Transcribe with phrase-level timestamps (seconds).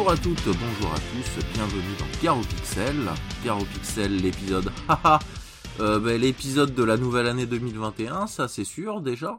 [0.00, 2.96] Bonjour à toutes, bonjour à tous, bienvenue dans Garo Pixel.
[3.44, 4.72] Garo Pixel, l'épisode
[5.80, 9.38] euh, ben, l'épisode de la nouvelle année 2021, ça c'est sûr déjà.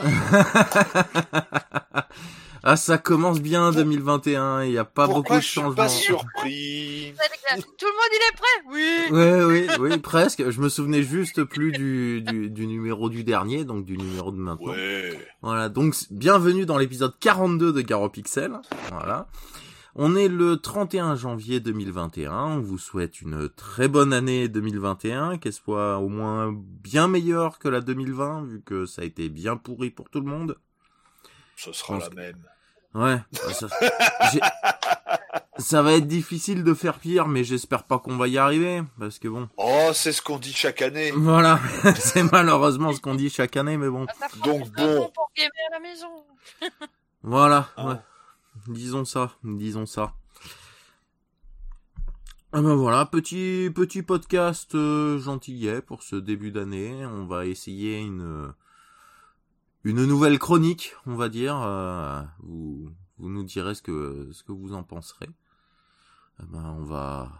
[2.62, 5.74] ah ça commence bien 2021, il n'y a pas Pourquoi beaucoup de je suis changements.
[5.74, 7.14] pas surpris
[7.56, 8.62] Tout le monde il est prêt?
[8.68, 10.50] Oui Oui, oui, oui, presque.
[10.50, 14.36] Je me souvenais juste plus du, du, du numéro du dernier, donc du numéro de
[14.36, 14.72] maintenant.
[14.72, 15.18] Ouais.
[15.42, 18.52] Voilà, donc bienvenue dans l'épisode 42 de Garo Pixel.
[18.90, 19.26] Voilà.
[19.96, 22.32] On est le 31 janvier 2021.
[22.32, 27.68] On vous souhaite une très bonne année 2021, qu'elle soit au moins bien meilleure que
[27.68, 30.56] la 2020, vu que ça a été bien pourri pour tout le monde.
[31.56, 32.36] Ce sera Pense la même.
[32.94, 33.18] Ouais.
[33.52, 33.68] Ça,
[34.32, 34.40] j'ai-
[35.58, 39.18] ça va être difficile de faire pire, mais j'espère pas qu'on va y arriver, parce
[39.18, 39.48] que bon.
[39.58, 41.12] Oh, c'est ce qu'on dit chaque année.
[41.12, 41.60] Voilà,
[41.98, 44.06] c'est malheureusement ce qu'on dit chaque année, mais bon.
[44.18, 45.02] Ça Donc bon.
[45.02, 46.08] temps pour gamer à la maison.
[47.22, 47.86] Voilà, Ah.
[47.86, 47.94] ouais.
[48.68, 50.12] Disons ça, disons ça.
[52.52, 57.06] Ah ben voilà, petit petit podcast euh, gentillet pour ce début d'année.
[57.06, 58.52] On va essayer une
[59.84, 61.56] une nouvelle chronique, on va dire.
[61.62, 65.28] Euh, vous vous nous direz ce que ce que vous en penserez.
[66.42, 67.30] Eh ben on va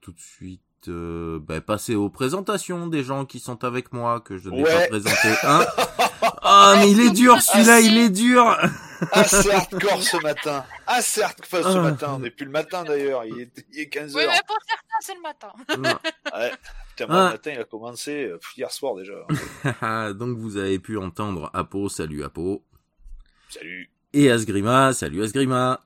[0.00, 4.36] tout de suite euh, ben, passer aux présentations des gens qui sont avec moi que
[4.38, 4.88] je n'ai pas Ouais.
[4.88, 5.60] présenté un.
[6.48, 8.56] Ah mais il est dur celui-là, il est dur.
[9.12, 10.64] Assez hardcore ce matin.
[10.86, 11.82] Assez hardcore ce Ah.
[11.82, 12.12] matin.
[12.14, 13.24] On n'est plus le matin d'ailleurs.
[13.24, 14.30] Il est, il est 15 Oui, heures.
[14.32, 15.52] mais pour certains c'est le matin.
[16.38, 16.52] Ouais.
[16.96, 17.24] Putain, Ah.
[17.26, 20.12] le matin, il a commencé euh, hier soir déjà.
[20.14, 22.64] Donc vous avez pu entendre Apo, salut Apo,
[23.50, 23.90] Salut.
[24.14, 25.80] et Asgrima, salut Asgrima.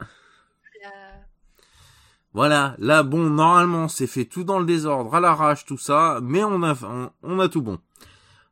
[2.32, 6.44] Voilà, là bon, normalement c'est fait tout dans le désordre, à l'arrache, tout ça, mais
[6.44, 7.81] on a, on, on a tout bon.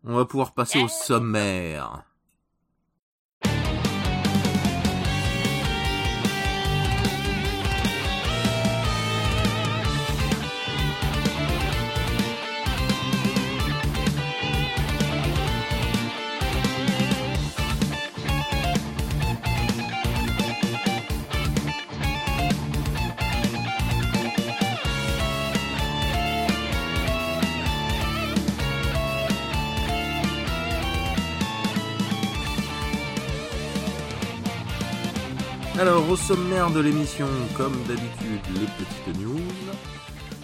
[0.04, 2.04] On va pouvoir passer au sommaire.
[35.78, 39.38] Alors, au sommaire de l'émission, comme d'habitude, les petites news.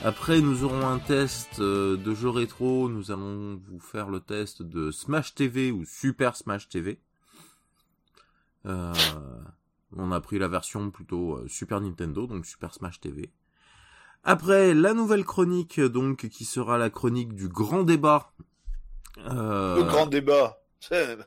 [0.04, 2.88] Après, nous aurons un test euh, de jeu rétro.
[2.88, 7.00] Nous allons vous faire le test de Smash TV ou Super Smash TV.
[8.66, 8.92] Euh,
[9.96, 13.32] on a pris la version plutôt euh, Super Nintendo, donc Super Smash TV.
[14.22, 18.30] Après, la nouvelle chronique, donc, qui sera la chronique du grand débat.
[19.16, 20.63] Le grand débat.
[20.88, 21.18] C'est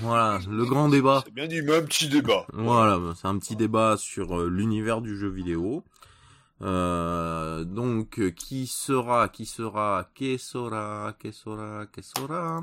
[0.00, 1.22] Voilà, le grand débat.
[1.24, 2.46] c'est bien dit, mais un petit débat.
[2.52, 5.84] Voilà, bah, c'est un petit débat sur euh, l'univers du jeu vidéo.
[6.62, 12.62] Euh, donc, euh, qui sera, qui sera, que sera, que sera, que sera.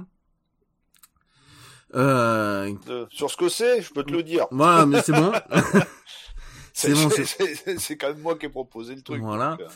[1.95, 4.45] Euh, Euh, sur ce que c'est, je peux te le dire.
[4.51, 5.31] voilà, mais c'est bon.
[6.73, 9.21] C'est bon, c'est- quand même moi qui ai proposé le truc.
[9.21, 9.57] Voilà.
[9.59, 9.67] donc,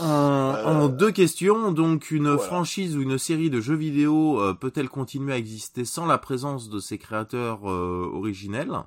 [0.00, 2.42] En, Euh, en deux questions, donc une voilà.
[2.42, 6.68] franchise ou une série de jeux vidéo euh, peut-elle continuer à exister sans la présence
[6.68, 8.84] de ses créateurs euh, originels?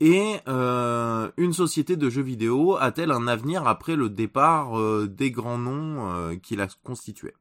[0.00, 5.30] Et euh, une société de jeux vidéo a-t-elle un avenir après le départ euh, des
[5.30, 7.36] grands noms euh, qui la constituaient?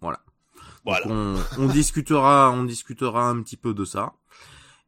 [0.00, 0.20] Voilà.
[0.86, 1.06] Voilà.
[1.08, 4.14] on, on discutera, on discutera un petit peu de ça.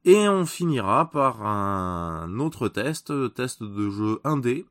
[0.04, 4.64] Et on finira par un autre test, euh, test de jeu indé,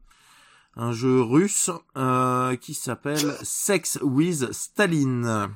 [0.77, 5.49] un jeu russe euh, qui s'appelle Sex with Staline.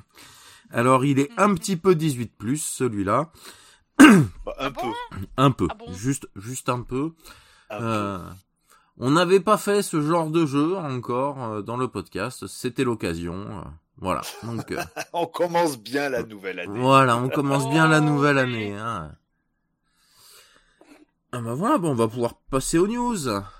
[0.70, 3.30] Alors il est un petit peu 18 plus celui-là,
[3.98, 4.80] Bah, un Ah peu.
[4.82, 4.94] bon
[5.36, 7.12] un peu, Ah juste juste un peu.
[7.70, 7.84] Un peu.
[7.84, 8.18] Euh,
[8.98, 13.34] on n'avait pas fait ce genre de jeu encore euh, dans le podcast, c'était l'occasion.
[13.34, 13.62] euh,
[13.98, 14.22] voilà.
[14.44, 14.80] Donc euh,
[15.12, 16.78] On commence bien la nouvelle année.
[16.80, 18.74] voilà, on commence bien la Oh, nouvelle année.
[18.74, 19.10] Hein.
[21.32, 23.28] Ah bah voilà, bon, on va pouvoir passer aux news.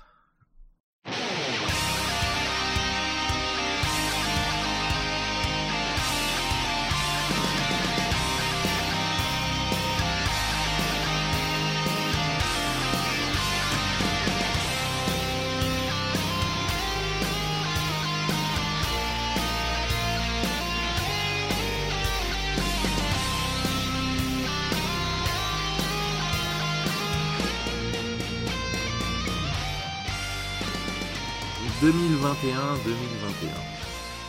[31.81, 33.49] 2021, 2021.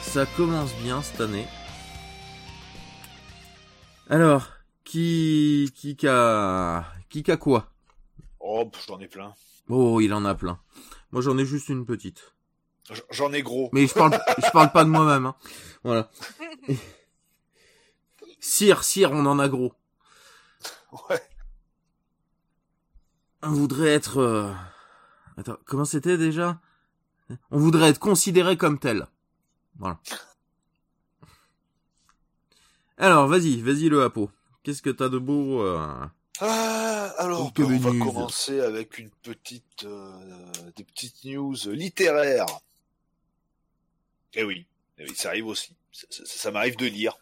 [0.00, 1.46] Ça commence bien cette année.
[4.08, 4.48] Alors,
[4.84, 7.70] qui, qui qu'a, qui qu'a quoi?
[8.40, 9.34] Oh, j'en ai plein.
[9.68, 10.58] Oh, il en a plein.
[11.12, 12.34] Moi, j'en ai juste une petite.
[13.10, 13.68] J'en ai gros.
[13.72, 15.26] Mais je parle, je parle pas de moi-même.
[15.26, 15.36] Hein.
[15.84, 16.10] Voilà.
[18.40, 19.72] Sire, sire, on en a gros.
[21.08, 21.20] Ouais.
[23.42, 24.18] On voudrait être...
[24.18, 24.52] euh,
[25.36, 26.60] Attends, comment c'était déjà?
[27.50, 29.06] On voudrait être considéré comme tel.
[29.78, 29.98] Voilà.
[32.98, 34.30] Alors, vas-y, vas-y le Apo.
[34.62, 35.86] Qu'est-ce que t'as de beau euh,
[36.40, 40.12] Ah, alors, on va commencer avec une petite, euh,
[40.76, 42.46] des petites news littéraires.
[44.34, 44.66] Eh oui,
[44.98, 45.74] eh oui, ça arrive aussi.
[45.90, 47.18] Ça, ça- ça m'arrive de lire.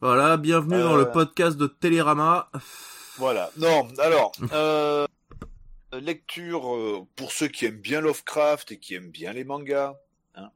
[0.00, 0.98] Voilà, bienvenue dans Euh.
[1.04, 2.50] le podcast de Télérama.
[3.16, 3.50] Voilà.
[3.56, 5.06] Non, alors, euh,
[5.92, 9.96] lecture euh, pour ceux qui aiment bien Lovecraft et qui aiment bien les mangas.
[10.34, 10.50] hein.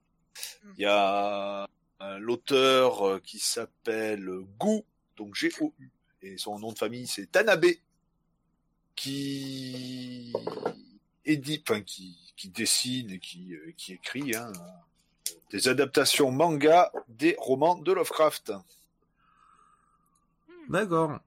[0.77, 1.69] Il y a
[2.03, 4.29] euh, l'auteur euh, qui s'appelle
[4.61, 4.83] Gu,
[5.17, 5.91] donc G-O-U,
[6.23, 7.67] et son nom de famille c'est Tanabe,
[8.95, 10.33] qui
[11.25, 14.53] édite, enfin qui, qui dessine et qui, euh, qui écrit hein,
[15.51, 18.53] des adaptations manga des romans de Lovecraft.
[20.69, 21.19] D'accord.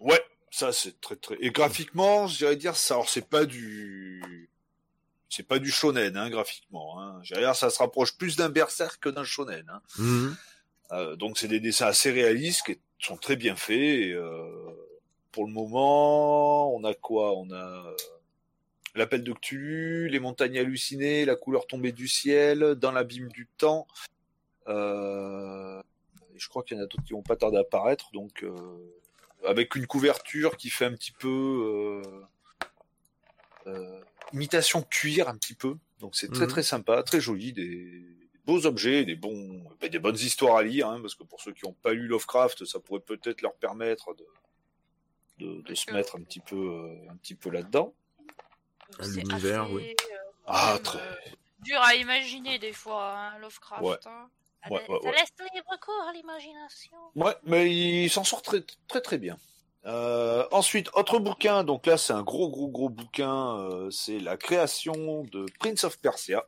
[0.00, 1.36] Ouais, ça c'est très très.
[1.40, 2.94] Et graphiquement, j'irais dire ça.
[2.94, 4.48] Alors c'est pas du,
[5.28, 7.00] c'est pas du shonen hein, graphiquement.
[7.00, 7.20] Hein.
[7.22, 9.64] Dire ça se rapproche plus d'un berserk que d'un shonen.
[9.68, 9.82] Hein.
[9.98, 10.36] Mhm.
[10.92, 13.78] Euh, donc c'est des dessins assez réalistes qui sont très bien faits.
[13.78, 14.48] Et, euh,
[15.32, 17.36] pour le moment, on a quoi?
[17.36, 17.96] On a euh,
[18.94, 23.86] l'appel de Cthulhu, les montagnes hallucinées, la couleur tombée du ciel, dans l'abîme du temps.
[24.68, 25.80] Euh,
[26.34, 28.10] et je crois qu'il y en a d'autres qui vont pas tarder à apparaître.
[28.12, 28.54] Donc euh,
[29.44, 32.22] avec une couverture qui fait un petit peu euh,
[33.66, 34.00] euh,
[34.32, 35.76] imitation cuir un petit peu.
[36.00, 36.50] Donc c'est très Mhm.
[36.50, 38.04] très sympa, très joli, des
[38.44, 41.52] beaux objets, des bons, ben, des bonnes histoires à lire, hein, parce que pour ceux
[41.52, 44.26] qui n'ont pas lu Lovecraft, ça pourrait peut-être leur permettre de
[45.38, 47.94] de, de se mettre un petit peu euh, un petit peu là-dedans.
[49.00, 49.94] L'univers, oui.
[50.12, 50.98] euh, Ah très.
[50.98, 51.14] euh,
[51.60, 53.82] dur à imaginer des fois, hein, Lovecraft.
[53.84, 53.96] Ouais.
[54.06, 54.28] hein.
[54.70, 55.12] Ouais, Ça ouais, ouais.
[55.12, 56.96] laisse libre cours à l'imagination.
[57.14, 59.36] Ouais, mais il s'en sort très très très bien.
[59.86, 64.36] Euh, ensuite, autre bouquin, donc là c'est un gros gros gros bouquin, euh, c'est la
[64.36, 66.44] création de Prince of Persia.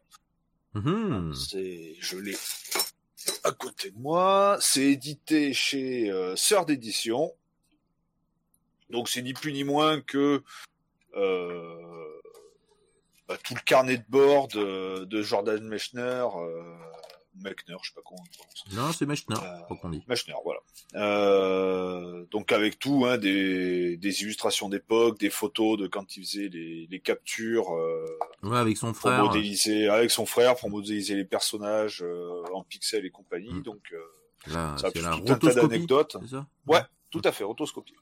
[0.74, 1.34] Mhm.
[1.34, 2.36] C'est, je l'ai
[3.44, 4.58] à côté de moi.
[4.60, 7.32] C'est édité chez euh, Sœur d'édition.
[8.90, 10.42] Donc c'est ni plus ni moins que
[11.16, 12.20] euh,
[13.28, 16.62] bah, tout le carnet de bord de, de Jordan Mechner, euh,
[17.36, 18.64] Mechner, je sais pas comment on prononce.
[18.72, 20.02] Non, c'est Mechner, Euh, qu'on dit.
[20.08, 20.60] Mechner, voilà.
[20.96, 26.48] Euh, donc avec tout, hein, des, des illustrations d'époque, des photos de quand il faisait
[26.48, 27.74] les, les captures.
[27.74, 28.04] euh,
[28.42, 29.24] Ouais, avec son pour frère.
[29.24, 33.62] modéliser avec son frère pour modéliser les personnages euh, en pixels et compagnie Mm.
[33.62, 33.98] donc euh,
[34.46, 36.46] Là, ça a c'est tout la un tas d'anecdotes C'est ça?
[36.66, 36.80] Ouais.
[37.10, 37.94] tout à fait rotoscopie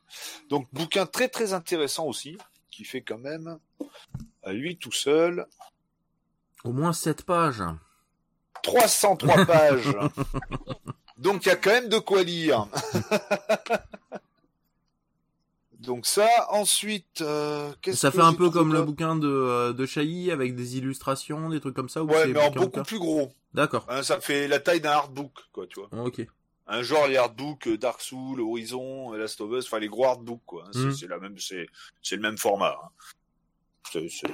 [0.48, 2.38] donc bouquin très très intéressant aussi
[2.70, 3.58] qui fait quand même
[4.44, 5.46] à lui tout seul
[6.64, 7.62] Au moins 7 pages.
[8.62, 9.92] 303 pages
[11.16, 12.66] donc il y a quand même de quoi lire
[15.80, 19.72] donc ça ensuite euh, qu'est-ce Ça que fait un peu comme le bouquin de, euh,
[19.72, 22.98] de Chailly avec des illustrations, des trucs comme ça ou ouais mais en beaucoup plus
[22.98, 23.86] gros D'accord.
[23.88, 26.20] Hein, ça fait la taille d'un hardbook quoi tu vois Ok.
[26.66, 30.42] un genre les hardbooks euh, Dark Souls, Horizon, Last of Us, enfin les gros hardbooks
[30.44, 30.64] quoi.
[30.66, 30.70] hein.
[30.72, 30.92] C'est Mhm.
[30.92, 31.66] c'est la même, c'est
[32.02, 32.76] c'est le même format.
[32.84, 32.88] hein.
[33.90, 34.26] C'est- c'est-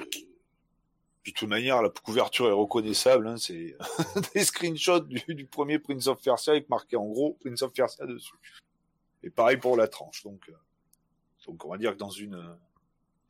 [1.25, 3.26] Puis de toute manière, la couverture est reconnaissable.
[3.26, 3.76] Hein, c'est
[4.35, 8.04] des screenshots du, du premier Prince of Persia avec marqué en gros Prince of Persia
[8.07, 8.35] dessus.
[9.23, 10.23] Et pareil pour la tranche.
[10.23, 10.52] Donc, euh,
[11.47, 12.57] donc on va dire que dans une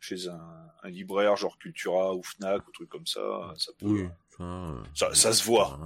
[0.00, 3.86] chez un, un libraire genre Cultura ou Fnac ou truc comme ça, ça peut.
[3.86, 4.08] Oui.
[4.36, 5.78] Ça, euh, Ça- ça se voit.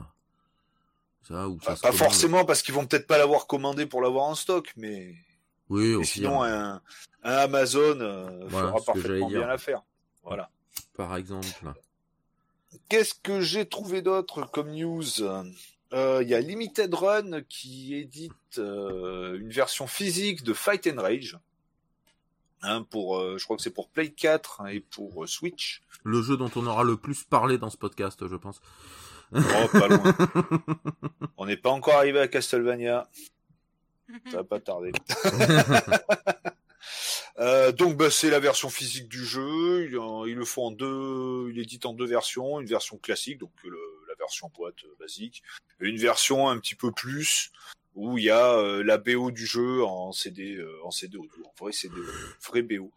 [1.23, 1.97] Ça, ou ça pas commande.
[1.99, 5.15] forcément parce qu'ils vont peut-être pas l'avoir commandé pour l'avoir en stock, mais
[5.69, 6.81] Oui, pire, sinon, un,
[7.23, 9.83] un Amazon euh, Voilà, fera parfaitement bien l'affaire.
[10.23, 10.51] Voilà.
[10.97, 11.47] par exemple.
[12.89, 15.23] Qu'est-ce que j'ai trouvé d'autre comme news?
[15.23, 21.01] Euh, Il y a Limited Run qui édite euh, une version physique de Fight and
[21.01, 21.39] Rage.
[22.63, 25.83] Hein, pour, euh, je crois que c'est pour Play 4 et pour euh, Switch.
[26.03, 28.61] Le jeu dont on aura le plus parlé dans ce podcast, je pense.
[29.33, 30.17] Oh, pas loin.
[31.37, 33.09] On n'est pas encore arrivé à Castlevania.
[34.31, 34.93] Ça va pas tarder.
[37.39, 39.87] Euh, donc bah, c'est la version physique du jeu.
[39.89, 43.39] Il, en- il le font en deux, il édite en deux versions, une version classique,
[43.39, 43.79] donc le-
[44.09, 45.43] la version boîte euh, basique,
[45.81, 47.53] et une version un petit peu plus
[47.95, 51.45] où il y a euh, la BO du jeu en CD, euh, en CD audio,
[51.47, 52.13] en vrai CD, euh,
[52.49, 52.91] vrai BO,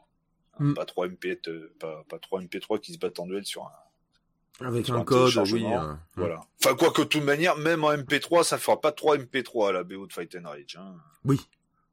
[0.60, 0.74] Hein, Mm.
[0.74, 4.66] pas 3 MP, euh, pas, pas 3 MP3 qui se battent en duel sur un,
[4.68, 5.66] Avec un un code, oui.
[5.66, 6.42] euh, voilà.
[6.60, 9.84] Enfin quoi que de toute manière, même en MP3, ça fera pas 3 MP3 la
[9.84, 10.76] BO de Fight and Rage.
[10.78, 10.96] Hein.
[11.24, 11.40] Oui.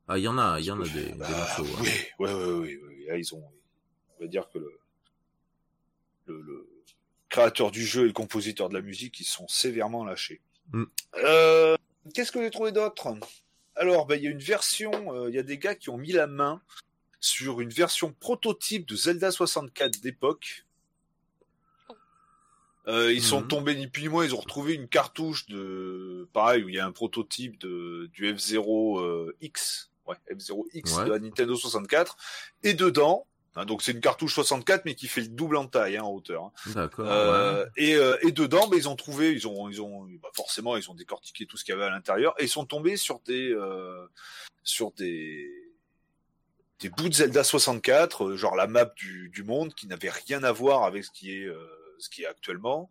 [0.08, 1.62] Ah, il y en a, il y en a des, des bah, hein.
[1.80, 1.88] Oui,
[2.18, 3.04] oui, oui, oui, oui.
[3.06, 3.44] Là, ils ont,
[4.18, 4.72] on va dire que le,
[6.26, 6.68] le, le
[7.28, 10.40] créateur du jeu et le compositeur de la musique, ils sont sévèrement lâchés.
[10.72, 10.84] Mm.
[11.16, 11.76] Euh,
[12.14, 13.08] Qu'est-ce que j'ai trouvé d'autre?
[13.76, 15.98] Alors, bah, il y a une version, euh, il y a des gars qui ont
[15.98, 16.62] mis la main
[17.20, 20.64] sur une version prototype de Zelda 64 d'époque.
[22.86, 23.48] Euh, ils sont Mhm.
[23.48, 26.78] tombés ni plus ni moins, ils ont retrouvé une cartouche de, pareil, où il y
[26.78, 31.04] a un prototype de, du F0 euh, X, ouais, F0 X Ouais.
[31.04, 32.16] de la Nintendo 64,
[32.62, 35.96] et dedans, hein, donc c'est une cartouche 64 mais qui fait le double en taille,
[35.96, 36.44] hein, en hauteur.
[36.44, 36.52] hein.
[36.74, 37.06] D'accord.
[37.08, 37.70] Euh, ouais.
[37.76, 40.90] et, euh, et dedans, bah, ils ont trouvé, ils ont, ils ont, bah, forcément, ils
[40.90, 43.50] ont décortiqué tout ce qu'il y avait à l'intérieur et ils sont tombés sur des,
[43.52, 44.06] euh,
[44.62, 45.50] sur des,
[46.80, 50.42] des bouts de Zelda 64, euh, genre la map du, du monde, qui n'avait rien
[50.44, 51.48] à voir avec ce qui est,
[51.98, 52.88] ce qui est actuellement.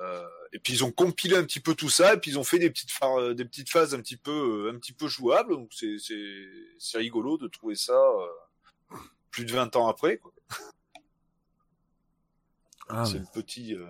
[0.00, 2.44] Euh, et puis ils ont compilé un petit peu tout ça, et puis ils ont
[2.44, 5.54] fait des petites, euh, des petites phases un petit peu, euh, un petit peu jouables.
[5.54, 7.98] Donc c'est, rigolo de trouver ça
[9.30, 10.18] plus de 20 ans après.
[10.18, 10.32] Quoi.
[12.88, 13.74] Ah, c'est le petit.
[13.74, 13.84] euh,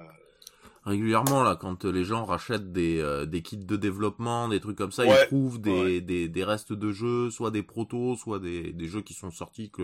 [0.84, 4.92] Régulièrement, là, quand les gens rachètent des, euh, des kits de développement, des trucs comme
[4.92, 6.00] ça, Ouais, ils trouvent des, ouais.
[6.00, 9.70] des, des restes de jeux, soit des protos, soit des, des jeux qui sont sortis
[9.70, 9.82] que,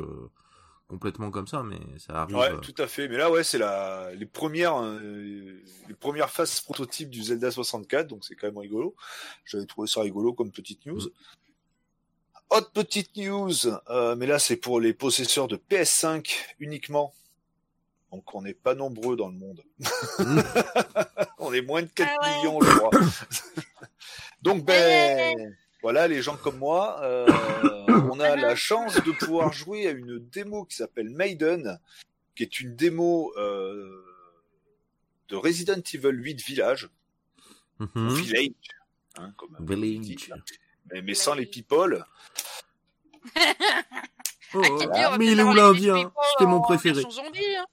[0.88, 2.36] complètement comme ça, mais ça arrive.
[2.36, 3.08] Ouais, euh, tout à fait.
[3.08, 8.08] Mais là, ouais, c'est la les premières euh, les premières phases prototypes du Zelda 64,
[8.08, 8.94] donc c'est quand même rigolo.
[9.44, 11.00] J'avais trouvé ça rigolo comme petite news.
[12.50, 17.14] Autre petite news, euh, mais là c'est pour les possesseurs de PS5 uniquement.
[18.10, 19.62] Donc on n'est pas nombreux dans le monde.
[20.18, 20.40] Mm.
[21.38, 22.36] on est moins de 4 Ah ouais.
[22.36, 22.90] millions, je crois.
[24.42, 27.26] Donc ben voilà, les gens comme moi, euh,
[28.12, 31.78] on a la chance de pouvoir jouer à une démo qui s'appelle Maiden,
[32.34, 34.04] qui est une démo euh,
[35.28, 36.90] de Resident Evil 8 Village,
[37.78, 38.08] mhm.
[38.14, 38.48] Village,
[39.16, 40.00] hein, comme on Village.
[40.00, 40.18] dit,
[40.90, 42.04] mais, mais sans les people.
[44.54, 47.00] Oh, Ah, mais il est où l'Indien C'était mon en préféré.
[47.02, 47.64] zombie, hein.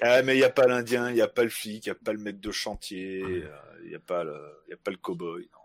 [0.00, 1.92] Ah, mais il n'y a pas l'Indien, il n'y a pas le flic, il n'y
[1.92, 3.48] a pas le mec de chantier, euh,
[3.84, 5.48] il n'y a pas le, il y a pas le cowboy.
[5.52, 5.58] non.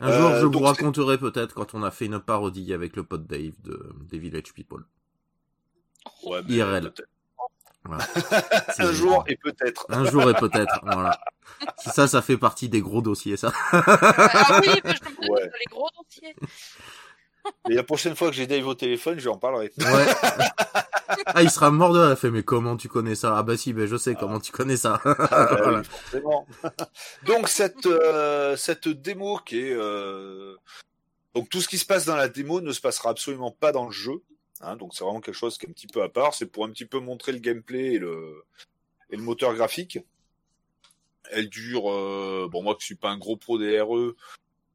[0.00, 3.04] Un jour, Euh, je vous raconterai peut-être quand on a fait une parodie avec le
[3.04, 4.84] pote Dave de, des Village People.
[6.24, 6.92] Ouais, mais IRL.
[7.84, 8.04] Voilà.
[8.78, 9.86] Un jour et peut-être.
[9.88, 11.18] Un jour et peut-être, voilà.
[11.78, 13.52] Ça, ça fait partie des gros dossiers, ça.
[13.72, 15.42] Ah oui, mais je me Ouais.
[15.44, 16.34] les gros dentiers.
[17.68, 19.72] Et la prochaine fois que j'ai Dave au téléphone, je lui en parlerai.
[19.78, 19.84] Ouais.
[21.26, 22.10] Ah, il sera mort de.
[22.10, 23.36] Il fait, mais comment tu connais ça?
[23.36, 25.00] Ah bah si, ben je sais comment tu connais ça.
[25.04, 25.78] Ah, bah Voilà.
[25.80, 26.46] oui, forcément.
[27.26, 30.56] Donc cette euh, cette démo qui est euh,
[31.34, 33.84] donc tout ce qui se passe dans la démo ne se passera absolument pas dans
[33.84, 34.22] le jeu.
[34.60, 36.34] Hein, donc c'est vraiment quelque chose qui est un petit peu à part.
[36.34, 38.44] C'est pour un petit peu montrer le gameplay et le
[39.10, 39.98] et le moteur graphique.
[41.30, 44.16] Elle dure euh, bon moi qui suis pas un gros pro des RE.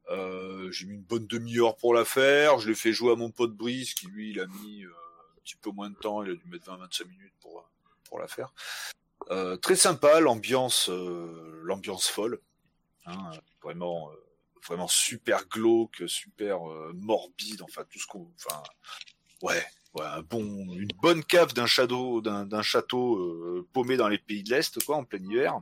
[0.09, 2.59] Euh, j'ai mis une bonne demi-heure pour la faire.
[2.59, 5.41] Je l'ai fait jouer à mon pote Brice qui lui il a mis euh, un
[5.41, 6.23] petit peu moins de temps.
[6.23, 7.69] Il a dû mettre 20-25 minutes pour
[8.07, 8.53] pour la faire.
[9.29, 12.39] Euh, très sympa, l'ambiance, euh, l'ambiance folle,
[13.05, 14.15] hein, vraiment, euh,
[14.65, 16.59] vraiment super glauque, super
[16.93, 18.63] morbide, enfin tout ce qu'on, enfin,
[19.41, 24.17] ouais, ouais, un bon, une bonne cave d'un château, d'un, d'un château paumé dans les
[24.17, 25.59] pays de l'est, quoi, en plein hiver.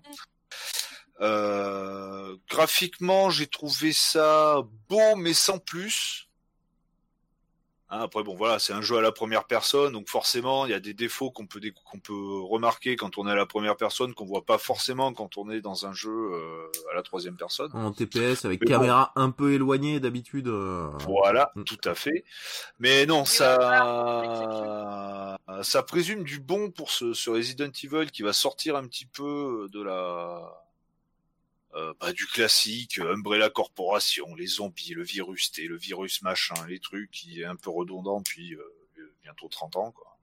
[1.21, 6.23] Euh, graphiquement, j'ai trouvé ça beau, mais sans plus.
[7.91, 10.73] Hein, après, bon, voilà, c'est un jeu à la première personne, donc forcément, il y
[10.73, 14.15] a des défauts qu'on peut, qu'on peut remarquer quand on est à la première personne,
[14.15, 17.69] qu'on voit pas forcément quand on est dans un jeu euh, à la troisième personne.
[17.73, 18.73] En TPS avec Mais bon.
[18.79, 20.47] caméra un peu éloignée d'habitude.
[20.47, 21.63] euh, Voilà, Mm.
[21.63, 22.25] tout à fait.
[22.79, 28.75] Mais non, ça, ça présume du bon pour ce, ce Resident Evil qui va sortir
[28.77, 30.41] un petit peu de la,
[31.75, 36.55] euh, bah, du classique euh, Umbrella Corporation, les zombies, le virus T, le virus machin,
[36.67, 40.17] les trucs qui est un peu redondant depuis euh, bientôt 30 ans, quoi.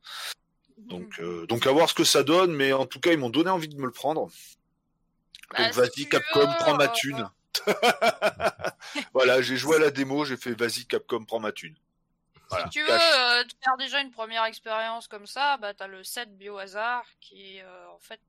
[0.78, 3.30] Donc, euh, donc à voir ce que ça donne, mais en tout cas, ils m'ont
[3.30, 4.30] donné envie de me le prendre.
[5.52, 7.30] Bah, Donc vas-y Capcom, prends ma thune.
[9.12, 11.76] voilà, j'ai joué à la démo, j'ai fait vas-y Capcom, prends ma thune.
[12.48, 15.86] Voilà, Si tu veux euh, te faire déjà une première expérience comme ça, bah t'as
[15.86, 18.20] le set Biohazard qui est euh, en fait,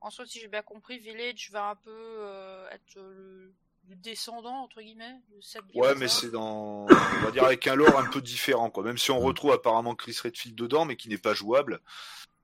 [0.00, 3.52] en soi si j'ai bien compris, Village va un peu euh, être le,
[3.88, 7.74] le descendant entre guillemets du set Ouais, mais c'est dans, on va dire avec un
[7.74, 8.82] lore un peu différent, quoi.
[8.84, 9.24] Même si on Mm.
[9.24, 11.80] retrouve apparemment Chris Redfield dedans, mais qui n'est pas jouable.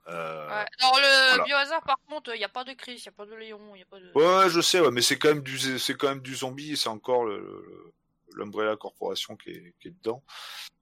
[0.08, 0.64] Euh, Ouais.
[0.80, 1.44] Dans le voilà.
[1.44, 3.60] Biohazard par contre, il n'y a pas de Chris, il n'y a pas de Léon,
[3.74, 4.10] il n'y a pas de...
[4.14, 6.76] Ouais, je sais, ouais, mais c'est quand même du, c'est quand même du zombie, et
[6.76, 7.92] c'est encore le, le-
[8.34, 10.22] l'Umbrella Corporation qui est, qui est dedans.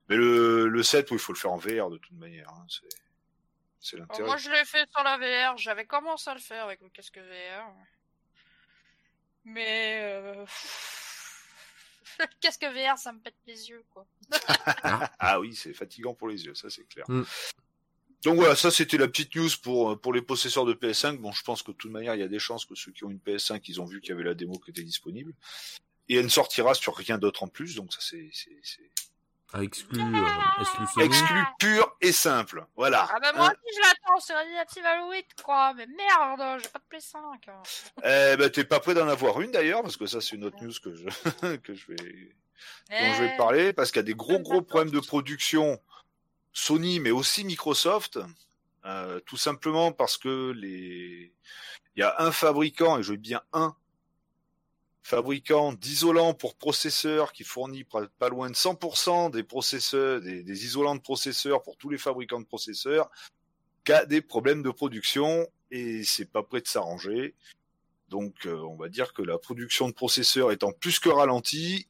[0.09, 2.49] Mais le, le set, oui, il faut le faire en VR de toute manière.
[2.49, 2.87] Hein, c'est,
[3.85, 4.25] c'est l'intérêt.
[4.25, 7.17] moi je l'ai fait sur la VR, j'avais commencé à le faire avec le casque
[7.17, 7.71] VR.
[9.43, 9.99] Mais...
[10.01, 10.45] Euh...
[12.19, 14.07] le casque VR ça me pète les yeux quoi.
[15.19, 17.05] Ah oui, c'est fatigant pour les yeux, ça c'est clair.
[17.07, 17.23] Mm.
[18.23, 21.17] Donc voilà, ça c'était la petite news pour pour les possesseurs de PS5.
[21.17, 23.03] Bon, je pense que de toute manière, il y a des chances que ceux qui
[23.03, 25.33] ont une PS5, ils ont vu qu'il y avait la démo qui était disponible.
[26.09, 28.31] Et elle ne sortira sur rien d'autre en plus, donc ça c'est
[29.53, 32.65] À exclu, euh, exclu pur et simple.
[32.75, 33.07] Voilà.
[33.09, 33.53] Ah bah moi Hein.
[33.53, 37.21] aussi je l'attends, c'est Resident Evil 8 quoi, mais merde, j'ai pas de Play 5.
[37.47, 37.61] hein.
[38.03, 40.61] Eh ben t'es pas prêt d'en avoir une d'ailleurs, parce que ça c'est une autre
[40.61, 42.35] news que je que je vais
[42.89, 45.79] dont je vais Eh, parler, parce qu'il y a des gros gros problèmes de production
[46.51, 48.19] Sony, mais aussi Microsoft,
[48.85, 51.33] euh, tout simplement parce que les
[51.95, 53.75] il y a un fabricant, et je dis bien un
[55.05, 60.95] fabricant d'isolants pour processeurs qui fournit pas loin de 100% des processeurs, des, des isolants
[60.95, 63.11] de processeurs pour tous les fabricants de processeurs,
[63.83, 67.35] qui a des problèmes de production et c'est pas prêt de s'arranger.
[68.09, 71.87] Donc, euh, on va dire que la production de processeurs étant plus que ralentie,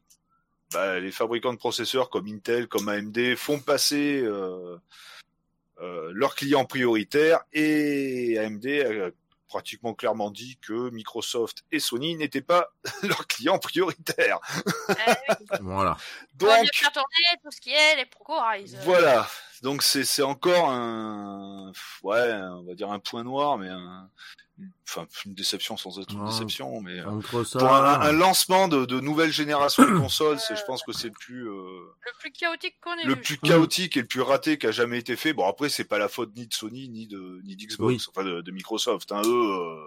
[0.74, 4.76] bah, les fabricants de processeurs comme Intel, comme AMD font passer euh,
[5.80, 9.12] euh, leurs clients prioritaires et AMD a
[9.48, 12.70] pratiquement clairement dit que Microsoft et Sony n'étaient pas
[13.04, 14.40] leurs clients prioritaires.
[14.90, 14.96] oui.
[15.62, 15.98] Voilà.
[16.42, 18.78] On va Donc, mieux faire tourner tout ce qui est les ProCoreIze.
[18.84, 19.28] voilà.
[19.66, 21.72] Donc c'est c'est encore un
[22.04, 24.10] ouais, on va dire un point noir, mais un,
[24.88, 26.28] enfin une déception sans être une Ah.
[26.30, 30.40] déception, mais euh, Entre ça, pour un, un lancement de, de nouvelles générations de consoles,
[30.40, 33.22] c'est, je pense que c'est le plus euh, Le plus chaotique qu'on ait le vu.
[33.22, 35.34] plus chaotique et le plus raté qui a jamais été fait.
[35.34, 38.06] Bon après c'est pas la faute ni de Sony ni de ni d'Xbox, Oui.
[38.10, 39.12] enfin de, de Microsoft.
[39.12, 39.86] Hein, eux, euh,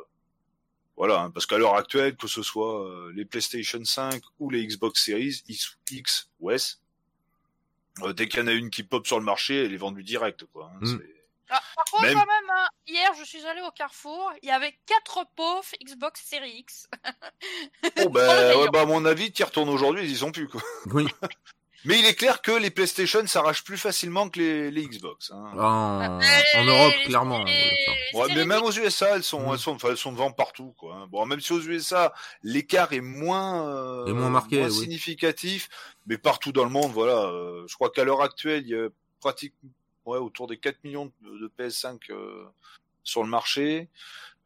[0.97, 4.67] voilà, hein, parce qu'à l'heure actuelle, que ce soit euh, les PlayStation 5 ou les
[4.67, 6.81] Xbox Series X, X ou S,
[8.03, 10.03] euh, dès qu'il y en a une qui pop sur le marché, elle est vendue
[10.05, 10.71] direct, quoi.
[10.75, 10.99] hein, Mm.
[11.51, 14.53] Ah, par contre, Même- quand même, hein, hier, je suis allé au Carrefour, il y
[14.53, 16.89] avait quatre pauvres Xbox Series X.
[17.97, 20.47] Bon, ben, ouais, bah, à mon avis, tu y retournes aujourd'hui, ils y sont plus,
[20.47, 20.61] quoi.
[20.93, 21.07] oui,
[21.85, 25.31] Mais il est clair que les PlayStation s'arrachent plus facilement que les, les Xbox.
[25.33, 25.53] Hein.
[25.57, 26.21] en, Euh,
[26.57, 27.45] en Europe, clairement.
[28.15, 29.53] Ouais, mais même aux USA, elles sont, Mm.
[29.53, 30.97] elles sont, enfin, elles sont devant partout, quoi.
[30.97, 31.07] hein.
[31.09, 32.13] Bon, même si aux USA,
[32.43, 34.73] l'écart est moins, euh, Et moins marqué, oui.
[34.73, 35.69] significatif,
[36.07, 37.27] mais partout dans le monde, voilà.
[37.27, 38.89] euh, je crois qu'à l'heure actuelle, il y a
[39.21, 39.71] pratiquement,
[40.07, 42.45] ouais, autour des 4 millions de, de PS5 euh,
[43.05, 43.89] sur le marché.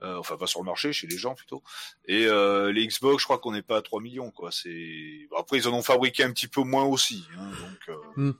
[0.02, 1.62] Euh, enfin, pas sur le marché, chez les gens plutôt.
[2.06, 4.50] Et euh, les Xbox, je crois qu'on n'est pas à 3 millions, quoi.
[4.50, 7.24] C'est bon, après ils en ont fabriqué un petit peu moins aussi.
[7.38, 8.32] Hein, donc, euh,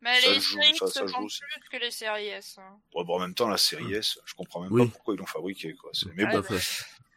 [0.00, 1.40] Mais ça les joue, Series ça- ça joue aussi.
[1.40, 2.56] plus que les Series S.
[2.58, 2.76] hein.
[2.94, 4.86] ouais, bon, en même temps, la série S, je comprends même Oui.
[4.86, 5.90] pas pourquoi ils l'ont fabriqué, quoi.
[5.92, 6.38] C'est- Mais bon.
[6.40, 6.42] à.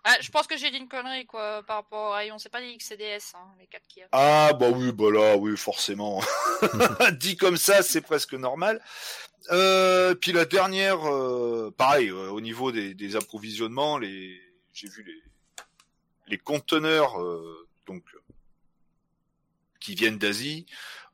[0.06, 2.38] Ah, je pense que j'ai dit une connerie, quoi, par rapport au rayon.
[2.40, 6.22] C'est pas des XCDS, hein, les 4 qui Ah bah oui, bah là, oui, forcément.
[7.20, 8.82] Dit comme ça, c'est presque normal.
[9.52, 14.40] Euh, puis la dernière, euh, pareil, euh, au niveau des, des approvisionnements, les,
[14.74, 15.24] j'ai vu les,
[16.28, 18.04] les conteneurs, euh, donc
[19.80, 20.66] qui viennent d'Asie.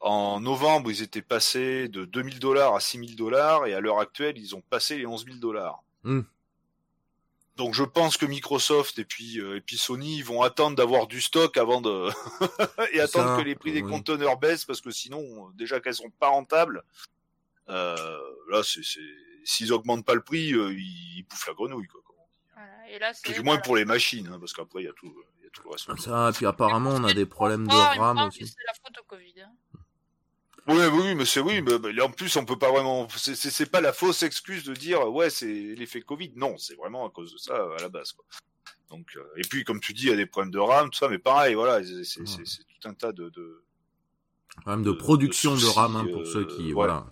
[0.02, 4.38] En novembre, ils étaient passés de 2000 dollars à 6000 dollars, et à l'heure actuelle,
[4.38, 5.84] ils ont passé les 11 000 dollars.
[6.04, 6.22] Hmm.
[7.56, 11.22] Donc je pense que Microsoft et puis euh, et puis Sony vont attendre d'avoir du
[11.22, 12.10] stock avant de
[12.94, 16.10] et attendre Ça, que les prix des conteneurs baissent parce que sinon déjà qu'elles sont
[16.20, 16.84] pas rentables
[17.68, 19.00] là c'est c'est
[19.44, 22.02] s'ils augmentent pas le prix euh, ils, ils bouffent la grenouille quoi.
[22.06, 22.40] comme on dit.
[22.54, 22.90] Voilà.
[22.90, 23.32] Et là, c'est.
[23.34, 23.62] Du moins voilà.
[23.64, 25.72] pour les machines hein, parce qu'après il y a tout il y a tout le
[25.72, 26.00] reste.
[26.00, 28.48] Ça, puis apparemment, on a des problèmes de me RAM aussi.
[28.48, 29.42] C'est la faute au Covid.
[29.42, 29.52] hein.
[30.68, 33.08] Oui, oui, oui, mais c'est oui, mais, mais en plus on peut pas vraiment.
[33.16, 36.32] C'est c'est- c'est pas la fausse excuse de dire ouais c'est l'effet Covid.
[36.36, 38.14] Non, c'est vraiment à cause de ça à la base.
[38.14, 38.26] Quoi.
[38.90, 40.98] Donc euh, et puis comme tu dis, il y a des problèmes de RAM, tout
[40.98, 43.30] ça, mais pareil, voilà, c'est c'est- c'est- c'est tout un tas de.
[43.30, 43.64] de...
[44.62, 46.94] Problème de de- production de de RAM, hein, soucis, pour euh, ceux qui, voilà.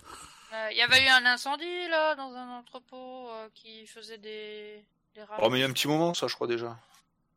[0.54, 4.84] Euh, Il y avait eu un incendie, là, dans un entrepôt euh, qui faisait des.
[5.14, 5.22] des.
[5.42, 6.76] Oh mais il y a un petit moment, ça, je crois déjà.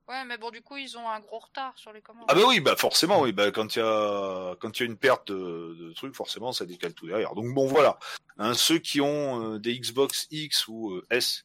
[0.08, 2.25] Ouais, mais bon, du coup, ils ont un gros retard sur les commandes.
[2.30, 4.89] Ah bah oui, bah forcément, oui, bah quand il y a quand il y a
[4.89, 7.34] une perte de, de trucs, forcément, ça décale tout derrière.
[7.36, 7.99] Donc bon, voilà.
[8.38, 11.43] Hein, ceux qui ont euh, des Xbox X ou euh, S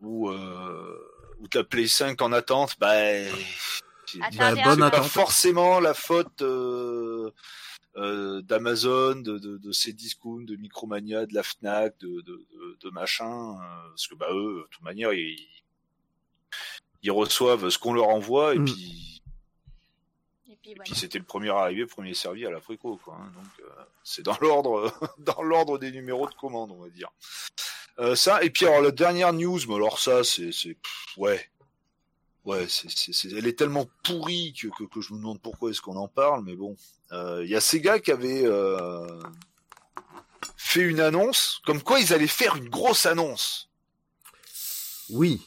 [0.00, 0.98] ou euh,
[1.38, 2.92] ou de la Play 5 en attente, bah
[4.36, 5.06] Bah, bonne pas attente.
[5.06, 6.42] forcément la faute
[8.00, 12.90] euh, d'Amazon, de, de, de Cdiscount, de Micromania, de la Fnac, de, de, de, de
[12.90, 15.38] machin, euh, parce que bah eux, de toute manière, ils,
[17.02, 18.64] ils reçoivent ce qu'on leur envoie et Mm.
[18.64, 19.22] puis
[20.50, 20.84] Et puis, et voilà.
[20.84, 23.14] puis c'était le premier arrivé, premier servi à l'apricot, quoi.
[23.20, 23.30] hein.
[23.34, 27.10] Donc euh, c'est dans l'ordre, dans l'ordre des numéros de commande, on va dire.
[27.98, 31.16] Euh, ça et puis alors la dernière news, mais alors ça c'est, c'est pff,
[32.44, 32.66] ouais,
[33.24, 36.44] elle est tellement pourrie que, que, que je me demande pourquoi est-ce qu'on en parle,
[36.44, 36.76] mais bon,
[37.12, 39.20] Euh, il y a ces gars qui avaient euh,
[40.56, 43.68] fait une annonce, comme quoi ils allaient faire une grosse annonce.
[45.08, 45.42] Oui.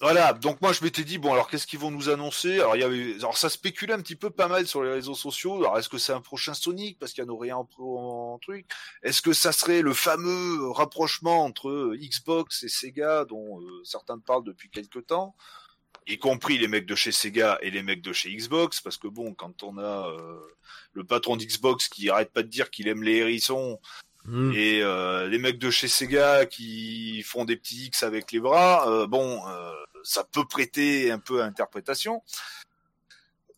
[0.00, 2.54] Voilà, donc moi je m'étais dit bon alors qu'est-ce qu'ils vont nous annoncer?
[2.54, 5.14] Alors il y avait alors ça spéculait un petit peu pas mal sur les réseaux
[5.14, 5.58] sociaux.
[5.58, 6.98] Alors est-ce que c'est un prochain Sonic?
[6.98, 8.66] Parce qu'il y en aurait un en, en truc
[9.02, 14.42] Est-ce que ça serait le fameux rapprochement entre Xbox et Sega dont euh, certains parlent
[14.42, 15.36] depuis quelque temps?
[16.10, 19.08] Y compris les mecs de chez Sega et les mecs de chez Xbox, parce que
[19.08, 20.40] bon, quand on a euh,
[20.92, 23.80] le patron d'Xbox qui arrête pas de dire qu'il aime les hérissons,
[24.26, 24.52] Hmm.
[24.54, 28.86] et euh, les mecs de chez Sega qui font des petits X avec les bras,
[28.86, 29.42] euh, bon,
[30.02, 32.22] ça peut prêter un peu à interprétation.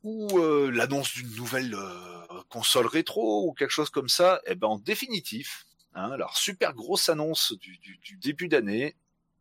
[0.05, 0.39] Ou
[0.71, 1.77] l'annonce d'une nouvelle
[2.49, 4.41] console rétro ou quelque chose comme ça.
[4.47, 8.97] Et ben en définitif, hein, alors super grosse annonce du, du, du début d'année,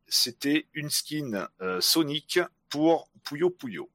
[0.08, 1.48] c'était une skin
[1.80, 2.40] Sonic
[2.72, 3.88] pour Puyo Puyo.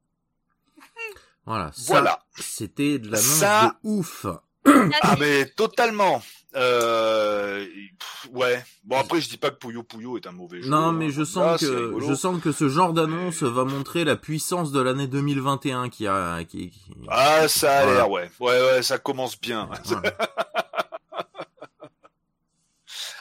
[1.45, 1.71] Voilà.
[1.73, 2.19] Ça, Voilà.
[2.39, 4.27] C'était de l'annonce Ça- de ouf.
[5.03, 6.21] Ah mais totalement.
[6.57, 7.65] Euh,
[7.99, 8.65] pff, ouais.
[8.85, 10.69] Bon après je dis pas que Puyo Puyo est un mauvais jeu.
[10.71, 10.93] Non, hein.
[10.93, 14.17] mais je Là, sens c'est que je sens que ce genre d'annonce va montrer la
[14.17, 17.97] puissance de l'année 2021 qui a qui, qui- Ah ça a Voilà.
[17.99, 18.31] l'air ouais.
[18.41, 19.69] Ouais ouais ça commence bien.
[19.85, 20.13] voilà.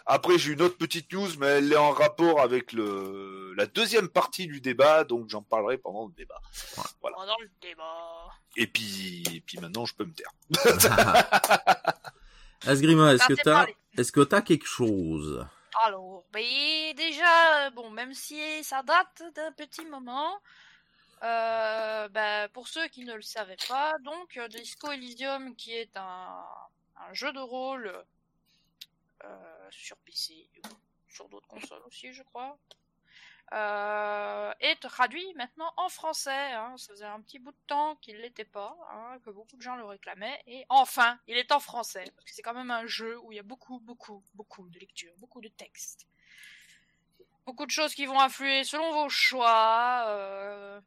[0.05, 4.09] Après j'ai une autre petite news mais elle est en rapport avec le la deuxième
[4.09, 6.41] partie du débat donc j'en parlerai pendant le débat.
[7.01, 8.29] Pendant le débat.
[8.55, 10.31] Et puis et puis maintenant je peux me taire.
[12.67, 13.65] Asgrima, est-ce que t'as
[13.97, 15.45] est-ce que t'as quelque chose?
[15.83, 16.41] Alors, ben,
[16.95, 20.39] déjà, bon, même si ça date d'un petit moment,
[21.23, 26.45] euh, ben, pour ceux qui ne le savaient pas, donc Disco Elysium, qui est un,
[26.97, 27.91] un jeu de rôle
[29.23, 29.27] euh,
[29.71, 30.49] sur PC,
[31.07, 32.57] sur d'autres consoles aussi, je crois,
[33.53, 36.53] euh, est traduit maintenant en français.
[36.53, 36.75] Hein.
[36.77, 39.75] Ça faisait un petit bout de temps qu'il l'était pas, hein, que beaucoup de gens
[39.75, 43.19] le réclamaient, et enfin, il est en français, parce que c'est quand même un jeu
[43.19, 46.07] où il y a beaucoup, beaucoup, beaucoup de lecture, beaucoup de texte,
[47.45, 50.05] beaucoup de choses qui vont influer selon vos choix.
[50.07, 50.81] euh,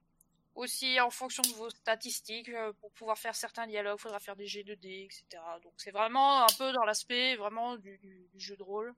[0.59, 4.37] aussi en fonction de vos statistiques, euh, pour pouvoir faire certains dialogues, il faudra faire
[4.37, 5.25] des G2D, etc.
[5.63, 8.95] Donc c'est vraiment un peu dans l'aspect vraiment du, du- du jeu de rôle,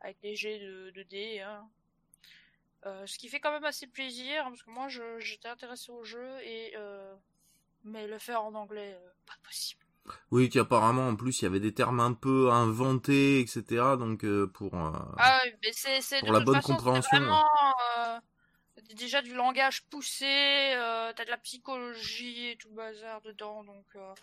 [0.00, 1.40] avec les G de, de dés.
[1.40, 1.68] hein.
[2.86, 4.86] Euh, ce qui fait quand même assez plaisir, hein, parce que moi
[5.18, 7.14] j'étais intéressé au jeu, et euh,
[7.84, 9.84] mais le faire en anglais, euh, pas possible.
[10.30, 13.96] Oui, qu'apparemment en plus il y avait des termes un peu inventés, etc.
[13.98, 14.24] Donc
[14.54, 14.70] pour
[16.20, 17.44] Pour la bonne façon, compréhension, vraiment
[18.94, 20.24] déjà du langage poussé,
[20.74, 24.14] euh, t'as de la psychologie et tout le bazar dedans, donc euh,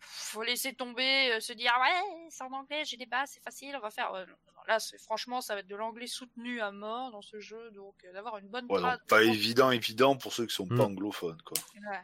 [0.00, 3.74] faut laisser tomber, euh, se dire ouais c'est en anglais, j'ai des bases, c'est facile,
[3.76, 4.12] on va faire.
[4.14, 7.22] euh, non, non, là, c'est franchement, ça va être de l'anglais soutenu à mort dans
[7.22, 10.54] ce jeu, donc euh, d'avoir une bonne Ouais, donc, pas évident évident pour ceux qui
[10.54, 10.76] sont Mm.
[10.76, 11.58] pas anglophones quoi.
[11.74, 12.00] Ouais.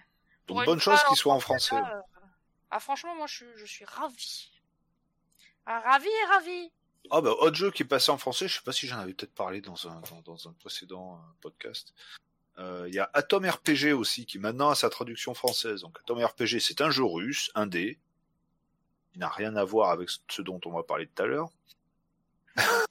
[0.47, 1.75] Donc une bonne chose qu'il soit en français.
[1.77, 2.01] euh,
[2.71, 4.51] Ah franchement, moi je suis, je suis ravi.
[5.67, 6.73] Ah, ravi et ravi.
[7.11, 9.13] Ah bah autre jeu qui est passé en français, je sais pas si j'en avais
[9.15, 11.93] peut-être parlé dans un dans, dans un précédent euh, podcast.
[12.59, 15.83] Euh, Il y a Atom RPG aussi qui maintenant a sa traduction française.
[15.83, 17.99] Donc Atom RPG, c'est un jeu russe, un dé.
[19.15, 21.51] Il n'a rien à voir avec ce dont on va parler tout à l'heure.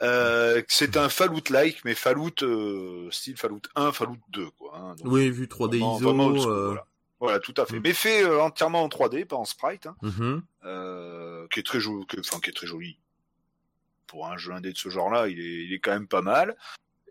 [0.00, 4.76] Euh, c'est un Fallout-like, mais Fallout euh, style Fallout 1, Fallout 2 quoi.
[4.76, 4.96] hein.
[4.96, 6.04] Donc, oui, vu 3D vraiment- ISO.
[6.04, 6.86] vraiment school, euh, voilà.
[7.20, 7.78] Voilà, tout à fait.
[7.78, 7.82] Mm.
[7.84, 9.86] Mais fait entièrement en 3D, pas en sprite.
[9.86, 10.42] Hein mhm.
[11.52, 12.98] Qui est très joli, enfin qui est très joli.
[14.08, 16.56] Pour un jeu indé de ce genre-là, il est, il est quand même pas mal.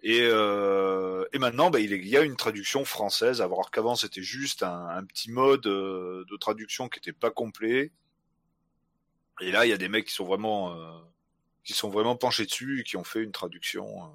[0.04, 3.42] Et, euh, et maintenant, bah, il, est- il y a une traduction française.
[3.42, 7.92] Voir qu'avant c'était juste un, un petit mode euh, de traduction qui était pas complet.
[9.42, 11.00] Et là, il y a des mecs qui sont vraiment, euh,
[11.64, 14.08] qui sont vraiment penchés dessus et qui ont fait une traduction euh,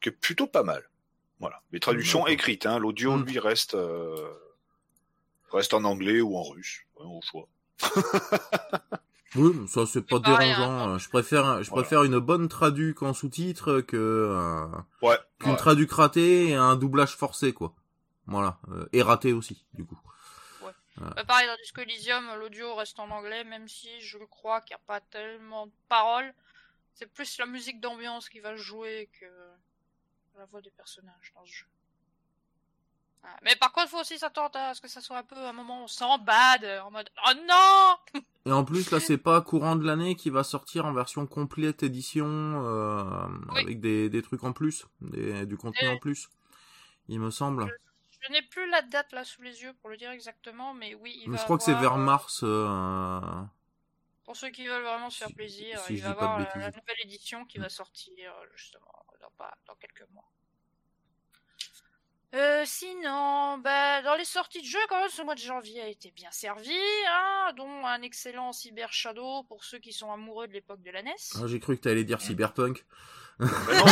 [0.00, 0.88] qui est plutôt pas mal.
[1.40, 2.66] Voilà, les traductions écrites.
[2.66, 3.24] Hein, L'audio Mm.
[3.24, 4.30] lui reste euh,
[5.50, 7.48] reste en anglais ou en russe, ouais, au choix.
[9.36, 10.98] Oui, ça c'est pas C'est pareil, dérangeant.
[10.98, 11.82] Je préfère, je Voilà.
[11.84, 14.66] préfère une bonne traduc en sous-titres que euh,
[15.02, 15.16] Ouais.
[15.38, 15.56] qu'une ouais.
[15.56, 17.74] traduc ratée et un doublage forcé, quoi.
[18.26, 19.98] Voilà, euh, et raté aussi, du coup.
[21.00, 24.80] Euh, pareil, dans Disco Elysium, l'audio reste en anglais, même si je crois qu'il n'y
[24.82, 26.34] a pas tellement de paroles.
[26.92, 29.26] C'est plus la musique d'ambiance qui va jouer que
[30.36, 31.66] la voix des personnages dans ce jeu.
[33.22, 35.52] Ah, Mais par contre, faut aussi s'attendre à ce que ça soit un peu un
[35.52, 39.84] moment sans bad, en mode Oh non Et en plus, là, c'est pas courant de
[39.86, 43.60] l'année qui va sortir en version complète édition, euh, Oui.
[43.62, 46.28] avec des, des trucs en plus, des, du contenu Et- en plus.
[47.08, 47.66] Il me semble.
[48.22, 51.18] Je n'ai plus la date là sous les yeux pour le dire exactement, mais oui,
[51.22, 52.40] il Mais va je crois que c'est vers euh, mars.
[52.44, 53.20] euh,
[54.24, 56.44] Pour ceux qui veulent vraiment se faire Si- plaisir, si il va de avoir la,
[56.56, 60.30] la nouvelle édition qui va sortir justement dans, pas, dans quelques mois.
[62.34, 65.88] Euh, sinon, bah, dans les sorties de jeux, quand même, ce mois de janvier a
[65.88, 66.76] été bien servi,
[67.08, 71.02] hein, dont un excellent Cyber Shadow pour ceux qui sont amoureux de l'époque de la
[71.02, 71.12] NES.
[71.36, 72.84] ah, J'ai cru que t'allais dire Cyberpunk.
[73.40, 73.86] Bah non,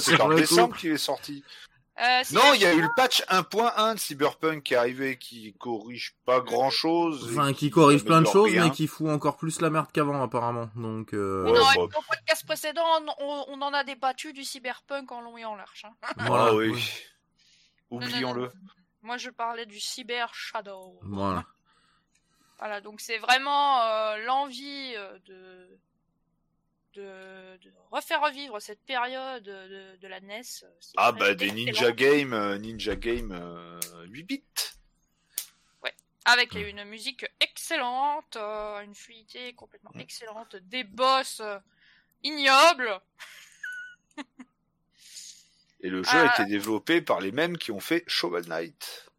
[0.00, 1.42] c'est en décembre qu'il est sorti.
[2.00, 5.54] Euh, Non, il y a eu le patch 1.1 de Cyberpunk qui est arrivé, qui
[5.54, 7.28] corrige pas grand chose.
[7.30, 10.68] Enfin, qui corrige plein de choses, mais qui fout encore plus la merde qu'avant, apparemment.
[10.76, 11.68] Donc, euh, Ouais, non, bah.
[11.70, 12.84] avec le podcast précédent,
[13.20, 15.84] on, on en a débattu du cyberpunk en long et en large.
[15.84, 16.08] hein.
[16.26, 16.44] voilà.
[16.50, 16.70] ah oui.
[16.72, 16.80] ouais.
[17.90, 18.50] Oublions-le.
[19.02, 20.98] Moi, je parlais du cyber shadow.
[21.02, 21.44] Voilà.
[22.58, 25.78] Voilà, donc c'est vraiment euh, l'envie euh, de,
[26.94, 30.40] de de refaire revivre cette période de, de la NES.
[30.62, 31.64] euh, c'est Ah bah des excellent.
[31.66, 34.44] Ninja Game, euh, Ninja Game euh, 8 bits.
[36.26, 40.00] Avec une musique excellente, euh, une fluidité complètement Mm.
[40.00, 41.58] excellente, des boss euh,
[42.22, 42.98] ignobles.
[45.84, 46.30] Et le jeu Ah.
[46.30, 49.10] a été développé par les mêmes qui ont fait Shovel Knight.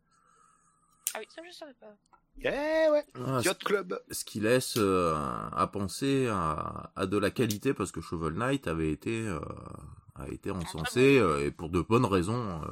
[1.14, 1.96] Ah oui, ça je savais pas.
[2.42, 3.98] Eh ouais, Ah, Yacht Club.
[4.12, 5.16] ce qui laisse euh,
[5.54, 9.40] à penser à, à de la qualité parce que Shovel Knight avait été euh,
[10.16, 12.68] a été encensé euh, et pour de bonnes raisons euh,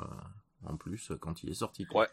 [0.66, 1.86] en plus quand il est sorti.
[1.86, 2.02] quoi.
[2.02, 2.10] Ouais.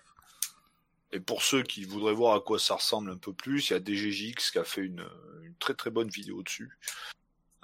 [1.12, 3.76] Et pour ceux qui voudraient voir à quoi ça ressemble un peu plus, il y
[3.76, 5.04] a DGJX qui a fait une,
[5.42, 6.78] une très très bonne vidéo dessus.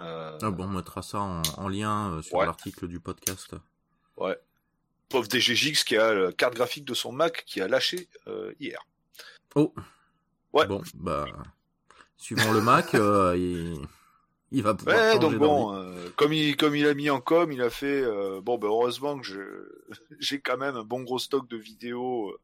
[0.01, 2.47] Euh, Ah bon, on mettra ça en, en lien euh, sur Ouais.
[2.47, 3.55] l'article du podcast.
[4.17, 4.37] Ouais.
[5.09, 8.85] Pauvre DGJX qui a la carte graphique de son Mac qui a lâché euh, hier.
[9.55, 9.73] Oh.
[10.53, 10.67] Ouais.
[10.67, 11.27] Bon, bah
[12.17, 13.79] suivant le Mac, euh, il,
[14.51, 17.53] il va pouvoir Ouais, donc bon, euh, comme il comme il a mis en com,
[17.53, 19.41] il a fait euh, bon ben heureusement que je
[20.19, 22.39] j'ai quand même un bon gros stock de vidéos euh,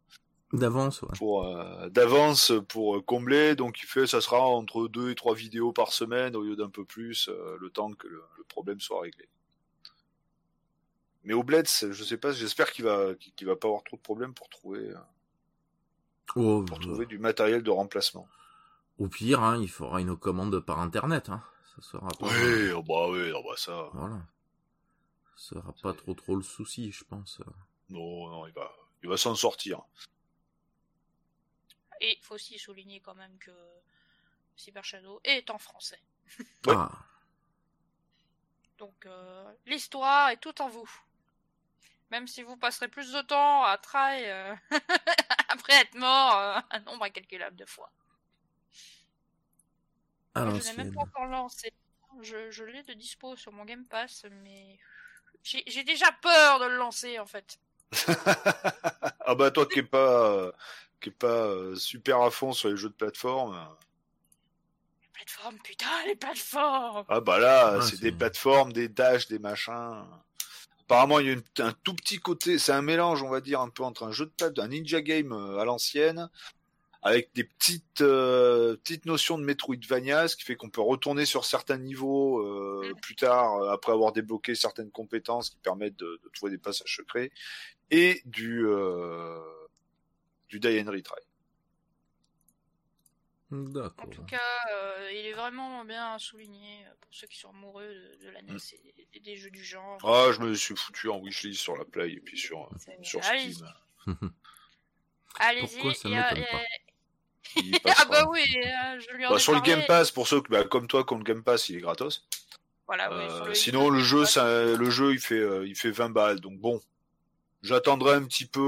[0.52, 1.02] d'avance.
[1.02, 1.08] Ouais.
[1.16, 5.34] pour euh, d'avance pour euh, combler, donc il fait ça sera entre deux et trois
[5.34, 8.80] vidéos par semaine au lieu d'un peu plus, euh, le temps que le, le problème
[8.80, 9.28] soit réglé.
[11.24, 13.96] Mais au Bled, c'est- je sais pas, j'espère qu'il va qu'il va pas avoir trop
[13.96, 14.98] de problèmes pour trouver euh,
[16.36, 18.26] Oh, pour euh, trouver du matériel de remplacement.
[18.98, 21.28] Au pire, hein, il fera une commande par internet.
[21.28, 21.42] Hein.
[21.76, 22.26] Ça sera pas.
[22.26, 23.88] Oui, oh bah oui, oh bah ça.
[23.92, 24.20] Voilà.
[25.36, 27.40] Ça sera pas trop trop le souci, je pense.
[27.88, 28.70] Non, non, il va
[29.02, 29.82] il va s'en sortir.
[32.00, 33.50] Et il faut aussi souligner quand même que
[34.56, 36.00] Cyber Shadow est en français.
[36.66, 36.74] Ouais.
[36.74, 36.90] Ah,
[38.78, 40.90] Donc euh, l'histoire est toute en vous.
[42.12, 44.54] Même si vous passerez plus de temps à try euh,
[45.48, 47.90] après être mort euh, un nombre incalculable de fois.
[50.36, 51.72] Moi, je n'ai même pas encore lancé.
[52.20, 54.78] Je, je l'ai de dispo sur mon Game Pass, mais
[55.42, 57.58] j'ai déjà peur de le lancer en fait.
[59.20, 60.52] ah bah toi qui est pas euh,
[61.00, 63.54] qui est pas euh, super à fond sur les jeux de plateforme.
[63.54, 63.74] euh,
[65.02, 69.28] Les plateformes, putain, les plateformes Ah bah là, Ah, c'est c'est- des plateformes, des dashs,
[69.28, 70.04] des machins.
[70.86, 73.60] Apparemment, il y a une- un tout petit côté, c'est un mélange, on va dire,
[73.60, 76.28] un peu entre un jeu de plate, un ninja game euh, à l'ancienne,
[77.02, 81.44] avec des petites euh, petites notions de Metroidvania, ce qui fait qu'on peut retourner sur
[81.44, 83.00] certains niveaux euh, Mhm.
[83.00, 87.30] plus tard, après avoir débloqué certaines compétences qui permettent de, de trouver des passages secrets,
[87.90, 89.38] et du euh,
[90.48, 91.20] du Die and Retry.
[93.52, 94.40] En tout cas,
[94.72, 98.40] euh, il est vraiment bien souligné euh, pour ceux qui sont amoureux de, de la
[98.42, 99.98] NES et, et des jeux du genre.
[100.04, 103.22] Ah, je me suis foutu en wishlist sur la Play et puis sur C'est- sur
[103.22, 103.36] Steam.
[105.38, 105.76] allez-y.
[105.76, 106.44] Pourquoi ça m'étonne
[107.82, 109.60] pas Ah bah oui, euh, je lui en Bah, ai sur le.
[109.60, 111.80] Game Pass, pour ceux que, bah, comme toi, qui ont le Game Pass, il est
[111.80, 112.26] gratos.
[112.86, 116.10] Voilà, Euh, le sinon, le jeu, ça, le jeu, il fait, euh, il fait 20
[116.10, 116.40] balles.
[116.40, 116.80] Donc bon,
[117.62, 118.60] j'attendrai un petit peu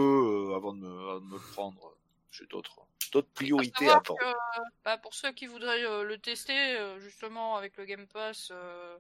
[0.51, 1.97] euh, avant de me, avant de me le prendre.
[2.31, 2.77] J'ai d'autres,
[3.15, 4.13] d'autres priorités à que,
[4.85, 8.99] bah, pour ceux qui voudraient euh, le tester, euh, justement, avec le Game Pass, euh,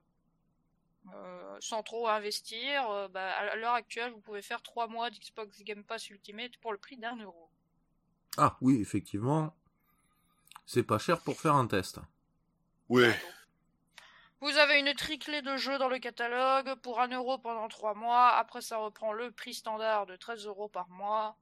[1.12, 5.64] euh, sans trop investir, euh, bah, à l'heure actuelle, vous pouvez faire 3 mois d'Xbox
[5.64, 7.50] Game Pass Ultimate pour le prix d'un euro.
[8.36, 9.52] Ah oui, effectivement.
[10.64, 11.98] C'est pas cher pour faire un test.
[12.88, 13.10] Oui.
[14.40, 18.28] Vous avez une triclée de jeux dans le catalogue pour 1 euro pendant 3 mois.
[18.28, 21.36] Après, ça reprend le prix standard de 13 euros par mois.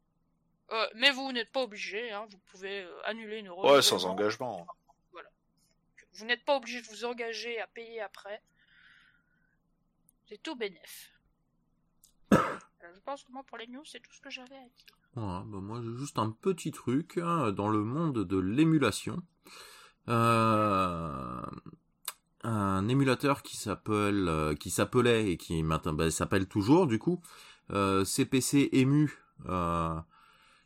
[0.72, 3.70] Euh, mais vous n'êtes pas obligé, hein, vous pouvez euh, annuler une euro.
[3.70, 4.66] Ouais, sans engagement.
[6.14, 8.42] Vous n'êtes pas obligé de vous engager à payer après.
[10.28, 11.12] C'est tout bénef.
[12.84, 14.96] Euh, Je pense que moi, pour les news, c'est tout ce que j'avais à dire.
[15.14, 19.22] Voilà, bah moi j'ai juste un petit truc hein, dans le monde de l'émulation.
[20.08, 21.42] Euh,
[22.42, 27.20] un émulateur qui s'appelle, euh, qui s'appelait et qui maintenant bah, s'appelle toujours du coup
[27.70, 29.16] euh, CPC Emu,
[29.48, 29.94] euh,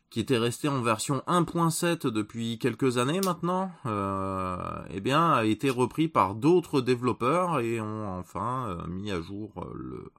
[0.09, 4.57] qui était resté en version 1.7 depuis quelques années maintenant, euh,
[4.89, 9.51] eh bien a été repris par d'autres développeurs et ont enfin euh, mis à jour
[9.57, 10.11] euh, le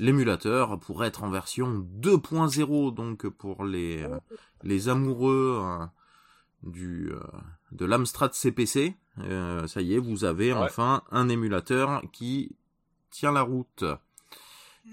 [0.00, 4.18] l'émulateur pour être en version 2.0 donc pour les euh,
[4.62, 5.86] les amoureux euh,
[6.62, 7.10] du
[7.72, 8.96] de l'Amstrad CPC
[9.66, 12.56] ça y est vous avez enfin un émulateur qui
[13.10, 13.84] tient la route,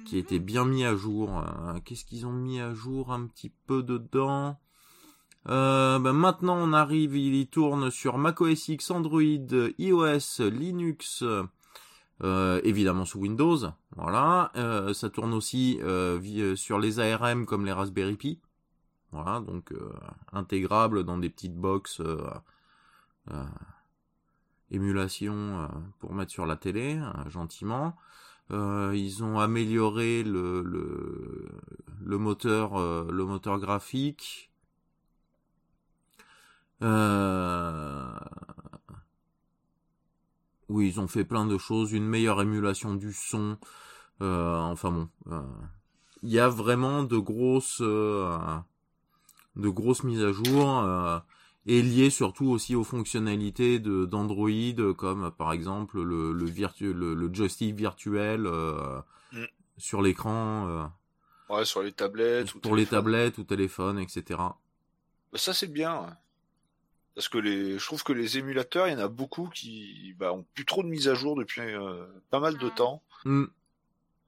[0.05, 1.43] qui était bien mis à jour.
[1.85, 4.59] Qu'est-ce qu'ils ont mis à jour un petit peu dedans?
[5.47, 9.21] Euh, ben maintenant on arrive, il tourne sur macOS X, Android,
[9.77, 11.23] iOS, Linux,
[12.23, 13.59] euh, évidemment sous Windows,
[13.95, 14.51] voilà.
[14.55, 15.79] Euh, ça tourne aussi
[16.55, 18.39] sur les ARM comme les Raspberry Pi,
[19.11, 19.71] voilà, donc
[20.33, 22.01] intégrable dans des petites box
[24.71, 27.95] émulation pour mettre sur la télé, gentiment.
[28.51, 32.79] Ils ont amélioré le, le, moteur,
[33.11, 34.51] le moteur graphique.
[36.81, 38.17] Euh...
[40.69, 43.57] Oui, ils ont fait plein de choses, une meilleure émulation du son.
[44.21, 45.41] Euh, enfin bon, euh,
[46.23, 48.37] il y a vraiment de grosses, euh,
[49.55, 51.21] de grosses mises à jour
[51.65, 57.13] et liées surtout aussi aux fonctionnalités de d'Android, comme par exemple le le, virtu le,
[57.13, 58.41] le joystick virtuel
[59.31, 59.45] mm.
[59.77, 60.89] sur l'écran.
[61.49, 62.53] ouais, sur les tablettes.
[62.53, 64.23] Pour les tablettes ou téléphones, etc.
[64.37, 64.57] Bah,
[65.35, 66.15] ça c'est bien.
[67.15, 70.33] Parce que les, je trouve que les émulateurs, il y en a beaucoup qui bah,
[70.33, 73.01] ont plus trop de mise à jour depuis euh, pas mal de temps.
[73.23, 73.45] Mm.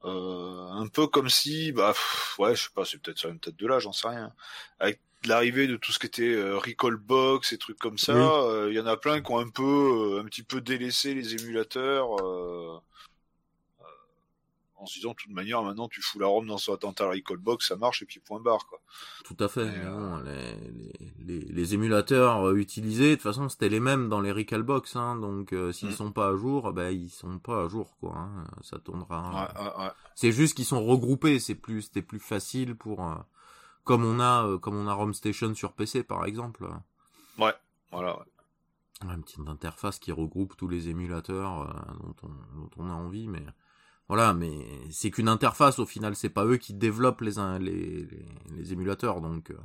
[0.06, 1.94] Euh, un peu comme si, bah,
[2.40, 4.32] ouais, je sais pas, c'est peut-être ça, peut-être de là, j'en sais rien.
[4.80, 8.14] Avec l'arrivée de tout ce qui était euh, Recall Box et trucs comme ça,
[8.68, 12.10] il y en a plein qui ont un peu, un petit peu délaissé les émulateurs
[14.78, 17.38] en se disant de toute manière maintenant tu fous la ROM dans, dans ta recall
[17.38, 18.80] box ça marche et puis point barre quoi.
[19.24, 19.62] Tout à fait.
[19.62, 24.32] Euh, les, les, les, émulateurs euh, utilisés de toute façon c'était les mêmes dans les
[24.32, 25.94] recall box hein, donc euh, s'ils mm.
[25.94, 28.16] sont pas à jour ben ils sont pas à jour quoi.
[28.18, 29.52] Hein, ça tournera.
[29.56, 33.04] Ouais, ouais, C'est juste qu'ils sont regroupés c'est plus c'était plus facile pour
[33.88, 36.68] comme on a comme on a ROM Station sur PC par exemple.
[37.40, 37.54] Ouais
[37.92, 38.20] voilà.
[38.20, 38.26] Ouais.
[39.14, 43.46] Une petite interface qui regroupe tous les émulateurs dont, on, dont on a envie mais
[44.08, 48.08] voilà, mais c'est qu'une interface au final, c'est pas eux qui développent les, les,
[48.56, 49.58] les, émulateurs, donc euh,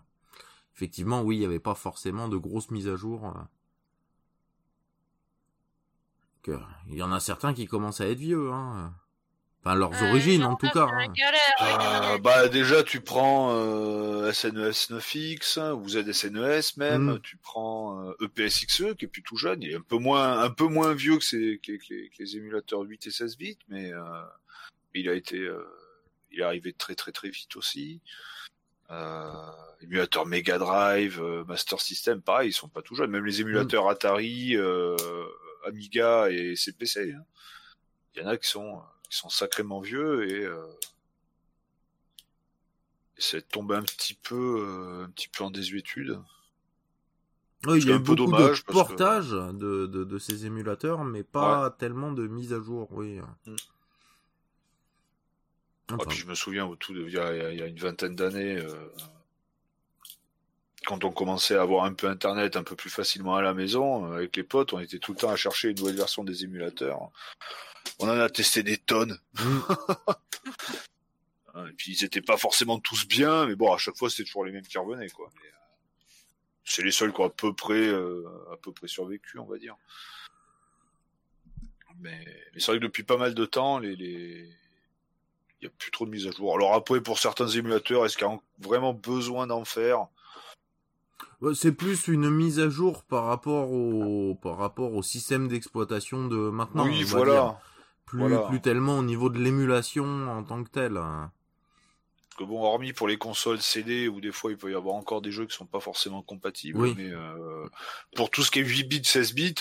[0.74, 3.32] effectivement, oui, il n'y avait pas forcément de grosses mises à jour.
[6.48, 6.58] Euh.
[6.88, 8.92] il y en a certains qui commencent à être vieux, hein.
[9.64, 10.88] Enfin, leurs origines, en tout cas.
[10.90, 12.18] Hein.
[12.18, 17.12] bah déjà, tu prends euh, SNES 9X ou ZSNES même.
[17.12, 17.20] Mm.
[17.22, 19.62] Tu prends euh, EPSXE e, qui est plus tout jeune.
[19.62, 21.72] Il est un peu moins, un peu moins vieux que, ces, que,
[22.18, 24.02] les, émulateurs 8 et 16 bits, mais euh,
[24.94, 25.64] il a été, euh,
[26.32, 28.00] il est arrivé très très très vite aussi.
[28.90, 29.32] Euh,
[29.80, 33.12] émulateurs Mega Drive, Master System, pareil, ils sont pas tout jeunes.
[33.12, 34.56] Même les émulateurs Atari,
[35.64, 37.12] Amiga et CPC.
[37.12, 37.24] Hein.
[38.16, 38.82] Il y en a qui sont
[39.16, 40.66] sont sacrément vieux et, euh,
[43.18, 46.20] c'est tombé un petit peu, euh, un petit peu en désuétude.
[47.66, 51.70] Oui, il y a un peu dommage de portage de, de, ces émulateurs, mais pas
[51.78, 53.20] tellement de mise à jour, oui.
[53.46, 53.56] Mm.
[56.08, 58.56] puis je me souviens au tout, il y a, il y a une vingtaine d'années,
[58.56, 58.74] euh,
[60.86, 64.06] quand on commençait à avoir un peu internet un peu plus facilement à la maison,
[64.06, 66.44] euh, avec les potes, on était tout le temps à chercher une nouvelle version des
[66.44, 67.10] émulateurs.
[67.98, 69.18] On en a testé des tonnes.
[71.54, 74.44] Et puis ils étaient pas forcément tous bien, mais bon, à chaque fois c'était toujours
[74.44, 75.28] les mêmes qui revenaient, quoi.
[75.28, 75.48] Euh,
[76.64, 79.58] c'est les seuls qui ont à peu près, euh, à peu près survécu, on va
[79.58, 79.76] dire.
[82.00, 82.24] Mais,
[82.56, 84.48] c'est vrai que depuis pas mal de temps, les, les...
[85.60, 86.54] il y a plus trop de mise à jour.
[86.54, 90.08] Alors après, pour certains émulateurs, est-ce qu'il y a vraiment besoin d'en faire?
[91.54, 96.36] C'est plus une mise à jour par rapport au par rapport au système d'exploitation de
[96.36, 96.86] maintenant.
[96.86, 97.58] Oui, voilà.
[98.06, 100.94] Plus plus tellement au niveau de l'émulation en tant que telle.
[100.94, 104.94] Parce que bon, hormis pour les consoles CD où des fois il peut y avoir
[104.94, 107.66] encore des jeux qui sont pas forcément compatibles, mais euh,
[108.16, 109.54] pour tout ce qui est 8 bits, 16 bits.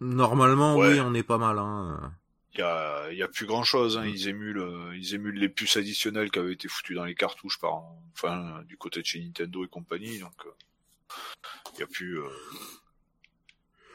[0.00, 1.58] Normalement, oui, on est pas mal.
[1.58, 2.12] Hein.
[2.54, 3.98] Il y a, y a plus grand chose.
[3.98, 4.06] Hein.
[4.06, 7.58] Ils émulent, euh, ils émulent les puces additionnelles qui avaient été foutues dans les cartouches
[7.60, 7.82] par,
[8.14, 10.18] enfin, du côté de chez Nintendo et compagnie.
[10.18, 10.50] Donc, euh,
[11.74, 12.28] il y a plus, euh,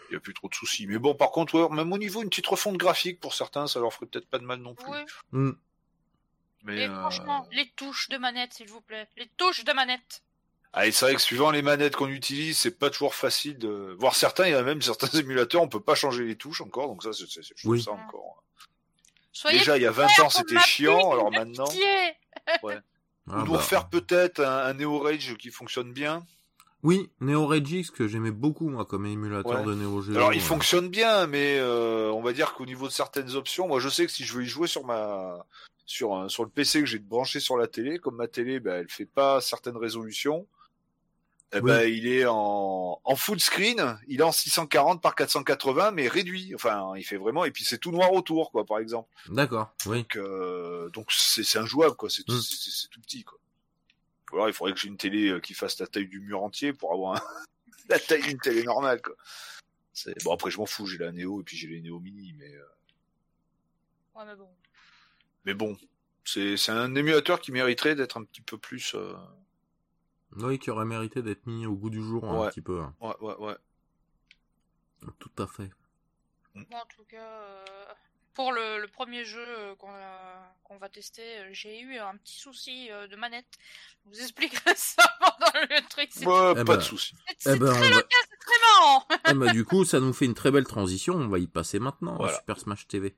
[0.09, 0.88] il a plus trop de soucis.
[0.88, 3.93] Mais bon, par contre, même au niveau une petite refonte graphique pour certains, ça leur
[3.93, 5.05] ferait peut-être pas de mal non plus.
[5.32, 5.51] Mm.
[6.63, 10.24] Mais euh, franchement, les touches de manette, s'il vous plaît, les touches de manette.
[10.74, 14.16] Ah, c'est vrai que suivant les manettes qu'on utilise, c'est pas toujours facile de voir
[14.16, 14.47] certains.
[14.47, 17.13] Il y a même certains émulateurs, on peut pas changer les touches encore, donc ça,
[17.13, 17.26] c'est
[17.63, 17.82] oui.
[17.82, 18.43] ça encore.
[19.51, 21.68] Déjà, il y a 20 ans, c'était chiant, alors maintenant.
[22.63, 22.80] Ouais.
[23.28, 23.57] Ah Ou nous bah.
[23.57, 26.26] refaire peut-être un, un Neo Rage qui fonctionne bien.
[26.86, 30.16] Oui, Neo Regix que j'aimais beaucoup moi comme émulateur de Neo Geo.
[30.16, 33.80] Alors il fonctionne bien, mais euh, on va dire qu'au niveau de certaines options, moi
[33.80, 35.46] je sais que si je veux y jouer sur ma
[35.88, 38.90] sur sur le PC que j'ai branché sur la télé, comme ma télé, ben, elle
[38.90, 40.46] fait pas certaines résolutions,
[41.54, 41.72] eh Oui.
[41.72, 46.54] ben, il est en, en full screen, il est en 640 par 480, mais réduit.
[46.54, 49.10] Enfin, il fait vraiment, et puis c'est tout noir autour, quoi, par exemple.
[49.30, 50.00] D'accord, oui.
[50.04, 52.12] Donc, euh, donc c'est c'est injouable, quoi.
[52.12, 52.40] C'est Mm.
[52.42, 53.40] c'est- c'est- c'est tout petit, quoi.
[54.36, 56.44] Ou alors, il faudrait que j'ai une télé euh, qui fasse la taille du mur
[56.44, 57.22] entier pour avoir un-
[57.90, 59.16] la taille d'une télé normale, quoi.
[59.94, 62.34] C'est- Bon, après, je m'en fous, j'ai la Néo et puis j'ai les Néo Mini,
[62.34, 62.66] mais, euh,
[64.16, 64.50] Ouais, mais bon.
[65.46, 65.78] mais bon.
[66.26, 69.14] C'est c'est un émulateur qui mériterait d'être un petit peu plus, euh,
[70.36, 72.50] Oui, qui aurait mérité d'être mis au goût du jour un Ouais.
[72.50, 72.82] petit peu.
[72.82, 72.94] hein.
[73.00, 73.56] ouais, ouais, ouais.
[75.20, 75.70] Tout à fait.
[76.56, 77.86] Moi, en tout cas, euh,
[78.36, 82.16] pour le, le premier jeu euh, qu'on a- qu'on va tester, euh, j'ai eu un
[82.18, 83.46] petit souci euh, de manette.
[84.06, 86.10] Je vous expliquerai ça pendant le truc.
[86.12, 87.14] C'est Ouais, Eh pas ben, de souci.
[87.40, 87.96] c'est Eh ben, très va...
[87.96, 89.08] local, c'est très marrant.
[89.30, 91.16] eh ben, du coup, ça nous fait une très belle transition.
[91.16, 92.34] On va y passer maintenant à.
[92.36, 93.16] Super Smash TV.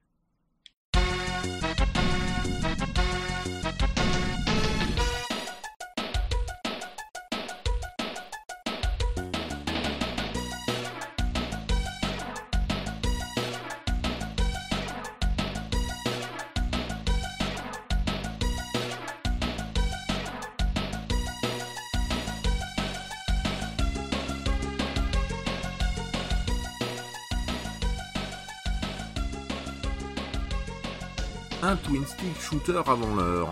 [31.63, 33.51] Un twin stick shooter avant l'heure.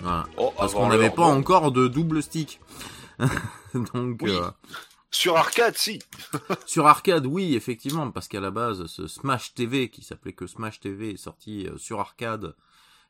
[0.00, 0.26] Voilà.
[0.36, 2.60] Oh, Parce qu'on n'avait pas encore de double stick.
[3.74, 4.30] Donc, Oui.
[4.30, 4.50] euh,
[5.10, 6.00] Sur arcade, si.
[6.66, 10.80] sur arcade, oui, effectivement, parce qu'à la base, ce Smash TV, qui s'appelait que Smash
[10.80, 12.54] TV, est sorti euh, sur arcade,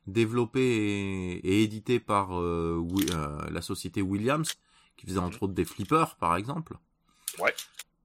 [0.06, 4.54] développé et, et édité par euh, euh, la société Williams,
[4.96, 6.76] qui faisait entre autres des flippers, par exemple.
[7.40, 7.54] Ouais.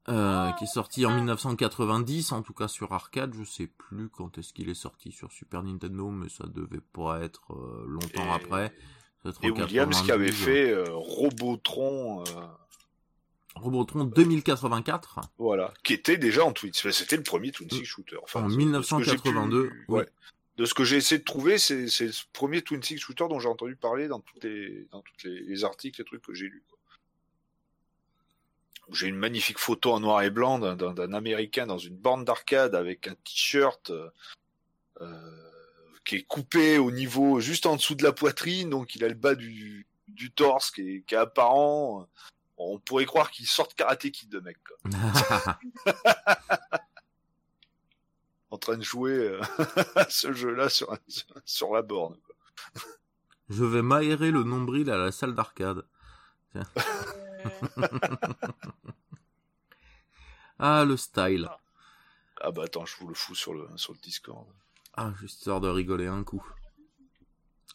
[0.09, 3.33] Euh, qui est sorti en 1990, en tout cas sur arcade.
[3.37, 7.21] Je sais plus quand est-ce qu'il est sorti sur Super Nintendo, mais ça devait pas
[7.21, 8.73] être euh, longtemps Et- après.
[9.43, 10.33] Et Williams qui avait 92.
[10.33, 12.47] fait euh, Robotron, euh,
[13.55, 15.19] Robotron 2084.
[15.37, 16.71] voilà, qui était déjà en Twin.
[16.73, 18.17] C'était le premier Twin Stick Shooter.
[18.23, 19.99] Enfin, En de ce que j'ai 1982, pu- oui.
[19.99, 20.07] ouais.
[20.57, 23.47] De ce que j'ai essayé de trouver, c'est le premier Twin Stick Shooter dont j'ai
[23.49, 26.63] entendu parler dans toutes les dans toutes les, les articles, les trucs que j'ai lus.
[26.69, 26.78] quoi.
[28.91, 33.07] J'ai une magnifique photo en noir et blanc d'un- Américain dans une borne d'arcade avec
[33.07, 34.09] un t-shirt euh,
[35.01, 35.49] euh,
[36.05, 39.13] qui est coupé au niveau juste en dessous de la poitrine, donc il a le
[39.13, 42.07] bas du, du torse qui est, qui est apparent.
[42.57, 44.77] On pourrait croire qu'il sort de karaté kid de mec, quoi.
[48.51, 49.39] en train de jouer euh,
[49.95, 50.95] à ce jeu-là sur,
[51.45, 52.17] sur la borne.
[52.25, 52.35] quoi.
[53.49, 55.83] Je vais m'aérer le nombril à la salle d'arcade.
[60.59, 61.49] Ah, le style.
[62.41, 64.45] Ah bah attends, je vous le fous sur le sur le Discord.
[64.95, 66.43] Ah, juste histoire de rigoler un coup.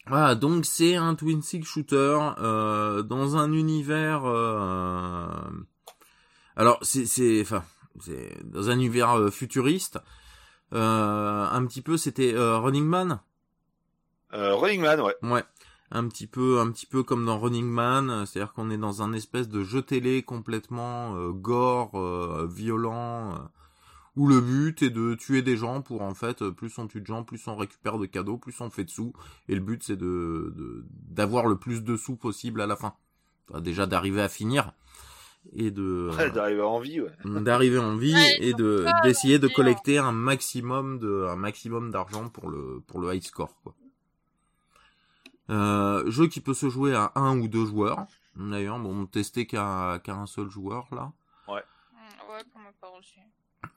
[0.06, 4.24] Voilà, donc c'est un twin stick shooter euh, dans un univers.
[4.26, 5.50] euh,
[6.56, 7.64] Alors c'est c'est enfin
[8.00, 9.98] c'est dans un univers euh, futuriste.
[10.72, 13.20] Un petit peu, c'était Running Man?
[14.32, 15.14] Running Man, ouais.
[15.22, 15.44] Ouais,
[15.94, 19.00] un petit peu, un petit peu comme dans Running Man, euh, c'est-à-dire qu'on est dans
[19.02, 23.38] un espèce de jeu télé complètement euh, gore, euh, violent, euh,
[24.16, 27.00] où le but est de tuer des gens pour en fait, euh, plus on tue
[27.00, 29.12] de gens, plus on récupère de cadeaux, plus on fait de sous,
[29.48, 32.94] et le but c'est de de- d'avoir le plus de sous possible à la fin.
[33.48, 34.72] Enfin, déjà d'arriver à finir
[35.52, 37.10] et de Ouais, d'arriver en vie, ouais.
[37.42, 42.28] d'arriver en vie Ouais, et de d'essayer de collecter un maximum de un maximum d'argent
[42.30, 43.74] pour le pour le high score quoi.
[45.50, 48.06] Euh, jeu qui peut se jouer à un ou deux joueurs.
[48.36, 51.12] D'ailleurs, bon, testé qu'à qu'à un seul joueur là.
[51.46, 51.52] hmm,
[52.30, 53.14] Ouais, pour ma part aussi.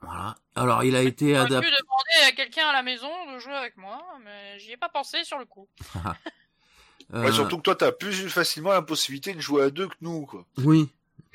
[0.02, 0.34] Voilà.
[0.54, 1.70] Alors, il a été J'aurais pu adapté.
[1.70, 5.24] demander à quelqu'un à la maison de jouer avec moi, mais j'y ai pas pensé
[5.24, 5.68] sur le coup.
[7.14, 9.94] euh, Ouais, surtout que toi, t'as plus facilement la possibilité de jouer à deux que
[10.00, 10.44] nous, quoi.
[10.58, 10.90] Oui.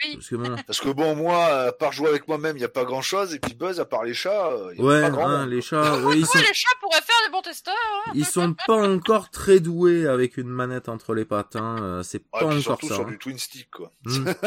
[0.06, 0.16] Oui.
[0.16, 2.70] Parce que bon, Parce que bon, moi, à part jouer avec moi-même, il y a
[2.70, 5.28] pas grand-chose, et puis Buzz, à part les chats, euh, y a ouais, pas grand
[5.30, 7.74] hein, les chats, ouais, ils sont les chats pourraient faire des bons testeurs.
[8.08, 8.12] hein.
[8.14, 11.56] ils sont pas encore très doués avec une manette entre les pattes.
[11.56, 11.78] Hein.
[11.82, 12.96] euh, C'est Ouais, pas encore surtout ça.
[12.96, 13.10] sur hein.
[13.10, 13.92] du twin stick, quoi.
[14.06, 14.26] Hmm.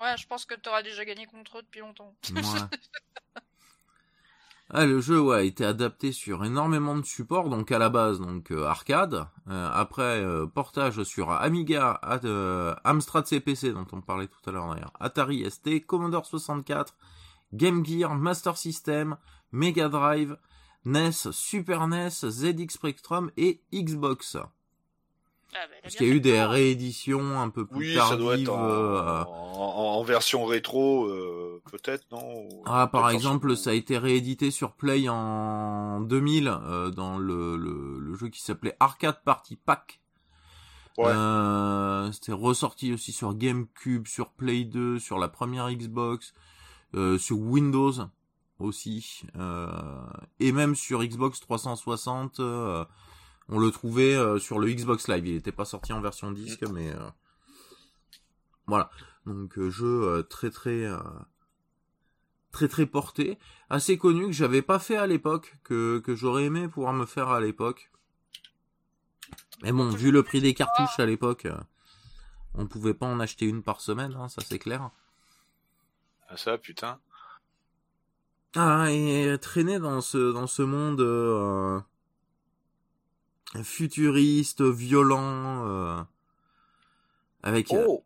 [0.00, 2.14] Ouais, je pense que t'auras déjà gagné contre eux depuis longtemps.
[2.32, 2.40] Ouais.
[4.70, 8.50] Ah, le jeu a été adapté sur énormément de supports, donc à la base donc
[8.50, 14.38] euh, arcade, euh, après euh, portage sur Amiga, euh, Amstrad CPC dont on parlait tout
[14.46, 16.94] à l'heure d'ailleurs, Atari ST, Commodore 64,
[17.54, 19.16] Game Gear, Master System,
[19.52, 20.36] Mega Drive,
[20.84, 24.36] NES, Super NES, ZX Spectrum et Xbox.
[25.54, 26.50] Ah, bah, Parce qu'il y a eu des tour.
[26.50, 28.10] rééditions un peu plus Oui, tardives.
[28.10, 33.08] ça doit être en, euh, en, en version rétro, euh, peut-être, non Ou- Ah, par
[33.10, 38.28] exemple, ça a été réédité sur Play en 2000 euh, dans le, le, le jeu
[38.28, 40.00] qui s'appelait Arcade Party Pack.
[40.98, 41.06] Ouais.
[41.08, 46.34] Euh, c'était ressorti aussi sur GameCube, sur Play 2, sur la première Xbox,
[46.94, 47.92] euh, sur Windows
[48.58, 49.68] aussi, euh,
[50.40, 52.40] et même sur Xbox 360.
[53.48, 55.26] On le trouvait euh, sur le Xbox Live.
[55.26, 57.10] Il n'était pas sorti en version disque, mais euh,
[58.66, 58.90] voilà.
[59.26, 60.98] Donc euh, jeu euh, très très euh,
[62.52, 63.38] très très porté,
[63.70, 67.28] assez connu que j'avais pas fait à l'époque, que que j'aurais aimé pouvoir me faire
[67.28, 67.90] à l'époque.
[69.62, 71.48] Mais bon, vu le prix des cartouches à l'époque,
[72.54, 74.90] on pouvait pas en acheter une par semaine, hein, ça c'est clair.
[76.28, 76.98] Ah, ça, putain.
[78.54, 81.80] Ah, et traîner dans ce dans ce monde euh,
[83.62, 86.02] futuriste, violent, euh,
[87.42, 88.04] avec Oh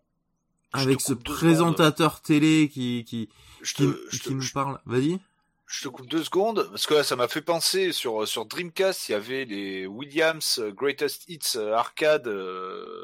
[0.75, 3.29] avec ce présentateur télé qui qui
[3.61, 4.81] Je qui, te, je qui te- nous je- parle.
[4.87, 5.19] Vas-y.
[5.67, 9.09] je te coupe deux secondes, parce que là, ça m'a fait penser, sur, sur Dreamcast,
[9.09, 12.95] il y avait les Williams Greatest Hits Arcade euh,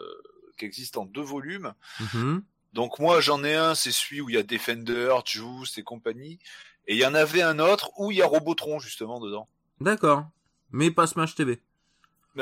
[0.59, 1.74] qui existent en deux volumes.
[2.14, 2.43] Mhm.
[2.74, 6.39] Donc moi, j'en ai un, c'est celui où il y a Defender, Juice et compagnie.
[6.86, 9.47] Et il y en avait un autre où il y a Robotron, justement, dedans.
[9.80, 10.24] D'accord.
[10.70, 11.61] Mais pas Smash TV.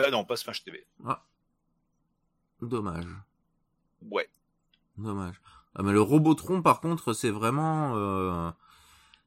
[0.04, 0.86] Ah non, pas Smash TV.
[2.62, 3.06] Dommage.
[4.10, 4.28] Ouais.
[4.96, 5.40] Dommage.
[5.74, 8.50] Ah, mais le Robotron, par contre, c'est vraiment, euh,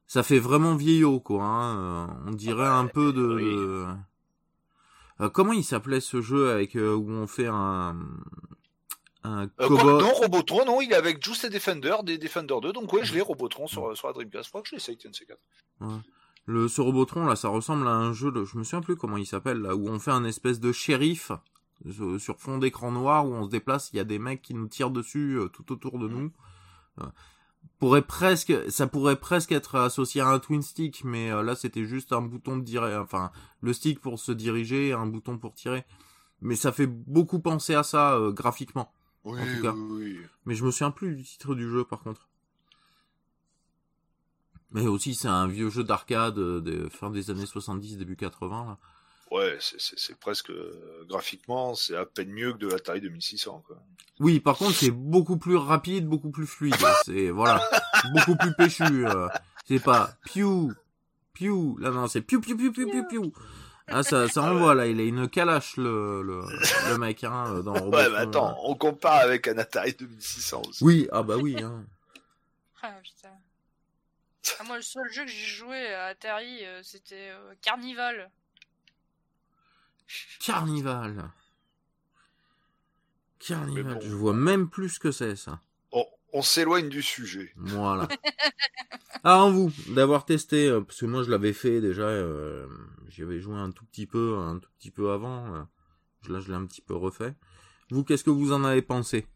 [0.06, 1.44] ça fait vraiment vieillot, quoi.
[1.44, 1.76] Hein.
[1.76, 3.22] euh, On dirait Ah un peu de.
[3.22, 3.44] oui.
[3.44, 3.86] de-
[5.20, 6.78] Euh, comment il s'appelait ce jeu avec où
[7.10, 7.94] on fait un
[9.22, 12.72] un non, Robotron, non, il est avec Juice et Defender, des Defender 2.
[12.72, 14.44] Donc ouais, je l'ai Robotron sur, sur la Dreamcast.
[14.46, 15.40] Je crois que je l'essaye, tiens, de ces quatre.
[16.50, 19.16] Le ce Robotron là, ça ressemble à un jeu de, je me souviens plus comment
[19.16, 21.30] il s'appelle là, où on fait un espèce de shérif
[21.86, 24.54] euh, sur fond d'écran noir où on se déplace, il y a des mecs qui
[24.54, 26.32] nous tirent dessus euh, tout autour de nous.
[27.00, 27.06] Euh,
[27.78, 31.84] pourrait presque, ça pourrait presque être associé à un twin stick, mais euh, là c'était
[31.84, 33.30] juste un bouton de diriger, enfin
[33.60, 35.84] le stick pour se diriger, et un bouton pour tirer.
[36.40, 38.92] Mais ça fait beaucoup penser à ça graphiquement.
[39.24, 39.72] Oui, En tout cas.
[39.72, 40.18] oui, oui.
[40.46, 42.29] Mais je me souviens plus du titre du jeu par contre.
[44.72, 48.64] Mais aussi c'est un vieux jeu d'arcade euh, de fin des années 70, début 80
[48.66, 48.78] là.
[49.30, 53.62] Ouais, c'est- c'est c'est presque euh, graphiquement, c'est à peine mieux que de l'Atari 2600
[53.66, 53.76] quoi.
[54.18, 56.74] Oui, par contre c'est beaucoup plus rapide, beaucoup plus fluide.
[57.04, 57.62] C'est voilà,
[58.12, 59.06] beaucoup plus péchu.
[59.06, 59.28] euh.
[59.66, 60.72] C'est pas piou,
[61.32, 61.76] piou.
[61.78, 63.32] Là non, c'est piou piou piou piou piou piou.
[63.92, 64.86] Ah ça, ça envoie là.
[64.86, 66.42] Il a une calache le le,
[66.90, 68.56] le mec hein dans Ouais, Robotron, mais attends, là.
[68.64, 70.84] on compare avec un Atari 2600 aussi.
[70.84, 71.56] Oui, ah bah oui.
[71.62, 71.84] Hein.
[74.58, 78.30] Ah, moi, le seul jeu que j'ai joué à Atari, euh, c'était euh, Carnival.
[80.40, 81.30] Carnival.
[83.38, 83.94] Carnival.
[83.94, 84.00] Bon.
[84.00, 85.60] Je vois même plus ce que c'est ça.
[85.92, 87.52] On, on s'éloigne du sujet.
[87.56, 88.08] Voilà.
[89.24, 92.66] ah, en vous, d'avoir testé, euh, parce que moi je l'avais fait déjà, euh,
[93.08, 95.62] j'y avais joué un tout petit peu, un tout petit peu avant, euh,
[96.28, 97.34] là je l'ai un petit peu refait.
[97.90, 99.26] Vous, qu'est-ce que vous en avez pensé?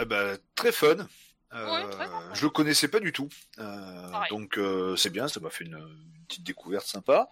[0.00, 1.08] Eh ben, très fun.
[1.54, 3.28] Euh, Ouais, je le connaissais pas du tout,
[3.58, 7.28] Euh, donc euh, c'est bien, ça m'a fait une, une petite découverte sympa.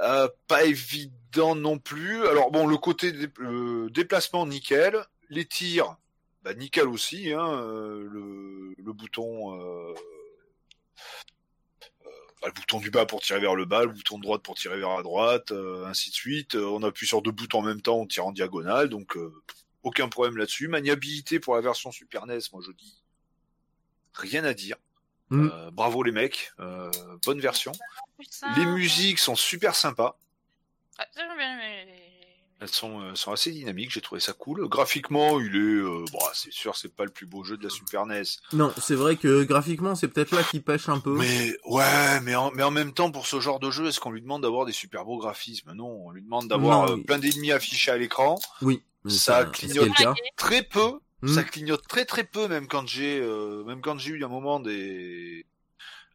[0.00, 2.26] Euh, pas évident non plus.
[2.26, 3.28] Alors bon, le côté dé-
[3.90, 5.96] déplacement nickel, les tirs,
[6.42, 7.32] bah, nickel aussi.
[7.32, 9.54] Hein, euh, le, le bouton,
[12.42, 14.54] bah, le bouton du bas pour tirer vers le bas, le bouton de droite pour
[14.54, 16.54] tirer vers la droite, euh, ainsi de suite.
[16.54, 19.32] On appuie sur deux boutons en même temps, on tire en diagonale, donc euh,
[19.82, 20.68] aucun problème là-dessus.
[20.68, 23.03] Maniabilité pour la version Super NES, moi je dis
[24.14, 24.76] rien à dire.
[25.30, 25.48] Mm.
[25.52, 26.90] Euh, bravo les mecs, euh,
[27.24, 27.72] bonne version.
[28.18, 28.52] Putain.
[28.56, 30.18] Les musiques sont super sympas.
[30.98, 31.22] Ah, ça,
[32.60, 34.68] Elles sont, euh, sont assez dynamiques, j'ai trouvé ça cool.
[34.68, 37.70] Graphiquement, il est, euh, bon, c'est sûr, c'est pas le plus beau jeu de la
[37.70, 38.22] Super NES.
[38.52, 41.16] Non, c'est vrai que graphiquement c'est peut-être là qui pêche un peu.
[41.18, 44.12] Mais ouais, mais en, mais en même temps, pour ce genre de jeu, est-ce qu'on
[44.12, 45.72] lui demande d'avoir des super beaux graphismes?
[45.72, 47.04] Non, on lui demande d'avoir euh, oui.
[47.04, 48.38] plein d'ennemis affichés à l'écran.
[48.62, 49.92] Oui, Ça est-ce clignote.
[49.94, 50.06] qu'il
[50.36, 54.24] Très peu, Ça clignote très très peu, même quand j'ai, euh, même quand j'ai eu
[54.24, 55.46] un moment des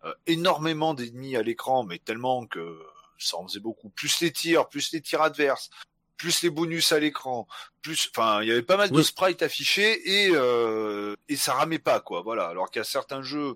[0.06, 2.80] euh, énormément d'ennemis à l'écran, mais tellement que
[3.18, 3.90] ça en faisait beaucoup.
[3.90, 5.70] Plus les tirs, plus les tirs adverses,
[6.18, 7.48] plus les bonus à l'écran,
[7.82, 11.80] plus, enfin, il y avait pas mal de sprites affichés et euh, et ça ramait
[11.80, 12.22] pas quoi.
[12.22, 12.48] Voilà.
[12.48, 13.56] Alors a certains jeux,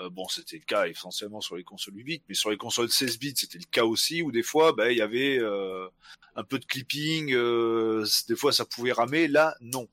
[0.00, 2.90] euh, bon, c'était le cas essentiellement sur les consoles 8 bits, mais sur les consoles
[2.90, 5.88] 16 bits, c'était le cas aussi où des fois, ben, il y avait euh,
[6.36, 9.28] un peu de clipping, euh, des fois ça pouvait ramer.
[9.28, 9.88] Là, non.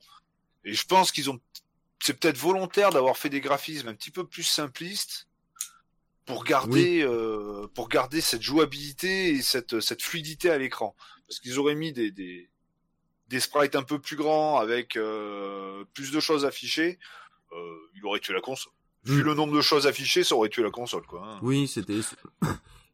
[0.68, 1.40] Et je pense qu'ils ont,
[2.00, 5.26] c'est peut-être volontaire d'avoir fait des graphismes un petit peu plus simplistes
[6.26, 10.94] pour garder, euh, pour garder cette jouabilité et cette, cette fluidité à l'écran.
[11.26, 12.48] Parce qu'ils auraient mis des, des,
[13.28, 16.98] des sprites un peu plus grands avec euh, plus de choses affichées,
[17.52, 18.72] euh, il aurait tué la console.
[19.04, 19.26] Vu Mm.
[19.26, 21.22] le nombre de choses affichées, ça aurait tué la console, quoi.
[21.26, 21.38] hein.
[21.40, 22.00] Oui, c'était.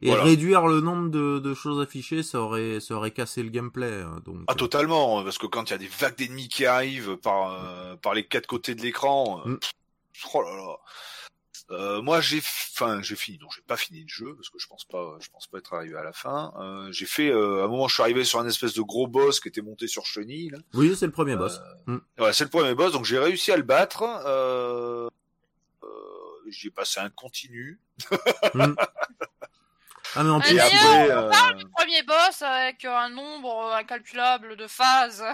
[0.04, 4.02] Et réduire le nombre de, de, choses affichées, ça aurait, ça aurait cassé le gameplay.
[4.02, 4.36] Hein, donc.
[4.46, 7.96] Ah totalement, parce que quand il y a des vagues d'ennemis qui arrivent par euh,
[7.96, 9.58] par les quatre côtés de l'écran, euh, mm.
[10.34, 10.76] oh là là.
[11.70, 14.66] Euh, moi j'ai, enfin j'ai fini, non j'ai pas fini le jeu parce que je
[14.66, 16.52] pense pas, je pense pas être arrivé à la fin.
[16.60, 19.06] Euh, j'ai fait, euh, à un moment je suis arrivé sur un espèce de gros
[19.06, 20.50] boss qui était monté sur chenille.
[20.50, 20.58] Là.
[20.74, 21.60] Oui c'est le premier boss.
[21.86, 21.96] Mm.
[22.18, 24.02] Ouais c'est le premier boss donc j'ai réussi à le battre.
[24.26, 25.08] Euh,
[26.50, 27.80] j'ai passé un continu.
[28.54, 28.74] Mm.
[30.16, 34.66] Ah mais en plus, après, on parle du premier boss avec un nombre incalculable de
[34.66, 35.24] phases.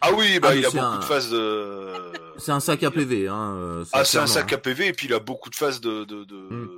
[0.00, 2.12] ah oui, bah ah, il a beaucoup de phases de.
[2.38, 3.54] C'est un sac à PV, hein.
[3.56, 6.04] Euh, ah c'est un sac à PV et puis il a beaucoup de phases de
[6.04, 6.68] de de, hmm.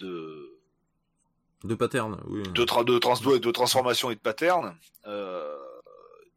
[0.00, 0.58] de...
[1.64, 2.42] de pattern, oui.
[2.42, 4.76] De, tra de, trans de transformation et de pattern.
[5.06, 5.56] Euh,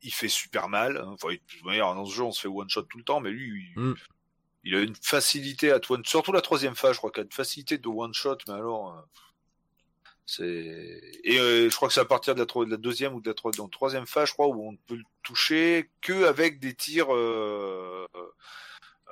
[0.04, 1.04] il fait super mal.
[1.08, 3.22] Enfin, de toute manière, dans ce jeu, on se fait one shot tout le temps,
[3.22, 3.96] mais lui, il, hmm.
[4.66, 7.32] il a une facilité à one, surtout la troisième phase, je crois qu'il a une
[7.32, 8.96] facilité de one shot, mais alors.
[8.96, 9.02] Euh,
[10.26, 13.22] c'est et euh, je crois que c'est à partir de la, de la deuxième ou
[13.22, 16.74] de la troisième phase, je crois, où on ne peut le toucher que avec des
[16.74, 18.08] tirs, euh,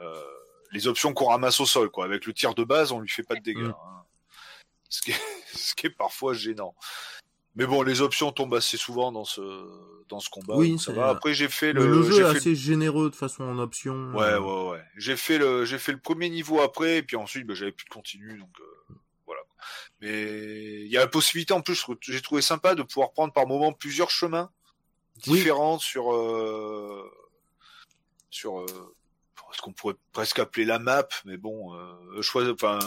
[0.01, 0.23] euh,
[0.71, 2.05] les options qu'on ramasse au sol, quoi.
[2.05, 3.75] Avec le tir de base, on lui fait pas de dégâts, mm.
[3.85, 4.03] hein.
[4.89, 5.21] ce, qui est,
[5.53, 6.75] ce qui est parfois gênant.
[7.55, 9.41] Mais bon, les options tombent assez souvent dans ce
[10.07, 10.55] dans ce combat.
[10.55, 11.09] Oui, ça va.
[11.09, 11.85] Après, j'ai fait le.
[11.85, 14.13] Le jeu est assez généreux de façon en option.
[14.13, 14.83] Ouais, ouais, ouais.
[14.95, 17.83] J'ai fait le j'ai fait le premier niveau après, et puis ensuite, ben, j'avais plus
[17.83, 18.49] de continu, donc.
[20.01, 23.47] Mais il y a la possibilité en plus, j'ai trouvé sympa de pouvoir prendre par
[23.47, 24.51] moment plusieurs chemins
[25.17, 27.11] différents sur euh,
[28.29, 28.95] sur euh,
[29.53, 32.79] ce qu'on pourrait presque appeler la map, mais bon, euh, choix, enfin,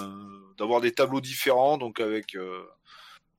[0.56, 2.64] d'avoir des tableaux différents, donc avec euh,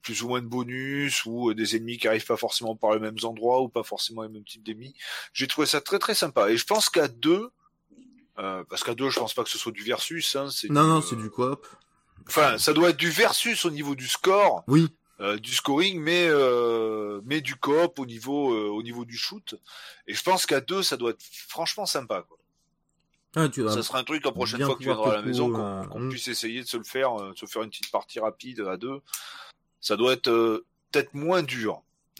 [0.02, 3.00] plus ou moins de bonus ou euh, des ennemis qui arrivent pas forcément par les
[3.00, 4.96] mêmes endroits ou pas forcément les mêmes types d'ennemis.
[5.34, 7.50] J'ai trouvé ça très très sympa et je pense qu'à deux,
[8.36, 10.36] parce qu'à deux, je pense pas que ce soit du versus.
[10.36, 11.66] Hein, non non, c'est du coop.
[12.28, 14.63] Enfin, ça doit être du versus au niveau du score.
[14.68, 14.89] Oui.
[15.22, 19.55] Euh, du scoring, mais euh, mais du coop au niveau euh, au niveau du shoot.
[20.07, 22.24] Et je pense qu'à deux, ça doit être franchement sympa.
[22.24, 22.38] Quoi.
[23.38, 25.51] Ah, tu ça sera un truc la prochaine fois que tu viendras à la maison
[25.88, 26.09] qu'on hmm.
[26.09, 28.99] puisse essayer de se le faire, de se faire une petite partie rapide à deux.
[29.80, 31.82] Ça doit être peut-être moins dur.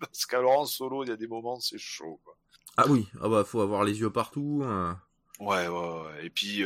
[0.00, 2.20] Parce qu'alors en solo, il y a des moments c'est chaud.
[2.24, 2.36] Quoi.
[2.76, 4.62] Ah oui, ah bah faut avoir les yeux partout.
[4.64, 4.96] Hein.
[5.40, 6.26] Ouais, ouais, ouais.
[6.26, 6.62] Et puis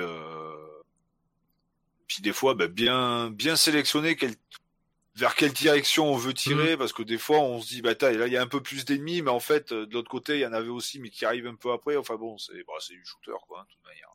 [2.13, 4.17] puis des fois, bah, bien, bien sélectionner
[5.15, 6.79] vers quelle direction on veut tirer, mhm.
[6.79, 8.85] parce que des fois on se dit bah là il y a un peu plus
[8.85, 11.25] d'ennemis, mais en fait euh, de l'autre côté il y en avait aussi, mais qui
[11.25, 11.97] arrivent un peu après.
[11.97, 14.09] Enfin bon, c'est bah, du shooter quoi, hein, de toute manière.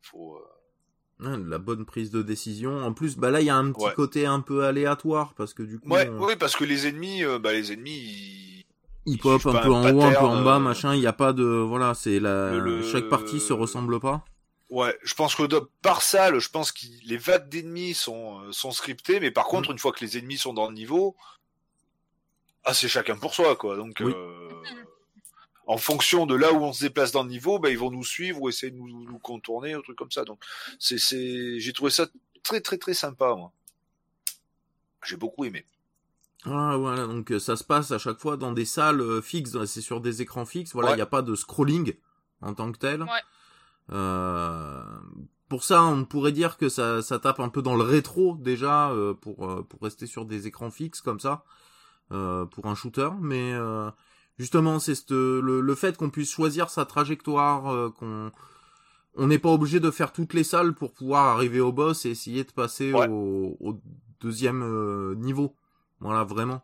[0.00, 2.84] Faut euh, la bonne prise de décision.
[2.84, 5.62] En plus, bah là, il y a un petit côté un peu aléatoire parce que
[5.62, 5.88] du coup.
[5.88, 8.64] Ouais, oui, parce que les ennemis, euh, bah les ennemis, ils,
[9.06, 10.94] ils pop un peu en haut, un peu en bas, machin.
[10.94, 14.24] Il n'y a pas de, voilà, c'est la, chaque partie se ressemble pas.
[14.74, 15.44] Ouais, je pense que
[15.82, 19.68] par ça, je pense que les vagues d'ennemis sont, euh, sont scriptées, mais par contre,
[19.68, 19.72] mm.
[19.74, 21.14] une fois que les ennemis sont dans le niveau,
[22.64, 23.76] ah, c'est chacun pour soi, quoi.
[23.76, 24.50] Donc, euh,
[25.68, 28.02] en fonction de là où on se déplace dans le niveau, bah, ils vont nous
[28.02, 30.24] suivre ou essayer de nous, nous contourner, un truc comme ça.
[30.24, 30.42] Donc,
[30.80, 32.08] c'est, c'est, j'ai trouvé ça
[32.42, 33.52] très, très, très sympa, moi.
[35.04, 35.64] J'ai beaucoup aimé.
[36.46, 39.80] Ah voilà, donc euh, ça se passe à chaque fois dans des salles fixes, c'est
[39.80, 41.94] sur des écrans fixes, voilà, il n'y a pas de scrolling
[42.42, 43.02] en tant que tel.
[43.04, 43.08] Ouais.
[43.92, 44.82] Euh,
[45.48, 48.90] pour ça, on pourrait dire que ça, ça tape un peu dans le rétro déjà
[48.90, 51.44] euh, pour euh, pour rester sur des écrans fixes comme ça
[52.08, 53.54] pour un shooter, mais
[54.38, 58.30] justement c'est le, le fait qu'on puisse choisir sa trajectoire, qu'on
[59.16, 62.10] on n'est pas obligé de faire toutes les salles pour pouvoir arriver au boss et
[62.10, 63.80] essayer de passer au, au,
[64.20, 65.56] deuxième niveau.
[65.98, 66.62] Voilà, vraiment.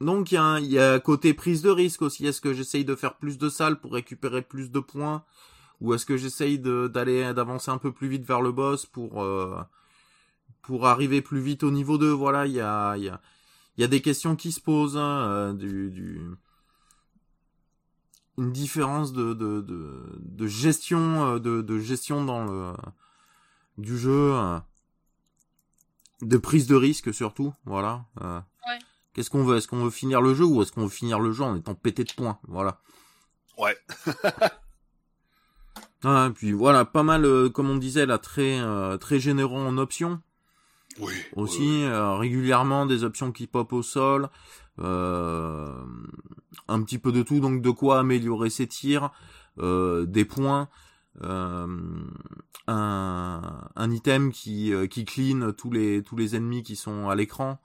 [0.00, 2.26] Donc il y, a, y a côté prise de risque aussi.
[2.26, 5.24] Est-ce que j'essaye de faire plus de salles pour récupérer plus de points?
[5.80, 9.60] Ou est-ce que j'essaye d'aller d'avancer un peu plus vite vers le boss pour euh,
[10.62, 13.20] pour arriver plus vite au niveau 2 Voilà, il y a il y a
[13.76, 16.20] il y a des questions qui se posent hein, euh, du,
[18.38, 22.72] une différence de de, de, gestion euh, de, de gestion dans le
[23.78, 24.34] du jeu
[26.22, 28.04] de prise de risque surtout voilà
[29.14, 29.56] Qu'est-ce qu'on veut?
[29.56, 31.74] Est-ce qu'on veut finir le jeu ou est-ce qu'on veut finir le jeu en étant
[31.74, 32.38] pété de points?
[32.48, 32.80] Voilà.
[33.56, 33.76] Ouais.
[36.04, 39.78] ah, puis voilà, pas mal, euh, comme on disait là, très euh, très généreux en
[39.78, 40.20] options.
[40.98, 41.12] Oui.
[41.36, 44.28] Aussi euh, régulièrement des options qui pop au sol.
[44.78, 45.76] un
[46.82, 49.12] petit peu de tout, donc de quoi améliorer ses tirs,
[49.58, 50.68] des points.
[51.22, 51.68] un,
[53.76, 57.60] un item qui qui clean tous les tous les ennemis qui sont à l'écran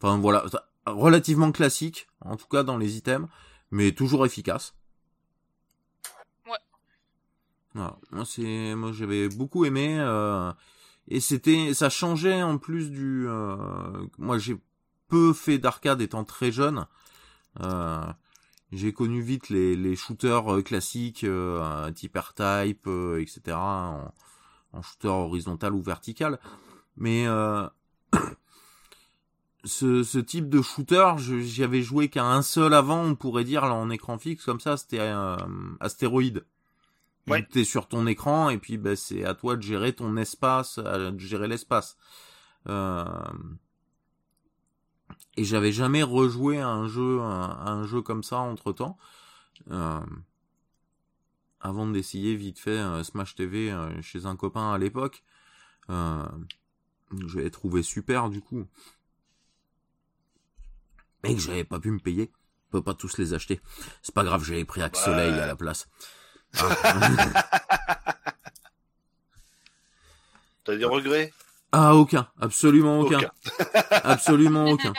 [0.00, 0.44] Enfin voilà,
[0.86, 3.28] relativement classique, en tout cas dans les items,
[3.70, 4.74] mais toujours efficace.
[6.46, 6.58] Ouais.
[7.74, 7.98] Voilà.
[8.10, 9.96] Moi c'est, moi j'avais beaucoup aimé.
[9.98, 10.52] Euh...
[11.08, 13.26] et c'était, ça changeait en plus du.
[13.28, 14.56] euh, moi, j'ai
[15.08, 16.86] peu fait d'arcade étant très jeune.
[17.60, 18.04] Euh,
[18.72, 23.56] j'ai connu vite les, les shooters euh, classiques, euh, type R-Type, euh, etc.
[23.56, 24.12] En,
[24.72, 26.40] en shooter horizontal ou vertical.
[26.96, 27.68] Mais euh,
[29.66, 33.66] ce, ce type de shooter, j'y avais joué qu'à un seul avant, on pourrait dire,
[33.66, 35.36] là, en écran fixe, comme ça, c'était euh,
[35.80, 36.46] Astéroïde.
[37.26, 37.46] Ouais.
[37.50, 41.10] T'es sur ton écran, et puis bah, c'est à toi de gérer ton espace, euh,
[41.10, 41.96] de gérer l'espace.
[42.68, 43.04] Euh,
[45.36, 48.96] Et j'avais jamais rejoué à un jeu, à un jeu comme ça entre temps.
[51.60, 55.24] Avant d'essayer vite fait euh, Smash TV euh, chez un copain à l'époque.
[55.90, 56.24] Euh,
[57.26, 58.66] je l'avais trouvé super du coup.
[61.28, 62.30] Et que j'avais pas pu me payer.
[62.66, 63.60] Je peux pas tous les acheter.
[64.02, 65.04] C'est pas grave, j'avais pris Axe.
[65.04, 65.88] Soleil à la place.
[70.64, 71.32] T'as des regrets?
[71.72, 72.28] Ah, aucun.
[72.40, 73.18] Absolument aucun.
[73.18, 73.30] Aucun.
[73.90, 74.92] Absolument aucun.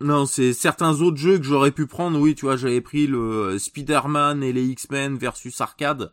[0.00, 2.18] Non, c'est certains autres jeux que j'aurais pu prendre.
[2.18, 6.12] Oui, tu vois, j'avais pris le Spider-Man et les X-Men versus arcade.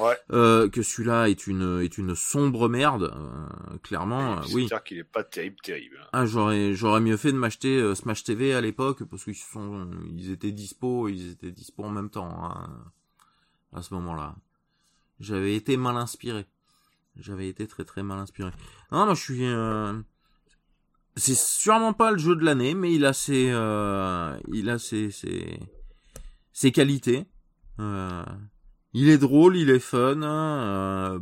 [0.00, 0.16] Ouais.
[0.32, 3.12] Euh, que celui-là est une est une sombre merde.
[3.14, 4.66] euh, clairement, euh, C'est oui.
[4.66, 5.98] clair qu'il est pas terrible, terrible.
[6.02, 6.08] hein.
[6.12, 9.90] Ah, j'aurais j'aurais mieux fait de m'acheter euh, Smash TV à l'époque parce qu'ils sont
[10.14, 12.68] ils étaient dispo, ils étaient dispo en même temps hein,
[13.72, 14.36] à ce moment-là.
[15.20, 16.46] J'avais été mal inspiré.
[17.16, 18.50] J'avais été très très mal inspiré.
[18.92, 19.92] Non, moi je suis euh,
[21.16, 25.10] c'est sûrement pas le jeu de l'année, mais il a ses euh, il a ses
[25.10, 25.58] ses
[26.52, 27.26] ses qualités.
[27.80, 28.24] Euh,
[28.92, 31.18] il est drôle, il est fun, euh,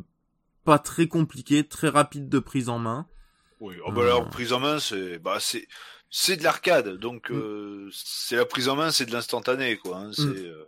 [0.65, 3.07] pas très compliqué, très rapide de prise en main.
[3.61, 3.75] Oui.
[3.87, 4.05] Oh, bah, Euh.
[4.05, 5.67] alors, prise en main, c'est, bah, c'est,
[6.11, 6.97] c'est de l'arcade.
[6.99, 7.35] Donc, Mm.
[7.37, 9.99] euh, c'est la prise en main, c'est de l'instantané, quoi.
[9.99, 10.11] hein.
[10.13, 10.35] C'est, Mm.
[10.47, 10.65] euh,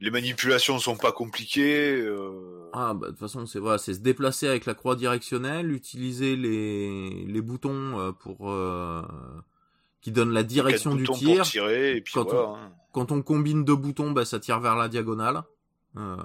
[0.00, 1.96] les manipulations sont pas compliquées.
[2.00, 5.72] euh, Ah bah de toute façon c'est voilà, c'est se déplacer avec la croix directionnelle,
[5.72, 9.00] utiliser les les boutons euh, pour euh,
[10.02, 11.36] qui donnent la direction du tir.
[11.38, 12.48] pour tirer, et puis Quand voilà.
[12.50, 12.72] hein.
[12.92, 15.42] Quand on combine deux boutons, bah ça tire vers la diagonale.
[15.96, 16.16] Euh,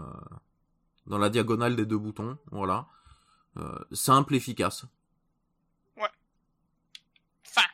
[1.08, 2.88] dans la diagonale des deux boutons, voilà.
[3.58, 4.86] Euh, simple, efficace.
[7.46, 7.68] Enfin.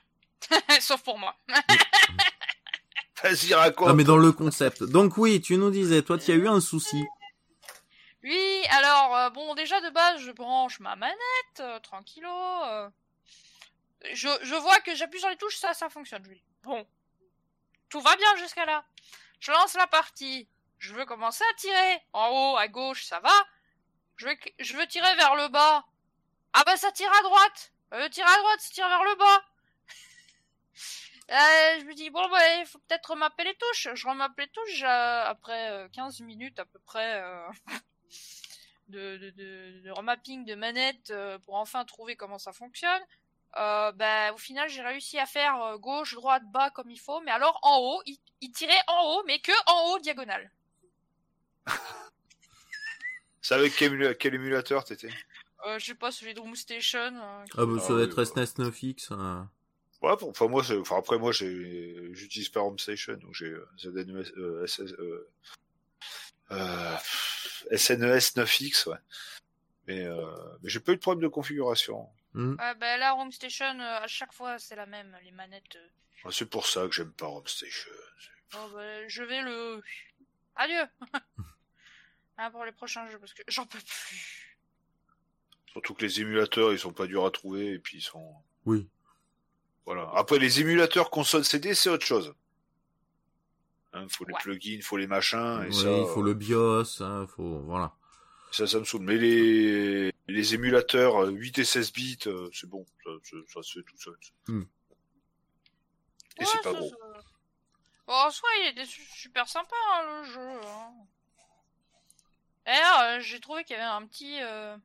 [0.80, 1.36] Sauf pour moi.
[3.24, 3.88] Vas-y, raconte.
[3.88, 4.84] Non mais dans le concept.
[4.84, 7.04] Donc oui, tu nous disais, toi tu as eu un souci.
[8.24, 11.18] Oui, alors, euh, bon, déjà de base, je branche ma manette,
[11.62, 12.30] euh, tranquillo.
[12.66, 12.90] euh.
[14.14, 16.24] Je, je vois que j'appuie sur les touches, ça, ça fonctionne.
[16.26, 16.86] Je dis, bon,
[17.90, 18.84] tout va bien jusqu'à là.
[19.40, 20.48] Je lance la partie.
[20.80, 22.02] Je veux commencer à tirer.
[22.14, 23.34] En haut, à gauche, ça va.
[24.18, 25.86] Je veux, je veux tirer vers le bas.
[26.54, 27.72] Ah bah ça tire à droite.
[27.94, 29.46] Euh, tire à droite, ça tire vers le bas.
[31.30, 33.90] Euh, je me dis, bon, bah, il faut peut-être remapper les touches.
[33.94, 37.50] Je remappe les touches euh, après euh, 15 minutes à peu près euh,
[38.88, 41.14] de, remapping de manette
[41.44, 43.02] pour enfin trouver comment ça fonctionne.
[43.56, 47.20] Bah, au final, j'ai réussi à faire gauche, droite, bas comme il faut.
[47.20, 50.50] Mais alors, en haut, il, il tirait en haut, mais que en haut, diagonale.
[53.42, 55.10] C'est avec quel, émula- quel émulateur t'étais?
[55.66, 57.00] Euh, je sais pas, celui de Room Station.
[57.00, 58.24] euh, qui- Ah bah ça Ah doit oui, être.
[58.24, 59.12] SNES 9X.
[59.12, 59.44] euh.
[60.02, 64.32] Ouais, pour- enfin moi, enfin après moi, j'utilise pas Home Station, donc j'ai euh, ZNES,
[64.38, 65.30] euh, SS, euh,
[66.52, 66.96] euh,
[67.72, 68.98] SNES 9X, ouais.
[69.88, 72.08] Mais, euh, mais j'ai pas eu de problème de configuration.
[72.34, 72.56] Hmm.
[72.60, 75.76] Ouais, bah là, Room Station, euh, à chaque fois, c'est la même, les manettes.
[75.78, 75.88] euh.
[76.26, 77.92] Ouais, C'est pour ça que j'aime pas Home Station.
[78.52, 79.82] Bon, bah, je vais le...
[80.56, 80.84] Adieu
[82.38, 84.60] Hein, Pour les prochains jeux, parce que j'en peux plus.
[85.72, 88.34] Surtout que les émulateurs, ils sont pas durs à trouver, et puis ils sont,
[88.66, 88.88] Oui.
[89.86, 90.10] voilà.
[90.16, 92.34] Après, les émulateurs console CD, c'est autre chose.
[93.94, 94.40] Hein, faut les Ouais.
[94.42, 97.96] plugins, faut les machins, et ça, il faut euh, le BIOS, hein, faut voilà.
[98.52, 99.02] ça, ça me saoule.
[99.02, 103.64] Mais les, les émulateurs euh, 8 et 16 bits, euh, c'est bon, ça, ça, ça
[103.64, 104.16] se fait tout seul.
[104.48, 104.64] Hmm.
[106.40, 106.92] Et c'est pas gros.
[108.06, 110.60] Bon, en soi, il était su- super sympa, hein, le jeu.
[112.68, 114.40] D'ailleurs, euh, j'ai trouvé qu'il y avait un petit...
[114.42, 114.78] Euh...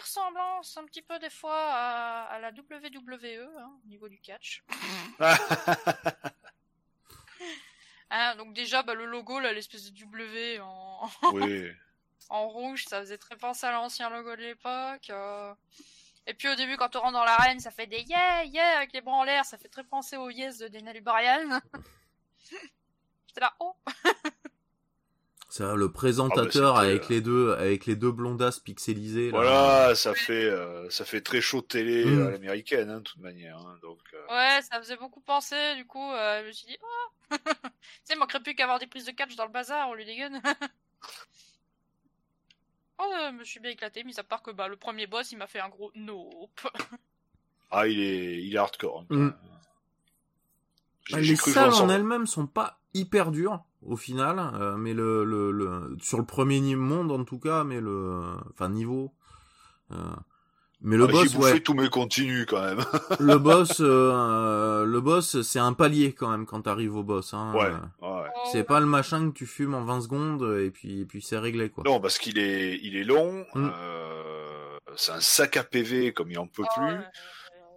[0.00, 4.64] ressemblance un petit peu des fois à, à la WWE hein, au niveau du catch.
[8.12, 11.70] Hein, donc déjà bah, le logo là l'espèce de W en, oui.
[12.28, 15.10] en rouge ça faisait très penser à l'ancien logo de l'époque.
[15.10, 15.54] euh.
[16.26, 18.92] Et puis au début quand on rentre dans l'arène ça fait des yeah yeah avec
[18.94, 21.60] les bras en l'air ça fait très penser au yes de Daniel Bryan.
[23.28, 23.76] J'étais là oh
[25.50, 29.30] Ça, le présentateur Ah bah, c'était, avec euh, les deux, avec les deux blondasses pixelisées.
[29.32, 29.36] là.
[29.36, 32.22] Voilà, ça fait, euh, ça fait très chaud télé Mm.
[32.26, 33.58] à l'américaine, hein, de toute manière.
[33.58, 36.78] hein, donc, euh, ouais ça faisait beaucoup penser du coup euh, je me suis dit
[36.82, 37.38] oh tu
[38.04, 40.16] sais il manquerait plus qu'avoir des prises de catch dans le bazar au lieu des
[40.16, 40.40] guns.
[42.98, 45.32] Oh, euh, je me suis bien éclaté, mis à part que bah, le premier boss,
[45.32, 46.60] il m'a fait un gros nope.
[47.72, 49.04] Ah, il est, il est hardcore.
[49.10, 49.14] hein.
[49.14, 49.30] Mm.
[51.12, 55.50] Bah, les salles en elles-mêmes sont pas hyper dures au final, euh, mais le, le,
[55.50, 58.20] le sur le premier monde en tout cas, mais le
[58.52, 59.12] enfin niveau.
[59.92, 59.96] euh,
[60.82, 62.80] mais le Ah, boss, bouffé ouais, tous mes continus quand même.
[63.20, 67.34] le boss, euh, le boss, c'est un palier quand même quand t'arrives au boss.
[67.34, 67.52] Hein.
[67.54, 67.70] ouais,
[68.02, 68.28] Euh, ouais.
[68.50, 71.36] C'est pas le machin que tu fumes en 20 secondes et puis et puis c'est
[71.38, 71.84] réglé quoi.
[71.86, 73.44] Non, parce qu'il est, il est long.
[73.54, 73.70] Mm.
[73.78, 76.96] euh, c'est un sac à PV comme il en peut Oh, plus.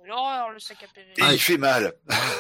[0.06, 0.86] L'horreur, le sac à.
[1.00, 1.94] Et Ah, il fait mal.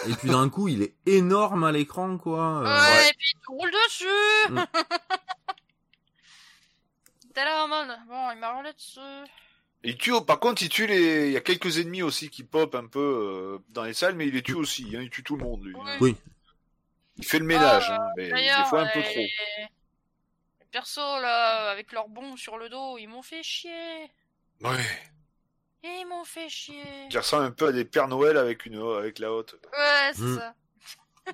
[0.10, 2.60] Et puis d'un coup, il est énorme à l'écran quoi.
[2.60, 4.64] euh, Ouais, et puis tu roules dessus Mm.
[7.34, 9.00] T'es là en mode, bon, il m'a roulé dessus.
[9.84, 12.76] Il tue, par contre, il tue les, il y a quelques ennemis aussi qui pop
[12.76, 14.84] un peu euh, dans les salles, mais il les tue aussi.
[14.96, 15.74] Hein, il tue tout le monde, lui.
[15.76, 15.92] Oui.
[16.00, 16.16] Oui.
[17.18, 19.06] Il fait le ménage, Ah, hein, mais des fois un peu les...
[19.06, 19.16] trop.
[19.20, 24.12] les persos là, avec leurs bons sur le dos, ils m'ont fait chier.
[24.62, 25.02] Ouais.
[25.84, 27.08] Ils m'ont fait chier.
[27.10, 29.54] Qui ressemble un peu à des Pères Noël avec une, avec la haute.
[29.74, 30.38] Ouais, c'est Mm.
[30.38, 30.56] ça.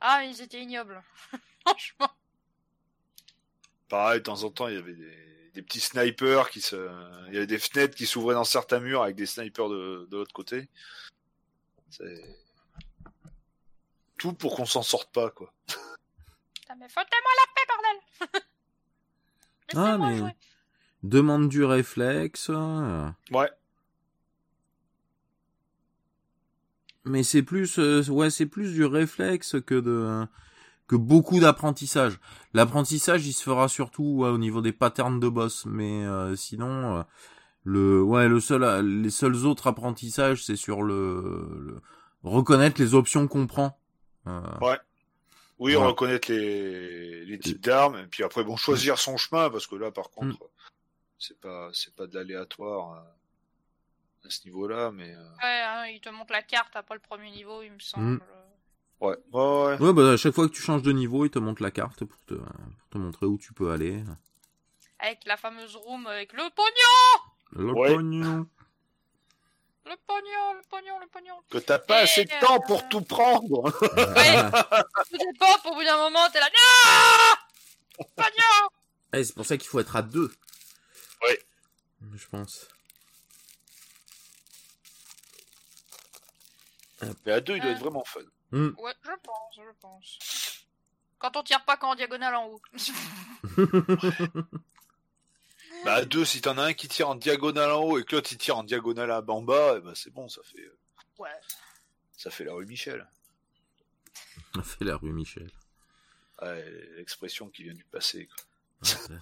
[0.00, 1.02] ah, mais ils étaient ignobles.
[1.66, 2.10] Franchement.
[3.88, 6.74] Pareil, de temps en temps, il y avait des, des petits snipers qui se,
[7.28, 10.16] il y avait des fenêtres qui s'ouvraient dans certains murs avec des snipers de, de
[10.16, 10.68] l'autre côté.
[11.90, 12.36] C'est
[14.18, 15.52] tout pour qu'on s'en sorte pas, quoi.
[15.66, 18.42] Putain, mais foutez-moi la paix, bordel
[19.74, 20.32] Ah, Laissez-moi mais- jouer.
[21.06, 22.48] Demande du réflexe.
[23.30, 23.50] Ouais.
[27.04, 30.26] Mais c'est plus, euh, ouais, c'est plus du réflexe que de,
[30.88, 32.18] que beaucoup d'apprentissage.
[32.52, 36.96] L'apprentissage, il se fera surtout ouais, au niveau des patterns de boss, mais euh, sinon,
[36.98, 37.02] euh,
[37.62, 41.80] le, ouais, le seul, les seuls autres apprentissages, c'est sur le, le-
[42.24, 43.78] reconnaître les options qu'on prend.
[44.26, 44.40] Euh,
[45.58, 45.88] Oui, Voilà.
[45.90, 49.90] reconnaître les, les types d'armes, et puis après, bon, choisir son chemin, parce que là,
[49.92, 50.46] par contre, Mm.
[51.18, 56.00] C'est pas, c'est pas de l'aléatoire euh, à ce niveau-là, mais euh, Ouais, hein, il
[56.00, 58.22] te montre la carte après le premier niveau, il me semble.
[59.00, 59.78] ouais, ouais, ouais.
[59.80, 62.04] Ouais, bah à chaque fois que tu changes de niveau, il te montre la carte
[62.04, 64.02] pour te, pour te montrer où tu peux aller.
[64.98, 67.94] Avec la fameuse room avec le pognon Le Ouais.
[67.94, 68.46] pognon.
[69.84, 72.88] Le pognon, le pognon, le pognon Que t'as pas Et, assez de euh, temps pour
[72.88, 73.70] tout prendre.
[73.70, 78.68] Tout dépend, au bout d'un moment, t'es là, non Pognon
[79.12, 80.32] Eh, c'est pour ça qu'il faut être à deux.
[81.22, 81.42] Ouais.
[82.14, 82.68] Je pense.
[87.24, 87.74] Mais à deux, il doit Euh.
[87.74, 88.20] être vraiment fun.
[88.52, 88.70] Hmm.
[88.78, 90.18] Ouais, je pense, je pense.
[91.18, 92.62] Quand on tire pas qu'en diagonale en haut.
[95.84, 98.16] Bah, à deux, si t'en as un qui tire en diagonale en haut et que
[98.16, 100.68] l'autre il tire en diagonale à en bas, eh ben, c'est bon, ça fait,
[101.18, 101.28] Ouais.
[102.16, 103.06] ça fait la rue Michel.
[104.56, 105.50] On fait la rue Michel.
[106.42, 106.64] Ouais,
[106.96, 108.36] l'expression qui vient du passé, quoi.
[109.10, 109.20] Le-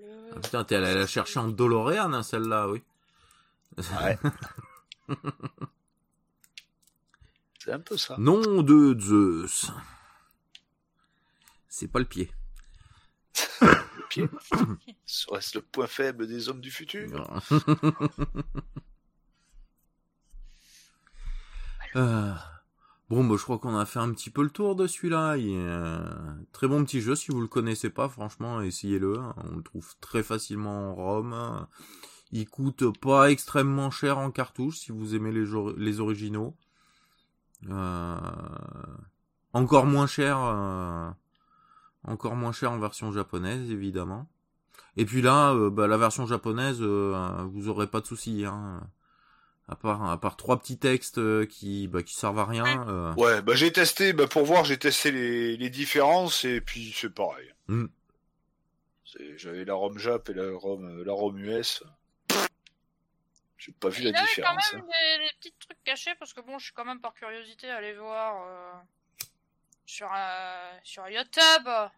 [0.00, 2.82] Ah, putain, t'es allé la chercher en Doloréane, hein, celle-là, oui.
[3.76, 4.18] Ouais.
[7.58, 8.16] c'est un peu ça.
[8.18, 9.70] Nom de Zeus.
[11.68, 12.30] C'est pas le pied.
[13.60, 14.28] Le pied.
[15.06, 17.40] Serait-ce le point faible des hommes du futur
[21.96, 22.34] Euh,
[23.10, 25.36] Bon, bah, je crois qu'on a fait un petit peu le tour de celui-là.
[25.38, 25.98] Il est, euh,
[26.52, 27.14] très bon petit jeu.
[27.14, 29.18] Si vous le connaissez pas, franchement, essayez-le.
[29.50, 31.66] On le trouve très facilement en ROM.
[32.32, 35.46] Il coûte pas extrêmement cher en cartouche si vous aimez les,
[35.78, 36.54] les originaux.
[37.70, 38.16] Euh,
[39.54, 41.10] Encore moins cher, euh,
[42.04, 44.28] encore moins cher en version japonaise, évidemment.
[44.96, 48.44] Et puis là, euh, bah, la version japonaise, euh, vous aurez pas de soucis.
[48.44, 48.82] Hein.
[49.70, 52.88] À part, à part trois petits textes euh, qui, bah, qui servent à rien.
[52.88, 56.90] euh, Ouais, bah j'ai testé, bah pour voir, j'ai testé les, les différences et puis
[56.96, 57.52] c'est pareil.
[57.66, 57.84] Mm.
[59.04, 61.82] C'est- J'avais la ROM Jap et la ROM, la ROM US.
[63.58, 64.70] J'ai pas vu Il la avait différence.
[64.70, 65.18] quand même hein.
[65.18, 67.92] des, des petits trucs cachés parce que bon, je suis quand même par curiosité allé
[67.94, 68.72] voir euh,
[69.84, 71.88] sur euh, sur YouTube euh,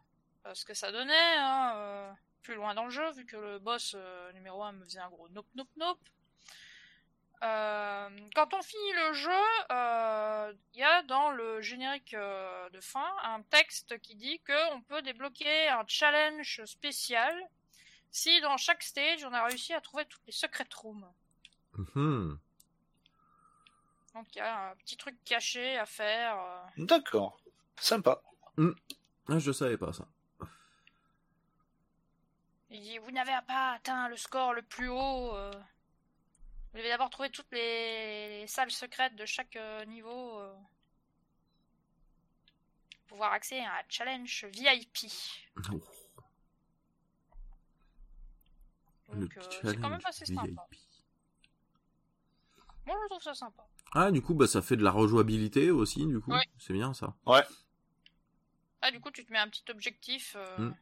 [0.55, 2.11] ce que ça donnait hein, euh,
[2.43, 5.11] plus loin dans le jeu vu que le boss euh, numéro 1 me faisait un
[5.11, 5.99] gros nope nope nope.
[7.43, 12.81] Euh, quand on finit le jeu, euh, il y a dans le générique euh, de
[12.81, 17.35] fin un texte qui dit que on peut débloquer un challenge spécial
[18.11, 21.11] si dans chaque stage on a réussi à trouver toutes les secret rooms.
[21.75, 22.39] mhm.
[24.15, 26.39] Donc il y a un petit truc caché à faire.
[26.39, 26.67] euh.
[26.85, 27.41] D'accord.
[27.77, 28.21] Sympa.
[29.29, 30.05] Ah, je savais pas ça.
[32.69, 35.35] Il dit vous n'avez pas atteint le score le plus haut.
[35.35, 35.51] euh.
[36.73, 38.41] Vous devez d'abord trouver toutes les...
[38.41, 40.39] les salles secrètes de chaque euh, niveau.
[40.41, 40.55] euh,
[43.09, 45.11] pour pouvoir accéder à un challenge VIP.
[45.73, 45.81] Oh.
[49.13, 50.67] Le Donc euh, c'est quand même challenge assez sympa.
[50.71, 50.81] VIP.
[52.87, 53.67] Moi je trouve ça sympa.
[53.93, 56.31] Ah, du coup, bah, ça fait de la rejouabilité aussi, du coup.
[56.31, 56.47] Ouais.
[56.59, 57.15] C'est bien, ça.
[58.83, 60.35] Ah du coup tu te mets un petit objectif.
[60.37, 60.75] euh, Mm.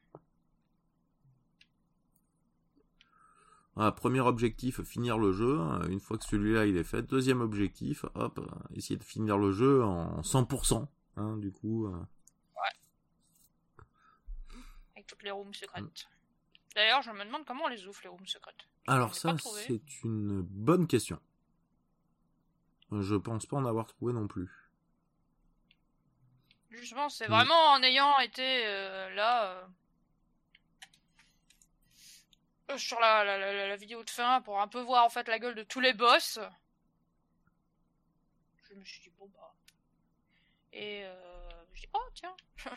[3.81, 5.57] Ah, premier objectif, finir le jeu.
[5.89, 7.03] Une fois que celui-là, il est fait.
[7.03, 8.41] Deuxième objectif, hop,
[8.75, 10.89] essayer de finir le jeu en 100%.
[11.17, 11.97] Hein, du coup, euh.
[14.95, 16.07] avec toutes les rooms secrètes.
[16.75, 18.69] D'ailleurs je me demande comment on les ouvre les rooms secrètes.
[18.87, 21.19] Alors ça, c'est une bonne question.
[22.93, 24.49] Je pense pas en avoir trouvé non plus.
[26.71, 27.33] Justement c'est Mm.
[27.33, 29.67] vraiment en ayant été euh, là euh,
[32.77, 35.39] sur la, la, la, la vidéo de fin pour un peu voir en fait la
[35.39, 36.39] gueule de tous les boss.
[38.69, 39.55] Je me suis dit bon bah
[40.73, 42.37] et euh, je dis oh tiens.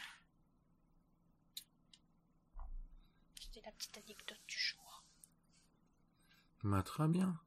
[3.39, 5.03] C'était la petite anecdote du jour.
[6.63, 7.37] Bah, très bien.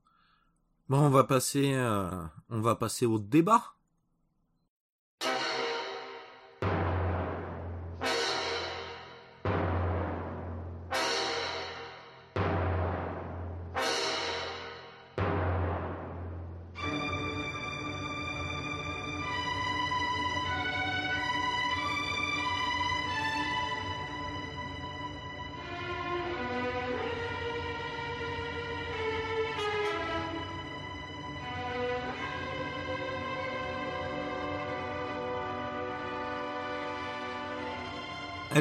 [0.89, 2.11] Bon, on va passer, euh,
[2.51, 3.75] on va passer au débat.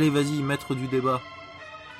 [0.03, 1.21] Allez, vas-y, maître du débat.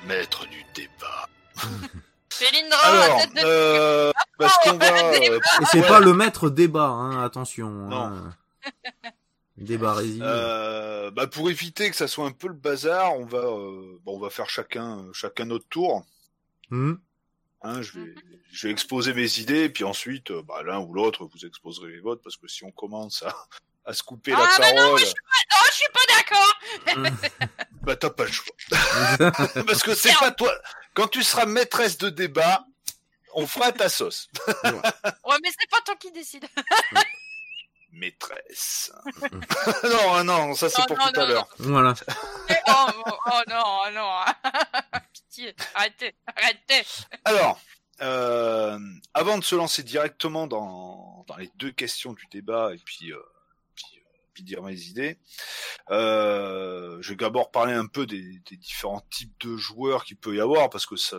[0.06, 1.26] Maître du débat.
[2.28, 4.92] Célindra, Alors, euh, parce qu'on va.
[5.04, 7.70] euh, Et c'est ouais, pas le maître débat, hein, attention.
[7.70, 7.96] Non.
[7.96, 8.36] hein.
[9.56, 13.98] Débat euh, bah pour éviter que ça soit un peu le bazar, on va, euh,
[14.04, 16.04] bon, on va faire chacun, chacun notre tour.
[16.68, 16.96] Hmm
[17.62, 18.14] Hein, je, vais,
[18.52, 22.00] je vais exposer mes idées, puis ensuite, euh, bah, l'un ou l'autre, vous exposerez les
[22.00, 23.34] vôtres, parce que si on commence à,
[23.86, 27.96] à se couper la Ah, mais non, parole, moi, Oh, je suis pas d'accord bah
[27.96, 28.54] t'as pas le choix.
[29.66, 30.52] parce que c'est pas toi.
[30.94, 32.64] Quand tu seras maîtresse de débat,
[33.34, 34.28] on fera ta sauce.
[34.46, 36.46] Ouais, mais c'est pas toi qui décide.
[37.92, 38.90] Maîtresse.
[39.84, 41.48] non, hein, non, ça c'est Non, pour non, tout à l'heure.
[41.58, 41.94] voilà.
[42.68, 44.10] oh, oh, oh non, oh non.
[45.12, 46.84] Pitié, arrêtez, arrêtez.
[47.24, 47.60] Alors,
[48.02, 48.78] euh,
[49.14, 53.22] avant de se lancer directement dans, dans les deux questions du débat et puis, euh,
[54.34, 55.18] puis, dire mes idées,
[55.90, 60.34] euh, je vais d'abord parler un peu des, des différents types de joueurs qu'il peut
[60.36, 61.16] y avoir parce que ça,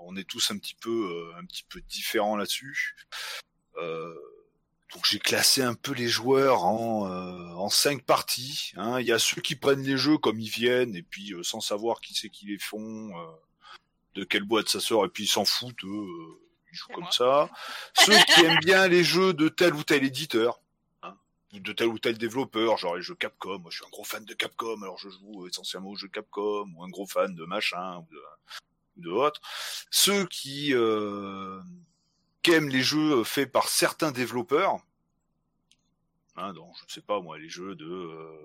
[0.00, 2.96] on est tous un petit peu, euh, un petit peu différents là-dessus.
[3.76, 4.14] Euh,
[4.94, 8.72] donc j'ai classé un peu les joueurs en, euh, en cinq parties.
[8.76, 9.00] hein.
[9.00, 11.60] Il y a ceux qui prennent les jeux comme ils viennent et puis euh, sans
[11.60, 13.10] savoir qui c'est qui les font.
[13.18, 13.32] euh,
[14.14, 17.04] de quelle boîte ça sort et puis ils s'en foutent, eux, euh, ils jouent comme
[17.04, 17.12] moi.
[17.12, 17.48] ça.
[17.94, 20.60] Ceux qui aiment bien les jeux de tel ou tel éditeur,
[21.60, 24.24] de tel ou tel développeur, genre les jeux Capcom, moi je suis un gros fan
[24.24, 27.98] de Capcom, alors je joue essentiellement aux jeux Capcom, ou un gros fan de machin,
[27.98, 28.18] ou de,
[28.96, 29.40] ou de autre.
[29.90, 31.60] Ceux qui, euh,
[32.42, 34.78] qui aiment les jeux faits par certains développeurs,
[36.36, 37.84] hein, donc je sais pas moi, les jeux de...
[37.84, 38.44] euh,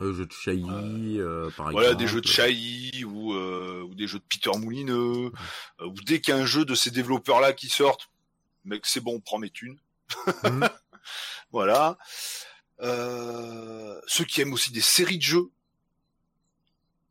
[0.00, 2.02] Le jeu de Chailly, euh, par Voilà, exemple.
[2.02, 5.32] des jeux de Chailly ou, euh, ou des jeux de Peter Moulineux,
[5.80, 8.08] euh, ou dès qu'il y a un jeu de ces développeurs-là qui sortent,
[8.64, 9.78] mec, c'est bon, prends mes thunes.
[10.44, 10.68] Mhm.
[11.50, 11.96] Voilà.
[12.80, 15.50] Euh, ceux qui aiment aussi des séries de jeux.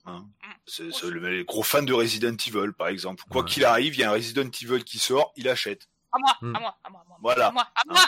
[0.06, 0.26] Hein,
[0.68, 3.24] c'est, c'est le- les gros fans de Resident Evil, par exemple.
[3.30, 3.50] Quoi Ouais.
[3.50, 5.88] qu'il arrive, il y a un Resident Evil qui sort, il achète.
[6.12, 6.56] À moi, Hmm.
[6.56, 7.18] à moi, à moi, à moi.
[7.22, 7.48] Voilà.
[7.48, 8.02] À moi, à moi.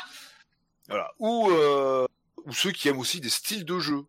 [0.88, 1.12] Voilà.
[1.20, 2.06] Ou, euh,
[2.46, 4.04] ou ceux qui aiment aussi des styles de jeux.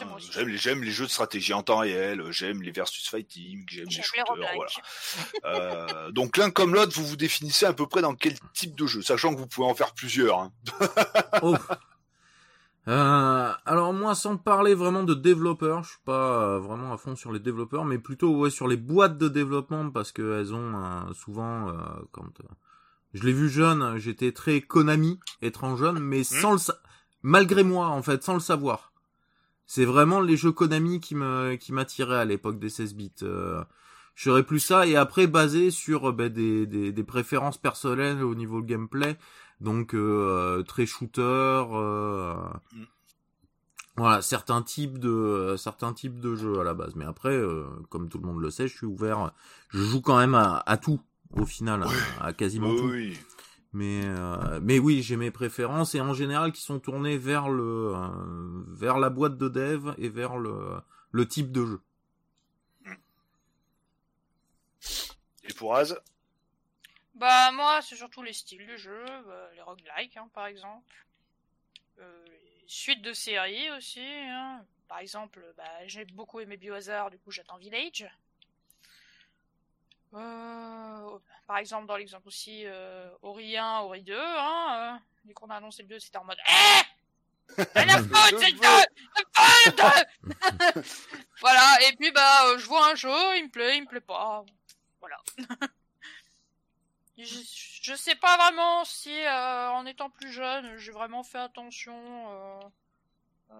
[0.00, 3.64] Hein, j'aime, les, j'aime les jeux de stratégie en temps réel, j'aime les versus fighting,
[3.68, 4.80] j'aime les J'aime les shooters, roguelikes.
[5.42, 5.58] voilà.
[6.06, 8.86] Euh, donc l'un comme l'autre, vous vous définissez à peu près dans quel type de
[8.86, 10.38] jeu, sachant que vous pouvez en faire plusieurs.
[10.38, 10.52] hein.
[11.42, 11.56] Oh.
[12.88, 17.14] Euh, alors moi, sans parler vraiment de développeurs, je suis pas euh, vraiment à fond
[17.14, 20.74] sur les développeurs, mais plutôt ouais sur les boîtes de développement parce que elles ont
[20.84, 21.74] euh, souvent, euh,
[22.10, 22.48] quand euh,
[23.14, 26.78] je l'ai vu jeune, j'étais très Konami, étant jeune, mais sans le sa-
[27.22, 28.91] malgré moi en fait, sans le savoir.
[29.74, 33.10] C'est vraiment les jeux Konami qui me qui m'attiraient à l'époque des 16 bits.
[33.22, 33.64] Euh,
[34.14, 38.34] je serais plus ça et après basé sur ben, des, des des préférences personnelles au
[38.34, 39.16] niveau gameplay
[39.62, 42.34] donc euh, très shooter euh,
[42.74, 42.82] Mm.
[43.96, 48.10] voilà certains types de certains types de jeux à la base mais après euh, comme
[48.10, 49.32] tout le monde le sait je suis ouvert
[49.70, 51.00] je joue quand même à, à tout
[51.34, 51.82] au final
[52.20, 53.18] à, à quasiment Oui, tout oui.
[53.72, 57.92] Mais euh, mais oui j'ai mes préférences et en général qui sont tournées vers le
[57.94, 61.80] euh, vers la boîte de dev et vers le le type de jeu
[65.44, 66.00] Et pour Az?
[67.14, 71.06] Bah moi, c'est surtout les styles de jeu, bah, les roguelikes hein, par exemple.
[71.98, 74.00] Euh, les suites de séries aussi.
[74.00, 74.64] Hein.
[74.88, 78.08] Par exemple, bah, j'ai beaucoup aimé Biohazard, du coup j'attends Village.
[80.14, 85.50] Euh, par exemple, dans l'exemple aussi, euh, Ori 1, Ori 2, hein, euh, dès qu'on
[85.50, 88.68] a annoncé le 2, c'était en mode Eh C'est la faute, c'est le 2
[89.34, 90.82] C'est le 2
[91.40, 94.00] Voilà, et puis bah, euh, je vois un jeu, il me plaît, il me plaît
[94.00, 94.44] pas.
[95.00, 95.18] Voilà.
[97.18, 97.24] je,
[97.82, 101.96] je sais pas vraiment si, euh, en étant plus jeune, j'ai vraiment fait attention
[102.30, 102.60] euh,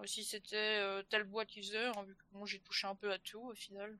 [0.05, 3.19] si c'était telle boîte qui faisait, hein, vu que bon, j'ai touché un peu à
[3.19, 3.95] tout au final.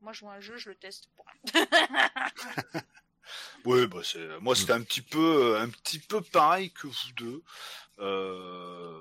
[0.00, 1.08] Moi, je vois un jeu, je le teste.
[3.64, 4.00] Oui, bah
[4.40, 7.42] moi c'était un petit peu un petit peu pareil que vous deux.
[7.98, 8.98] Euh,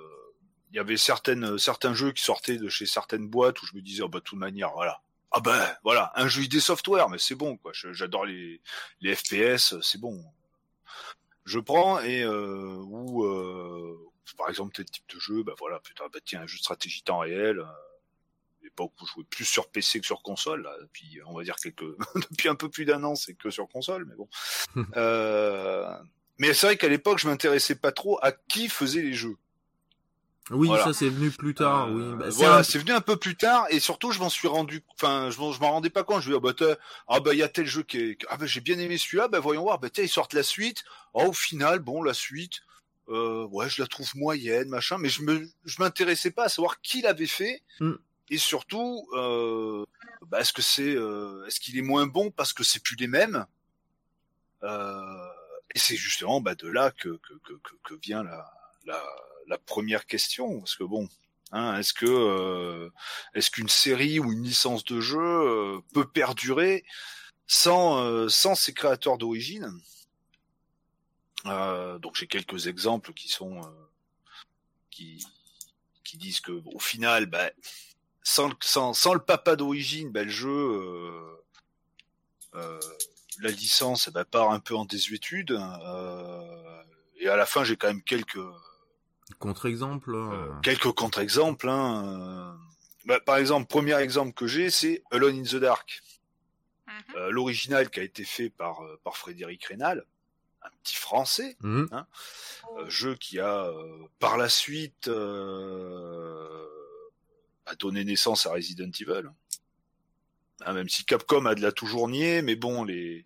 [0.71, 3.81] Il y avait certaines certains jeux qui sortaient de chez certaines boîtes où je me
[3.81, 7.19] disais oh, bah de toute manière voilà ah ben voilà un jeu ID Software mais
[7.19, 7.71] c'est bon quoi.
[7.73, 8.61] J'adore les
[9.15, 10.21] FPS c'est bon.
[11.45, 12.83] Je prends et euh,
[13.23, 13.97] euh,
[14.37, 17.03] par exemple tel type de jeu bah voilà putain bah tiens un jeu de stratégie
[17.03, 17.65] temps réel.
[18.77, 21.55] L'époque où je jouais plus sur PC que sur console, là, depuis on va dire
[21.55, 21.83] quelques
[22.31, 24.29] depuis un peu plus d'un an, c'est que sur console, mais bon.
[24.97, 25.91] euh...
[26.39, 29.37] Mais c'est vrai qu'à l'époque, je m'intéressais pas trop à qui faisait les jeux.
[30.51, 30.83] Oui, Voilà.
[30.85, 31.87] ça c'est venu plus tard.
[31.87, 34.19] Euh, oui, Bah, c'est voilà, un- c'est venu un peu plus tard et surtout je
[34.19, 36.21] m'en suis rendu, enfin je m'en je m'en rendais pas compte.
[36.21, 36.75] Je me dis ah bah
[37.07, 39.27] ah bah il y a tel jeu qui est, ah bah j'ai bien aimé celui-là,
[39.27, 40.83] bah voyons voir, bah tiens ils sortent la suite.
[41.13, 42.61] Oh, au final bon la suite,
[43.09, 46.79] euh, ouais je la trouve moyenne machin, mais je me je m'intéressais pas à savoir
[46.81, 47.95] qui l'avait fait Mm.
[48.29, 49.85] Et surtout euh,
[50.27, 53.07] bah, est-ce que c'est euh, est-ce qu'il est moins bon parce que c'est plus les
[53.07, 53.45] mêmes?
[54.63, 55.27] Euh,
[55.73, 57.53] et c'est justement bah, de là que que, que,
[57.83, 58.51] que, vient la,
[58.85, 59.03] la
[59.47, 61.07] la première question parce que bon
[61.51, 62.89] Hein, est-ce que euh,
[63.33, 66.83] est-ce qu'une série ou une licence de jeu euh, peut perdurer
[67.47, 69.71] sans euh, sans ses créateurs d'origine?
[71.45, 73.61] Donc j'ai quelques exemples qui sont
[74.91, 75.25] qui
[76.03, 77.51] qui disent que au final, bah,
[78.29, 81.35] sans, le- sans sans le papa d'origine, bah, le jeu euh,
[82.55, 82.79] euh,
[83.39, 85.51] la licence, ben, part un peu en désuétude.
[85.51, 86.83] euh,
[87.19, 88.39] et à la fin, j'ai quand même quelques
[89.39, 90.13] contre-exemple.
[90.13, 91.69] euh, euh, quelques contre-exemples.
[91.69, 92.03] Hein.
[92.05, 92.53] euh.
[93.05, 96.01] Bah, par exemple, premier exemple que j'ai, c'est Alone in the Dark.
[96.87, 96.93] Mhm.
[97.15, 100.03] Euh, L'original qui a été fait par, par Frédéric Rénal,
[100.63, 101.87] un petit français, mhm.
[101.93, 106.65] euh, jeu qui a euh, par la suite euh,
[107.67, 109.29] a donné naissance à Resident Evil.
[110.65, 113.25] Hein, même si Capcom a de la toujours nié, mais bon, les,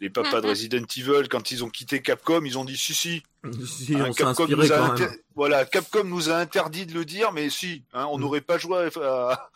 [0.00, 0.50] les papas de Mhm.
[0.50, 3.22] Resident Evil, quand ils ont quitté Capcom, ils ont dit si si,
[3.66, 5.16] Si, Hein, on Capcom nous a quand inter- même.
[5.36, 8.20] Voilà, Capcom nous a interdit de le dire, mais si, hein, on Mm.
[8.20, 9.50] n'aurait pas joué à, à,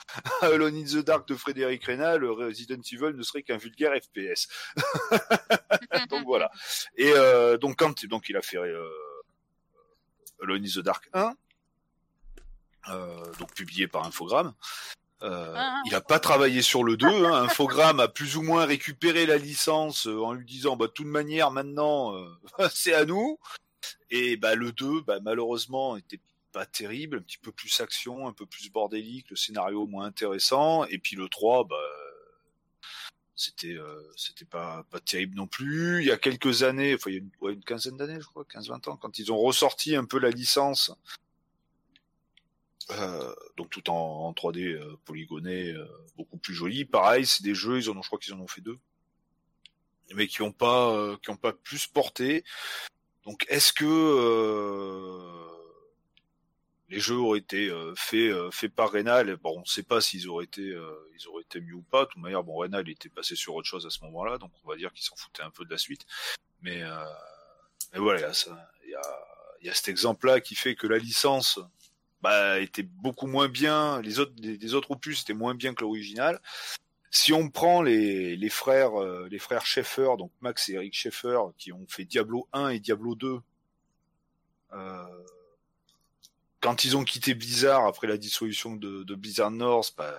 [0.46, 4.48] Alone in the Dark de Frédéric Rénal, Resident Evil ne serait qu'un vulgaire FPS.
[6.08, 6.50] donc voilà.
[6.96, 8.88] Et euh, donc quand donc il a fait euh,
[10.42, 11.30] Alone in the Dark 1, euh,
[13.38, 14.54] donc publié par Infogrames.
[15.22, 15.82] Euh, Ah.
[15.84, 17.06] il a pas travaillé sur le 2.
[17.06, 17.42] Hein.
[17.44, 21.06] Infogrames a plus ou moins récupéré la licence euh, en lui disant bah de toute
[21.06, 22.26] manière maintenant euh,
[22.72, 23.38] c'est à nous.
[24.10, 26.20] Et bah le 2 bah, malheureusement était
[26.52, 30.84] pas terrible, un petit peu plus action, un peu plus bordélique, le scénario moins intéressant.
[30.86, 31.76] Et puis le 3 bah
[33.36, 36.00] c'était euh, c'était pas pas terrible non plus.
[36.00, 38.26] Il y a quelques années, enfin il y a une, ouais, une quinzaine d'années je
[38.26, 40.92] crois, 15-20 ans, quand ils ont ressorti un peu la licence.
[42.98, 45.86] Euh, donc tout en, en 3D euh, polygoné, euh,
[46.16, 46.84] beaucoup plus joli.
[46.84, 48.78] Pareil, c'est des jeux, ils en ont, je crois qu'ils en ont fait deux,
[50.14, 52.44] mais qui ont pas, euh, qui ont pas plus porté.
[53.24, 55.46] Donc est-ce que euh,
[56.88, 60.46] les jeux auraient été faits faits par Rénal Bon, on ne sait pas s'ils auraient
[60.46, 62.04] été ils auraient été mieux ou pas.
[62.06, 64.68] De toute manière, bon, Rénal était passé sur autre chose à ce moment-là, donc on
[64.68, 66.06] va dire qu'il s'en foutait un peu de la suite.
[66.62, 66.82] Mais,
[67.92, 68.32] mais voilà,
[68.84, 69.02] il y a
[69.62, 71.58] y a cet exemple-là qui fait que la licence
[72.22, 74.00] bah, était beaucoup moins bien.
[74.02, 76.40] Les autres, les, les autres opus étaient moins bien que l'original.
[77.10, 81.38] Si on prend les, les frères, euh, les frères Schaeffer, donc Max et Eric Schaeffer,
[81.58, 83.40] qui ont fait Diablo 1 et Diablo 2,
[84.74, 85.04] euh,
[86.60, 90.14] quand ils ont quitté Blizzard après la dissolution de, de Blizzard North, bah,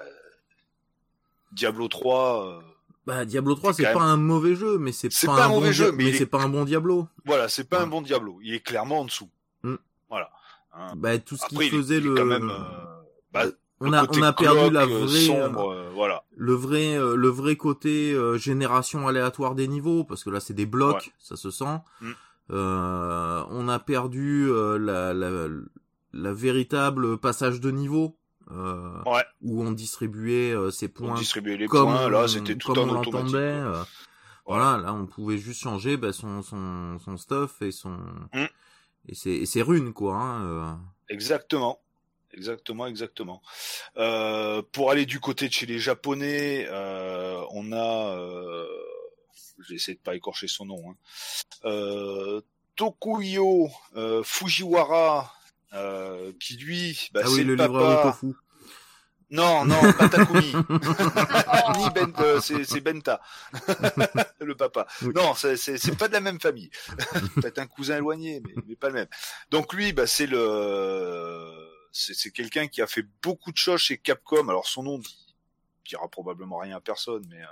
[1.51, 2.61] Diablo 3, euh,
[3.05, 5.73] Bah, Diablo 3, C'est pas un mauvais jeu, mais c'est pas, pas un mauvais bon
[5.73, 7.07] jeu, mais est- c'est pas un bon Diablo.
[7.25, 7.83] voilà, c'est pas Ouais.
[7.83, 8.39] un bon Diablo.
[8.43, 9.29] Il est clairement en dessous.
[9.63, 9.75] Mm.
[10.09, 10.31] Voilà.
[10.73, 10.93] Hein.
[10.95, 12.57] Bah, tout ce Après, qui faisait il est le, quand même, euh,
[13.33, 13.43] bah,
[13.79, 16.23] on le a, côté on a perdu la euh, vraie, sombre, euh, voilà.
[16.35, 20.53] le vrai, euh, le vrai côté euh, génération aléatoire des niveaux, parce que là c'est
[20.53, 21.11] des blocs, Ouais.
[21.19, 21.77] ça se sent.
[22.01, 22.11] Mm.
[22.51, 25.47] Euh, on a perdu euh, la, la,
[26.13, 28.17] la véritable passage de niveau.
[28.51, 29.23] euh, Ouais.
[29.41, 32.89] où on distribuait euh, ses points distribuer les comme points, là on- c'était tout comme
[32.89, 33.35] en on automatique.
[33.35, 33.81] euh,
[34.45, 37.91] voilà, là on pouvait juste changer bah, son, son, son stuff et son
[38.33, 38.45] Mm.
[39.07, 40.15] Et ses runes quoi.
[40.15, 40.73] Hein, euh.
[41.09, 41.79] Exactement.
[42.33, 43.41] Exactement, exactement.
[43.97, 48.65] Euh, pour aller du côté de chez les Japonais, euh, on a, euh,
[49.67, 50.95] j'ai essayé de pas écorcher son nom, hein.
[51.65, 52.39] euh,
[52.77, 55.33] Tokuyo euh, Fujiwara,
[55.73, 58.13] euh, qui lui, bah, ah c'est oui, le le papa.
[58.13, 58.33] tofu.
[59.31, 60.53] Non, non, pas Takumi.
[61.77, 63.21] Ni Ben, euh, c'est c'est Benta,
[64.41, 64.85] le papa.
[65.01, 65.13] Oui.
[65.15, 66.69] Non, c'est c'est c'est pas de la même famille.
[67.35, 69.07] Peut-être un cousin éloigné, mais, mais pas le même.
[69.49, 73.97] Donc lui, bah c'est le, c'est c'est quelqu'un qui a fait beaucoup de choses chez
[73.97, 74.49] Capcom.
[74.49, 75.35] Alors son nom dit-
[75.85, 77.47] dira probablement rien à personne, mais euh,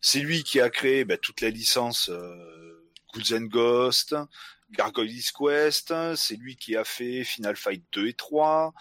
[0.00, 4.16] c'est lui qui a créé bah, toute la licence euh, Ghouls and Ghost,
[4.72, 5.94] Gargoyle's Quest.
[6.16, 8.74] C'est lui qui a fait Final Fight 2 et 3.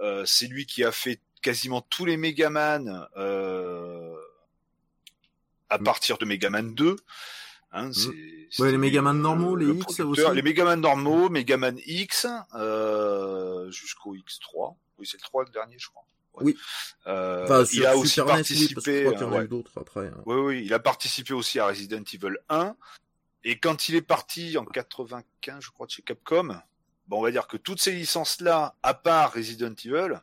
[0.00, 4.14] Euh, c'est lui qui a fait quasiment tous les Megaman euh,
[5.70, 5.84] à Mm.
[5.84, 6.96] partir de Megaman 2.
[7.72, 8.14] Hein, c'est, Ouais,
[8.50, 13.70] c'était les Megaman normaux, le- les le X aussi Les Megaman normaux, Megaman X, euh,
[13.70, 14.76] jusqu'au X3.
[14.98, 16.04] Oui, c'est le 3 le dernier, je crois.
[16.34, 16.44] Ouais.
[16.46, 16.56] Oui.
[17.06, 18.86] Euh, Enfin, il a aussi oui, parce
[19.48, 20.06] d'autres après.
[20.08, 20.22] hein.
[20.26, 22.74] oui, oui, il a participé aussi à Resident Evil 1.
[23.44, 26.48] Et quand il est parti en 95, je crois, de chez Capcom,
[27.08, 30.20] bon, on va dire que toutes ces licences-là, à part Resident Evil,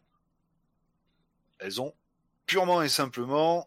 [1.64, 1.94] elles ont
[2.46, 3.66] purement et simplement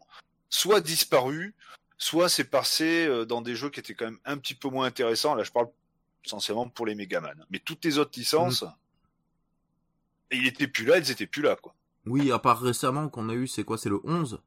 [0.51, 1.55] soit disparu,
[1.99, 4.87] soit c'est passé euh, dans des jeux qui étaient quand même un petit peu moins
[4.87, 5.35] intéressants.
[5.35, 5.69] Là, je parle
[6.25, 7.45] essentiellement pour les Megaman.
[7.51, 8.65] Mais toutes les autres licences,
[10.31, 11.75] et il était plus là, elles étaient plus là, quoi.
[12.07, 14.41] Oui, à part récemment qu'on a eu, c'est quoi C'est le 11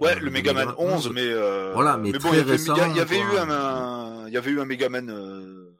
[0.00, 2.74] Ouais, Euh, le Megaman 11, mais euh, Voilà, mais bon, très il y avait, récent,
[2.90, 5.72] il y avait eu un, un- il y avait eu un Megaman euh,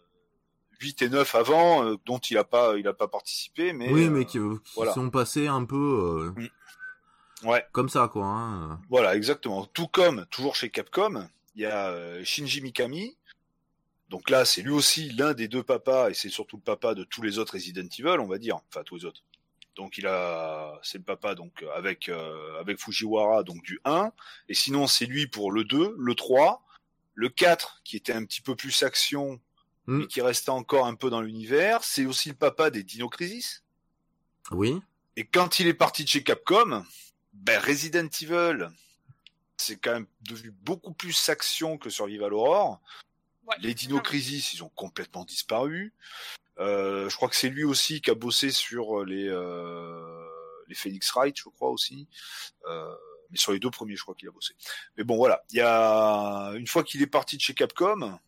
[0.81, 4.05] 8 et 9 avant, euh, dont il a pas, il a pas participé, mais Oui,
[4.05, 4.93] euh, mais qui, qui voilà.
[4.93, 6.48] sont passés un peu euh,
[7.44, 8.26] ouais, comme ça, quoi.
[8.26, 8.80] Hein.
[8.88, 9.66] voilà, exactement.
[9.66, 13.16] Tout comme toujours chez Capcom, il y a euh, Shinji Mikami.
[14.08, 17.04] Donc là, c'est lui aussi l'un des deux papas, et c'est surtout le papa de
[17.04, 19.22] tous les autres Resident Evil, on va dire, enfin tous les autres.
[19.76, 24.12] Donc il a, c'est le papa donc avec euh, avec Fujiwara donc du 1,
[24.48, 26.62] et sinon c'est lui pour le 2, le 3,
[27.14, 29.40] le 4 qui était un petit peu plus action,
[29.86, 29.98] Mm.
[29.98, 31.84] mais qui restait encore un peu dans l'univers.
[31.84, 33.62] C'est aussi le papa des Dino Crisis.
[34.50, 34.80] Oui.
[35.16, 36.84] Et quand il est parti de chez Capcom,
[37.44, 38.68] ben Resident Evil,
[39.56, 42.80] c'est quand même devenu beaucoup plus action que Survival Horror.
[43.46, 43.56] Ouais.
[43.60, 45.92] Les Dino Crisis, ils ont complètement disparu.
[46.58, 50.26] Euh, je crois que c'est lui aussi qui a bossé sur les euh,
[50.68, 52.08] les Phoenix Wright, je crois aussi.
[52.66, 52.94] Euh,
[53.30, 54.54] mais sur les deux premiers, je crois qu'il a bossé.
[54.96, 55.44] Mais bon, voilà.
[55.50, 58.18] Il y a une fois qu'il est parti de chez Capcom,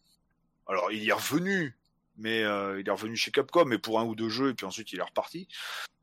[0.66, 1.76] alors il est revenu,
[2.16, 4.66] mais euh, il est revenu chez Capcom, mais pour un ou deux jeux, et puis
[4.66, 5.48] ensuite il est reparti.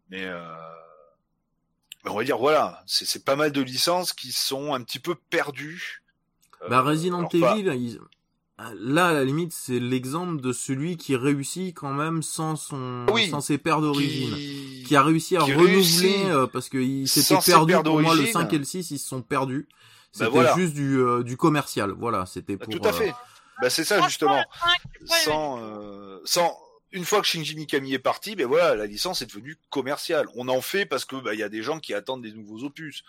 [0.09, 0.55] Mais, euh,
[2.03, 4.99] mais on va dire voilà, c'est c'est pas mal de licences qui sont un petit
[4.99, 6.03] peu perdues.
[6.63, 7.99] Euh, Bah, Resident pas- Evil, ils-
[8.79, 13.29] là, à la limite, c'est l'exemple de celui qui réussit quand même sans son, Oui.
[13.29, 14.33] sans ses pères d'origine.
[14.33, 14.83] qui...
[14.87, 16.69] Qui a réussi à qui renouveler, réussit euh, parce
[17.41, 18.33] ses perdus, pères pour moi, le d'origine.
[18.33, 19.67] 5 et le 6, ils se sont perdus.
[19.69, 19.77] Bah,
[20.11, 20.55] C'était voilà.
[20.55, 22.73] juste du, euh, du commercial, voilà, c'était Bah, pour...
[22.79, 23.13] tout à euh, fait.
[23.61, 24.43] Bah c'est ça justement.
[25.05, 26.57] Sans, euh, sans
[26.93, 30.27] une fois que Shinji Mikami est parti, ben voilà, la licence est devenue commerciale.
[30.35, 32.63] On en fait parce que bah il y a des gens qui attendent des nouveaux
[32.63, 33.03] opus.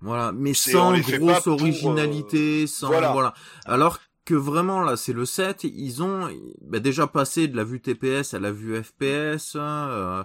[0.00, 3.12] Voilà, mais sans grosse pour, euh, originalité, sans voilà.
[3.12, 3.34] voilà.
[3.66, 6.30] Alors que vraiment là, c'est le 7, ils ont
[6.62, 10.22] bah, déjà passé de la vue TPS à la vue FPS, euh,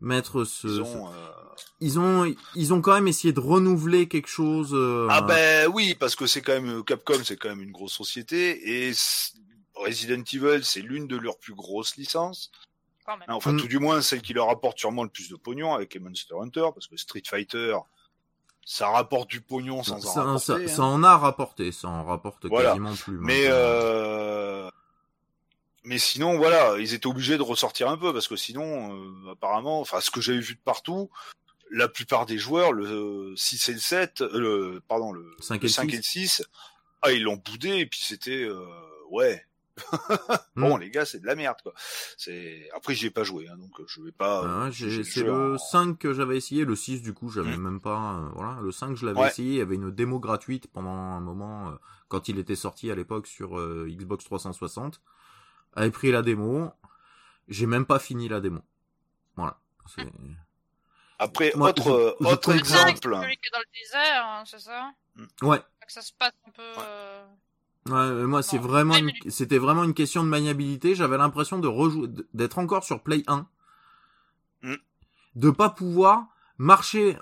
[0.00, 1.12] mettre ce, Ils ont, euh,
[1.80, 4.70] ils ont ils ont quand même essayé de renouveler quelque chose.
[4.74, 7.92] euh, Ah ben oui, parce que c'est quand même Capcom, c'est quand même une grosse
[7.92, 8.92] société et
[9.76, 12.50] Resident Evil, c'est l'une de leurs plus grosses licences.
[13.04, 13.28] Quand même.
[13.28, 13.60] Hein, Enfin, Mm.
[13.60, 16.34] tout du moins celle qui leur apporte sûrement le plus de pognon avec les Monster
[16.40, 17.76] Hunter, parce que Street Fighter,
[18.64, 20.44] ça rapporte du pognon sans en ça, rapporter.
[20.46, 20.66] ça, hein.
[20.76, 22.70] ça en a rapporté, ça en rapporte Voilà.
[22.70, 23.18] quasiment plus.
[23.20, 24.68] Mais euh...
[25.84, 28.92] mais sinon voilà, ils étaient obligés de ressortir un peu parce que sinon
[29.26, 31.08] euh, apparemment, enfin ce que j'avais vu de partout,
[31.70, 35.58] la plupart des joueurs le 6 et le 7, euh, le pardon le, 5 et
[35.58, 36.42] le le 5 et le 6,
[37.02, 38.66] ah ils l'ont boudé et puis c'était euh,
[39.10, 39.46] ouais.
[40.56, 40.80] bon Mm.
[40.80, 41.72] les gars, c'est de la merde quoi.
[42.16, 45.04] C'est après j'y ai pas joué hein, donc je vais pas Ah ouais, euh, j'ai-
[45.04, 47.62] c'est le en- 5 que j'avais essayé, le 6 du coup j'avais Mm.
[47.62, 49.28] même pas euh, voilà, le 5 je l'avais Ouais.
[49.28, 51.74] essayé, il y avait une démo gratuite pendant un moment euh,
[52.08, 55.00] quand il était sorti à l'époque sur euh, Xbox 360.
[55.76, 56.70] J'avais pris la démo,
[57.48, 58.60] j'ai même pas fini la démo.
[59.36, 59.58] Voilà,
[59.94, 60.02] c'est
[61.18, 62.98] Après Moi, autre je- je autre cinq, exemple.
[63.02, 64.92] c'est celui qui est dans le désert, hein, c'est ça?
[65.42, 66.62] Ouais, Que ça se passe un peu.
[66.78, 67.24] euh,
[67.88, 71.68] Ouais, mais moi c'est vraiment une- c'était vraiment une question de maniabilité, j'avais l'impression de
[71.68, 73.46] rejouer d'être encore sur Play 1.
[74.62, 74.74] Mm.
[75.36, 76.26] De pas pouvoir
[76.58, 77.16] marcher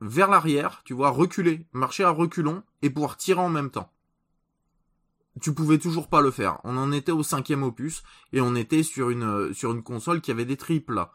[0.00, 3.90] vers l'arrière, tu vois, reculer, marcher à reculons et pouvoir tirer en même temps.
[5.40, 6.58] Tu pouvais toujours pas le faire.
[6.64, 8.02] On en était au cinquième opus
[8.32, 10.94] et on était sur une sur une console qui avait des triples.
[10.94, 11.10] Là.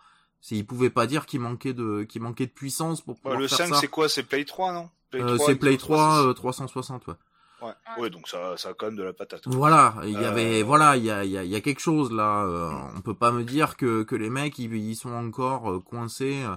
[0.49, 3.57] Il pouvait pas dire qu'il manquait de qu'il manquait de puissance pour pouvoir le faire
[3.60, 3.80] 5 ça.
[3.82, 4.10] c'est quoi?
[4.10, 4.90] C'est Play 3 non?
[5.11, 7.14] Play Euh, 3, c'est Play Xbox 3 euh, 360 ouais.
[7.61, 7.73] Ouais.
[7.97, 9.41] ouais, donc ça, ça a quand même de la patate.
[9.47, 11.61] Voilà, il y avait Euh, voilà, il y a, il y, a, il y a
[11.61, 12.43] quelque chose là.
[12.45, 15.79] euh, on peut pas me dire que que les mecs ils, ils sont encore euh,
[15.79, 16.43] coincés.
[16.45, 16.55] euh.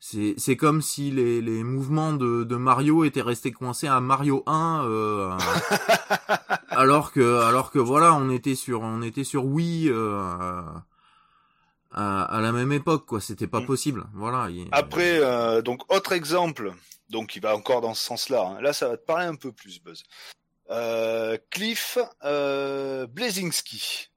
[0.00, 4.44] C'est c'est comme si les les mouvements de de Mario étaient restés coincés à Mario
[4.46, 5.36] 1 euh,
[6.68, 10.62] alors que alors que voilà, on était sur on était sur Wii euh,
[11.90, 13.66] à, à la même époque quoi, c'était pas Mm.
[13.66, 14.04] possible.
[14.14, 14.50] Voilà.
[14.50, 16.72] il- Après, euh, donc autre exemple,
[17.08, 18.46] donc il va encore dans ce sens-là.
[18.56, 18.60] hein.
[18.60, 20.02] Là, ça va te parler un peu plus, Buzz.
[20.70, 24.10] Euh, Cliff euh, Blazinski.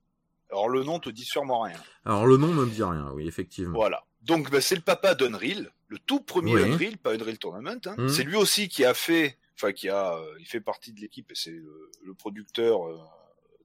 [0.50, 1.82] Alors le nom te dit sûrement rien.
[2.06, 3.74] Alors le nom me dit rien, oui effectivement.
[3.78, 4.04] Voilà.
[4.22, 6.64] Donc bah, c'est le papa d'Unreal, le tout premier Oui.
[6.64, 7.80] Unreal, pas Unreal Tournament.
[7.86, 7.96] hein.
[7.98, 8.10] Mhm.
[8.10, 11.32] C'est lui aussi qui a fait, enfin qui a, euh, il fait partie de l'équipe
[11.32, 13.00] et c'est le, le producteur euh,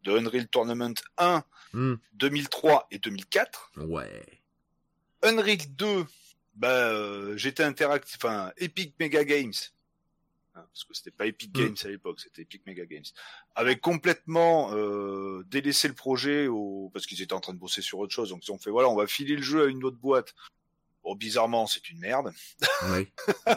[0.05, 1.43] de Unreal Tournament 1,
[1.73, 3.73] Hmm, 2003 et 2004.
[3.79, 4.25] Ouais.
[5.23, 6.07] Unreal 2,
[6.57, 9.53] bah, euh, j'étais interactif, enfin, Epic Mega Games.
[10.55, 11.61] Hein, Parce que c'était pas Epic Mm.
[11.61, 13.05] Games à l'époque, c'était Epic Mega Games.
[13.55, 16.91] Avait complètement euh, délaissé le projet au...
[16.93, 18.31] parce qu'ils étaient en train de bosser sur autre chose.
[18.31, 20.35] Donc ils ont fait voilà, on va filer le jeu à une autre boîte.
[21.05, 22.33] Bon, bizarrement, c'est une merde.
[22.91, 23.09] Oui.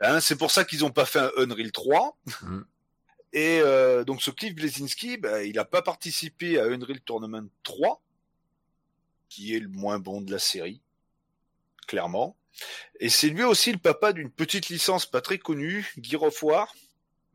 [0.00, 2.18] Hein, c'est pour ça qu'ils ont pas fait un Unreal 3.
[2.42, 2.60] Mm.
[3.34, 8.00] Et euh, donc ce Cliff Blazinski, bah, il a pas participé à Unreal Tournament 3,
[9.28, 10.80] qui est le moins bon de la série,
[11.86, 12.36] clairement.
[13.00, 16.72] Et c'est lui aussi le papa d'une petite licence pas très connue, of War.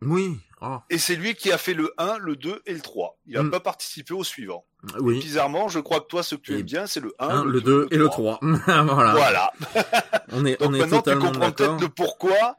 [0.02, 0.38] Oui.
[0.62, 0.84] Ah.
[0.90, 3.18] Et c'est lui qui a fait le 1, le 2 et le 3.
[3.26, 3.52] Il a Mm.
[3.52, 4.66] pas participé au suivant.
[5.02, 5.20] Oui.
[5.20, 7.44] Bizarrement, je crois que toi, ce que tu Et- aimes bien, c'est le 1, Un,
[7.46, 8.40] le 2 et le 3.
[8.66, 8.86] voilà.
[9.14, 9.52] Voilà.
[10.32, 11.68] On est, Donc on est maintenant, tu totalement comprends d'accord.
[11.78, 12.56] peut-être le pourquoi.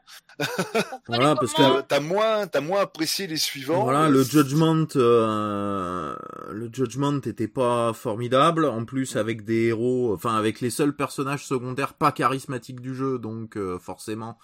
[1.07, 3.83] Voilà, parce que- Euh, T'as moins, t'as moins apprécié les suivants.
[3.83, 6.15] Voilà, Euh, le Judgment, euh,
[6.51, 8.65] le Judgment était pas formidable.
[8.65, 13.17] En plus, avec des héros, enfin avec les seuls personnages secondaires pas charismatiques du jeu,
[13.19, 14.37] donc euh, forcément,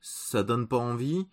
[0.00, 1.26] ça donne pas envie.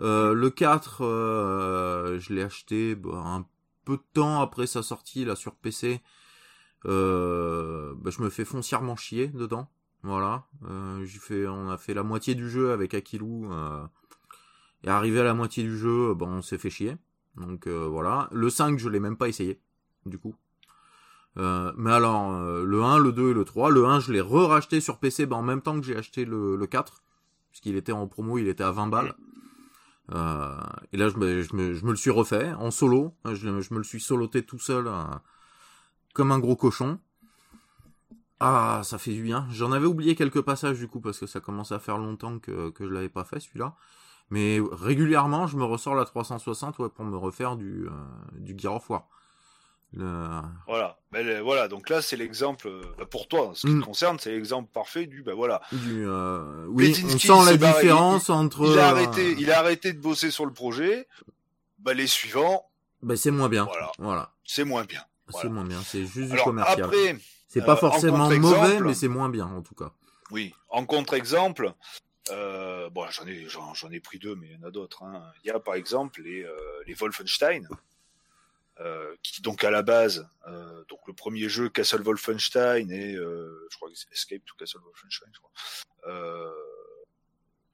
[0.00, 3.48] Euh, le 4, euh, je l'ai acheté bah, un peu
[3.96, 6.00] de temps après sa sortie là sur PC.
[6.86, 9.68] Euh, bah, je me fais foncièrement chier dedans.
[10.02, 13.52] Voilà, euh, j'ai fait, on a fait la moitié du jeu avec Akilou.
[13.52, 13.86] Euh,
[14.82, 16.96] et arrivé à la moitié du jeu, bon, on s'est fait chier.
[17.36, 18.28] Donc euh, voilà.
[18.32, 19.60] Le 5, je l'ai même pas essayé,
[20.06, 20.34] du coup.
[21.36, 23.70] Mais alors, le 1, le 2 et le 3.
[23.70, 26.56] Le 1, je l'ai re-racheté sur PC bah, en même temps que j'ai acheté le,
[26.56, 27.02] le 4.
[27.50, 29.14] Puisqu'il était en promo, il était à 20 balles.
[30.12, 30.58] Euh,
[30.92, 33.14] et là, je me, le suis refait en solo.
[33.24, 35.04] Je, je me le suis soloté tout seul, euh,
[36.14, 36.98] comme un gros cochon.
[38.40, 39.46] Ah, ça fait du bien.
[39.50, 42.70] J'en avais oublié quelques passages du coup parce que ça commençait à faire longtemps que,
[42.70, 43.76] que je l'avais pas fait celui-là.
[44.30, 47.90] Mais régulièrement, je me ressors la 360 ouais, pour me refaire du, euh,
[48.38, 49.08] du Gear of War.
[49.92, 50.40] Le...
[50.66, 50.98] Voilà.
[51.12, 51.66] Le- voilà.
[51.68, 53.80] Donc là, c'est l'exemple, euh, bah, pour toi, en ce qui Mm.
[53.80, 55.60] te concerne, c'est l'exemple parfait du, bah voilà.
[55.72, 57.82] Du, euh, Oui, on sent la c'est barré.
[57.82, 58.66] différence Il- entre.
[58.72, 61.08] Il a euh, arrêté, il a arrêté de bosser sur le projet.
[61.80, 62.70] Bah, les suivants,
[63.02, 63.64] Ben, c'est moins bien.
[63.64, 63.90] Voilà.
[63.98, 64.32] Voilà.
[64.44, 65.02] c'est moins bien.
[65.28, 65.50] C'est Voilà.
[65.50, 65.80] moins bien.
[65.84, 66.82] C'est juste du Alors commercial.
[66.84, 67.16] après,
[67.48, 69.90] C'est pas euh, en forcément mauvais, mais c'est moins bien en tout cas.
[70.30, 71.72] oui, en contre-exemple,
[72.30, 75.02] euh, bon, j'en ai, j'en, j'en ai pris deux, mais il y en a d'autres.
[75.02, 75.22] Hein.
[75.42, 76.54] Il y a par exemple les, euh,
[76.86, 77.66] les Wolfenstein,
[78.80, 83.68] euh, qui donc à la base, euh, donc le premier jeu Castle Wolfenstein et euh,
[83.70, 85.52] je crois que c'est Escape to Castle Wolfenstein, je crois,
[86.06, 86.50] euh,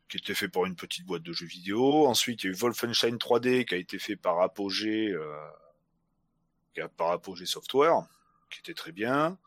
[0.09, 2.07] qui était fait par une petite boîte de jeux vidéo.
[2.07, 7.11] Ensuite, il y a eu Wolfenstein 3D qui a été fait par Apogee, euh, par
[7.13, 8.03] Apogee Software,
[8.51, 9.39] qui était très bien.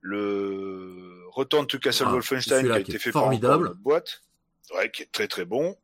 [0.00, 3.64] Le Return to Castle Ah, Wolfenstein qui a été fait formidable.
[3.66, 4.22] par une boîte,
[4.74, 5.76] ouais, qui est très très bon.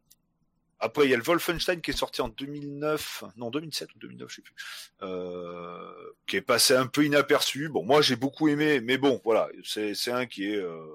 [0.81, 4.31] Après, il y a le Wolfenstein qui est sorti en 2009, non 2007 ou 2009,
[4.31, 4.55] je sais plus,
[5.03, 5.93] euh,
[6.27, 7.69] qui est passé un peu inaperçu.
[7.69, 10.87] Bon, moi j'ai beaucoup aimé, mais bon, voilà, c'est c'est un qui est, euh,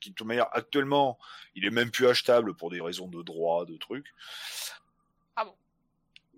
[0.00, 1.18] qui de toute manière actuellement,
[1.54, 4.12] il est même plus achetable pour des raisons de droit, de trucs.
[5.36, 5.54] Ah bon?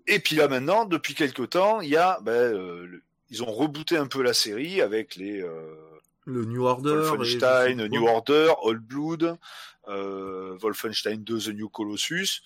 [0.07, 3.51] Et puis là maintenant, depuis quelques temps, il y a, ben, euh, le- ils ont
[3.51, 5.75] rebooté un peu la série avec les euh,
[6.25, 6.91] Le New Order.
[7.09, 8.07] Wolfenstein, New.
[8.07, 9.37] Order, Old Blood,
[9.89, 12.41] euh, Wolfenstein 2, The New Colossus.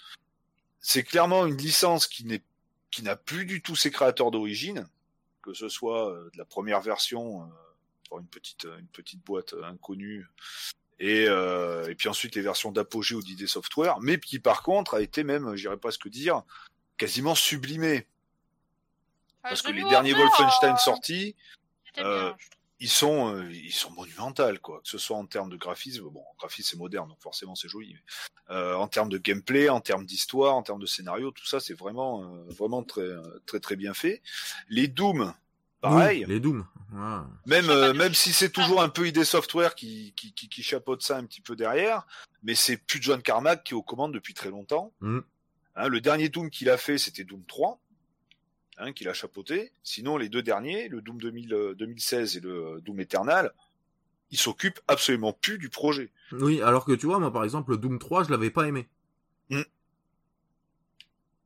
[0.81, 2.43] C'est clairement une licence qui n'est
[2.91, 4.87] qui n'a plus du tout ses créateurs d'origine,
[5.43, 7.45] que ce soit euh, de la première version euh,
[8.07, 10.27] pour une petite une petite boîte euh, inconnue
[10.99, 14.95] et euh, et puis ensuite les versions d'Apogée ou d'ID Software, mais qui par contre
[14.95, 16.43] a été même, j'irais pas ce que dire,
[16.97, 18.07] quasiment sublimée
[19.45, 21.35] Euh, parce que les derniers Wolfenstein euh, sortis
[21.99, 22.33] euh.
[22.79, 24.79] Ils sont, euh, ils sont monumentales, quoi.
[24.81, 27.93] Que ce soit en termes de graphisme, bon, graphisme c'est moderne, donc forcément c'est joli.
[27.93, 31.59] Mais, euh, en termes de gameplay, en termes d'histoire, en termes de scénario, tout ça,
[31.59, 33.07] c'est vraiment, euh, vraiment très,
[33.45, 34.21] très, très bien fait.
[34.69, 35.33] Les Doom,
[35.81, 36.25] pareil.
[36.25, 36.65] Oui, les Doom.
[36.93, 37.19] Ouais.
[37.45, 41.03] Même, euh, même si c'est toujours un peu ID Software qui, qui, qui, qui chapeaute
[41.03, 42.07] ça un petit peu derrière,
[42.41, 44.93] mais c'est plus John Carmack qui est aux commandes depuis très longtemps.
[45.01, 45.19] Mm.
[45.75, 47.79] Hein, le dernier Doom qu'il a fait, c'était Doom 3
[48.79, 49.71] hein, qu'il a chapeauté.
[49.83, 53.53] Sinon, les deux derniers, le Doom 2000, euh, 2016 et le Doom Eternal,
[54.31, 56.11] ils s'occupent absolument plus du projet.
[56.31, 58.87] Oui, alors que tu vois, moi par exemple, le Doom 3, je l'avais pas aimé.
[59.49, 59.61] Mm.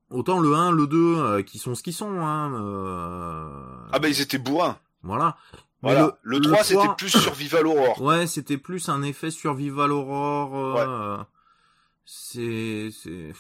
[0.10, 2.54] Autant le 1, le 2, euh, qui sont ce qu'ils sont, hein.
[2.54, 4.78] euh, Ah bah ils étaient bourrins.
[5.02, 5.38] Voilà.
[5.82, 6.18] Voilà.
[6.22, 8.02] Le, 3, c'était plus Survival Horror.
[8.02, 10.78] Ouais, c'était plus un effet survival horror.
[10.78, 11.18] euh,
[12.06, 13.34] C'est, c'est.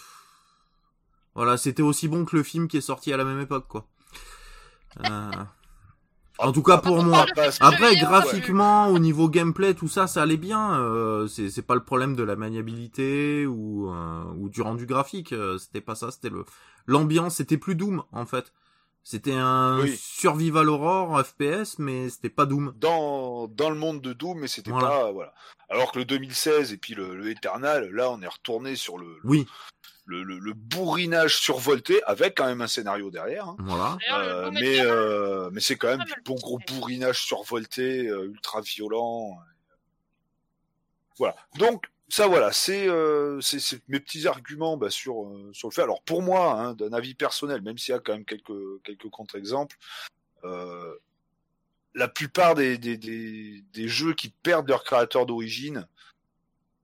[1.35, 3.87] Voilà, c'était aussi bon que le film qui est sorti à la même époque, quoi.
[4.99, 5.31] Euh,
[6.39, 7.25] En tout cas pour moi.
[7.59, 10.79] Après, graphiquement, au niveau gameplay, tout ça, ça allait bien.
[10.79, 15.31] Euh, c'est c'est pas le problème de la maniabilité ou euh, ou du rendu graphique.
[15.33, 16.11] euh, C'était pas ça.
[16.11, 16.45] C'était le
[16.85, 17.35] l'ambiance.
[17.35, 18.51] C'était plus Doom en fait.
[19.05, 19.97] C'était un Oui.
[20.01, 22.73] survival horror FPS, mais c'était pas Doom.
[22.77, 24.87] dans, dans le monde de Doom, mais c'était Voilà.
[24.87, 25.33] pas, voilà.
[25.69, 29.17] Alors que le 2016 et puis le, le Eternal, là, on est retourné sur le,
[29.25, 29.45] Oui,
[30.05, 33.47] le, le, le bourrinage survolté avec quand même un scénario derrière.
[33.47, 33.55] hein.
[33.59, 33.97] voilà.
[34.13, 38.61] Euh, mais Eternal, euh, mais c'est quand même du bon gros bourrinage survolté, euh, ultra
[38.61, 39.37] violent.
[41.17, 41.35] Voilà.
[41.57, 45.73] Donc ça voilà, c'est euh, c'est c'est mes petits arguments bah, sur euh, sur le
[45.73, 45.83] fait.
[45.83, 49.09] Alors pour moi, hein, d'un avis personnel, même s'il y a quand même quelques quelques
[49.09, 49.77] contre-exemples,
[50.43, 50.95] euh,
[51.95, 55.87] la plupart des, des des des jeux qui perdent leur créateur d'origine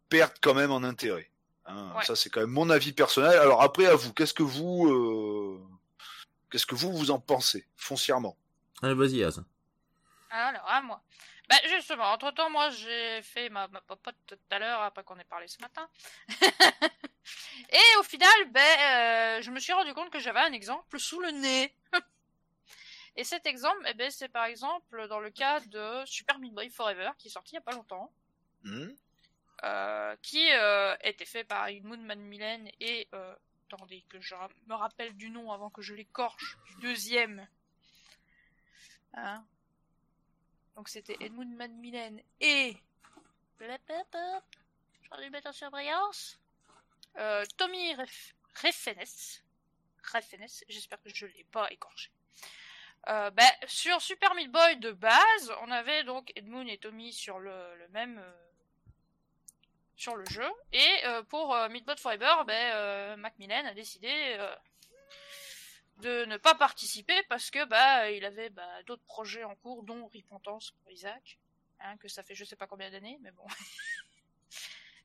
[0.08, 1.29] perdent quand même en intérêt.
[1.70, 1.94] Hein.
[1.96, 2.04] Ouais.
[2.04, 3.38] Ça c'est quand même mon avis personnel.
[3.38, 5.62] Alors après à vous, qu'est-ce que vous euh,
[6.52, 8.38] qu'est-ce que vous vous en pensez foncièrement?
[8.82, 9.44] Allez, vas-y, Az.
[10.30, 11.02] Alors, à moi.
[11.50, 15.18] Bah, justement, entre temps, moi, j'ai fait ma, ma popote tout à l'heure, après qu'on
[15.18, 15.90] ait parlé ce matin.
[17.72, 21.20] Et au final, ben, euh, je me suis rendu compte que j'avais un exemple sous
[21.20, 21.74] le nez.
[23.16, 26.70] Et cet exemple, eh ben, c'est par exemple dans le cas de Super Meat Boy
[26.70, 28.12] Forever, qui est sorti il y a pas longtemps,
[28.64, 28.90] Hmm
[29.64, 33.36] euh, qui euh, était fait par Edmund Macmillan et, euh,
[33.68, 34.36] attendez que je
[34.68, 37.48] me rappelle du nom avant que je l'écorche, du deuxième.
[39.14, 39.46] Hein?
[40.76, 42.78] Donc c'était Edmund Macmillan et...
[43.60, 46.40] J'aurais dû mettre en surbrillance.
[47.58, 48.34] Tommy Ref-
[48.64, 49.42] Refenes.
[50.14, 52.10] Refenes, j'espère que je l'ai pas écorché.
[53.06, 57.88] Ben, sur Super Meat Boy de base, on avait donc Edmund et Tommy sur le,
[57.90, 58.24] même
[60.00, 60.50] sur le jeu.
[60.72, 64.56] Et euh, pour euh, Boy Forever, ben, euh, Macmillan a décidé euh,
[65.98, 70.08] de ne pas participer parce que bah il avait bah, d'autres projets en cours, dont
[70.08, 71.38] Repentance pour Isaac,
[71.82, 73.46] hein, que ça fait je sais pas combien d'années, mais bon.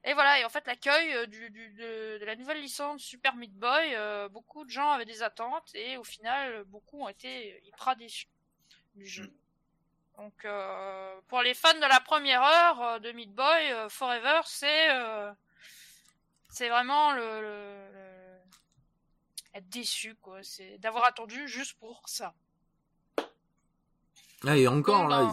[0.06, 3.96] Et voilà, et en fait l'accueil de, la nouvelle licence Super Meat Boy,
[4.28, 8.28] beaucoup de gens avaient des attentes et au final beaucoup ont été hyper déçus
[8.94, 9.32] du jeu.
[10.18, 14.40] Donc euh, pour les fans de la première heure euh, de Meat Boy euh, Forever,
[14.44, 15.32] c'est euh,
[16.48, 18.38] c'est vraiment le, le- le-
[19.54, 22.32] être déçu quoi, c'est d'avoir attendu juste pour ça.
[24.46, 25.30] Ah, et encore, là,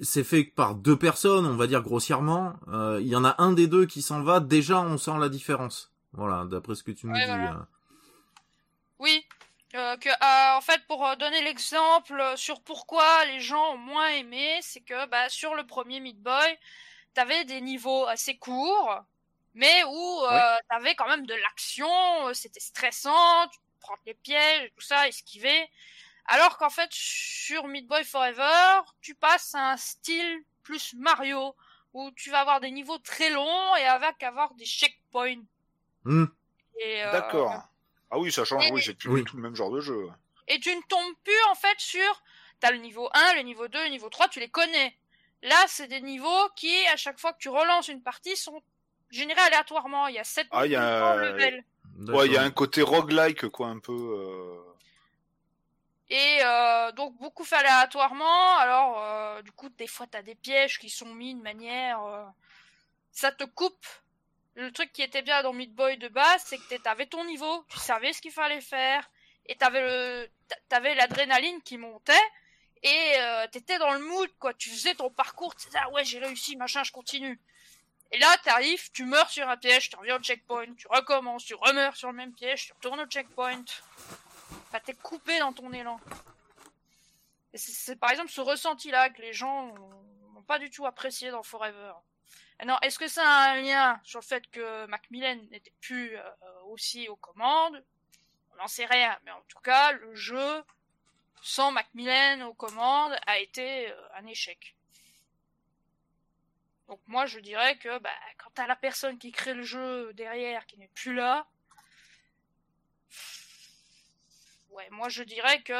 [0.00, 2.54] c'est fait par deux personnes, on va dire grossièrement.
[3.00, 5.90] Il y en a un des deux qui s'en va, déjà on sent la différence.
[6.12, 7.26] Voilà, d'après ce que tu nous Ouais, dis.
[7.26, 7.66] voilà.
[9.74, 9.96] Euh.
[9.96, 14.08] Que euh, en fait pour euh, donner l'exemple euh, sur pourquoi les gens ont moins
[14.08, 16.58] aimé, c'est que bah sur le premier Meat Boy,
[17.14, 19.00] t'avais des niveaux assez courts,
[19.54, 21.88] mais où euh, t'avais quand même de l'action,
[22.28, 25.68] euh, c'était stressant, tu prends les pièges, et tout ça, esquiver.
[26.26, 31.54] Alors qu'en fait sur Meat Boy Forever, tu passes à un style plus Mario
[31.92, 35.42] où tu vas avoir des niveaux très longs et avec avoir des checkpoints.
[36.06, 37.68] Et, euh, D'accord.
[38.12, 38.66] Ah oui, ça change.
[38.68, 39.20] et- Oui, c'est plus Oui.
[39.20, 40.08] du tout le même genre de jeu.
[40.48, 42.22] et tu ne tombes plus en fait sur
[42.60, 44.96] t'as le niveau 1, le niveau 2, le niveau 3, tu les connais.
[45.42, 48.62] Là, c'est des niveaux qui à chaque fois que tu relances une partie sont
[49.10, 51.64] générés aléatoirement, il y a 7 Ah, il y a- levels.
[52.08, 53.92] Ouais, il y a un côté roguelike, quoi, un peu.
[53.92, 54.58] euh,
[56.10, 58.56] Et euh, donc beaucoup fait aléatoirement.
[58.58, 62.24] Alors euh, du coup, des fois t'as des pièges qui sont mis de manière euh,
[63.12, 63.86] ça te coupe.
[64.54, 67.64] Le truc qui était bien dans Meat Boy de base, c'est que t'avais ton niveau,
[67.68, 69.10] tu savais ce qu'il fallait faire,
[69.46, 70.30] et t'avais le,
[70.68, 72.12] t'avais l'adrénaline qui montait,
[72.82, 74.52] et euh, t'étais dans le mood quoi.
[74.54, 77.40] Tu faisais ton parcours, tu ah ouais j'ai réussi, machin, je continue.
[78.10, 81.54] Et là t'arrives, tu meurs sur un piège, tu reviens au checkpoint, tu recommences, tu
[81.54, 83.64] remeurs sur le même piège, tu retournes au checkpoint.
[84.68, 85.98] Enfin t'es coupé dans ton élan.
[87.54, 89.74] C'est par exemple ce ressenti-là que les gens
[90.34, 91.92] n'ont pas du tout apprécié dans Forever.
[92.58, 96.22] Alors, est-ce que ça a un lien sur le fait que Macmillan n'était plus euh,
[96.66, 97.84] aussi aux commandes?
[98.52, 100.64] On n'en sait rien, mais en tout cas, le jeu
[101.42, 104.76] sans Macmillan aux commandes a été euh, un échec.
[106.88, 110.66] Donc moi, je dirais que bah, quand t'as la personne qui crée le jeu derrière
[110.66, 111.46] qui n'est plus là,
[114.70, 115.72] ouais, moi je dirais que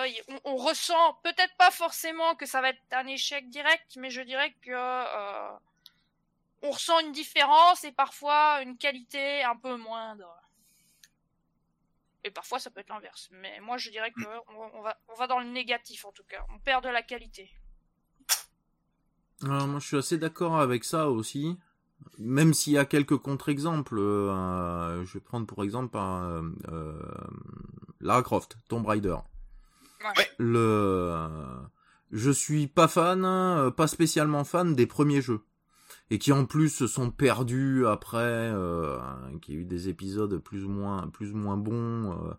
[0.44, 4.53] on, ressent peut-être pas forcément que ça va être un échec direct, mais je dirais
[4.62, 5.57] que euh,
[6.62, 10.40] on ressent une différence et parfois une qualité un peu moindre.
[12.24, 13.28] Et parfois ça peut être l'inverse.
[13.32, 16.44] Mais moi je dirais que on, va, on va dans le négatif en tout cas.
[16.55, 17.51] On perd de la qualité.
[19.43, 21.59] Alors, moi je suis assez d'accord avec ça aussi.
[22.18, 27.01] Même s'il y a quelques contre-exemples, euh, je vais prendre pour exemple euh, euh,
[28.01, 29.16] Lara Croft, Tomb Raider.
[30.05, 30.30] Ouais.
[30.39, 31.28] Le,
[32.10, 35.44] je suis pas fan, pas spécialement fan des premiers jeux
[36.11, 38.99] et qui en plus se sont perdus après, euh,
[39.41, 42.12] qui a eu des épisodes plus ou moins, plus ou moins bons.
[42.12, 42.35] Euh,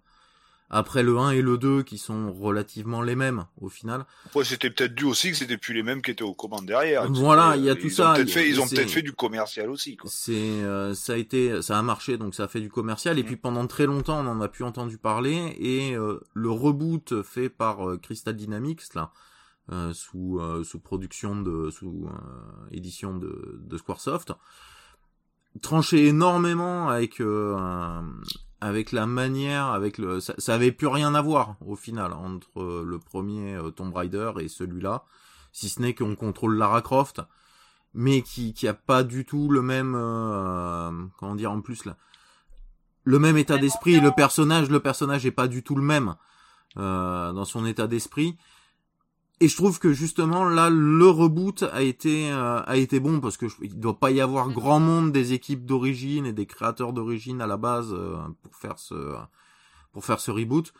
[0.73, 4.06] après le 1 et le 2 qui sont relativement les mêmes au final.
[4.34, 7.10] Ouais, c'était peut-être dû aussi que c'était plus les mêmes qui étaient aux commandes derrière.
[7.11, 8.14] Voilà, il y a tout ils ça.
[8.14, 9.98] Ont fait, ils ont peut-être fait du commercial aussi.
[10.06, 13.19] C'est, euh, ça a été, ça a marché, donc ça a fait du commercial.
[13.19, 13.26] Et mm.
[13.26, 15.56] puis pendant très longtemps, on en a plus entendu parler.
[15.60, 19.11] Et euh, le reboot fait par Crystal Dynamics là,
[19.72, 24.34] euh, sous euh, production de sous euh, édition de, de Squaresoft.
[25.61, 27.22] Tranché énormément avec
[28.60, 32.84] avec la manière avec le ça, ça, avait plus rien à voir au final entre
[32.84, 35.06] le premier Tomb Raider et celui-là.
[35.53, 37.22] Si ce n'est qu'on contrôle Lara Croft
[37.94, 39.94] mais qui qui a pas du tout le même
[41.18, 41.95] comment dire en plus là
[43.06, 44.02] le même état d'esprit.
[44.02, 46.15] Le personnage le personnage est pas du tout le même
[46.76, 48.38] dans son état d'esprit
[49.43, 53.35] et je trouve que justement là le reboot a été euh, a été bon parce
[53.35, 57.41] que il doit pas y avoir grand monde des équipes d'origine et des créateurs d'origine
[57.41, 59.15] à la base euh, pour faire ce
[59.91, 60.73] pour faire ce reboot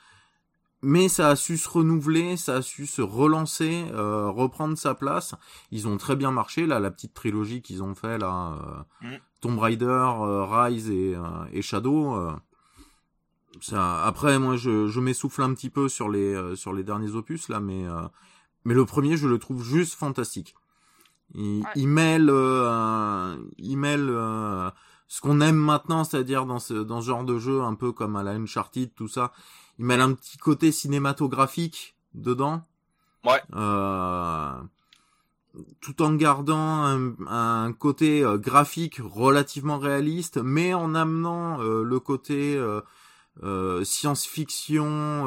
[0.81, 5.34] mais ça a su se renouveler, ça a su se relancer, euh, reprendre sa place.
[5.72, 9.15] Ils ont très bien marché là, la petite trilogie qu'ils ont fait là, mm.
[9.40, 10.11] Tomb Raider,
[10.49, 11.15] Rise et,
[11.53, 12.34] et Shadow.
[13.61, 17.48] ça, après, moi, je, je m'essouffle un petit peu sur les sur les derniers opus
[17.48, 17.85] là, mais
[18.65, 20.56] mais le premier, je le trouve juste fantastique.
[21.35, 24.69] Il, il mêle, euh, il mêle euh,
[25.07, 28.15] ce qu'on aime maintenant, c'est-à-dire dans ce dans ce genre de jeu, un peu comme
[28.15, 29.31] à la Uncharted, tout ça.
[29.80, 32.65] Il mêle un petit côté cinématographique dedans.
[33.26, 33.41] Ouais.
[33.56, 34.53] Euh,
[35.81, 41.99] tout en gardant un, un côté euh, graphique relativement réaliste, mais en amenant euh, le
[41.99, 42.60] côté
[43.84, 45.22] science-fiction,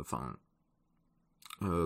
[0.00, 0.32] enfin euh,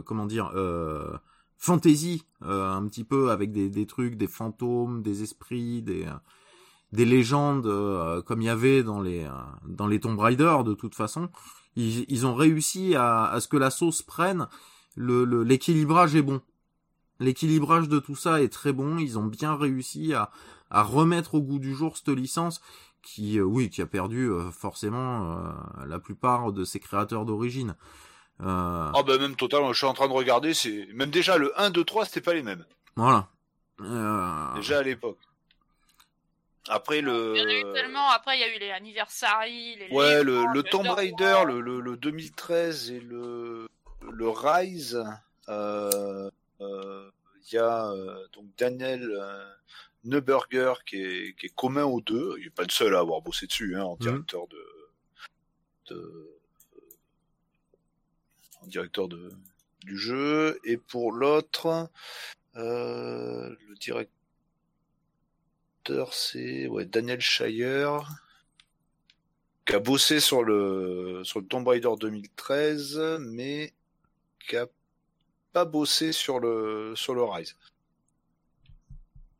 [0.04, 1.16] comment dire euh,
[1.56, 6.06] fantasy euh, un petit peu avec des, des trucs, des fantômes, des esprits, des
[6.92, 7.68] des légendes
[8.24, 9.28] comme il y avait dans les
[9.66, 11.28] dans les Tomb Raider de toute façon.
[11.74, 14.46] Ils, ils ont réussi à, à ce que la sauce prenne.
[14.94, 16.40] Le l'équilibrage est bon.
[17.18, 18.98] L'équilibrage de tout ça est très bon.
[18.98, 20.30] Ils ont bien réussi à,
[20.70, 22.60] à remettre au goût du jour cette licence
[23.02, 25.36] qui, oui, qui a perdu forcément
[25.86, 27.74] la plupart de ses créateurs d'origine.
[28.40, 28.90] Euh...
[28.94, 31.70] Ah ben même totalement, je suis en train de regarder, c'est même déjà le 1,
[31.70, 32.64] 2, 3, c'était pas les mêmes.
[32.96, 33.28] Voilà.
[33.80, 34.54] Euh...
[34.56, 35.18] Déjà à l'époque.
[36.68, 37.34] Après le.
[37.36, 38.08] Il y en a eu tellement.
[38.10, 39.76] Après il y a eu les anniversaries.
[39.76, 43.68] Les ouais, le, le Tomb Raider, le, le, le, 2013 et le
[44.00, 45.04] le Rise.
[45.48, 46.30] Euh,
[46.60, 47.10] euh,
[47.46, 49.44] il y a euh, donc Daniel euh,
[50.04, 52.36] Neuberger qui est, qui est commun aux deux.
[52.38, 53.98] Il est pas le seul à avoir bossé dessus hein, en mhm.
[53.98, 54.64] directeur de,
[55.90, 56.33] de
[58.68, 59.30] directeur de,
[59.84, 61.88] du jeu, et pour l'autre,
[62.56, 64.10] euh, le directeur
[66.12, 68.08] c'est Daniel Shire,
[69.66, 73.72] qui a bossé sur le sur le Tomb Raider 2013, mais
[74.46, 74.66] qui a
[75.52, 77.56] pas bossé sur le sur le Rise.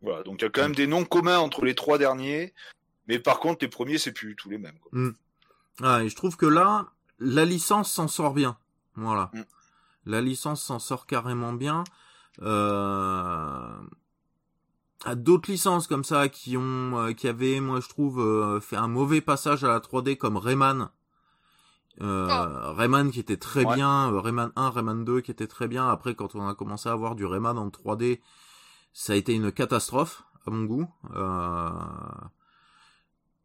[0.03, 2.53] Voilà, donc il y a quand même des noms communs entre les trois derniers,
[3.09, 4.79] mais par contre les premiers c'est plus tous les mêmes.
[4.81, 4.91] Quoi.
[4.93, 5.15] Mm.
[5.83, 8.57] Ah, et je trouve que là, la licence s'en sort bien.
[8.97, 9.31] Voilà.
[9.33, 9.43] Mm.
[10.07, 11.85] La licence s'en sort carrément bien.
[12.43, 13.77] Euh...
[15.07, 18.77] À d'autres licences comme ça qui ont, euh, qui avaient, moi je trouve, euh, fait
[18.77, 20.89] un mauvais passage à la 3D comme Rayman.
[22.01, 22.75] Euh, oh.
[22.75, 25.89] Rayman qui était très bien, euh, Rayman 1, Rayman 2 qui était très bien.
[25.89, 28.21] Après, quand on a commencé à avoir du Rayman en 3D,
[28.93, 30.89] ça a été une catastrophe à mon goût.
[31.15, 31.71] Euh...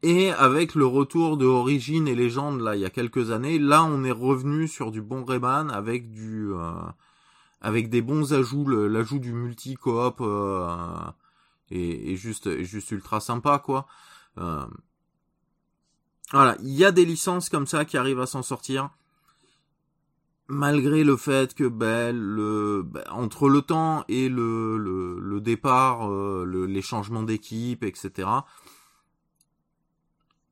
[0.02, 3.84] Et avec le retour de Origin et Légende là il y a quelques années, là
[3.84, 6.72] on est revenu sur du bon Rayman avec du euh,
[7.62, 10.66] avec des bons ajouts, l'ajout du multi coop euh,
[11.70, 13.88] est, juste juste ultra sympa quoi.
[14.38, 14.66] Euh,
[16.32, 18.92] voilà, il y a des licences comme ça qui arrivent à s'en sortir
[20.50, 26.68] malgré le fait que ben, le, ben, entre le temps et le, le, départ, euh,
[26.68, 28.28] les changements d'équipe, etc.,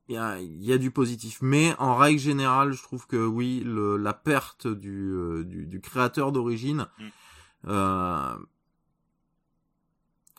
[0.08, 1.38] il y a, y a, du positif.
[1.42, 5.80] Mais en règle générale, je trouve que oui, le, la perte du, euh, du, du,
[5.80, 7.04] créateur d'origine mm.
[7.68, 8.34] euh,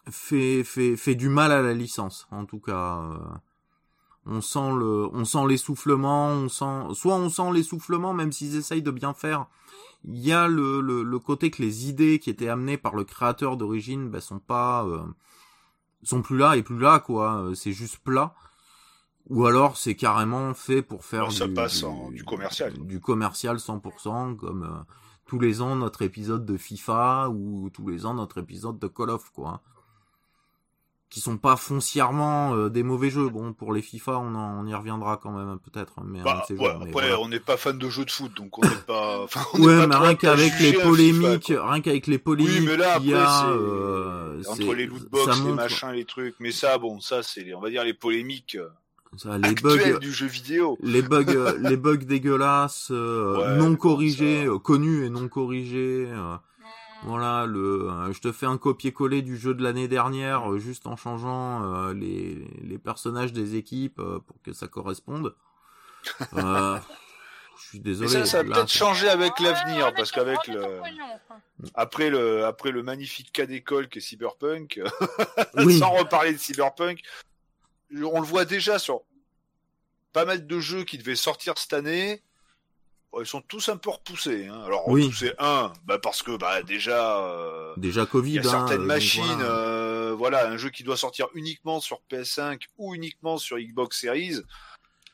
[0.09, 2.99] fait, fait, fait du mal à la licence, en tout cas.
[2.99, 3.17] Euh,
[4.25, 8.83] on sent le, on sent l'essoufflement, on sent, soit on sent l'essoufflement, même s'ils essayent
[8.83, 9.47] de bien faire.
[10.05, 13.03] Il y a le, le, le, côté que les idées qui étaient amenées par le
[13.03, 15.01] créateur d'origine, ben, sont pas, euh,
[16.03, 17.51] sont plus là et plus là, quoi.
[17.55, 18.33] C'est juste plat.
[19.29, 22.73] Ou alors c'est carrément fait pour faire ça du, passe du, commercial.
[22.79, 24.93] Du commercial 100%, comme euh,
[25.25, 29.11] tous les ans notre épisode de FIFA ou tous les ans notre épisode de Call
[29.11, 29.61] of, quoi
[31.09, 33.29] qui sont pas foncièrement euh, des mauvais jeux.
[33.29, 36.01] Bon, pour les FIFA, on, on y reviendra quand même peut-être.
[36.03, 39.23] Mais, bah, après, on n'est pas fan de jeux de foot, donc on n'est pas.
[39.23, 43.13] Enfin, ouais, mais rien qu'avec les polémiques, rien qu'avec les polémiques, oui, mais là, après,
[43.13, 46.35] a, euh, entre les lootbox, les machins, les trucs.
[46.39, 48.57] Mais ça, bon, ça, c'est, on va dire les polémiques.
[49.13, 50.77] Euh, ça, les bugs du jeu vidéo.
[50.81, 56.07] Les bugs, euh, les bugs dégueulasses, non corrigés, connus et non corrigés.
[57.03, 60.85] Voilà, le, euh, je te fais un copier-coller du jeu de l'année dernière, euh, juste
[60.85, 65.33] en changeant euh, les, les personnages des équipes pour que ça corresponde.
[66.33, 66.79] je
[67.57, 68.09] suis désolé.
[68.09, 70.81] ça, ça va peut-être changer avec l'avenir, parce qu'avec le,
[71.73, 74.81] après le, après le magnifique cas d'école qui est Cyberpunk,
[75.79, 77.01] sans reparler de Cyberpunk,
[77.91, 79.01] on le voit déjà sur
[80.13, 82.23] pas mal de jeux qui devaient sortir cette année
[83.17, 84.47] ils sont tous un peu repoussés.
[84.47, 84.61] Hein.
[84.65, 88.31] Alors repoussés un, bah parce que bah déjà euh, déjà Covid.
[88.31, 90.47] Il y a certaines hein, machines, euh, voilà.
[90.47, 94.41] un jeu qui doit sortir uniquement sur PS5 ou uniquement sur Xbox Series.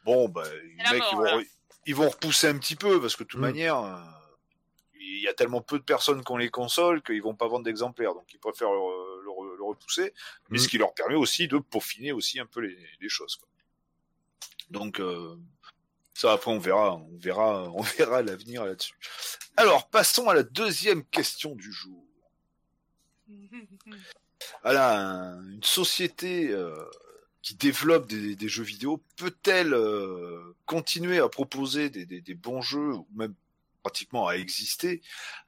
[0.03, 0.43] Bon, bah
[0.77, 1.43] les mecs ils, vont,
[1.85, 3.43] ils vont repousser un petit peu parce que de toute mm.
[3.43, 3.95] manière, euh,
[4.99, 7.63] il y a tellement peu de personnes qui ont les consoles qu'ils vont pas vendre
[7.63, 8.69] d'exemplaires, donc ils préfèrent
[9.65, 10.13] repousser.
[10.49, 10.61] Mais mm.
[10.61, 13.35] ce qui leur permet aussi de peaufiner aussi un peu les, les choses.
[13.35, 13.47] Quoi.
[14.69, 15.35] Donc euh,
[16.15, 18.95] ça, après, on verra, on verra, on verra l'avenir là-dessus.
[19.57, 22.03] Alors, passons à la deuxième question du jour.
[24.61, 26.75] Voilà, une société euh,
[27.41, 33.33] qui développe des, jeux vidéo peut-elle euh, continuer à proposer des, bons jeux ou même
[33.81, 35.01] pratiquement à exister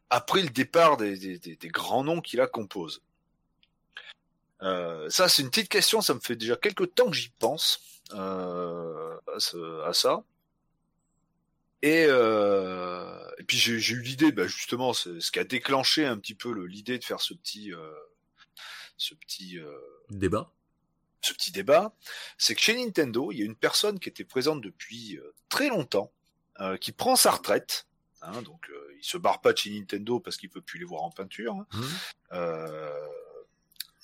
[0.09, 3.03] après le départ des, grands noms qui la composent?
[4.61, 6.01] Euh, Ça, c'est une petite question.
[6.01, 7.81] Ça me fait déjà quelques temps que j'y pense
[8.11, 9.19] à,
[9.93, 10.23] ça.
[11.83, 16.33] Et, euh, et puis j'ai eu l'idée, bah justement, ce qui a déclenché un petit
[16.33, 17.93] peu l'idée de faire ce petit, euh,
[18.97, 19.71] ce petit euh,
[20.09, 20.51] débat.
[21.21, 21.95] Ce petit débat,
[22.37, 25.69] c'est que chez Nintendo, il y a une personne qui était présente depuis euh, très
[25.69, 26.11] longtemps,
[26.59, 27.87] euh, qui prend sa retraite.
[28.21, 31.03] Hein, donc, il se barre pas de chez Nintendo parce qu'il peut plus les voir
[31.03, 31.53] en peinture.
[31.53, 31.67] Hein.
[31.73, 31.85] Mmh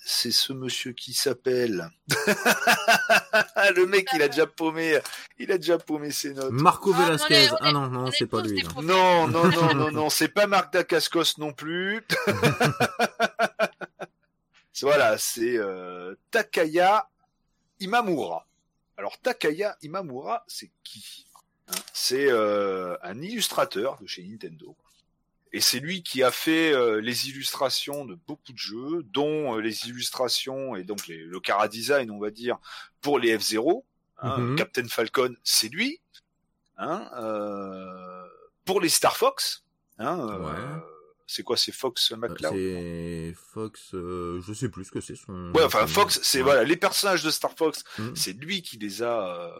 [0.05, 1.89] c'est ce monsieur qui s'appelle.
[3.75, 4.99] le mec, il a déjà paumé,
[5.39, 6.51] il a déjà paumé ses notes.
[6.51, 7.49] Marco ah, Velasquez.
[7.61, 8.63] ah non, non, c'est pas lui.
[8.81, 12.05] Non, non, non, non, non, c'est pas Marc Dacascos non plus.
[14.81, 17.07] voilà, c'est euh, Takaya
[17.79, 18.45] Imamura.
[18.97, 21.25] Alors Takaya Imamura, c'est qui
[21.69, 21.75] hein?
[21.93, 24.75] C'est euh, un illustrateur de chez Nintendo.
[25.55, 29.61] Et c'est lui qui a fait euh, les illustrations de beaucoup de jeux, dont euh,
[29.61, 32.57] les illustrations et donc le cara design, on va dire,
[33.01, 33.83] pour les F0.
[34.17, 34.55] Hein, mhm.
[34.55, 36.01] Captain Falcon, c'est lui.
[36.77, 38.25] Hein, euh,
[38.65, 39.63] pour les Star Fox,
[39.99, 40.81] hein,
[41.27, 45.51] c'est quoi, c'est Fox McCloud C'est Fox, je sais plus ce que c'est son.
[45.53, 48.15] Ouais, enfin Fox, c'est voilà les personnages de Star Fox, mhm.
[48.15, 49.53] c'est lui qui les a,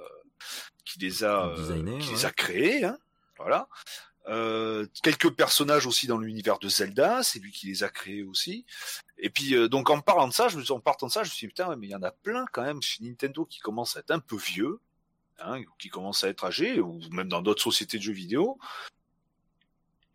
[0.85, 1.53] qui les a,
[1.99, 2.97] qui les a créés, hein,
[3.37, 3.67] voilà.
[4.27, 8.65] Euh, quelques personnages aussi dans l'univers de Zelda, c'est lui qui les a créés aussi.
[9.17, 11.23] Et puis euh, donc en parlant de ça, je me suis, en partant de ça,
[11.23, 13.45] je me suis dit putain, mais il y en a plein quand même chez Nintendo
[13.45, 14.79] qui commencent à être un peu vieux,
[15.39, 18.57] hein, qui commencent à être âgés, ou même dans d'autres sociétés de jeux vidéo.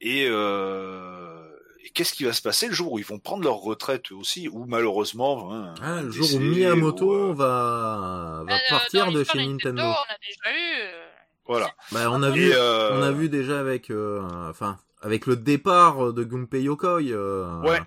[0.01, 1.45] Et, euh,
[1.85, 4.49] et qu'est-ce qui va se passer le jour où ils vont prendre leur retraite aussi,
[4.49, 9.83] ou malheureusement, hein, ah, le jour où Miyamoto va, va partir de chez Nintendo.
[9.83, 11.08] On a déjà eu
[11.49, 11.73] voilà.
[11.93, 16.13] Bah, on a vu, euh, on a vu déjà avec, euh, enfin, avec le départ
[16.13, 17.03] de Gunpei Yokoi.
[17.11, 17.81] Euh, ouais.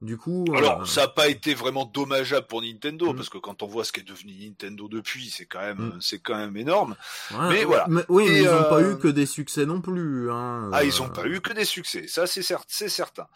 [0.00, 3.16] Du coup, Alors, euh, ça n'a pas été vraiment dommageable pour Nintendo Mm.
[3.16, 5.98] parce que quand on voit ce qu'est devenu Nintendo depuis, c'est quand même, Mm.
[6.00, 6.96] c'est quand même énorme.
[7.30, 7.86] ouais, mais voilà.
[8.08, 10.28] oui, mais ils ont pas eu que des succès non plus.
[10.32, 13.28] Hein, Ah, ils ont euh, pas eu que des succès, ça c'est certain, c'est certain.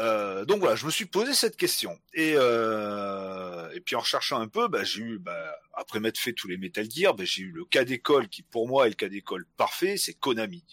[0.00, 4.40] Euh, donc voilà, je me suis posé cette question et euh, et puis en recherchant
[4.40, 7.42] un peu, bah, j'ai eu bah, après m'être fait tous les Metal Gear, bah, j'ai
[7.42, 10.64] eu le cas d'école qui pour moi est le cas d'école parfait, c'est Konami.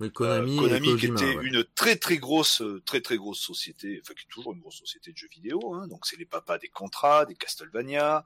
[0.00, 1.44] mais Konami, Euh, Konami qui était ouais.
[1.46, 4.78] une très très grosse, euh, très très grosse société, enfin qui est toujours une grosse
[4.78, 5.74] société de jeux vidéo.
[5.74, 8.24] Hein, donc c'est les papas des Contra, des Castlevania,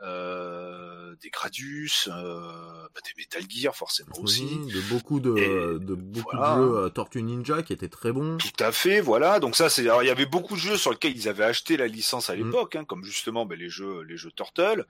[0.00, 4.44] euh, des Gradius, euh, bah, des Metal Gear forcément aussi.
[4.44, 5.48] Oui, de beaucoup de, Et
[5.84, 6.56] de beaucoup voilà.
[6.56, 8.36] de jeux euh, Tortue Ninja qui étaient très bons.
[8.38, 9.40] Tout à fait, voilà.
[9.40, 9.82] Donc ça, c'est.
[9.82, 12.36] alors, il y avait beaucoup de jeux sur lesquels ils avaient acheté la licence à
[12.36, 12.44] Mm.
[12.44, 14.86] l'époque, hein, comme justement ben, les jeux, les jeux Turtle.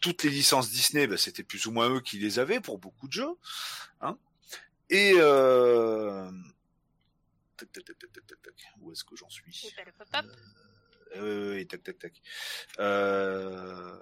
[0.00, 3.06] Toutes les licences Disney, ben, c'était plus ou moins eux qui les avaient pour beaucoup
[3.06, 3.34] de jeux.
[4.00, 4.16] Hein.
[4.88, 6.30] Et euh...
[7.56, 8.54] tac, tac, tac, tac, tac, tac, tac.
[8.80, 9.70] où est-ce que j'en suis?
[11.16, 12.12] Euh, oui, tac, tac, tac.
[12.78, 13.96] Euh...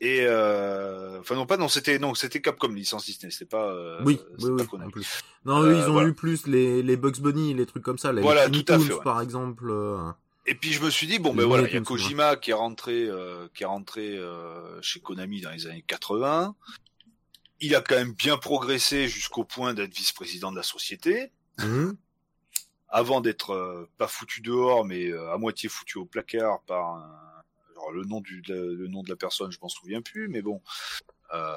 [0.00, 1.18] Et euh...
[1.18, 4.64] enfin non pas non c'était non c'était Capcom licence Disney c'était pas euh, oui, oui,
[4.64, 5.24] pas oui, en plus.
[5.44, 6.08] Non, Euh, eux, ils ont voilà.
[6.08, 8.86] eu plus les, les Bugs Bunny, les trucs comme ça, les Voilà, tout à Tunes,
[8.86, 9.02] fait, ouais.
[9.02, 9.72] par exemple.
[10.50, 12.54] Et puis je me suis dit bon ben voilà, il y a Kojima qui est
[12.54, 16.56] rentré euh, qui est rentré euh, chez Konami dans les années 80.
[17.60, 21.96] Il a quand même bien progressé jusqu'au point d'être vice-président de la société, hum,
[22.88, 27.20] avant d'être euh, pas foutu dehors mais euh, à moitié foutu au placard par un-
[27.72, 30.40] alors le nom du le, le nom de la personne, je m'en souviens plus mais
[30.40, 30.62] bon
[31.34, 31.52] euh,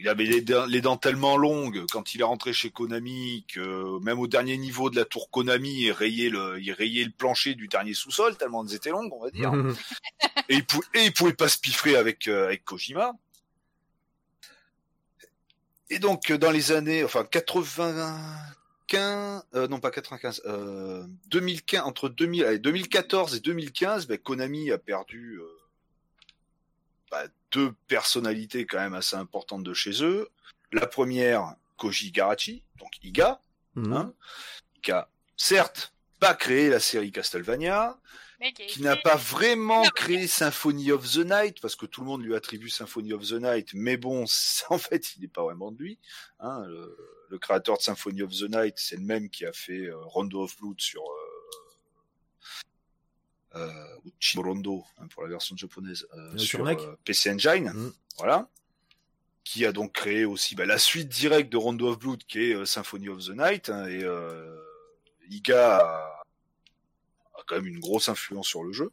[0.00, 4.02] il avait les dents, les dents tellement longues quand il est rentré chez Konami que
[4.02, 7.54] même au dernier niveau de la tour Konami, il rayait le, il rayait le plancher
[7.54, 9.52] du dernier sous-sol tellement elles étaient longues, on va dire.
[10.48, 13.12] et il pouvait, et il pouvait pas se piffrer avec euh, avec Kojima.
[15.90, 22.08] Et donc euh, dans les années, enfin 95, euh, non pas 95, euh, 2015 entre
[22.08, 25.40] 2000, allez, 2014 et 2015, ben, Konami a perdu
[27.52, 30.28] deux personnalités quand même assez importantes de chez eux.
[30.72, 33.40] La première, Koji Garachi, donc Iga,
[33.76, 33.92] hum.
[33.92, 34.14] hein,
[34.82, 37.98] qui a certes pas créé la série Castlevania,
[38.40, 42.22] Mais qui, n'a pas vraiment créé Symphony of the Night, parce que tout le monde
[42.22, 44.24] lui attribue Symphony of the Night, mais bon,
[44.68, 45.98] en fait, il n'est pas vraiment de lui.
[46.40, 46.96] Hein, le,
[47.30, 50.42] le créateur de Symphony of the Night, c'est le même qui a fait euh, Rondo
[50.42, 51.29] of Blood sur euh,
[53.54, 57.92] ou Chibo Rondo hein, pour la version japonaise euh, Euh, sur euh, PC Engine, Mm.
[58.18, 58.48] voilà.
[59.44, 62.54] Qui a donc créé aussi bah, la suite directe de Rondo of Blood, qui est
[62.54, 64.56] euh, Symphony of the Night, hein, et euh,
[65.30, 66.22] Iga a,
[67.34, 68.90] a quand même une grosse influence sur le jeu.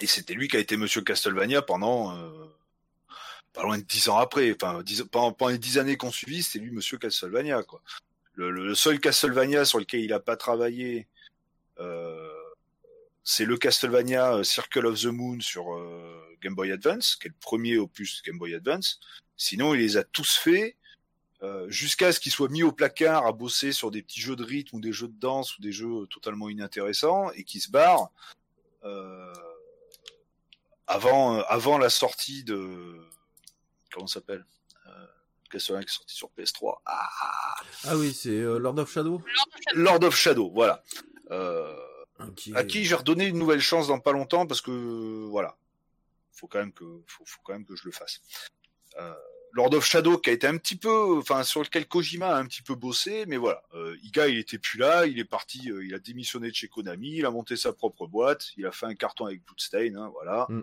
[0.00, 2.46] Et c'était lui qui a été Monsieur Castlevania pendant euh,
[3.52, 4.52] pas loin de dix ans après.
[4.60, 7.62] Enfin, dix- pendant, pendant les dix années qu'on suivit, c'était lui Monsieur Castlevania.
[7.64, 7.82] Quoi.
[8.34, 11.06] Le, le- seul Castlevania sur lequel il a pas travaillé,
[11.80, 12.27] euh,
[13.30, 17.30] c'est le Castlevania euh, Circle of the Moon sur euh, Game Boy Advance, qui est
[17.30, 19.00] le premier opus Game Boy Advance.
[19.36, 20.76] Sinon, il les a tous faits
[21.42, 24.42] euh, jusqu'à ce qu'il soit mis au placard à bosser sur des petits jeux de
[24.42, 28.08] rythme ou des jeux de danse ou des jeux totalement inintéressants et qui se barre
[28.84, 29.34] euh,
[30.86, 32.96] avant euh, avant la sortie de
[33.92, 34.46] comment ça s'appelle
[34.86, 35.06] euh,
[35.50, 37.10] Castlevania qui est sorti sur PS3 ah,
[37.84, 39.22] Ah oui, c'est euh, Lord of Shadow.
[39.74, 40.82] Lord of Shadow voilà
[41.30, 41.76] euh,
[42.54, 45.56] À qui j'ai redonné une nouvelle chance dans pas longtemps parce que voilà.
[46.32, 48.20] Faut quand même que faut, faut quand même que je le fasse.
[48.98, 49.14] Euh,
[49.52, 52.46] Lord of Shadow qui a été un petit peu enfin sur lequel Kojima a un
[52.46, 53.62] petit peu bossé mais voilà.
[53.74, 56.68] Euh, Iga il était plus là il est parti euh, il a démissionné de chez
[56.68, 60.10] Konami il a monté sa propre boîte il a fait un carton avec Bloodstain hein,
[60.12, 60.46] voilà.
[60.48, 60.62] Mm.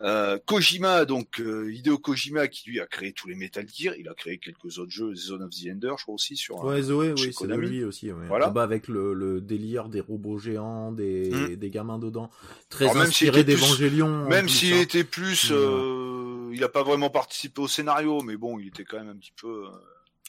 [0.00, 4.08] Euh, Kojima, donc euh, Hideo Kojima, qui lui a créé tous les Metal Gear, il
[4.08, 6.62] a créé quelques autres jeux, Zone of the Ender, je crois aussi sur.
[6.64, 8.12] Ouais, Zoé, oui, c'est lui aussi.
[8.12, 8.26] Ouais.
[8.28, 8.46] Voilà.
[8.46, 11.56] Ah bah, avec le, le délire des robots géants, des, Mm.
[11.56, 12.30] des gamins dedans.
[12.70, 14.28] Très Alors, même s'il inspiré était plus- d'Evangelion.
[14.28, 14.80] Même s'il hein.
[14.82, 18.84] était plus, Mais, euh, il a pas vraiment participé au scénario, mais bon, il était
[18.84, 19.64] quand même un petit peu.
[19.66, 19.68] euh,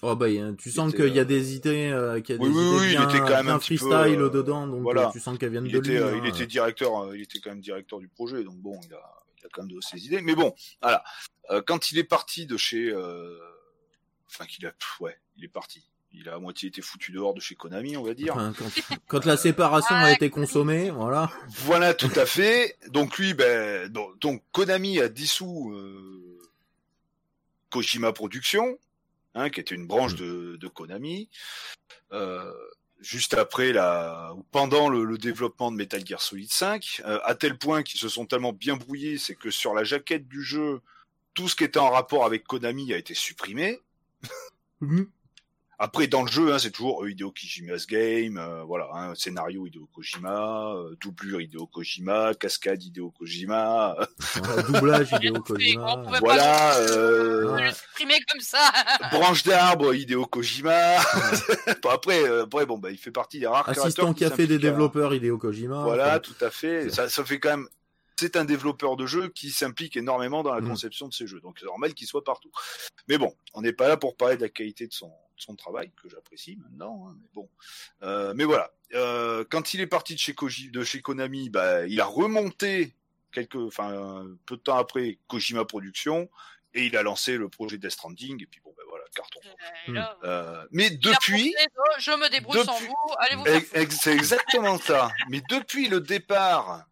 [0.02, 0.28] Oh bah,
[0.58, 2.70] tu sens qu'il y a euh, des idées, euh, qu'il y a des Oui, idées
[2.80, 5.10] oui, il bien, était quand même un petit peu, freestyle euh, dedans, donc voilà.
[5.10, 5.98] euh, tu sens qu'elles viennent il de était, lui.
[5.98, 6.22] euh, hein.
[6.24, 8.94] il était directeur, euh, il était quand même directeur du projet, donc bon, il il
[8.94, 9.02] a
[9.52, 10.22] quand même de ses idées.
[10.22, 11.04] Mais bon, voilà.
[11.50, 13.38] Euh, quand il est parti de chez, euh,
[14.28, 15.84] enfin qu'il a, ouais, il est parti.
[16.12, 18.36] Il a à moitié été foutu dehors de chez Konami, on va dire.
[18.36, 21.32] Enfin, quand, quand la séparation a été consommée, voilà.
[21.50, 22.78] Voilà, tout à fait.
[22.88, 26.40] Donc lui, ben, donc Konami a dissous euh,
[27.70, 28.80] Kojima Productions,
[29.36, 31.30] hein, qui était une branche de, de Konami.
[32.12, 32.52] Euh,
[33.00, 37.36] juste après la, ou pendant le, le développement de Metal Gear Solid 5, euh, à
[37.36, 40.82] tel point qu'ils se sont tellement bien brouillés, c'est que sur la jaquette du jeu,
[41.34, 43.80] tout ce qui était en rapport avec Konami a été supprimé.
[44.82, 45.10] Mhm.
[45.82, 49.66] Après, dans le jeu, hein, c'est toujours euh, Hideo Kojima's game, euh, voilà, hein, scénario
[49.66, 53.96] Hideo Kojima, euh, doublure Hideo Kojima, cascade Hideo Kojima,
[54.44, 56.04] Voilà, doublage Hideo Kojima.
[56.20, 57.68] voilà, euh, Ouais.
[57.68, 58.60] le supprimer comme ça.
[59.12, 60.98] branche d'arbre Hideo Kojima.
[61.82, 64.56] Bon, après, euh, après, bon, bah, il fait partie des rares Assistant qui café des
[64.56, 65.84] à- développeurs Hideo Kojima.
[65.84, 66.90] Voilà, Enfin, tout à fait.
[66.90, 67.68] Ça, ça fait quand même.
[68.20, 70.68] C'est un développeur de jeux qui s'implique énormément dans la Mm.
[70.68, 72.52] conception de ces jeux, donc c'est normal qu'il soit partout.
[73.08, 75.10] Mais bon, on n'est pas là pour parler de la qualité de son,
[75.42, 77.08] son travail que j'apprécie maintenant.
[77.10, 77.50] hein, mais bon,
[78.04, 78.72] Euh, mais voilà.
[78.94, 82.96] Euh, quand il est parti de chez Koji, de chez Konami, bah, il a remonté
[83.32, 86.30] quelques, enfin, peu de temps après Kojima Productions
[86.74, 89.40] et il a lancé le projet Death Stranding et puis bon, ben voilà, carton.
[89.88, 94.14] Là, Euh, mais depuis, pensé, oh, je me débrouille sans vous, allez vous faire C'est
[94.14, 95.12] exactement ça.
[95.30, 96.86] Mais depuis le départ,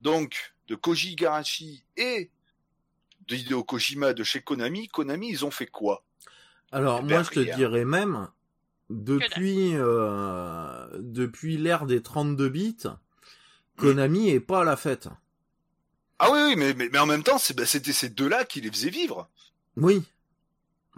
[0.00, 2.30] donc, de Koji Igarashi et
[3.26, 6.04] de Hideo Kojima de chez Konami, Konami, ils ont fait quoi?
[6.72, 8.28] Alors moi je te dirais même
[8.90, 12.76] depuis euh, depuis l'ère des 32 bits,
[13.76, 15.08] Konami est pas à la fête.
[16.18, 18.60] Ah oui, oui, mais, mais, mais en même temps, c'est- bah, c'était ces deux-là qui
[18.60, 19.28] les faisaient vivre.
[19.76, 20.02] Oui.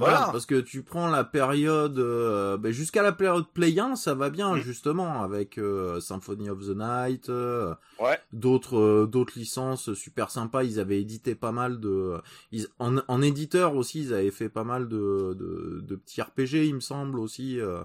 [0.00, 0.32] Voilà, Voilà.
[0.32, 4.28] parce que tu prends la période euh, ben, jusqu'à la période Play 1, ça va
[4.30, 4.60] bien Mm.
[4.60, 8.18] justement avec euh, Symphony of the Night, euh, Ouais.
[8.32, 10.64] d'autres euh, d'autres licences super sympas.
[10.64, 12.16] Ils avaient édité pas mal de,
[12.50, 16.66] ils, en, en éditeur aussi, ils avaient fait pas mal de de, de petits RPG,
[16.66, 17.60] il me semble aussi.
[17.60, 17.82] euh.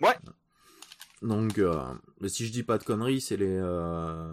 [0.00, 0.16] Ouais.
[1.20, 1.74] Donc, euh,
[2.28, 4.32] si je dis pas de conneries, c'est les euh,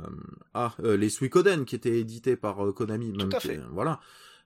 [0.54, 3.62] ah euh, les Suikoden qui étaient édités par Konami, même à qui- fait.
[3.72, 4.00] voilà,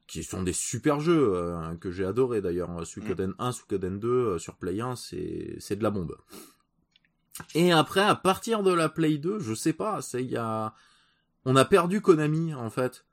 [0.10, 2.86] qui sont des super jeux euh, que j'ai adoré d'ailleurs.
[2.86, 6.18] Suikoden 1, Suikoden 2 euh, sur Play 1, c'est c'est de la bombe.
[7.54, 10.74] Et après, à partir de la Play 2, je sais pas, c'est il y a,
[11.46, 13.06] on a perdu Konami en fait.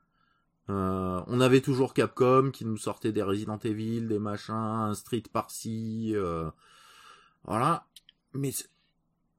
[0.69, 6.11] Euh, on avait toujours Capcom qui nous sortait des Resident Evil, des machins, Street par-ci,
[6.15, 6.49] euh,
[7.45, 7.85] voilà.
[8.33, 8.51] Mais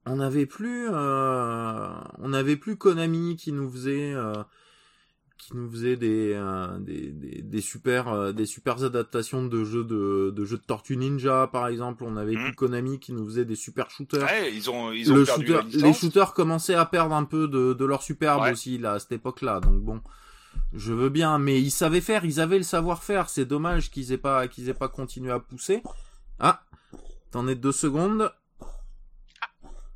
[0.05, 4.33] on n'avait plus, euh, on n'avait plus Konami qui nous faisait, euh,
[5.39, 9.85] qui nous faisait des, euh, des, des, des super, euh, des super adaptations de jeux
[9.85, 12.03] de, de jeux de Tortue Ninja par exemple.
[12.03, 15.15] On avait plus Konami qui nous faisait des super shooters Ouais, ils ont, ils ont
[15.15, 15.81] le perdu shooter, la licence.
[15.81, 18.51] les shooters commençaient à perdre un peu de, de leur superbe Ouais.
[18.51, 19.61] aussi là à cette époque-là.
[19.61, 20.01] Donc bon,
[20.73, 23.29] je veux bien, mais ils savaient faire, ils avaient le savoir-faire.
[23.29, 25.81] C'est dommage qu'ils aient pas qu'ils aient pas continué à pousser.
[26.39, 26.63] Ah,
[27.31, 28.31] t'en es deux secondes.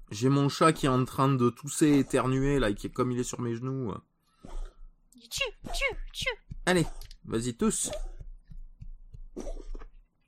[0.10, 3.20] J'ai mon chat qui est en train de tousser, éternuer là, qui est comme il
[3.20, 3.92] est sur mes genoux.
[5.30, 5.44] Tu,
[5.74, 6.30] tu, tu.
[6.66, 6.86] Allez,
[7.26, 7.92] vas-y tous.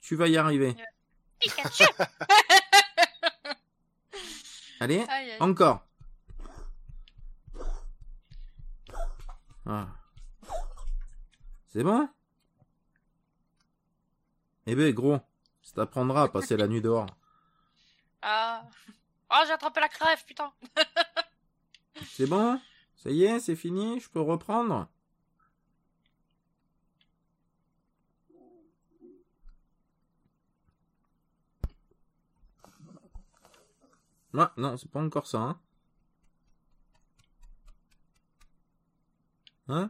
[0.02, 0.76] Tu vas y arriver.
[1.40, 1.84] Pikachu.
[4.80, 5.38] Allez, Aïe, aïe.
[5.40, 5.86] Encore.
[9.66, 9.88] Ah.
[11.70, 12.08] C'est bon
[14.68, 15.20] Eh ben gros,
[15.62, 17.08] ça t'apprendra à passer la nuit dehors.
[18.22, 18.64] Ah.
[19.32, 20.54] Oh, j'ai attrapé la crève, putain.
[22.12, 22.60] C'est bon
[23.06, 24.90] Ça y est, c'est fini Je peux reprendre
[34.38, 35.60] Ah, non, c'est pas encore ça, hein
[39.68, 39.90] Hein?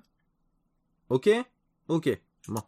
[1.09, 1.29] Ok?
[1.87, 2.09] Ok,
[2.47, 2.61] bon.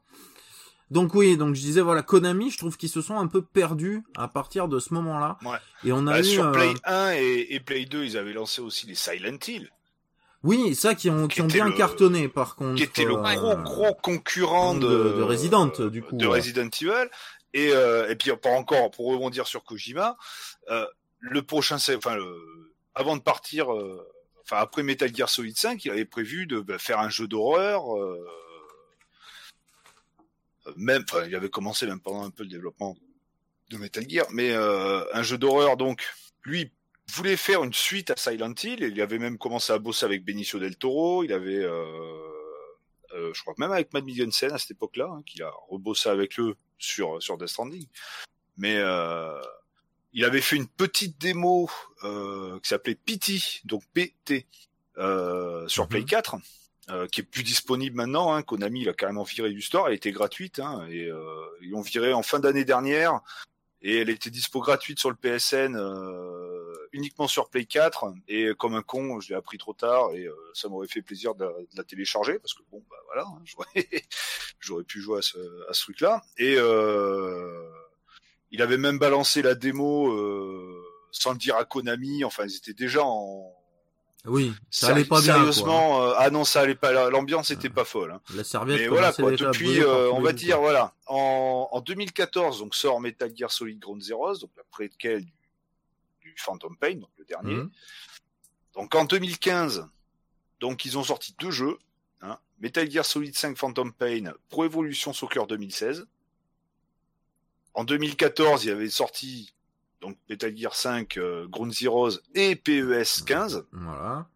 [0.91, 4.03] Donc oui, donc je disais, voilà, Konami, je trouve qu'ils se sont un peu perdus
[4.15, 5.37] à partir de ce moment-là.
[5.43, 5.57] Ouais.
[5.83, 6.23] Et on a Bah, eu...
[6.23, 9.69] sur euh, Play 1 et, et Play 2, ils avaient lancé aussi les Silent Hill,
[10.47, 12.75] Oui, ça qui ont, qui Qui ont bien le- cartonné par contre.
[12.75, 16.25] qui était le euh, gros gros concurrent de- de, de Resident, du coup, de.
[16.25, 17.09] Resident Evil.
[17.53, 20.17] Et, euh, et puis pour encore pour rebondir sur Kojima,
[20.69, 20.85] euh,
[21.19, 24.05] le prochain, enfin le, avant de partir, euh,
[24.43, 27.97] enfin après Metal Gear Solid 5, il avait prévu de bah, faire un jeu d'horreur.
[27.97, 28.25] euh,
[30.75, 32.97] même, il avait commencé même pendant un peu le développement
[33.69, 36.03] de Metal Gear, mais euh, un jeu d'horreur donc
[36.43, 36.71] lui
[37.11, 40.23] voulait faire une suite à Silent Hill et il avait même commencé à bosser avec
[40.25, 41.83] Benicio del Toro, il avait euh,
[43.13, 46.39] euh, je crois même avec Matt Mikkelsen à cette époque-là, hein, qu'il a rebossé avec
[46.39, 47.87] eux sur sur Death Stranding.
[48.57, 49.39] Mais euh,
[50.13, 51.69] il avait fait une petite démo
[52.03, 54.45] euh, qui s'appelait PT, donc PT,
[54.97, 55.89] euh, sur Mhm.
[55.89, 56.35] Play 4,
[56.89, 58.33] euh, qui est plus disponible maintenant.
[58.33, 58.41] Hein.
[58.41, 62.13] Konami l'a carrément viré du store, elle était gratuite, hein, et euh, ils l'ont viré
[62.13, 63.19] en fin d'année dernière,
[63.81, 66.56] et elle était dispo gratuite sur le PSN euh,
[66.93, 68.13] uniquement sur Play 4.
[68.27, 71.35] Et comme un con, je l'ai appris trop tard, et euh, ça m'aurait fait plaisir
[71.35, 73.41] de, la- de la télécharger parce que bon, bah voilà, hein,
[74.59, 75.37] j'aurais, pu jouer à ce,
[75.69, 76.23] à ce truc-là.
[76.37, 77.69] Et euh,
[78.51, 82.23] il avait même balancé la démo euh, sans le dire à Konami.
[82.23, 83.53] Enfin, ils étaient déjà en,
[84.25, 85.35] Oui, ça allait pas bien.
[85.35, 87.09] Sérieusement, euh, ah non, ça allait pas.
[87.09, 88.11] L'ambiance était pas folle.
[88.11, 88.21] Hein.
[88.35, 88.79] La serviette.
[88.79, 89.31] Mais voilà quoi.
[89.31, 94.01] Depuis, euh, on va dire voilà, en, en 2014, donc sort Metal Gear Solid Ground
[94.01, 95.36] Zeroes, donc après quel du, du
[96.39, 97.55] Phantom Pain, donc le dernier.
[97.55, 97.71] Mhm.
[98.73, 99.87] Donc en 2015,
[100.59, 101.77] donc ils ont sorti deux jeux,
[102.21, 106.07] hein, Metal Gear Solid 5 Phantom Pain Pro Evolution Soccer 2016.
[107.73, 109.53] En 2014, il y avait sorti
[110.01, 113.65] donc Metal Gear 5, euh, Ground Zeroes et PES 15.
[113.71, 114.27] Voilà.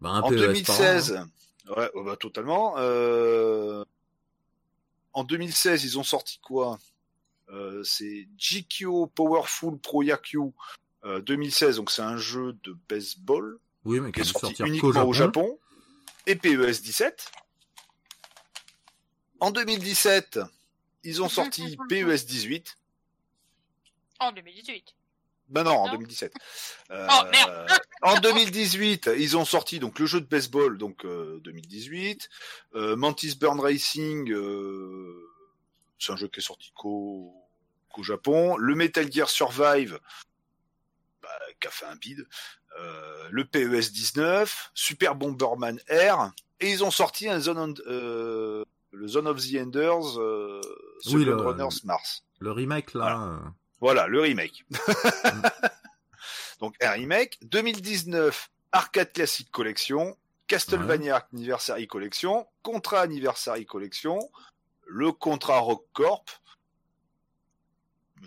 [0.00, 1.30] Bah, en 2016, hein.
[1.76, 2.74] ouais, bah, totalement.
[2.78, 3.84] Euh...
[5.12, 6.78] En 2016, ils ont sorti quoi?
[7.50, 10.52] Euh, C'est GQ Powerful Pro Yaku
[11.24, 13.58] 2016, donc c'est un jeu de baseball.
[13.84, 15.58] Oui, mais qui est sorti uniquement au Japon.
[16.26, 17.30] Et PES 17.
[19.40, 20.40] En 2017,
[21.04, 22.76] ils ont sorti PES 18.
[24.18, 24.94] En 2018.
[25.48, 26.32] Ben non, en 2017.
[26.90, 27.06] Euh,
[28.02, 32.28] en 2018, ils ont sorti donc le jeu de baseball, donc 2018.
[32.74, 35.30] Euh, Mantis Burn Racing, euh,
[35.98, 37.32] c'est un jeu qui est sorti qu'au
[38.02, 38.56] Japon.
[38.56, 40.00] Le Metal Gear Survive,
[41.60, 42.26] qui a fait un bide.
[43.30, 49.38] le PES 19, Super Bomberman R, et ils ont sorti un Zone le Zone of
[49.38, 50.16] the Enders,
[51.12, 52.24] oui, le, Runners Mars.
[52.38, 53.40] Le remake là.
[53.80, 54.64] Voilà, le remake.
[56.60, 57.38] Donc un remake.
[57.42, 60.16] 2019, Arcade Classic Collection,
[60.46, 64.18] Castlevania Anniversary Collection, Contra Anniversary Collection,
[64.86, 66.30] le Contra Rock Corp.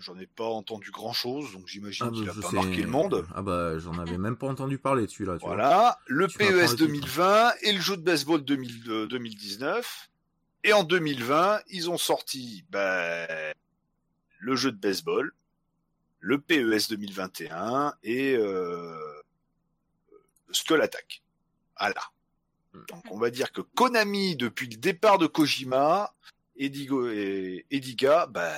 [0.00, 3.26] J'en ai pas entendu grand chose, donc j'imagine ah, qu'il a pas marqué le monde.
[3.34, 5.36] Ah bah j'en avais même pas entendu parler dessus là.
[5.40, 10.10] voilà, le PES 2020 et le jeu de baseball 2019.
[10.64, 13.26] Et en 2020, ils ont sorti ben,
[14.38, 15.32] le jeu de baseball,
[16.20, 19.22] le PES 2021 et euh,
[20.50, 21.22] Skull Attack.
[21.78, 22.02] Voilà.
[22.72, 22.84] Hmm.
[22.88, 26.14] Donc on va dire que Konami, depuis le départ de Kojima,
[26.56, 28.52] Edigo et Ediga, bah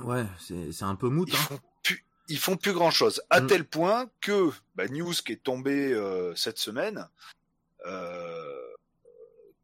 [0.00, 1.28] ouais, c'est un peu mout.
[1.28, 1.38] Ils, hein.
[1.38, 3.22] font plus, ils font plus grand chose.
[3.30, 3.46] À hmm.
[3.46, 7.08] tel point que bah, news qui est tombée euh, cette semaine.
[7.86, 8.58] Euh,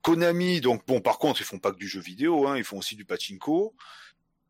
[0.03, 2.79] Konami, donc bon, par contre, ils font pas que du jeu vidéo, hein, ils font
[2.79, 3.75] aussi du pachinko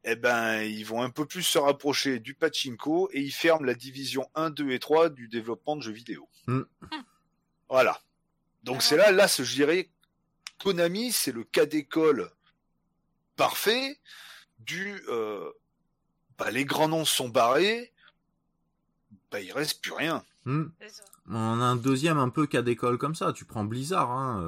[0.05, 3.75] eh ben, ils vont un peu plus se rapprocher du pachinko et ils ferment la
[3.75, 6.29] division 1, 2 et 3 du développement de jeux vidéo.
[6.47, 6.63] Hmm.
[7.69, 8.01] Voilà.
[8.63, 9.91] Donc c'est là, là, je dirais,
[10.63, 12.31] Konami, c'est le cas d'école
[13.37, 13.99] parfait
[14.61, 15.51] du, euh,
[16.39, 17.93] bah, les grands noms sont barrés,
[19.31, 20.23] bah, il reste plus rien.
[20.45, 20.67] Hmm.
[21.31, 23.33] On a un deuxième un peu cas d'école comme ça.
[23.33, 24.41] Tu prends Blizzard, hein.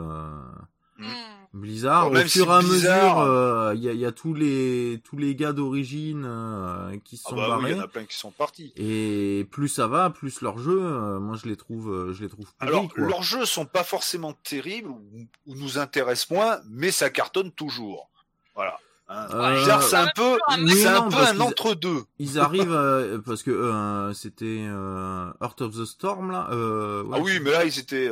[0.99, 1.05] Euh...
[1.05, 1.41] Hmm.
[1.53, 5.17] Blizzard, au fur et à mesure, euh, il y, a, y, a, tous les tous
[5.17, 7.73] les gars d'origine euh, qui ah sont bah barrés.
[7.73, 8.73] Il y en a plein qui sont partis.
[8.77, 12.47] Et plus ça va, plus leurs jeux, euh, moi je les trouve, je les trouve.
[12.61, 17.51] Alors leurs jeux sont pas forcément terribles ou, ou nous intéressent moins, mais ça cartonne
[17.51, 18.11] toujours.
[18.55, 18.79] Voilà.
[19.13, 19.27] Hein.
[19.35, 20.39] Euh, c'est un peu,
[20.69, 22.05] c'est un peu un entre-deux.
[22.21, 26.47] Ils arrivent euh, parce que euh, c'était euh, Heart of the Storm là.
[26.53, 28.09] Euh, ouais, ah oui, mais là ils étaient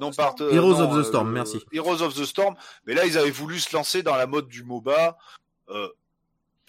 [0.00, 1.60] non part, Heroes of the Storm, merci.
[1.72, 2.54] Heroes of the Storm,
[2.86, 5.16] mais là ils avaient voulu se lancer dans la mode du MOBA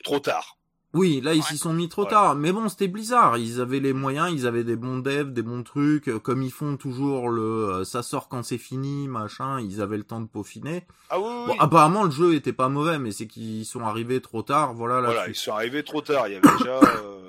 [0.03, 0.57] trop tard.
[0.93, 3.93] Oui, là ils s'y sont mis trop tard, mais bon, c'était Blizzard, ils avaient les
[3.93, 7.41] moyens, ils avaient des bons devs, des bons trucs, euh, comme ils font toujours le
[7.41, 10.85] euh, ça sort quand c'est fini, machin, ils avaient le temps de peaufiner.
[11.09, 14.43] Ah oui, bon, apparemment le jeu était pas mauvais, mais c'est qu'ils sont arrivés trop
[14.43, 15.01] tard, voilà.
[15.01, 17.21] Là voilà, ils sont arrivés trop tard, il y avait déjà euh,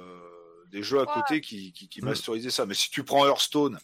[0.70, 3.78] des jeux à côté qui, qui, qui masterisaient ça, mais si tu prends Hearthstone,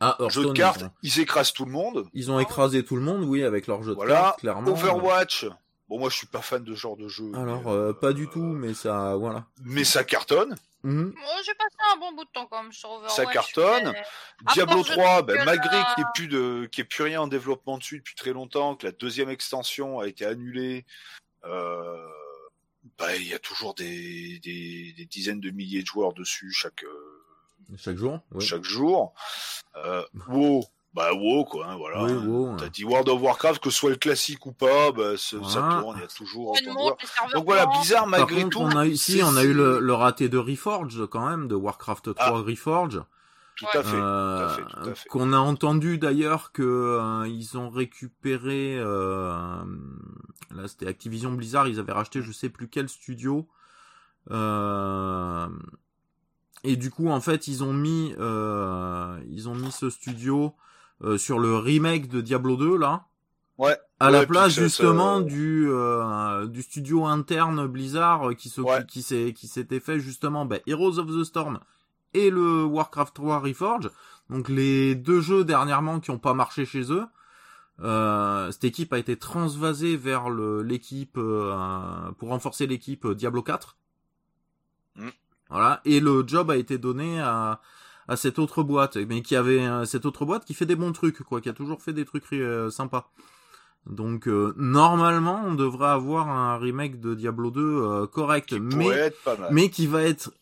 [0.00, 2.06] ah, jeu de cartes, ils, écrasent tout le monde.
[2.14, 4.72] Ils ont écrasé tout le monde, oui, avec leur jeu de cartes, clairement.
[4.72, 5.46] Overwatch,
[5.88, 7.30] Bon, moi, je suis pas fan de ce genre de jeu.
[7.34, 9.46] Alors, euh, pas du tout, mais ça, voilà.
[9.62, 10.56] Mais ça cartonne.
[10.84, 11.12] Moi,
[11.44, 13.16] j'ai passé un bon bout de temps quand même sur Overwatch.
[13.16, 13.94] Ça cartonne.
[14.52, 17.78] Diablo 3, ben, malgré qu'il n'y ait plus de, qu'il ait plus rien en développement
[17.78, 20.84] dessus depuis très longtemps, que la deuxième extension a été annulée,
[21.44, 22.06] euh,
[22.98, 26.84] bah, il y a toujours des, des, des, dizaines de milliers de joueurs dessus chaque,
[26.84, 28.20] euh, chaque jour.
[28.40, 29.14] Chaque jour.
[29.76, 30.64] Euh, wow.
[30.94, 32.04] Bah WoW quoi, hein, voilà.
[32.04, 35.38] Oui, T'as dit World of Warcraft, que ce soit le classique ou pas, bah, ça
[35.38, 36.56] tourne, il y a toujours
[37.34, 38.60] Donc voilà, bizarre malgré tout.
[38.60, 42.14] On a ici, on a eu le, le, raté de Reforged quand même, de Warcraft
[42.14, 42.30] 3 ah.
[42.30, 43.04] Reforged.
[43.56, 47.70] Tout à, fait, euh, tout à fait, Qu'on a entendu d'ailleurs que euh, ils ont
[47.70, 49.64] récupéré, euh,
[50.54, 53.48] là c'était Activision Blizzard, ils avaient racheté je sais plus quel studio.
[54.30, 55.48] Euh,
[56.64, 60.54] et du coup en fait ils ont mis, ils ont mis ce studio
[61.02, 63.06] euh, sur le remake de Diablo 2 là.
[63.56, 63.76] Ouais.
[64.00, 68.52] À la place justement du euh, du studio interne Blizzard qui
[68.88, 71.60] qui s'est qui s'était fait justement bah, Heroes of the Storm
[72.14, 73.90] et le Warcraft 3 Reforge,
[74.30, 77.04] donc les deux jeux dernièrement qui ont pas marché chez eux.
[77.80, 83.76] Euh, cette équipe a été transvasée vers l'équipe euh, pour renforcer l'équipe Diablo 4.
[84.96, 85.08] Mm.
[85.50, 87.60] Voilà, et le job a été donné à
[88.08, 90.92] à cette autre boîte, mais qui avait euh, cette autre boîte qui fait des bons
[90.92, 93.10] trucs, quoi, qui a toujours fait des trucs euh, sympas.
[93.86, 99.12] Donc euh, normalement, on devrait avoir un remake de Diablo 2 correct, mais
[99.50, 100.32] mais qui va être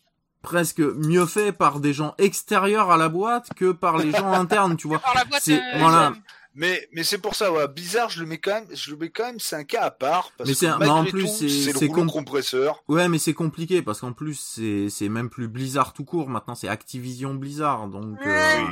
[0.43, 4.77] presque mieux fait par des gens extérieurs à la boîte que par les gens internes,
[4.77, 5.01] tu vois.
[5.41, 6.13] C'est voilà.
[6.55, 7.67] Mais mais c'est pour ça, voilà.
[7.67, 9.91] bizarre, je le mets quand même, je le mets quand même, c'est un cas à
[9.91, 12.83] part parce mais que malgré en plus c'est le com compresseur.
[12.89, 16.29] Ouais, mais c'est compliqué parce qu'en plus c'est c'est même plus Blizzard tout court.
[16.29, 18.67] Maintenant c'est Activision Blizzard, donc euh,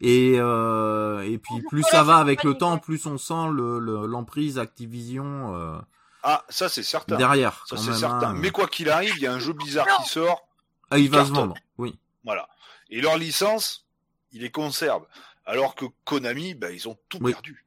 [0.00, 4.58] et euh, et puis plus ça va avec le temps, plus on sent le l'emprise
[4.58, 5.54] Activision.
[5.54, 5.78] Euh,
[6.22, 7.16] ah, ça c'est certain.
[7.16, 8.30] Derrière, ça c'est certain.
[8.30, 8.36] Hein.
[8.38, 10.48] Mais quoi qu'il arrive, il y a un jeu Blizzard qui sort.
[10.90, 11.54] Ah, il va se vendre.
[11.76, 11.98] Oui.
[12.24, 12.48] Voilà.
[12.88, 13.84] Et leur licence,
[14.32, 15.04] il les conserve.
[15.46, 17.64] Alors que Konami, bah, ils ont tout perdu.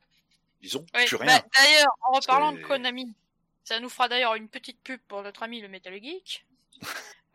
[0.62, 1.40] Ils ont plus rien.
[1.40, 3.16] Bah, d'ailleurs, en reparlant de Konami,
[3.64, 6.46] ça nous fera d'ailleurs une petite pub pour notre ami le Metal Geek.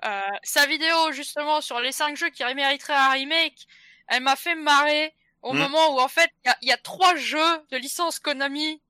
[0.04, 3.66] euh, sa vidéo justement sur les 5 jeux qui mériteraient un remake,
[4.08, 5.58] elle m'a fait marrer au hmm.
[5.58, 8.80] moment où en fait il y, a trois jeux de licence Konami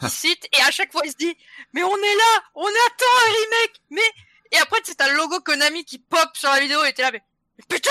[0.00, 1.36] qui citent et à chaque fois il se dit
[1.72, 4.10] mais on est là, on attend un remake, mais
[4.52, 7.22] et après c'est un logo Konami qui pop sur la vidéo et t'es là mais
[7.68, 7.90] Putain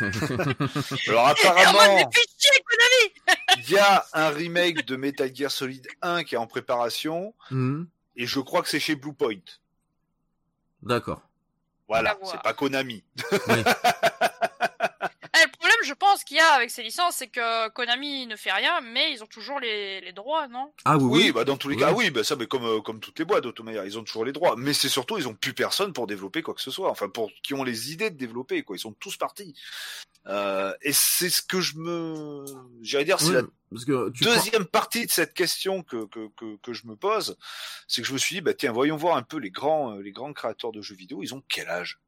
[1.08, 2.10] Alors apparemment,
[3.56, 7.84] il y a un remake de Metal Gear Solid 1 qui est en préparation, hmm.
[8.16, 9.40] et je crois que c'est chez Bluepoint.
[10.82, 11.22] D'accord.
[11.88, 13.02] Voilà, c'est pas Konami.
[15.88, 19.12] je pense qu'il y a avec ces licences, c'est que Konami ne fait rien, mais
[19.12, 20.72] ils ont toujours les, les droits, non?
[20.84, 23.00] Ah oui, oui, bah dans tous les cas, oui, bah ça, mais comme euh, comme
[23.00, 24.54] toutes les boîtes d'automatiques, ils ont toujours les droits.
[24.56, 26.90] Mais c'est surtout, ils ont plus personne pour développer quoi que ce soit.
[26.90, 28.76] Enfin, pour qui ont les idées de développer, quoi.
[28.76, 29.54] Ils sont tous partis.
[30.26, 32.44] Euh, et c'est ce que je me,
[32.82, 36.72] j'irais dire, c'est la parce que deuxième partie de cette question que, que, que, que
[36.74, 37.36] je me pose,
[37.86, 40.02] c'est que je me suis dit, bah tiens, voyons voir un peu les grands, euh,
[40.02, 41.98] les grands créateurs de jeux vidéo, ils ont quel âge?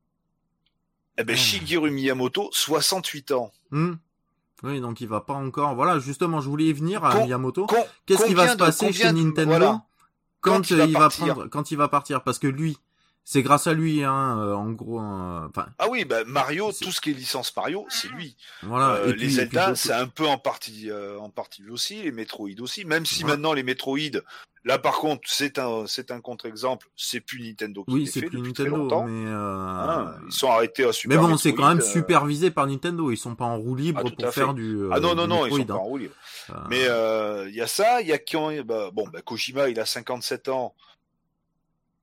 [1.21, 3.53] Eh ben, Shigeru Miyamoto, 68 ans.
[3.71, 3.95] Hmm.
[4.63, 5.75] Oui, donc il va pas encore.
[5.75, 7.67] Voilà, justement, je voulais y venir à Miyamoto.
[8.07, 9.77] Qu'est-ce qui va se passer chez Nintendo
[10.41, 12.23] quand, il, va prendre, quand il va partir?
[12.23, 12.79] Parce que lui,
[13.33, 14.99] c'est grâce à lui, hein, euh, en gros.
[14.99, 15.67] Enfin.
[15.79, 18.37] ah oui, bah Mario, tout ce qui est licence Mario, c'est lui.
[18.65, 18.95] Voilà.
[18.95, 22.61] Euh, les Zelda, c'est un peu en partie, euh, en partie lui aussi, les Metroid
[22.61, 22.85] aussi.
[22.85, 24.19] Même si maintenant les Metroid,
[24.65, 26.89] là par contre, c'est un, c'est un contre-exemple.
[26.97, 31.23] C'est plus Nintendo qui oui, c'est plus Nintendo, mais hein, ils sont arrêtés à Super.
[31.23, 33.13] Mais bon, c'est quand même supervisé par Nintendo.
[33.13, 34.89] Ils sont pas en roue libre ah, pour faire du.
[34.91, 35.81] ah non non non, ils sont pas en hein.
[35.83, 36.15] roue libre.
[36.69, 36.83] Mais
[37.49, 40.49] il y a ça, il y a qui bah, bon, bah, Kojima, il a 57
[40.49, 40.75] ans.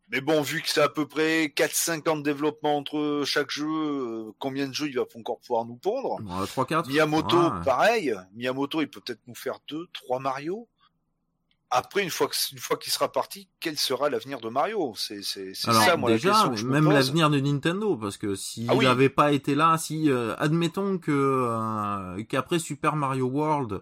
[0.10, 3.68] Mais bon, vu que c'est à peu près 4-5 ans de développement entre chaque jeu,
[3.68, 6.18] euh, combien de jeux il va encore pouvoir nous pondre?
[6.48, 8.16] 3 4 Miyamoto, pareil.
[8.34, 10.68] Miyamoto, il peut peut-être nous faire 2 3 Mario.
[11.70, 14.94] Après, une fois une fois qu'il sera parti, quel sera l'avenir de Mario?
[14.96, 19.12] C'est c'est ça moi déjà, la question même l'avenir de Nintendo parce que s'il n'avait
[19.12, 23.82] ah pas été là, si euh, admettons que euh, qu'après Super Mario World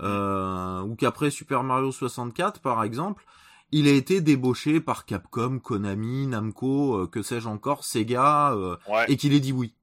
[0.00, 3.24] euh, ou qu'après Super Mario 64 par exemple,
[3.72, 8.76] il a été débauché par Capcom, Konami, Namco, euh, que sais-je encore, Sega, euh,
[9.08, 9.74] et qu'il ait dit oui.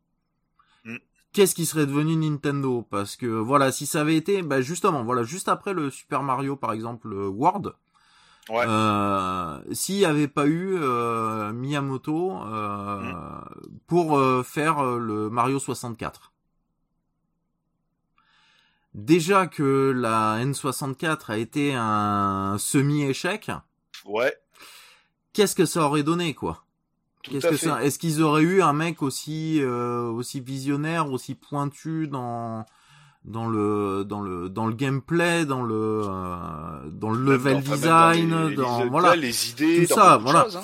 [0.86, 0.98] Mm.
[1.34, 2.88] Qu'est-ce qui serait devenu Nintendo?
[2.90, 6.56] Parce que voilà, si ça avait été, bah justement, voilà, juste après le Super Mario
[6.56, 7.74] par exemple, World,
[8.50, 8.66] ouais.
[8.68, 13.16] euh, s'il n'y avait pas eu euh, Miyamoto mm.
[13.88, 16.32] pour faire le Mario 64.
[18.94, 23.50] Déjà que la N64 a été un semi-échec,
[24.06, 24.34] Ouais.
[25.34, 26.64] Qu'est-ce que ça aurait donné, quoi?
[27.24, 32.08] Qu'est-ce que ça Est-ce qu'ils auraient eu un mec aussi euh, aussi visionnaire, aussi pointu
[32.08, 32.66] dans
[33.24, 38.90] dans le dans le dans le gameplay, dans le euh, dans le level design, dans,
[38.90, 40.48] voilà les idées, tout ça, voilà.
[40.54, 40.62] Hein.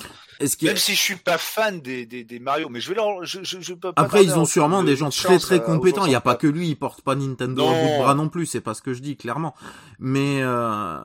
[0.62, 3.40] Même si je suis pas fan des, des, des Mario, mais je vais leur, je,
[3.42, 6.06] je, je peux pas Après, ils ont sûrement des gens très très compétents.
[6.06, 8.28] Il n'y a pas que lui, il porte pas Nintendo au bout de bras non
[8.28, 8.46] plus.
[8.46, 9.54] C'est pas ce que je dis clairement.
[9.98, 11.00] Mais euh,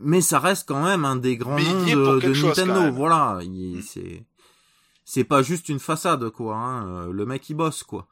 [0.00, 2.90] mais ça reste quand même un des grands noms de, de Nintendo.
[2.92, 3.82] Voilà, mm.
[3.82, 4.24] c'est
[5.04, 6.56] c'est pas juste une façade quoi.
[6.56, 7.08] Hein.
[7.12, 8.08] Le mec il bosse quoi.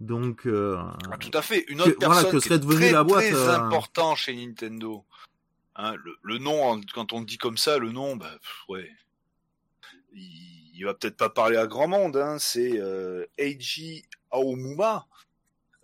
[0.00, 0.78] Donc euh,
[1.12, 1.64] ah, tout à fait.
[1.68, 3.54] Une autre personne voilà, que serait devenue très, la boîte très euh...
[3.56, 5.04] important chez Nintendo.
[5.76, 8.30] Hein, le, le, nom, quand on le dit comme ça, le nom, bah
[8.68, 8.90] ouais
[10.12, 15.06] il, va peut-être pas parler à grand monde, hein, c'est euh, Eiji Aonuma.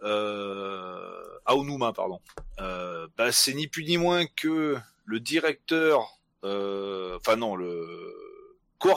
[0.02, 2.20] Euh, Aonuma, pardon.
[2.60, 8.14] Euh, bah, c'est ni plus ni moins que le directeur, euh, enfin non, le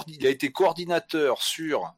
[0.08, 1.94] il a été coordinateur sur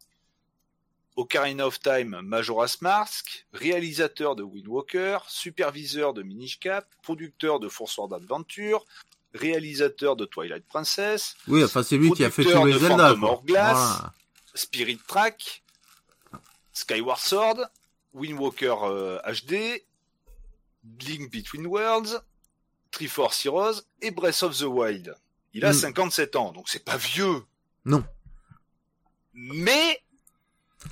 [1.16, 7.68] Ocarina of Time, Majora's Mask, réalisateur de Wind Walker, superviseur de Minish Cap, producteur de
[7.68, 8.86] Force Sword Adventure,
[9.34, 13.14] réalisateur de Twilight Princess, Oui, enfin c'est lui qui a fait tous les Zelda.
[13.14, 14.14] Voilà.
[14.56, 15.64] Spirit Track,
[16.74, 17.58] Skyward Sword,
[18.14, 19.84] Wind Walker euh, HD,
[21.02, 22.22] Link Between Worlds,
[22.92, 25.16] Triforce Heroes et Breath of the Wild.
[25.54, 25.74] Il a Mm.
[25.74, 27.44] 57 ans, donc c'est pas vieux.
[27.86, 28.04] Non.
[29.34, 30.02] Mais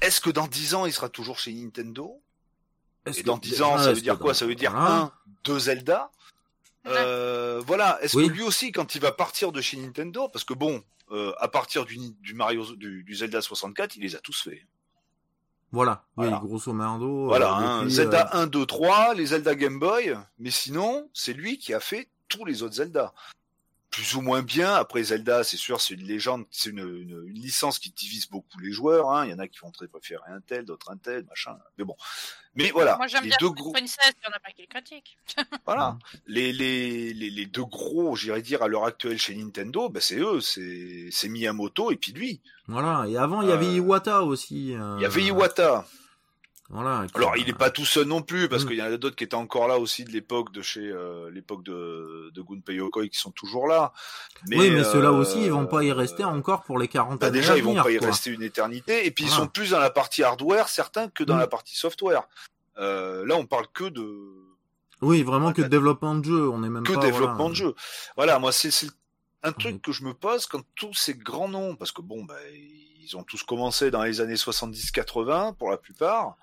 [0.01, 2.21] est-ce que dans 10 ans, il sera toujours chez Nintendo?
[3.15, 4.33] Et dans 10 ans, Ah, ça veut dire quoi?
[4.33, 4.95] Ça veut dire Voilà.
[4.95, 5.11] un,
[5.43, 6.11] deux Zelda.
[6.95, 7.97] Euh, voilà.
[8.01, 8.27] Est-ce Oui.
[8.27, 11.47] que lui aussi, quand il va partir de chez Nintendo, parce que bon, euh, à
[11.47, 14.61] partir du, du Mario, du, du Zelda 64, il les a tous faits.
[15.71, 16.39] Voilà, oui, Voilà.
[16.43, 16.73] grosso.
[16.73, 21.09] Voilà, euh, hein, depuis, Zelda euh, 1, 2, 3, les Zelda Game Boy, mais sinon,
[21.13, 23.13] c'est lui qui a fait tous les autres Zelda.
[23.97, 27.33] Plus ou moins bien, après Zelda, c'est sûr, c'est une légende, c'est une, une, une
[27.41, 29.25] licence qui divise beaucoup les joueurs, hein.
[29.25, 31.83] il y en a qui vont très préférer un tel, d'autres un tel, machin, mais
[31.83, 31.95] bon.
[32.53, 34.67] Mais voilà, Moi j'aime les bien deux gros, Princess, il y en a pas qui
[34.71, 35.97] le voilà,
[36.27, 40.19] les, les, les, les deux gros, j'irais dire, à l'heure actuelle chez Nintendo, ben c'est
[40.19, 42.39] eux, c'est, c'est Miyamoto et puis lui.
[42.67, 44.75] Voilà, et avant il y avait Euh, Iwata aussi.
[44.75, 45.87] euh, Il y avait Iwata.
[46.69, 47.05] Voilà.
[47.15, 48.67] Alors, il est pas tout seul non plus, parce Mm.
[48.67, 51.29] qu'il y en a d'autres qui étaient encore là aussi de l'époque de chez euh,
[51.31, 53.93] l'époque de, de Gunpei Yokoi qui sont toujours là.
[54.49, 57.27] oui, mais ceux-là euh, aussi, ils vont pas y rester encore pour les 40 bah,
[57.27, 58.07] années déjà, ils vont venir, pas y quoi.
[58.07, 59.05] rester une éternité.
[59.05, 61.39] Et puis, ils sont plus dans la partie hardware, certains, que dans Mm.
[61.39, 62.23] la partie software.
[62.79, 64.05] Euh, là, on parle que de
[65.01, 67.49] Oui, vraiment que de développement de jeu, on est même que pas développement voilà.
[67.51, 67.75] de jeu.
[68.17, 68.71] Voilà, moi, c'est
[69.43, 69.81] un truc Oui.
[69.81, 72.35] que je me pose quand tous ces grands noms, parce que bon, bah,
[73.11, 76.35] ils ont tous commencé dans les années 70-80 pour la plupart.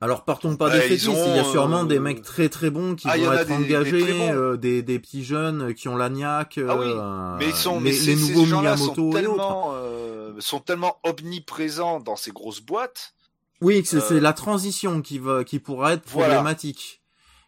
[0.00, 2.68] Alors partons pas Bah, des ont, il y a sûrement euh, des mecs très très
[2.68, 4.34] bons qui Ah, vont être des- des engagés, bons.
[4.34, 7.76] euh, des, des petits jeunes qui ont la niaque, Ah oui, euh, Mais ils sont,
[7.78, 9.18] les, mais les ces nouveaux sont Miyamoto et autres.
[9.20, 13.14] tellement, euh, sont tellement omniprésents dans ces grosses boîtes.
[13.62, 16.34] Oui, c'est euh, la transition qui va, qui pourra être Voilà.
[16.34, 17.00] problématique.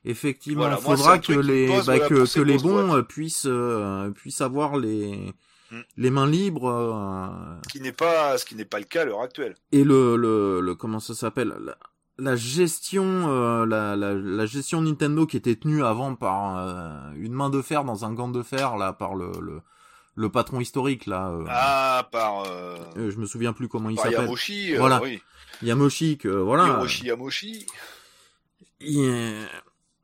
[0.07, 2.97] Effectivement, il faudra que les, bah, que, que les bons boîtes.
[3.01, 5.35] euh, puissent, euh, puissent avoir les,
[5.71, 5.81] Mm.
[5.99, 9.05] les mains libres euh, Ce qui n'est pas, ce qui n'est pas le cas à
[9.05, 9.55] l'heure actuelle.
[9.73, 11.77] et le, le, le comment ça s'appelle la,
[12.19, 17.33] la gestion, euh, la, la, la gestion Nintendo qui était tenue avant par euh, une
[17.33, 19.61] main de fer dans un gant de fer là par le, le,
[20.15, 21.29] le patron historique là.
[21.31, 24.21] euh, Ah, par, euh, euh, je me souviens plus comment il s'appelle.
[24.23, 25.01] Yamoshi, euh, Voilà.
[25.03, 25.23] oui.
[25.63, 26.67] Yamoshi, que voilà.
[26.67, 27.67] Hiroshi Yamoshi.
[28.81, 29.47] Il-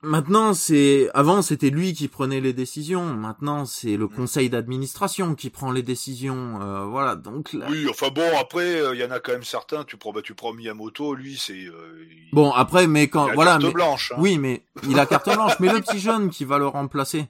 [0.05, 3.05] Maintenant, c'est avant c'était lui qui prenait les décisions.
[3.15, 4.15] Maintenant, c'est le Mm.
[4.15, 6.61] conseil d'administration qui prend les décisions.
[6.63, 7.17] Euh, voilà.
[7.17, 9.85] Donc là- Oui, enfin bon, après, euh, il y en a quand même certains.
[9.85, 11.65] Tu prends, bah, tu prends Miyamoto, lui, c'est.
[11.67, 14.13] euh, il- bon après, mais il quand a la voilà, carte mais blanche.
[14.13, 14.17] hein.
[14.19, 15.53] oui, mais il a carte blanche.
[15.61, 17.27] mais le petit jeune qui va le remplacer.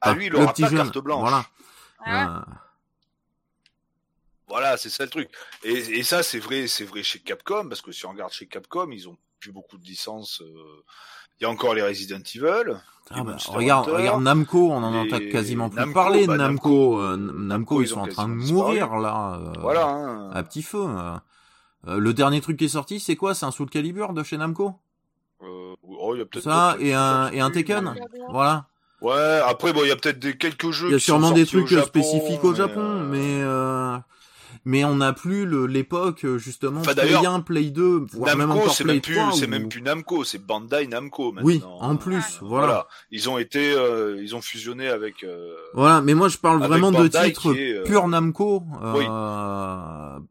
[0.00, 1.20] Ah, Enfin, lui, il aura pas carte blanche.
[1.20, 1.46] Voilà.
[2.06, 2.52] Ah Euh,
[4.46, 5.30] Voilà, c'est ça le truc.
[5.64, 8.46] Et, et ça, c'est vrai, c'est vrai chez Capcom, parce que si on regarde chez
[8.46, 10.42] Capcom, ils ont plus beaucoup de licences.
[11.34, 12.76] Euh, Il y a encore les Resident Evil.
[13.10, 13.96] ah bah, regarde, Hunter.
[13.98, 16.68] regarde Namco, on en les- entend quasiment plus Namco, parler de bah, Namco.
[16.70, 19.38] Namco, Euh, euh, Namco, Namco, ils ils sont ont en train de mourir là.
[19.40, 19.86] euh, Voilà.
[19.88, 20.30] hein.
[20.32, 20.84] À petit feu.
[20.86, 21.16] euh.
[21.86, 23.34] Euh, le dernier truc qui est sorti, c'est quoi?
[23.34, 24.72] C'est un Soul Calibur de chez Namco?
[25.42, 27.94] Euh, oh, il y a peut-être Ça et un et un Tekken.
[28.30, 28.66] Voilà.
[29.02, 31.18] Ouais, après, bon, il y a peut-être des quelques jeux Il y a qui sont
[31.20, 33.98] sûrement des au trucs euh, Japon, spécifiques au mais, Japon, euh, mais euh,
[34.64, 38.36] mais on n'a plus le- l'époque euh, justement Enfin, Play d'ailleurs, 1, Play 2, voire
[38.36, 39.32] même Namco, encore c'est Play même plus, 3.
[39.32, 41.44] c'est même plus Namco, c'est Bandai Namco maintenant.
[41.46, 42.86] Oui, en plus, Euh, voilà.
[43.10, 45.22] Ils ont été, euh, ils ont fusionné avec.
[45.24, 49.04] euh, Voilà, mais moi je parle vraiment de titres est, euh, pur Namco, euh, Oui.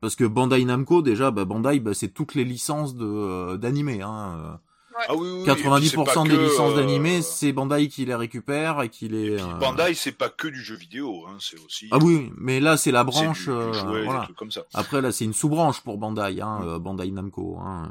[0.01, 4.01] parce que Bandai Namco déjà, bah, Bandai, bah, c'est toutes les licences de euh, d'animé.
[4.01, 4.59] Hein.
[4.95, 7.87] Ah oui, oui, oui, et puis 90% c'est des que, licences euh, d'animé, c'est Bandai
[7.87, 9.33] qui les récupère et qui les.
[9.33, 11.87] Et puis euh, Bandai, c'est pas que du jeu vidéo, hein, c'est aussi.
[11.91, 13.45] Ah oui, mais là c'est la branche.
[13.45, 14.23] du, du euh, jouet, voilà.
[14.23, 14.63] trucs comme ça.
[14.73, 17.57] Après là c'est une sous-branche pour Bandai, hein, Bandai Namco.
[17.59, 17.89] Hein.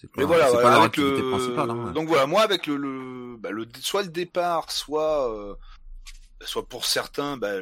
[0.00, 1.30] C'est pas, Mais voilà, c'est voilà, avec le...
[1.30, 1.70] principale.
[1.70, 1.92] Hein.
[1.92, 5.54] donc voilà, moi avec le, le, bah, le soit le départ, soit euh,
[6.42, 7.52] soit pour certains, bah,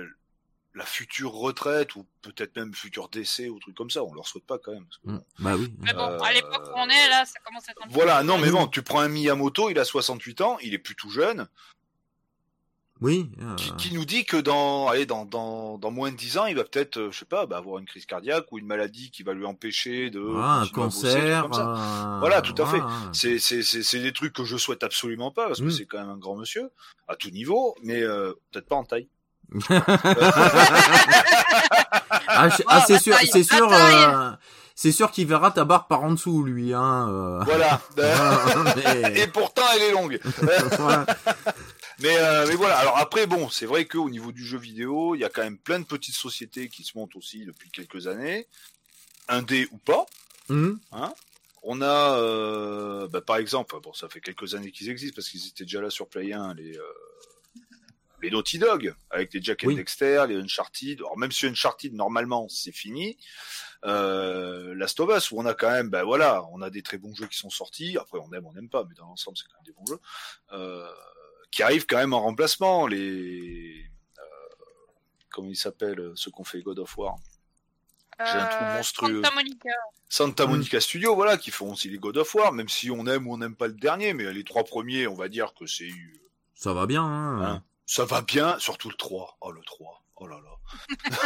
[0.75, 4.47] la future retraite ou peut-être même futur décès ou truc comme ça, on leur souhaite
[4.47, 4.87] pas quand même.
[4.87, 5.23] parce que Mm.
[5.41, 5.73] Bah oui.
[5.81, 8.39] Mais bon, Euh, à l'époque où on est, là, ça commence à être Voilà, non
[8.39, 11.47] mais bon, tu prends un Miyamoto, il a 68 ans, il est plus tout jeune.
[13.01, 13.29] Oui.
[13.43, 16.47] euh, Qui, qui nous dit que dans, allez, dans, dans, dans moins de 10 ans,
[16.47, 19.11] il va peut-être, euh, je sais pas, bah, avoir une crise cardiaque ou une maladie
[19.11, 20.21] qui va lui empêcher de.
[20.21, 21.43] voilà, un bosser, cancer.
[21.43, 22.15] comme ça.
[22.15, 22.79] euh, Voilà, tout à fait.
[22.79, 23.11] voilà.
[23.13, 25.71] C'est, c'est, c'est, c'est des trucs que je souhaite absolument pas parce que Mm.
[25.73, 26.71] c'est quand même un grand monsieur
[27.09, 29.09] à tout niveau, mais euh, peut-être pas en taille.
[32.29, 34.31] Ah, Ah, c'est sûr, c'est sûr, euh,
[34.75, 36.73] c'est sûr qu'il verra ta barre par en dessous, lui.
[36.75, 37.41] Hein, euh.
[37.45, 37.81] Voilà.
[38.77, 40.21] Mais- Et pourtant, elle est longue.
[40.79, 41.07] Voilà.
[42.01, 42.79] Mais, euh, mais voilà.
[42.79, 45.59] Alors après, bon, c'est vrai qu'au niveau du jeu vidéo, il y a quand même
[45.59, 48.49] plein de petites sociétés qui se montent aussi depuis quelques années,
[49.29, 50.07] indé ou pas.
[50.49, 50.81] Hum,
[51.63, 55.47] On a, euh, bah, par exemple, bon, ça fait quelques années qu'ils existent parce qu'ils
[55.47, 56.83] étaient déjà là sur Play 1, les, euh,
[58.23, 59.75] les Naughty Dog, avec les Jack and Oui.
[59.77, 60.99] Dexter, les Uncharted.
[61.01, 63.17] Alors, même si Uncharted, normalement, c'est fini,
[63.85, 66.99] euh, Last of Us, où on a quand même, ben voilà, on a des très
[66.99, 67.99] bons jeux qui sont sortis.
[67.99, 70.01] Après, on aime, on n'aime pas, mais dans l'ensemble, c'est quand même des bons jeux.
[70.53, 70.87] Euh,
[71.51, 72.87] qui arrivent quand même en remplacement.
[72.87, 73.85] Les,
[74.19, 74.23] euh,
[75.31, 77.17] comment ils s'appellent, ceux qu'on fait God of War?
[78.21, 79.23] J'ai un trou Euh, monstrueux.
[79.23, 79.71] Santa Monica.
[80.09, 80.51] Santa Mm.
[80.51, 83.35] Monica Studio, voilà, qui font aussi les God of War, même si on aime ou
[83.35, 85.91] on n'aime pas le dernier, mais les trois premiers, on va dire que c'est,
[86.55, 87.03] ça va bien.
[87.03, 87.43] Hein.
[87.43, 87.63] Hein.
[87.93, 89.37] Ça va bien, surtout le 3.
[89.43, 90.03] Oh, le 3.
[90.17, 90.49] Oh là là.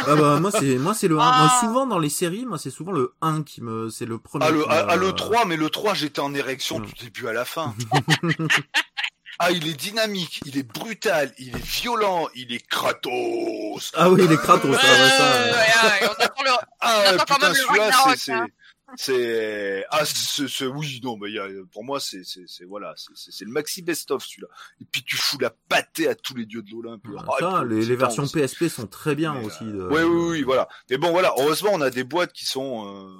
[0.05, 1.21] Ah bah moi c'est moi c'est le 1.
[1.23, 1.37] Ah.
[1.39, 4.43] Moi souvent dans les séries, moi c'est souvent le 1 qui me c'est le premier.
[4.45, 6.91] Ah, le, qui ah, me- ah, le 3, mais le 3, j'étais en érection du
[6.93, 7.73] début à la fin.
[9.39, 13.91] ah, il est dynamique, il est brutal, il est violent, il est Kratos.
[13.95, 15.41] Ah oui, les Kratos, Ouais, ça, ouais, ça.
[15.43, 16.49] ouais, ouais, on attend le-
[16.81, 18.47] Ah, On attend quand putain, même le celui-là, Ragnarok, c'est, hein.
[18.95, 23.43] C'est, ah, ce, ce, oui, non, mais y a, pour moi, c'est, c'est, voilà, c'est,
[23.45, 24.47] le maxi best-of, celui-là.
[24.81, 27.05] Et puis, tu fous la pâtée à tous les dieux de l'Olympe.
[27.17, 29.63] Ah, Ah, les, versions on- PSP sont très bien Mais, aussi.
[29.65, 30.67] euh, de- Oui, oui, oui, voilà.
[30.89, 31.33] Mais bon, voilà.
[31.37, 33.13] Heureusement, on a des boîtes qui sont euh,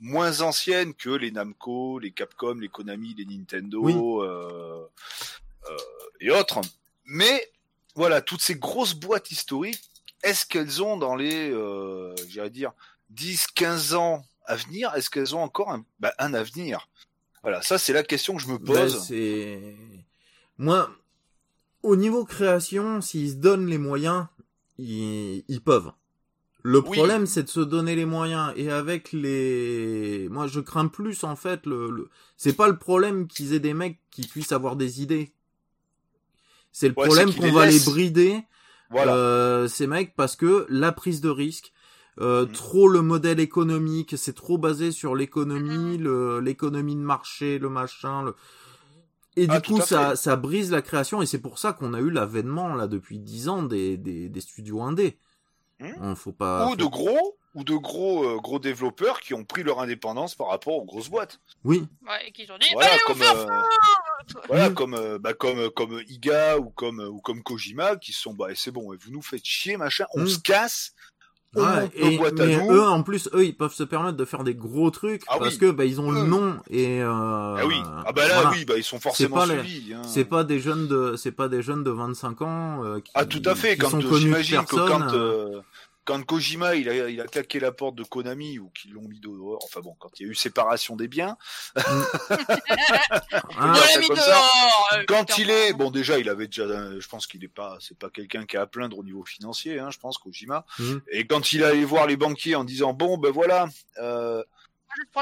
[0.00, 3.94] moins anciennes que les Namco, les Capcom, les Konami, les Nintendo Oui.
[3.94, 4.82] euh,
[5.70, 5.76] euh,
[6.20, 6.60] et autres.
[7.04, 7.50] Mais
[7.94, 9.80] voilà, toutes ces grosses boîtes historiques,
[10.22, 12.72] est-ce qu'elles ont dans les, euh, j'irais dire,
[13.10, 16.88] 10, 15 ans à venir, est-ce qu'elles ont encore un, bah, un avenir?
[17.42, 18.98] Voilà, ça c'est la question que je me Bah, pose.
[19.06, 19.74] c'est
[20.58, 20.90] moi
[21.82, 24.26] au niveau création, s'ils se donnent les moyens,
[24.78, 25.90] ils, ils peuvent.
[26.62, 26.96] Le Oui.
[26.96, 31.34] problème, c'est de se donner les moyens et avec les, moi, je crains plus en
[31.34, 32.08] fait le, le...
[32.36, 35.32] c'est pas le problème qu'ils aient des mecs qui puissent avoir des idées.
[36.70, 38.44] C'est le Ouais, problème qu'on va les brider
[38.90, 39.12] voilà.
[39.12, 41.71] euh, ces mecs parce que la prise de risque,
[42.20, 42.52] euh, Mhm.
[42.52, 48.22] trop le modèle économique, c'est trop basé sur l'économie, le l'économie de marché, le machin,
[48.22, 48.34] le...
[49.36, 51.94] et du Ah, tout coup ça ça brise la création et c'est pour ça qu'on
[51.94, 55.18] a eu l'avènement là depuis dix ans des des, des studios indés.
[56.00, 56.68] On faut pas.
[56.70, 60.46] ou de gros ou de gros euh, gros développeurs qui ont pris leur indépendance par
[60.48, 61.40] rapport aux grosses boîtes.
[61.64, 61.84] Oui.
[62.06, 63.62] Ouais, et qu'ils ont dit, Voilà, allez, on comme, euh,
[64.46, 64.74] voilà, Mm.
[64.74, 68.70] comme, euh, bah, comme, comme Iga ou comme, ou comme Kojima qui sont, bah, c'est
[68.70, 70.28] bon, vous nous faites chier, machin, on Mm.
[70.28, 70.92] se casse,
[71.54, 71.62] nos
[71.94, 72.72] et, mais nous.
[72.72, 75.52] eux, en plus, eux, ils peuvent se permettre de faire des gros trucs Ah parce
[75.54, 75.58] oui.
[75.58, 77.02] que bah ils ont le nom et.
[77.02, 77.76] Euh, ah oui,
[78.06, 78.50] ah bah là, voilà.
[78.50, 79.92] oui, bah, ils sont forcément suivis.
[79.94, 80.02] hein.
[80.06, 83.10] C'est pas des jeunes de, c'est pas des jeunes de 25 ans euh, qui.
[83.14, 85.60] Ah, tout à fait, qui quand sont connus de j'imagine que personne, quand, euh, euh,
[86.04, 89.20] quand Kojima, il a, il a claqué la porte de Konami ou qu'ils l'ont mis
[89.20, 91.36] dehors, enfin bon, quand il y a eu séparation des biens,
[91.76, 92.12] ah,
[94.06, 94.42] comme ça.
[94.94, 97.76] euh, quand il est, bon déjà, il avait déjà, euh, je pense qu'il est pas,
[97.80, 100.64] c'est pas quelqu'un qui a à plaindre au niveau financier, hein, je pense Kojima.
[100.78, 101.02] Mhm.
[101.10, 103.68] Et quand il allait voir les banquiers en disant bon ben voilà,
[103.98, 104.42] euh.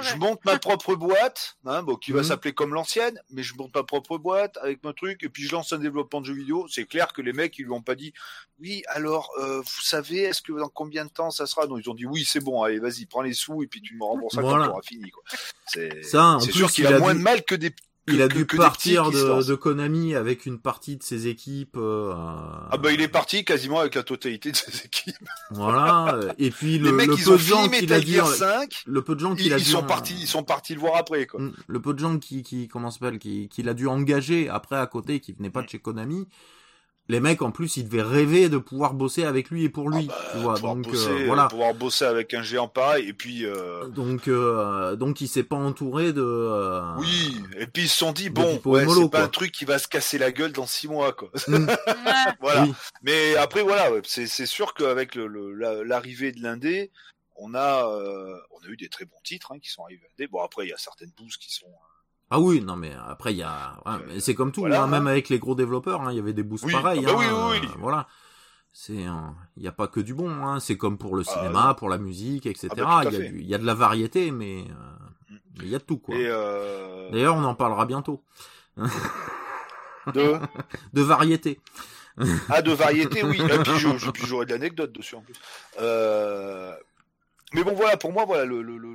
[0.02, 2.26] Je monte ma propre boîte, hein, bon, qui va Mhm.
[2.26, 5.52] s'appeler comme l'ancienne, mais je monte ma propre boîte avec mon truc, et puis je
[5.52, 6.66] lance un développement de jeux vidéo.
[6.68, 8.12] C'est clair que les mecs, ils lui ont pas dit,
[8.59, 11.66] oui, alors, euh, vous savez, est-ce que dans combien de temps ça sera?
[11.66, 13.94] Non, ils ont dit, oui, c'est bon, allez, vas-y, prends les sous, et puis tu
[13.97, 14.59] me rembourseras Voilà.
[14.59, 15.10] quand tu auras fini.
[15.10, 15.22] Quoi.
[15.66, 16.02] C'est
[16.52, 17.72] sûr qu'il il a, a moins de mal que des.
[18.14, 21.76] Il a que- dû que partir qui de, Konami avec une partie de ses équipes.
[21.76, 22.12] euh,
[22.70, 25.16] Ah bah il est parti quasiment avec la totalité de ses équipes.
[25.50, 26.18] Voilà.
[26.38, 29.34] Et puis le, mecs le peu de gens qu'il a 5, le peu de gens
[29.34, 31.40] ils, qu'il a ils dû sont partis, ils sont partis le voir après quoi.
[31.40, 34.76] Mm, le peu de gens qui qui comment s'appelle qui qu'il a dû engager après
[34.76, 36.26] à côté qui venaient pas de chez Konami
[37.10, 40.08] les mecs en plus ils devaient rêver de pouvoir bosser avec lui et pour lui
[40.10, 43.08] Ah bah, tu vois pouvoir donc bosser, euh, voilà pouvoir bosser avec un géant pareil
[43.08, 47.82] et puis euh, donc euh, donc il s'est pas entouré de euh, oui et puis
[47.84, 50.32] ils se sont dit bon ouais, c'est pas un truc qui va se casser la
[50.32, 51.30] gueule dans six mois quoi.
[51.48, 51.66] mm,
[52.40, 52.62] voilà.
[52.64, 52.72] oui.
[53.02, 56.90] Mais après voilà ouais, c'est c'est sûr qu'avec le, le- la- l'arrivée de l'indé
[57.36, 60.08] on a euh, on a eu des très bons titres hein, qui sont arrivés à
[60.18, 60.28] l'indé.
[60.30, 61.66] Bon après il y a certaines bouses qui sont
[62.31, 64.85] ah oui non mais après il y a ouais, Euh, c'est comme tout voilà, hein,
[64.85, 64.89] hein.
[64.89, 67.12] même avec les gros développeurs hein, il y avait des boosts Oui, pareils ah bah
[67.12, 67.69] hein, oui, oui, euh, oui.
[67.78, 68.07] voilà
[68.73, 69.12] c'est euh,
[69.57, 70.61] il y a pas que du bon hein.
[70.61, 73.47] c'est comme pour le Ah, cinéma pour la musique etc Ah bah, il y il
[73.48, 75.62] y a de la variété mais euh, Mm.
[75.62, 78.23] il y a de tout quoi euh, D'ailleurs, on en parlera bientôt.
[80.15, 80.35] de?
[80.93, 81.61] De variété.
[82.48, 83.40] Ah, de variété, oui.
[83.40, 85.35] Et puis, je- je- puis j'aurai de l'anecdote dessus en plus.
[85.81, 86.74] Euh...
[87.55, 88.62] Mais bon, voilà, pour moi, voilà le.
[88.62, 88.94] le, le,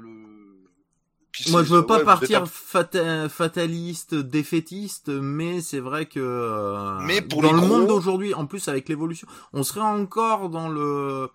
[1.50, 7.22] Moi, je veux pas ouais, partir fata- fataliste, défaitiste, mais c'est vrai que euh, Mais
[7.22, 11.30] pour dans le gros- monde d'aujourd'hui, en plus avec l'évolution, on serait encore dans le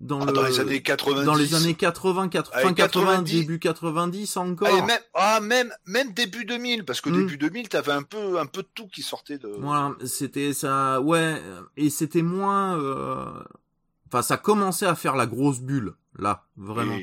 [0.00, 1.24] dans un- le dans les années 90.
[1.26, 3.32] dans les années 80, 80 Avec fin 80, 90.
[3.40, 4.68] début 90 encore.
[4.70, 7.16] Ah, même, ah, même, même début 2000, parce que Mm.
[7.18, 9.48] début 2000, t'avais un peu, un peu de tout qui sortait de.
[9.58, 11.40] Voilà, c'était ça, ouais,
[11.76, 13.26] et c'était moins, euh,
[14.08, 16.96] enfin, ça commençait à faire la grosse bulle là, vraiment.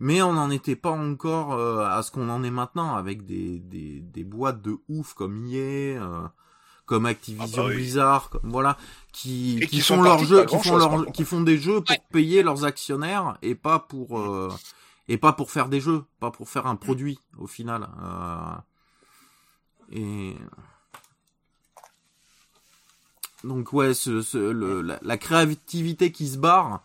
[0.00, 3.58] Mais on n'en était pas encore euh, à ce qu'on en est maintenant avec des,
[3.60, 6.26] des, des boîtes de ouf comme EA, euh,
[6.86, 7.74] comme Activision Ah bah oui.
[7.76, 8.76] Blizzard, comme, voilà,
[9.12, 12.02] qui, qui, qui font leurs jeux, pas qui font qui font des jeux pour Ouais.
[12.10, 14.48] payer leurs actionnaires et pas pour euh,
[15.08, 17.88] et pas pour faire des jeux, pas pour faire un produit au final.
[18.02, 18.56] Euh,
[19.92, 20.36] et
[23.44, 26.82] donc ouais, ce, ce, le, la, la créativité qui se barre,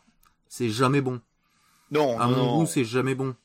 [0.47, 1.19] c'est jamais bon.
[1.91, 2.57] Non, À non, mon non.
[2.59, 3.35] goût, c'est jamais bon.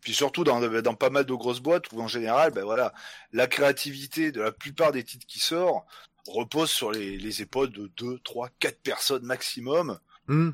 [0.00, 2.92] Puis surtout dans, dans pas mal de grosses boîtes où en général, ben voilà,
[3.32, 5.86] la créativité de la plupart des titres qui sortent
[6.26, 10.52] repose sur les, les épaules de 2, 3, 4 personnes maximum Hmm.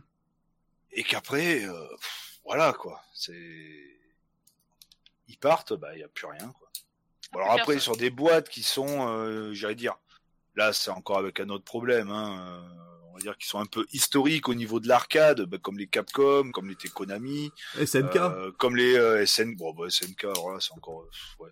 [0.92, 1.86] et qu'après, euh,
[2.44, 3.96] voilà quoi, c'est
[5.28, 6.68] ils partent, bah il y a plus rien quoi.
[7.32, 9.96] Bon, alors après sur des boîtes qui sont, euh, j'allais dire,
[10.56, 13.86] là c'est encore avec un autre problème, hein, euh, va dire qui sont un peu
[13.92, 17.50] historiques au niveau de l'arcade, bah, comme les Capcom, comme les Konami,
[17.84, 18.16] SNK.
[18.16, 21.50] euh, comme les euh, SN, bon bah SNK, alors là c'est encore, euh, ouais,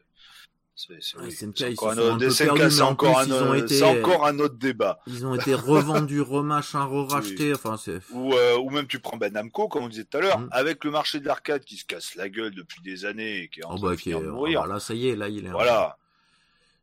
[0.75, 3.23] c'est c'est- Ouais, oui, SNK, c'est ils encore un autre, SNK, c'est en encore plus,
[3.23, 5.01] un, ils ont euh, été- c'est encore un autre débat.
[5.07, 7.53] Ils ont été revendus, remachin, re-rachetés.
[7.55, 8.01] Enfin, c'est.
[8.13, 10.49] Ou, euh, ou même tu prends ben Namco, comme on disait tout à l'heure, Mm.
[10.53, 13.61] avec le marché de l'arcade qui se casse la gueule depuis des années et qui
[13.61, 14.63] est en Oh train bah, de qui est- de oh mourir.
[14.63, 15.49] bah, là, ça y est, là, il est.
[15.49, 15.97] en- Voilà.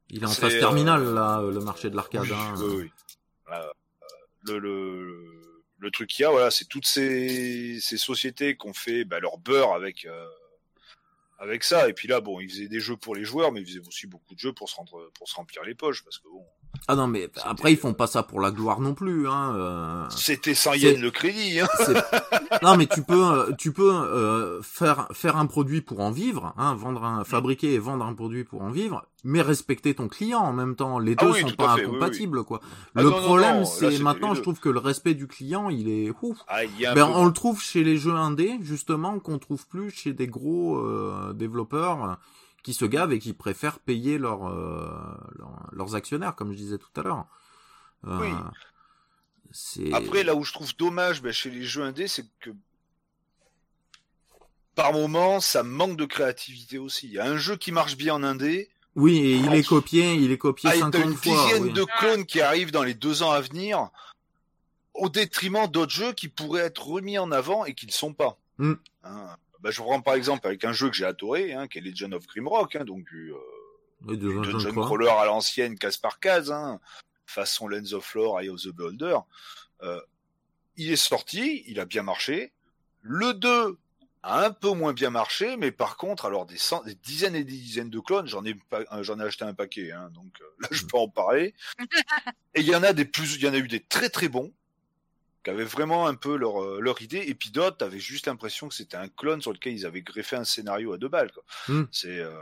[0.10, 2.22] Il est en phase terminale, euh, là, le marché de l'arcade.
[2.24, 2.54] Oui, hein.
[2.60, 2.92] oui, oui.
[3.48, 3.72] Voilà.
[4.48, 8.74] Le, le, le truc qu'il y a, voilà, c'est toutes ces, ces sociétés qui ont
[8.74, 10.28] fait bah, leur beurre avec, euh,
[11.40, 11.90] avec ça.
[11.90, 14.08] Et puis là, bon, ils faisaient des jeux pour les joueurs, mais ils faisaient aussi
[14.08, 16.04] beaucoup de jeux pour se, rendre, pour se remplir les poches.
[16.04, 16.46] Parce que bon,
[16.88, 19.28] Ah non, mais après, ils font pas ça pour la gloire non plus.
[19.28, 19.54] Hein.
[19.56, 20.06] euh.
[20.10, 21.60] c'était 100 C'est- yens le crédit.
[21.60, 21.68] Hein.
[22.62, 26.54] Non, mais tu peux, euh, tu peux euh, faire faire un produit pour en vivre,
[26.58, 30.40] hein, vendre un, fabriquer et vendre un produit pour en vivre, mais respecter ton client
[30.40, 30.98] en même temps.
[31.00, 32.62] Les Ah deux oui, sont pas fait, oui, incompatibles, quoi.
[32.96, 36.12] Ah le non, problème, c'est maintenant, je trouve que le respect du client, il est
[36.22, 36.38] ouf.
[36.48, 40.14] Ah, il Ben, on le trouve chez les jeux indés, justement, qu'on trouve plus chez
[40.14, 42.18] des gros euh, développeurs
[42.66, 45.16] qui se gavent et qui préfèrent payer leurs euh,
[45.72, 47.28] leurs- actionnaires, comme je disais tout à l'heure.
[48.08, 49.94] Euh, Oui.
[49.94, 52.50] Après, là où je trouve dommage ben, chez les jeux indés, c'est que
[54.74, 57.06] par moment, ça manque de créativité aussi.
[57.06, 60.16] Il y a un jeu qui marche bien en indé, oui, et il est copié,
[60.16, 61.46] il est copié ah, il y a 50 une fois.
[61.46, 61.74] dizaine oui.
[61.74, 63.90] de clones qui arrivent dans les deux ans à venir,
[64.96, 68.14] au détriment d'autres jeux qui pourraient être remis en avant et qui ne le sont
[68.14, 68.40] pas.
[68.58, 68.74] Mm.
[69.04, 71.82] Hein, ben, je prends par exemple avec un jeu que j'ai adoré, hein, qui est
[71.82, 73.38] Legend of Grimrock, hein, donc du euh,
[74.44, 76.80] Dungeon crawler à l'ancienne, case par case, hein,
[77.26, 79.18] façon Lens of Lore, Eye of the Beholder.
[79.82, 80.00] Euh,
[80.78, 82.54] il est sorti, il a bien marché.
[83.02, 83.80] Le 2
[84.22, 87.44] a un peu moins bien marché, mais par contre, alors des, cent- des dizaines et
[87.44, 90.46] des dizaines de clones, j'en ai euh, j'en ai acheté un paquet, hein, donc euh,
[90.60, 91.56] là je peux en parler.
[92.54, 94.30] et il y en a des plus, il y en a eu des très très
[94.30, 94.54] bons
[95.46, 98.68] qui avaient vraiment un peu leur euh, leur idée, et puis d'autres avaient juste l'impression
[98.68, 101.32] que c'était un clone sur lequel ils avaient greffé un scénario à deux balles.
[101.32, 101.44] Quoi.
[101.70, 101.84] Mm.
[101.92, 102.34] C'est euh,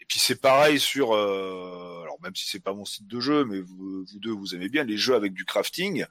[0.00, 3.44] et puis c'est pareil sur, euh, alors même si c'est pas mon site de jeu,
[3.44, 6.06] mais vous, vous deux vous aimez bien les jeux avec du crafting.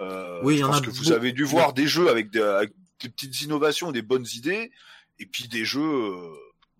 [0.00, 2.72] Euh, Oui, je en pense que vous avez dû voir des jeux avec, des, avec
[3.00, 4.72] des petites innovations, des bonnes idées,
[5.20, 6.30] et puis des jeux euh,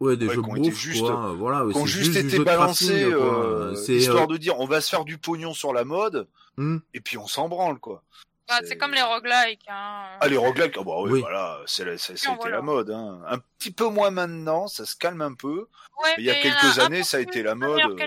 [0.00, 1.32] Ouais, des Ouais, jeux qui ont été juste- quoi.
[1.38, 5.04] Voilà, qui ont juste été balancés, euh, histoire euh, de dire on va se faire
[5.04, 6.26] du pognon sur la mode,
[6.56, 6.78] hmm.
[6.92, 8.02] et puis on s'en branle quoi.
[8.46, 9.64] Bah, c'est comme les roguelikes.
[9.68, 10.18] Hein.
[10.20, 11.20] Ah les roguelikes, ah bah oui, Oui.
[11.20, 11.96] voilà, c'est la-
[12.36, 12.56] voilà.
[12.56, 12.90] la mode.
[12.90, 13.22] Hein.
[13.26, 15.66] Un petit peu moins maintenant, ça se calme un peu.
[16.02, 18.06] Ouais, Mais il y a quelques a années, ça a été la de mode, euh.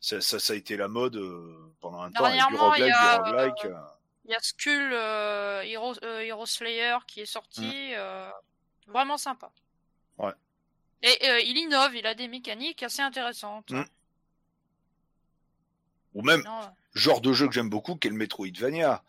[0.00, 2.80] Ça, ça, ça a été la mode euh, pendant un temps avec du Dernièrement, il
[2.80, 3.64] y roguelike, a, du roguelike.
[3.66, 3.80] euh.
[4.24, 8.30] Il y a Skull euh, Hero, euh, Hero Slayer qui est sorti, euh,
[8.86, 9.50] vraiment sympa.
[10.18, 10.32] Ouais.
[11.02, 13.70] Et euh, il innove, il a des mécaniques assez intéressantes.
[13.70, 13.82] Mm.
[16.14, 16.60] Ou même Non,
[16.94, 19.02] genre de jeu que j'aime beaucoup, qui est le Metroidvania.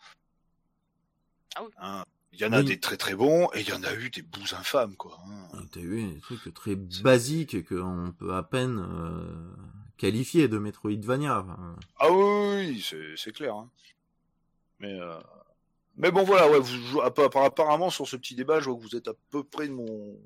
[1.54, 1.70] Ah oui.
[1.78, 2.64] Hein, Il y en a Oui.
[2.64, 5.18] des très très bons, et il y en a eu des bouts infâmes, quoi.
[5.52, 5.64] hein.
[5.70, 9.54] T'as eu des trucs très basiques qu'on peut à peine euh,
[9.98, 11.44] qualifier de Metroidvania.
[11.98, 13.54] Ah oui, oui, c'est c'est clair.
[13.54, 13.68] hein.
[14.80, 15.20] Mais euh,
[15.96, 19.08] mais bon voilà, ouais, vous, apparemment sur ce petit débat, je vois que vous êtes
[19.08, 20.18] à peu près de mon,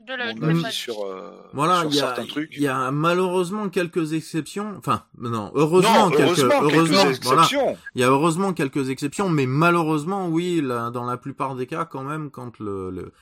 [0.00, 2.50] de la, mon de avis la- sur, euh, Voilà, sur il y a, certains trucs.
[2.52, 4.74] il y a malheureusement quelques exceptions.
[4.78, 7.42] Enfin, non, heureusement non, quelques, heureusement, heureusement, quelques voilà.
[7.42, 7.78] exceptions.
[7.94, 11.84] Il y a heureusement quelques exceptions, mais malheureusement, oui, là, dans la plupart des cas,
[11.84, 13.12] quand même, quand le, le-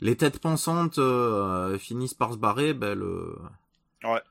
[0.00, 3.36] les têtes pensantes euh, finissent par se barrer, ben le.
[4.04, 4.22] Ouais.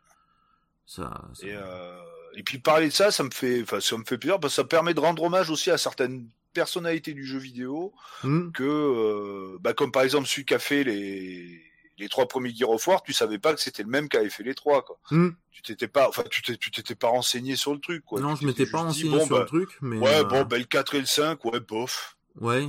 [0.85, 1.21] Ça.
[1.33, 1.97] ça- Et, euh,
[2.35, 4.61] et puis parler de ça, ça me fait, enfin, ça me fait plaisir parce que
[4.61, 6.29] ça permet de rendre hommage aussi à certaines
[6.61, 7.93] personnalités du jeu vidéo
[8.23, 8.51] Hmm.
[8.51, 11.61] que, euh, bah, comme par exemple celui qui a fait les
[11.99, 14.29] les trois premiers Gear of War, tu savais pas que c'était le même qui avait
[14.29, 14.99] fait les trois, quoi.
[15.09, 15.29] Hmm.
[15.51, 18.19] Tu t'étais pas, enfin, tu t'es- tu t'étais pas renseigné sur le truc, quoi.
[18.21, 19.97] non, Tu je m'étais pas dit, renseigné bon, sur bah, le truc, mais.
[19.97, 22.15] Ouais, euh, bon, bah, le 4 et le 5, ouais, bof.
[22.39, 22.67] Ouais,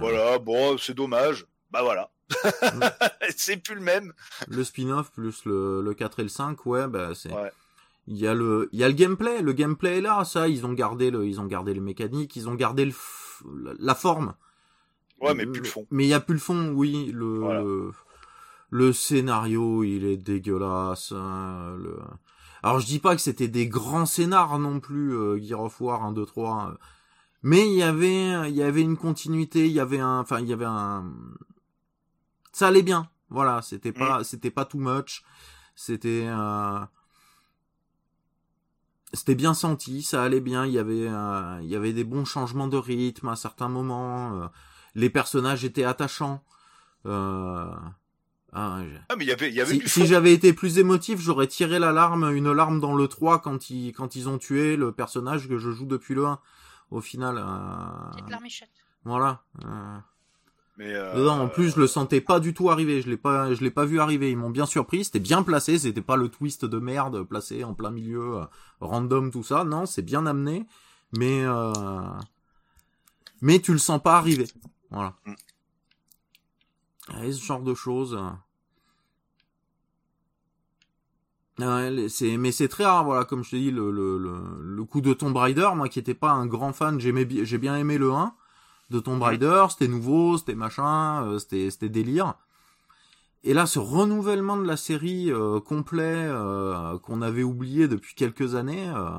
[0.00, 1.46] Voilà, bon, c'est dommage.
[1.70, 2.10] Bah voilà.
[3.36, 4.12] c'est plus le même.
[4.48, 7.32] Le spin-off plus le, le 4 et le 5, ouais, bah c'est.
[7.32, 7.50] Ouais.
[8.06, 9.42] Il y a le, il y a le gameplay.
[9.42, 10.48] Le gameplay est là, ça.
[10.48, 12.94] Ils ont gardé le, ils ont gardé les mécaniques, ils ont gardé le,
[13.78, 14.34] la forme.
[15.20, 15.86] Ouais, mais plus le fond.
[15.90, 17.10] Mais il y a plus le fond, oui.
[17.12, 17.60] Le, Voilà.
[17.60, 17.90] le,
[18.70, 21.12] le scénario, il est dégueulasse.
[21.16, 21.98] hein, le...
[22.62, 26.04] Alors je dis pas que c'était des grands scénars non plus, euh, Gear of War
[26.04, 26.70] 1, 2, 3.
[26.70, 26.74] euh,
[27.42, 30.46] Mais il y avait, il y avait une continuité, il y avait un, enfin il
[30.48, 31.10] y avait un,
[32.52, 33.08] ça allait bien.
[33.30, 35.22] Voilà, c'était pas, c'était pas too much.
[35.74, 36.80] C'était, euh,
[39.12, 40.66] c'était bien senti, ça allait bien.
[40.66, 44.34] Il y avait, euh, il y avait des bons changements de rythme à certains moments.
[44.42, 44.46] euh,
[44.94, 46.42] les personnages étaient attachants.
[47.06, 47.70] Euh,
[48.52, 51.46] ah, Ah, mais il y avait, il y avait si, j'avais été plus émotif, j'aurais
[51.46, 55.48] tiré l'alarme, une larme dans le 3 quand ils, quand ils ont tué le personnage
[55.48, 56.40] que je joue depuis le 1.
[56.90, 58.70] Au final, euh, Petite larmichette.
[59.04, 59.42] voilà.
[60.80, 63.02] Euh, Mais, euh, Dedans, en plus, je le sentais pas du tout arriver.
[63.02, 64.30] Je l'ai pas, je l'ai pas vu arriver.
[64.30, 65.04] Ils m'ont bien surpris.
[65.04, 65.78] C'était bien placé.
[65.78, 68.44] C'était pas le twist de merde placé en plein milieu, euh,
[68.80, 69.64] random tout ça.
[69.64, 70.66] Non, c'est bien amené.
[71.16, 71.72] Mais, euh...
[73.42, 74.46] mais tu le sens pas arriver.
[74.90, 75.14] Voilà.
[75.26, 75.34] Mm.
[77.24, 78.14] Et ce genre de choses.
[78.14, 78.30] euh.
[82.08, 85.00] C'est, mais c'est très rare, voilà, comme je te dis, le, le, le, le coup
[85.02, 88.12] de Tomb Raider, moi qui étais pas un grand fan, j'aimais, j'ai bien aimé le
[88.12, 88.34] 1
[88.90, 92.34] de Tomb Raider, c'était nouveau, c'était machin, euh, c'était, c'était délire.
[93.42, 98.54] Et là, ce renouvellement de la série euh, complet euh, qu'on avait oublié depuis quelques
[98.54, 99.18] années, euh.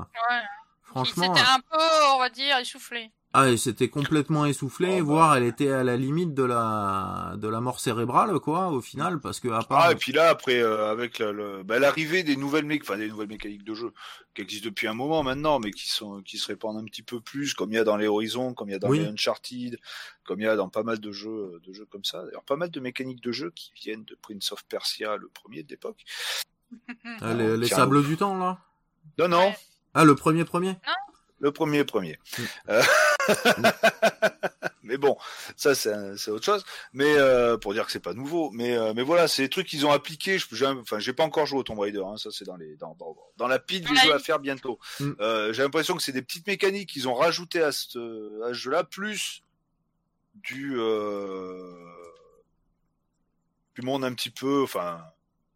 [0.92, 1.84] Franchement, C'était un peu,
[2.16, 3.12] on va dire, essoufflé.
[3.34, 5.04] ah, et c'était complètement essoufflé, Oh, bah.
[5.04, 9.20] voire elle était à la limite de la de la mort cérébrale, quoi, au final,
[9.20, 12.24] parce que à part, Ah, et puis là, après, euh, avec la- le- bah, l'arrivée
[12.24, 13.94] des nouvelles mécaniques, enfin des nouvelles mécaniques de jeu,
[14.36, 17.20] qui existent depuis un moment maintenant, mais qui sont, qui se répandent un petit peu
[17.20, 19.00] plus, comme il y a dans les Horizons, comme il y a dans Oui.
[19.00, 19.78] les Uncharted,
[20.24, 22.24] comme il y a dans pas mal de jeux, de jeux comme ça.
[22.26, 25.64] D'ailleurs, pas mal de mécaniques de jeu qui viennent de Prince of Persia, le premier
[25.64, 26.04] de l'époque.
[27.22, 28.58] Ah, les, les sables du temps, là?
[29.20, 29.58] Non, non, Ouais.
[29.94, 30.76] Ah, le premier premier?
[31.40, 32.20] le premier, premier.
[32.38, 32.44] Mm.
[32.70, 32.84] Euh,
[34.84, 35.18] mais bon,
[35.56, 36.64] ça c'est autre chose.
[36.94, 38.52] Mais euh, pour dire que c'est pas nouveau.
[38.52, 40.38] Mais euh, mais voilà, c'est des trucs qu'ils ont appliqués.
[40.38, 42.04] Je, enfin, j'ai pas encore joué au Tomb Raider.
[42.06, 43.98] Hein, ça c'est dans les dans, dans, dans la pile des Ouais.
[44.06, 44.78] jeux à faire bientôt.
[45.00, 45.12] Mm.
[45.20, 48.54] Euh, j'ai l'impression que c'est des petites mécaniques qu'ils ont rajoutées à ce à ce
[48.54, 49.44] jeu-là, plus
[50.36, 51.74] du euh,
[53.76, 55.02] du monde un petit peu, enfin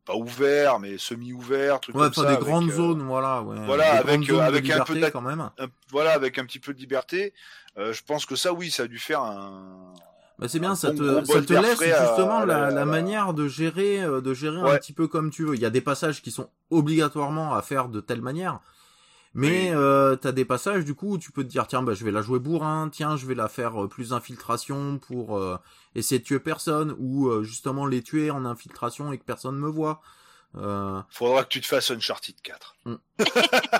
[0.05, 2.21] pas ouvert, mais semi-ouvert, truc Ouais, comme ça.
[2.21, 3.41] des avec, grandes euh, zones, voilà.
[3.41, 3.55] Ouais.
[3.65, 5.41] voilà, Des avec, euh, avec un peu quand même.
[5.41, 7.33] un- voilà, avec un petit peu de liberté.
[7.77, 9.93] Euh, je pense que ça, oui, ça a dû faire un.
[10.37, 12.67] Bah, c'est bien, un ça bon te, ça te laisse justement à la, la- la
[12.67, 15.55] à la- manière de gérer, euh, de gérer un petit peu comme tu veux.
[15.55, 18.59] Il y a des passages qui sont obligatoirement à faire de telle manière.
[19.37, 19.75] Mais Oui.
[19.75, 22.11] euh, t'as des passages du coup où tu peux te dire tiens bah je vais
[22.11, 25.57] la jouer bourrin, tiens je vais la faire euh, plus infiltration pour euh,
[25.93, 29.67] essayer de tuer personne ou euh, justement les tuer en infiltration et que personne me
[29.69, 30.01] voit.
[30.55, 32.77] Euh, Faudra que tu te fasses Uncharted 4.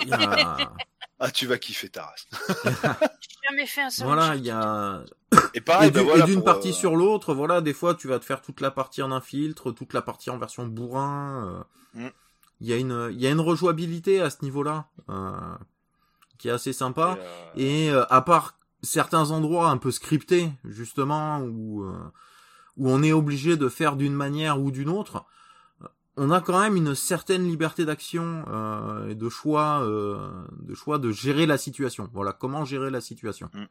[0.02, 0.72] il y a-
[1.20, 2.28] Ah, tu vas kiffer ta race.
[3.22, 5.04] J'ai jamais fait un seul voilà il y a
[5.54, 8.20] Et pareil, et bah voilà, d'une partie euh, sur l'autre, voilà, des fois tu vas
[8.20, 11.64] te faire toute la partie en infiltre, toute la partie en version bourrin.
[11.96, 12.10] euh, Mm.
[12.62, 15.32] Il y a une, il y a une rejouabilité à ce niveau-là euh,
[16.38, 17.18] qui est assez sympa.
[17.18, 21.98] et, euh, Et euh, à part certains endroits un peu scriptés, justement, où euh,
[22.78, 25.26] où on est obligé de faire d'une manière ou d'une autre,
[25.82, 25.88] euh,
[26.18, 30.30] on a quand même une certaine liberté d'action euh, et de choix, euh,
[30.62, 32.10] de choix de gérer la situation.
[32.14, 33.50] Voilà, comment gérer la situation.
[33.54, 33.66] Mm.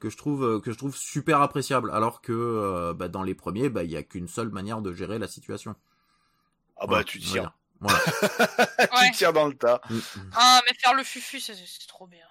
[0.00, 3.70] Que je trouve que je trouve super appréciable, alors que euh, bah, dans les premiers,
[3.70, 5.74] bah, il y a qu'une seule manière de gérer la situation.
[6.76, 7.54] Ah bah Voilà, tu dire.
[7.80, 7.98] Voilà.
[8.78, 9.10] Ouais.
[9.10, 9.80] tu tires dans le tas.
[9.90, 10.30] Mm, mm.
[10.34, 11.54] Ah, mais faire le fufu, c'est
[11.88, 12.24] trop bien.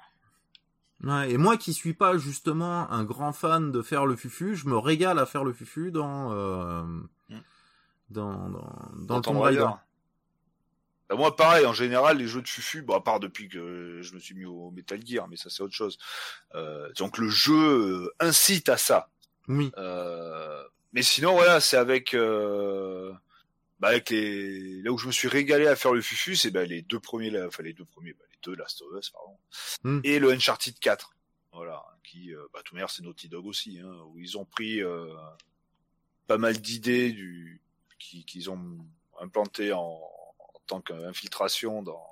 [1.03, 4.67] Ouais, et moi qui suis pas justement un grand fan de faire le fufu, je
[4.67, 6.83] me régale à faire le fufu dans euh,
[7.29, 7.39] Mm.
[8.09, 9.67] dans, dans, dans Dans le Tomb Tomb Raider.
[11.09, 14.13] Bah, moi, pareil, en général, les jeux de fufu, bon, à part depuis que je
[14.15, 15.97] me suis mis au Metal Gear, mais ça c'est autre chose.
[16.55, 17.53] Euh, donc le jeu
[18.07, 19.09] euh, incite à ça.
[19.47, 20.63] Oui, Euh,
[20.93, 23.13] mais sinon, voilà, c'est avec, euh,
[23.85, 26.65] bah, avec les, là où je me suis régalé à faire le fufu, c'est bah,
[26.65, 29.37] les deux premiers, là, enfin les deux premiers, bah, les deux Last of Us, pardon,
[29.83, 29.99] Mm.
[30.03, 31.11] et le Uncharted 4.
[31.53, 34.81] Voilà, qui, euh, bah, tout manière, c'est Naughty Dog aussi, hein, où ils ont pris
[34.81, 35.13] euh,
[36.27, 37.61] pas mal d'idées du,
[37.99, 38.77] qui- qu'ils ont
[39.21, 42.05] implanté en, en tant qu'infiltration dans,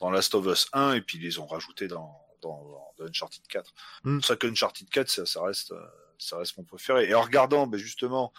[0.00, 3.46] dans Last of Us 1, et puis ils les ont rajoutés dans, dans, dans Uncharted
[3.46, 3.72] 4.
[4.04, 4.20] Mm.
[4.20, 5.86] C'est ça que Uncharted 4, ça, ça reste, euh,
[6.18, 7.08] ça reste mon préféré.
[7.08, 8.32] Et en regardant, ben justement,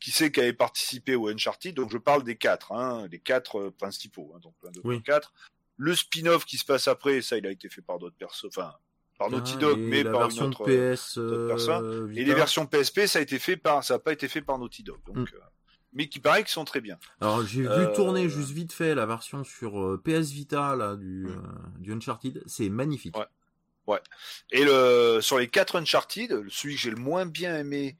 [0.00, 3.58] qui c'est qui avait participé au Uncharted, donc je parle des quatre, hein, les quatre
[3.60, 5.02] euh, principaux, hein, donc 1, 2, Oui.
[5.02, 5.32] 4.
[5.76, 8.74] Le spin-off qui se passe après, ça, il a été fait par d'autres personnes, enfin,
[9.18, 10.64] par Naughty Dog, mais par une autre.
[10.64, 11.84] PS d'autres personnes.
[11.84, 14.40] euh, Et les versions PSP, ça a été fait par, ça n'a pas été fait
[14.42, 14.98] par Naughty Dog.
[15.06, 15.36] Donc, Mm.
[15.36, 15.40] euh,
[15.92, 16.98] mais qui paraît qu'ils sont très bien.
[17.20, 20.96] Alors j'ai vu Euh, tourner juste vite fait la version sur euh, PS Vita là
[20.96, 21.28] du, Mm.
[21.30, 23.16] euh, du Uncharted, c'est magnifique.
[23.86, 24.00] Ouais.
[24.52, 27.96] Et le, sur les quatre Uncharted, celui que j'ai le moins bien aimé,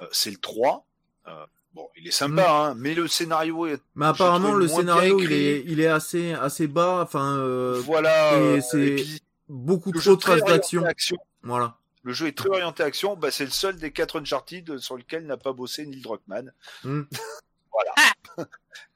[0.00, 0.86] euh, c'est le 3.
[1.28, 5.32] Euh, bon, il est sympa, hein, mais le scénario est, Mais apparemment le scénario il
[5.32, 8.32] est il est assez assez bas, enfin euh, voilà.
[8.32, 10.84] et euh, c'est et puis, beaucoup le trop jeu de orienté d'action.
[10.84, 11.16] action.
[11.42, 11.76] Voilà.
[12.02, 13.16] Le jeu est très orienté action.
[13.16, 16.52] Bah, c'est le seul des quatre Uncharted sur lequel n'a pas bossé Neil Druckmann.
[16.84, 17.02] Mm.
[17.72, 17.92] voilà.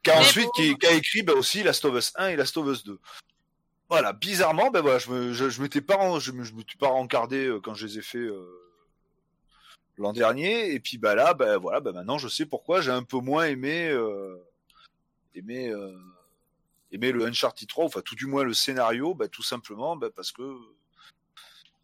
[0.03, 2.37] qui a Mais ensuite qui, qui a écrit bah, aussi Last of Us 1 et
[2.37, 2.99] Last of Us 2.
[3.93, 6.89] Voilà, bizarrement, ben voilà, je me, je, je m'étais pas, je me, je m'étais pas
[6.89, 8.72] rencardé euh, quand je les ai fait euh,
[9.97, 13.03] l'an dernier, et puis bah là, ben voilà, ben maintenant je sais pourquoi j'ai un
[13.03, 14.37] peu moins aimé, euh,
[15.35, 15.97] aimé, euh,
[16.93, 20.33] aimé le Uncharted 3, enfin tout du moins le scénario, ben tout simplement, ben parce
[20.33, 20.43] que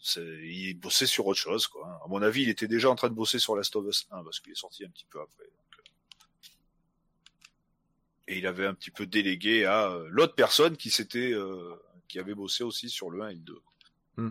[0.00, 2.00] c'est, il bossait sur autre chose, quoi.
[2.04, 4.22] À mon avis, il était déjà en train de bosser sur Last of Us 1
[4.22, 5.44] parce qu'il est sorti un petit peu après.
[5.44, 5.82] donc, euh.
[8.28, 11.74] Et il avait un petit peu délégué à euh, l'autre personne qui s'était, euh,
[12.06, 13.60] qui avait bossé aussi sur le 1 et le 2.
[14.16, 14.30] Hmm.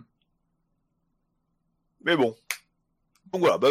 [2.02, 2.36] Mais bon.
[3.32, 3.70] Donc voilà, bah,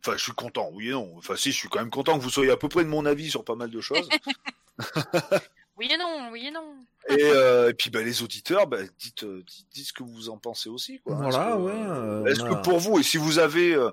[0.00, 1.12] enfin, je suis content, oui et non.
[1.16, 3.06] Enfin, si, je suis quand même content que vous soyez à peu près de mon
[3.06, 4.08] avis sur pas mal de choses.
[5.78, 6.74] Oui et non, oui et non.
[7.08, 10.28] et, euh, et puis, bah, les auditeurs, bah, dites, euh, dites, dites ce que vous
[10.28, 11.14] en pensez aussi, quoi.
[11.14, 13.90] Voilà, Est-ce que, ouais, euh, euh, Est-ce que pour vous, et si vous avez, euh,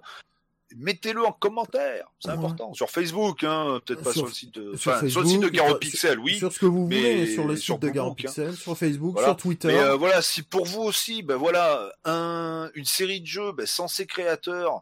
[0.76, 2.34] mettez-le en commentaire, c'est Ouais.
[2.36, 2.74] important.
[2.74, 5.50] Sur Facebook, hein, peut-être pas Sur- sur, le site de, sur sur le site de
[5.50, 6.38] Garo Pixel, oui.
[6.38, 8.16] Sur ce que vous voulez, sur le sur site de Garo hein.
[8.16, 9.30] Pixel, sur Facebook, Voilà.
[9.30, 9.68] sur Twitter.
[9.70, 13.66] Mais euh, voilà, si pour vous aussi, ben voilà, un, une série de jeux ben,
[13.66, 14.82] sans ses créateurs,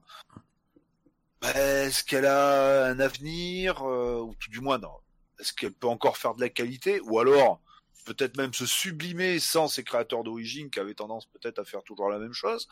[1.42, 4.92] ben, est-ce qu'elle a un avenir, euh, ou tout du moins, non,
[5.40, 7.62] est-ce qu'elle peut encore faire de la qualité, ou alors
[8.06, 12.10] peut-être même se sublimer sans ses créateurs d'origine qui avaient tendance peut-être à faire toujours
[12.10, 12.68] la même chose.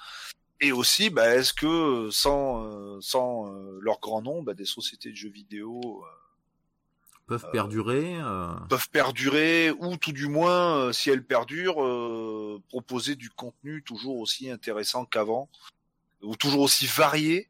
[0.66, 5.12] Et aussi, ben, est-ce que sans, euh, sans euh, leur grand nom, ben, des sociétés
[5.12, 6.08] de jeux vidéo euh,
[7.28, 8.16] peuvent perdurer.
[8.16, 13.84] euh, peuvent perdurer ou tout du moins euh, si elles perdurent euh, proposer du contenu
[13.84, 15.50] toujours aussi intéressant qu'avant
[16.22, 17.50] ou toujours aussi varié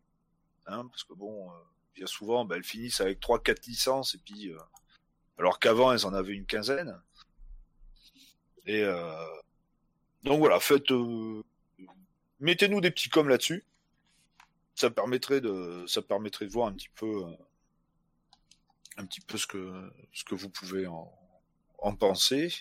[0.67, 1.53] hein, parce que bon euh,
[1.93, 4.57] bien souvent bah, elles finissent avec trois quatre licences et puis euh,
[5.37, 6.97] alors qu'avant elles en avaient une quinzaine
[8.65, 9.13] et euh,
[10.23, 11.43] donc voilà faites euh,
[12.39, 13.63] mettez-nous des petits coms là-dessus
[14.75, 17.31] ça permettrait de ça permettrait de voir un petit peu euh,
[18.97, 21.11] un petit peu ce que ce que vous pouvez en,
[21.79, 22.53] en penser.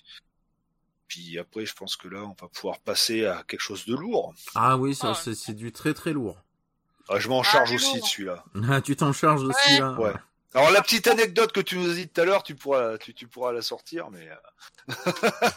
[1.09, 4.33] Puis après, je pense que là, on va pouvoir passer à quelque chose de lourd.
[4.55, 5.15] Ah oui, ça Ah.
[5.15, 6.41] c'est c'est du très très lourd.
[7.09, 8.05] Ah, je m'en Ah, charge aussi lourd.
[8.05, 8.45] de celui-là.
[8.71, 9.55] Ah, tu t'en charges de Ouais.
[9.65, 9.93] celui-là.
[10.01, 10.13] Ouais.
[10.55, 13.13] Alors la petite anecdote que tu nous as dit tout à l'heure, tu pourras tu,
[13.13, 14.37] tu pourras la sortir, mais euh,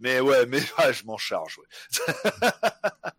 [0.00, 1.58] mais ouais, mais ah, je m'en charge.
[1.58, 2.10] Ouais.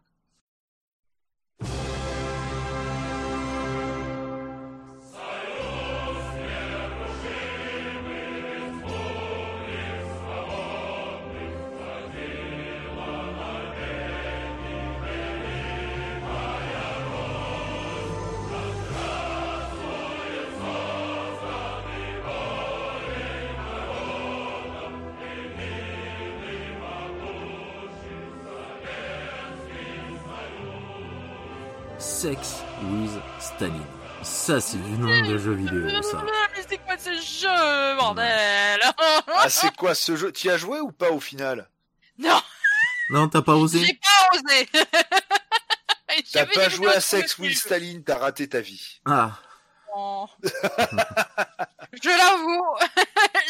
[32.21, 33.09] Sex with
[33.39, 33.81] Staline.
[34.21, 36.23] Ça, c'est du nom de jeu vidéo, ça.
[36.55, 38.79] Mais c'est quoi ce jeu, bordel
[39.35, 40.31] Ah, c'est quoi ce jeu?
[40.31, 41.67] Tu y as joué ou pas au final?
[42.19, 42.39] Non,
[43.09, 44.69] Non, t'as pas osé j'ai pas osé
[46.31, 47.57] T'as pas joué à Sex with.
[47.57, 48.99] Staline, t'as raté ta vie.
[49.05, 49.39] Ah,
[49.95, 50.27] Oh.
[50.43, 52.65] Je l'avoue,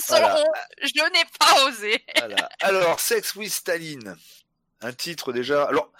[0.08, 0.44] Voilà.
[0.82, 2.04] je n'ai pas osé.
[2.18, 2.50] Voilà.
[2.62, 4.16] Alors, Sex with Staline.
[4.82, 5.66] Un titre déjà.
[5.66, 5.92] Alors,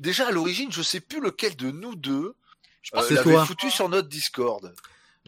[0.00, 2.34] déjà à l'origine, je sais plus lequel de nous deux
[2.82, 4.74] Je pense euh, C'est l'avait foutu sur notre Discord.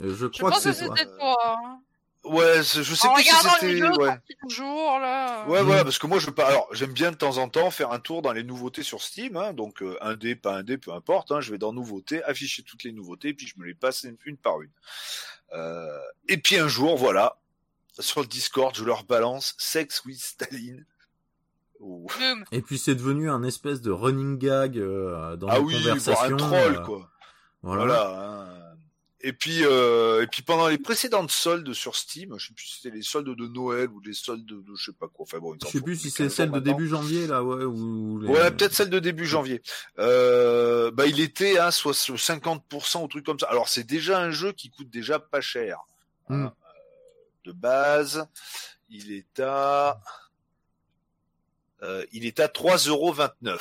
[0.01, 0.95] euh, je crois que pense que c'est toi.
[0.99, 1.37] c'était toi.
[1.45, 1.81] hein.
[2.25, 3.83] Ouais, je sais En plus si c'était.
[3.83, 4.17] Ouais.
[4.43, 5.45] toujours, là.
[5.49, 6.47] Ouais, parce que moi, je pas.
[6.47, 9.37] Alors, j'aime bien de temps en temps faire un tour dans les nouveautés sur Steam,
[9.37, 11.33] hein, donc euh, un dé, pas un dé, peu importe.
[11.33, 14.17] Hein, je vais dans nouveautés, afficher toutes les nouveautés, puis je me les passe une,
[14.25, 14.71] une par une.
[15.53, 17.39] Euh, et puis un jour, voilà,
[17.99, 20.87] sur le Discord, je leur balance Sex with Staline.
[22.53, 25.97] Et puis c'est devenu un espèce de running gag euh, dans Ah les oui, voire
[25.97, 26.35] conversations.
[26.35, 27.11] un troll, euh, quoi.
[27.63, 27.85] Voilà.
[27.85, 28.31] Voilà.
[28.41, 28.49] hein.
[29.25, 32.81] Et puis, euh, et puis pendant les précédentes soldes sur Steam, je sais plus si
[32.81, 35.23] c'était les soldes de Noël ou les soldes de, de je sais pas quoi.
[35.23, 36.73] Enfin bon, ils Je sais plus si c'est 15 celle de maintenant.
[36.73, 39.63] début janvier là, ouais, ou les- Ouais, peut-être celle de début janvier.
[40.01, 43.47] Euh, bah, il était à soit 50% ou truc comme ça.
[43.47, 45.79] Alors, c'est déjà un jeu qui coûte déjà pas cher.
[46.29, 46.35] Mm.
[46.47, 46.53] Hein.
[46.57, 46.71] Euh,
[47.45, 48.27] De base,
[48.91, 50.01] il est à,
[51.83, 53.59] euh, il est à 3,29€.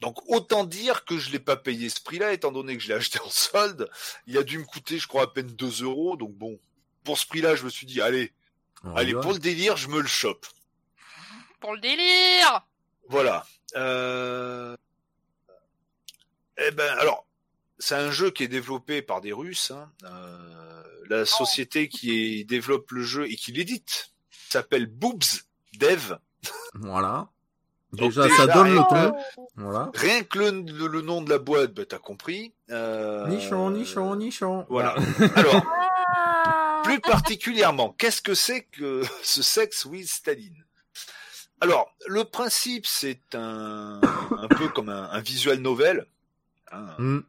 [0.00, 2.94] Donc autant dire que je l'ai pas payé ce prix-là, étant donné que je l'ai
[2.94, 3.90] acheté en solde.
[4.26, 6.16] Il a dû me coûter, je crois, à peine 2 euros.
[6.16, 6.58] Donc bon,
[7.04, 8.32] pour ce prix-là, je me suis dit, allez,
[8.96, 10.46] allez, pour le délire, je me le chope.
[11.60, 12.62] Pour le délire
[13.08, 13.46] Voilà.
[13.76, 14.74] Euh...
[16.56, 17.26] Eh ben, alors,
[17.78, 19.70] c'est un jeu qui est développé par des Russes.
[19.70, 19.90] hein.
[20.04, 22.10] Euh, la société qui
[22.40, 24.12] est- développe le jeu et qui l'édite
[24.48, 25.24] s'appelle Boobs
[25.74, 26.16] Dev.
[26.74, 27.28] Voilà.
[27.92, 29.16] Donc Déjà, déjà, ça donne le rien ton.
[29.56, 29.90] Voilà.
[29.94, 32.52] Rien que le, le- le nom de la boîte, bah, t'as compris.
[32.70, 33.26] Euh...
[33.26, 34.64] Nichon, nichon, nichon.
[34.68, 34.94] Voilà.
[35.34, 36.80] Alors, Ah.
[36.84, 40.64] plus particulièrement, qu'est-ce que c'est que ce Sex with Staline?
[41.60, 44.00] Alors, le principe, c'est un,
[44.38, 46.06] un peu comme un, un visual novel.
[46.72, 46.86] hein.
[46.98, 47.20] Hmm.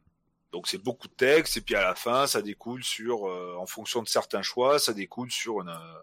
[0.52, 3.64] Donc c'est beaucoup de texte et puis à la fin, ça découle sur, euh, en
[3.66, 5.98] fonction de certains choix, ça découle sur une, euh,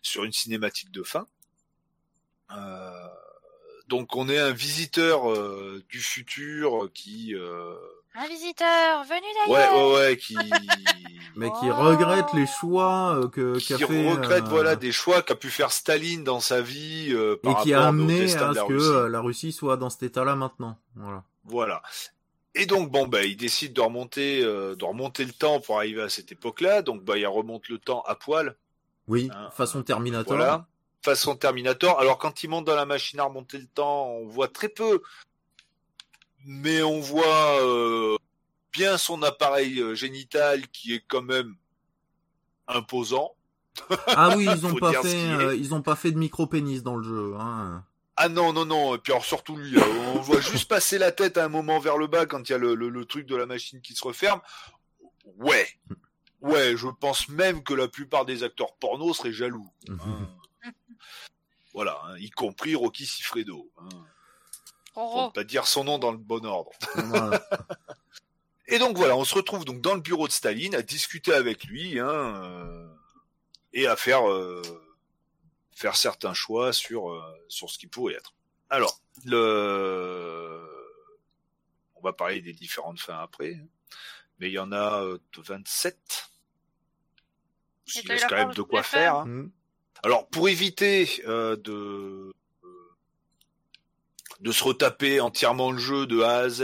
[0.00, 1.26] sur une cinématique de fin.
[2.56, 3.06] Euh,
[3.88, 7.74] donc on est un visiteur euh, du futur qui, euh,
[8.14, 9.86] Un visiteur venu ouais, d'ailleurs.
[9.88, 10.36] ouais, ouais, qui,
[11.36, 11.74] Mais qui Oh.
[11.74, 14.10] regrette les choix euh, que qui fait.
[14.10, 17.62] regrette euh, voilà des choix qu'a pu faire Staline dans sa vie euh, Et par
[17.62, 19.10] qui a amené à ce que Russie.
[19.12, 20.78] la Russie soit dans cet état-là maintenant.
[20.94, 21.24] Voilà.
[21.44, 21.82] Voilà.
[22.54, 26.02] Et donc bon bah il décide de remonter euh, de remonter le temps pour arriver
[26.02, 26.82] à cette époque-là.
[26.82, 28.56] Donc bah il remonte le temps à poil.
[29.08, 30.36] Oui, Hein, façon Terminator.
[30.36, 30.66] Voilà.
[31.04, 31.98] Façon Terminator.
[31.98, 35.02] Alors quand il monte dans la machine à remonter le temps, on voit très peu,
[36.44, 38.16] mais on voit euh,
[38.72, 41.54] bien son appareil euh, génital qui est quand même
[42.68, 43.34] imposant.
[44.06, 47.02] Ah oui, ils ont pas fait, euh, ils ont pas fait de micro-pénis dans le
[47.02, 47.34] jeu.
[47.38, 47.84] Hein.
[48.16, 48.94] Ah non non non.
[48.94, 49.82] Et puis alors surtout lui, là,
[50.14, 52.54] on voit juste passer la tête à un moment vers le bas quand il y
[52.54, 54.40] a le, le- le truc de la machine qui se referme.
[55.38, 55.66] Ouais.
[56.42, 59.68] Ouais, je pense même que la plupart des acteurs porno seraient jaloux.
[59.88, 60.28] hein.
[61.74, 63.70] Voilà, hein, y compris Rocky Sifredo.
[63.78, 63.88] Hein.
[64.94, 66.72] Pour ne pas dire son nom dans le bon ordre.
[66.94, 67.42] Voilà.
[68.66, 71.64] Et donc voilà, on se retrouve donc dans le bureau de Staline à discuter avec
[71.64, 72.88] lui hein, euh,
[73.72, 74.62] et à faire euh,
[75.72, 78.34] faire certains choix sur euh, sur ce qui pourrait être.
[78.70, 80.60] Alors, le
[81.96, 83.66] on va parler des différentes fins après, hein.
[84.38, 86.30] mais il y en a euh, 27.
[87.94, 89.16] Et Il t'as eu reste la quand même de quoi faire.
[89.16, 89.46] hein.
[90.02, 92.32] Alors, pour éviter euh, de
[94.40, 96.62] de se retaper entièrement le jeu de A à Z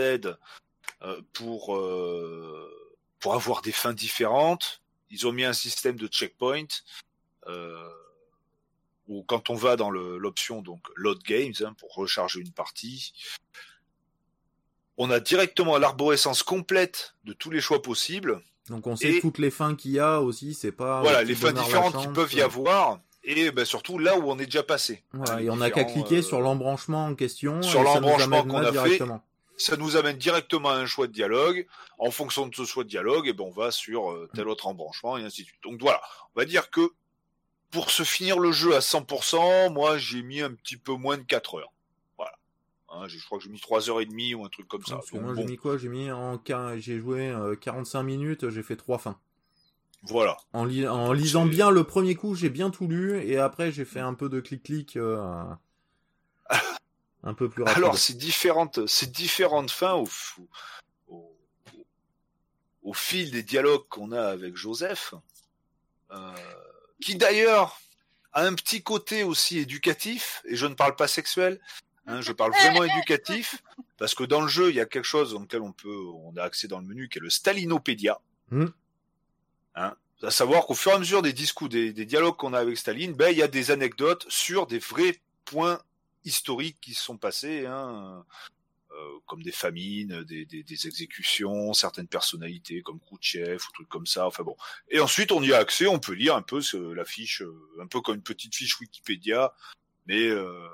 [1.02, 2.68] euh, pour euh,
[3.20, 6.66] pour avoir des fins différentes, ils ont mis un système de checkpoint
[7.46, 7.88] euh,
[9.06, 13.12] où quand on va dans l'option donc load games hein, pour recharger une partie,
[14.96, 19.38] on a directement l'arborescence complète de tous les choix possibles Donc on sait Et- toutes
[19.38, 21.00] les fins qu'il y a aussi, c'est pas.
[21.02, 24.46] voilà, les fins différentes qui peuvent y avoir, et ben, surtout là où on est
[24.46, 25.04] déjà passé.
[25.40, 27.60] Et on n'a qu'à cliquer euh, sur l'embranchement en question.
[27.62, 29.00] sur l'embranchement qu'on a fait.
[29.58, 31.66] Ça nous amène directement à un choix de dialogue.
[31.98, 34.66] En fonction de ce choix de dialogue, et ben, on va sur euh, tel autre
[34.68, 35.62] embranchement, et ainsi de suite.
[35.62, 36.00] Donc voilà,
[36.34, 36.92] on va dire que
[37.70, 41.24] pour se finir le jeu à 100%, moi j'ai mis un petit peu moins de
[41.24, 41.72] 4 heures.
[42.16, 42.32] Voilà.
[42.88, 44.94] Hein, je crois que j'ai mis 3 heures et demie ou un truc comme ça.
[44.94, 45.76] Parce que Donc moi bon, j'ai mis quoi?
[45.76, 46.40] J'ai mis en
[46.78, 49.18] j'ai joué euh, 45 minutes, j'ai fait trois fins.
[50.08, 50.36] Voilà.
[50.52, 53.84] En, li- en lisant bien le premier coup, j'ai bien tout lu et après j'ai
[53.84, 55.44] fait un peu de clic-clic euh,
[57.22, 57.78] un peu plus rapide.
[57.78, 60.40] Alors ces différentes, ces différentes fins au, f-
[61.08, 61.36] au,
[62.82, 65.14] au fil des dialogues qu'on a avec Joseph,
[66.10, 66.32] euh,
[67.00, 67.78] qui d'ailleurs
[68.32, 71.60] a un petit côté aussi éducatif, et je ne parle pas sexuel,
[72.06, 73.62] hein, je parle vraiment éducatif,
[73.98, 76.36] parce que dans le jeu il y a quelque chose dans lequel on peut, on
[76.36, 78.20] a accès dans le menu, qui est le Stalinopédia.
[78.50, 78.68] Hmm.
[79.74, 82.58] Hein, à savoir qu'au fur et à mesure des discours, des, des dialogues qu'on a
[82.58, 85.80] avec Staline, ben il y a des anecdotes sur des vrais points
[86.24, 88.24] historiques qui se sont passés, hein,
[88.90, 94.06] euh, comme des famines, des, des, des exécutions, certaines personnalités comme Khrouchtchev ou trucs comme
[94.06, 94.26] ça.
[94.26, 94.56] Enfin bon.
[94.90, 97.54] Et ensuite, on y a accès, on peut lire un peu ce, la fiche, euh,
[97.80, 99.54] un peu comme une petite fiche Wikipédia,
[100.06, 100.68] mais euh,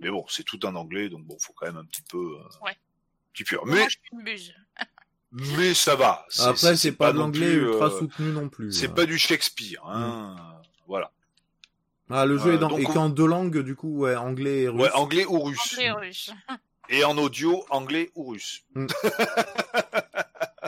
[0.00, 2.64] mais bon, c'est tout en anglais, donc bon, faut quand même un petit peu, euh,
[2.64, 2.76] Ouais.
[3.32, 3.56] petit peu.
[3.56, 4.54] Moi, Mais je suis une buse.
[5.32, 6.24] Mais ça va.
[6.40, 8.72] Après c'est pas, de l'anglais ultra euh, soutenu non plus.
[8.72, 8.92] c'est hein.
[8.94, 10.36] pas du Shakespeare, hein.
[10.88, 11.10] Voilà.
[12.10, 12.68] Ah le jeu Euh, est, dans...
[12.68, 14.80] donc est on- qu'en deux langues du coup, ouais, anglais et russe.
[14.82, 15.74] Ouais, anglais ou russe.
[15.74, 16.30] Anglais russe.
[16.92, 18.64] Et en audio, anglais ou russe.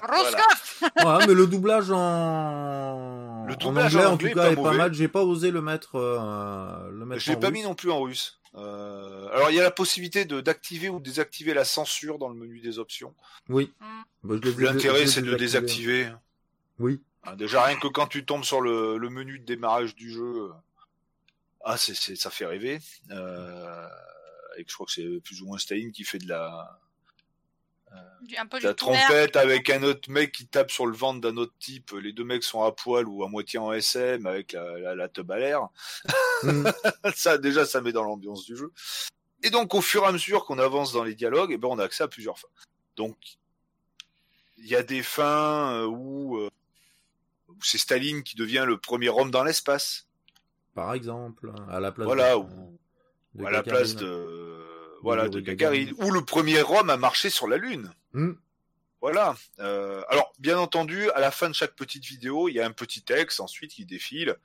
[0.02, 4.40] Roscoff Ouais, mais le doublage en, Le en doublage anglais, en en anglais tout est
[4.40, 4.76] cas pas est pas mauvais.
[4.76, 4.94] mal.
[4.94, 7.54] J'ai pas osé le mettre, euh, le mettre Je l'ai en pas russe.
[7.56, 8.38] mis non plus en russe.
[8.54, 12.34] Euh, alors il y a la possibilité de d'activer ou désactiver la censure dans le
[12.34, 13.14] menu des options.
[13.48, 13.72] Oui.
[13.80, 14.02] Hmm.
[14.24, 16.12] Bah, L'intérêt c'est de le désactiver.
[16.78, 17.00] Oui.
[17.24, 20.50] Hein, déjà rien que quand tu tombes sur le, le menu de démarrage du jeu,
[21.64, 22.80] ah c'est c'est ça fait rêver.
[23.10, 23.88] Euh,
[24.54, 26.78] avec, je crois que c'est plus ou moins Staline qui fait de la,
[28.38, 31.36] Un peu de la trompette avec un autre mec qui tape sur le ventre d'un
[31.36, 31.90] autre type.
[32.00, 35.08] Les deux mecs sont à poil ou à moitié en SM avec la, la, la
[35.08, 35.68] teub à l'air.
[36.44, 36.68] Mm.
[37.14, 38.72] ça, déjà, ça met dans l'ambiance du jeu.
[39.42, 41.78] Et donc, au fur et à mesure qu'on avance dans les dialogues, eh ben, on
[41.78, 42.48] a accès à plusieurs fins.
[42.96, 43.16] Donc,
[44.56, 46.48] il y a des fins euh, où, euh,
[47.48, 50.06] où c'est Staline qui devient le premier homme dans l'espace.
[50.74, 52.78] Par exemple, à la place Voilà, de, ou-
[53.34, 54.51] de à la place de,
[55.02, 55.90] voilà, de Gagarine.
[55.90, 56.06] Gagarin.
[56.06, 57.92] Ou le premier homme à marcher sur la Lune.
[58.12, 58.32] Hmm.
[59.00, 59.34] Voilà.
[59.58, 62.70] Euh, alors, bien entendu, à la fin de chaque petite vidéo, il y a un
[62.70, 64.36] petit texte ensuite qui défile,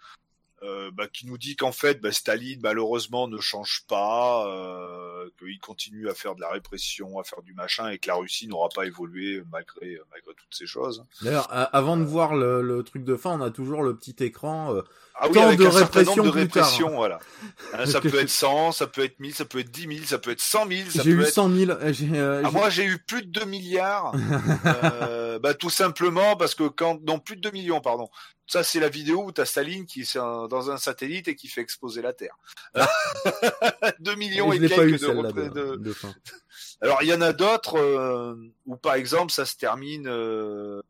[0.64, 5.60] euh, bah, qui nous dit qu'en fait, bah, Staline malheureusement ne change pas, euh, qu'il
[5.60, 8.70] continue à faire de la répression, à faire du machin, et que la Russie n'aura
[8.70, 11.06] pas évolué malgré malgré toutes ces choses.
[11.22, 14.74] D'ailleurs, avant de voir le, le truc de fin, on a toujours le petit écran.
[14.74, 14.82] euh,
[15.16, 16.64] Ah oui, Tant avec de un certain répression nombre de plus tard.
[16.66, 17.20] répressions, voilà.
[17.74, 20.18] Hein, ça peut être 100, ça peut être 1000, ça peut être 10 000, ça
[20.20, 21.72] peut être 100 000, ça J'ai eu être 100 000.
[21.72, 24.14] euh, j'ai, euh, Ah, moi, j'ai eu plus de 2 milliards.
[24.66, 28.10] euh, bah, tout simplement parce que quand, non, plus de 2 millions, pardon.
[28.50, 31.50] Ça, c'est la vidéo où t'as Staline qui est un- dans un satellite et qui
[31.50, 32.38] fait exploser la Terre.
[34.00, 36.16] 2 millions je et eu quelques de, repré- de, fin.
[36.82, 38.36] Alors, il y en a d'autres euh,
[38.66, 40.82] où, par exemple, ça se termine euh,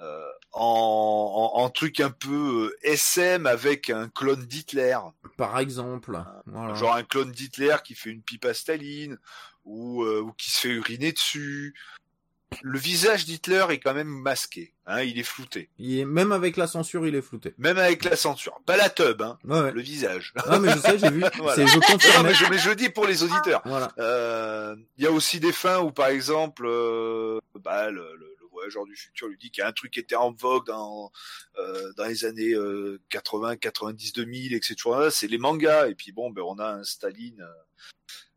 [0.00, 4.96] euh, en, en, en truc un peu SM avec un clone d'Hitler.
[5.36, 6.10] Par exemple,
[6.46, 6.74] voilà.
[6.74, 9.18] Genre un clone d'Hitler qui fait une pipe à Staline
[9.64, 11.74] ou, euh, ou qui se fait uriner dessus.
[12.62, 15.70] Le visage d'Hitler est quand même masqué, hein, il est flouté.
[15.78, 17.54] Il est, même avec la censure, il est flouté.
[17.58, 18.60] Même avec la censure.
[18.66, 19.72] Pas la tub, hein, Ouais, ouais.
[19.72, 20.32] le visage.
[20.36, 21.24] Ah, mais je sais, j'ai vu.
[21.38, 21.54] Voilà.
[21.56, 21.78] C'est, je
[22.16, 23.62] Non, mais, je, mais je dis pour les auditeurs.
[23.64, 23.92] Voilà.
[23.98, 28.48] Euh, Il y a aussi des fins où, par exemple, euh, bah, le, le- le
[28.50, 31.10] voyageur du futur lui dit qu'il y a un truc qui était en vogue dans,
[31.58, 34.76] euh, dans les années euh, 80, 90, 2000, etc.
[35.10, 35.88] C'est les mangas.
[35.88, 37.52] Et puis bon, ben, on a un Staline euh,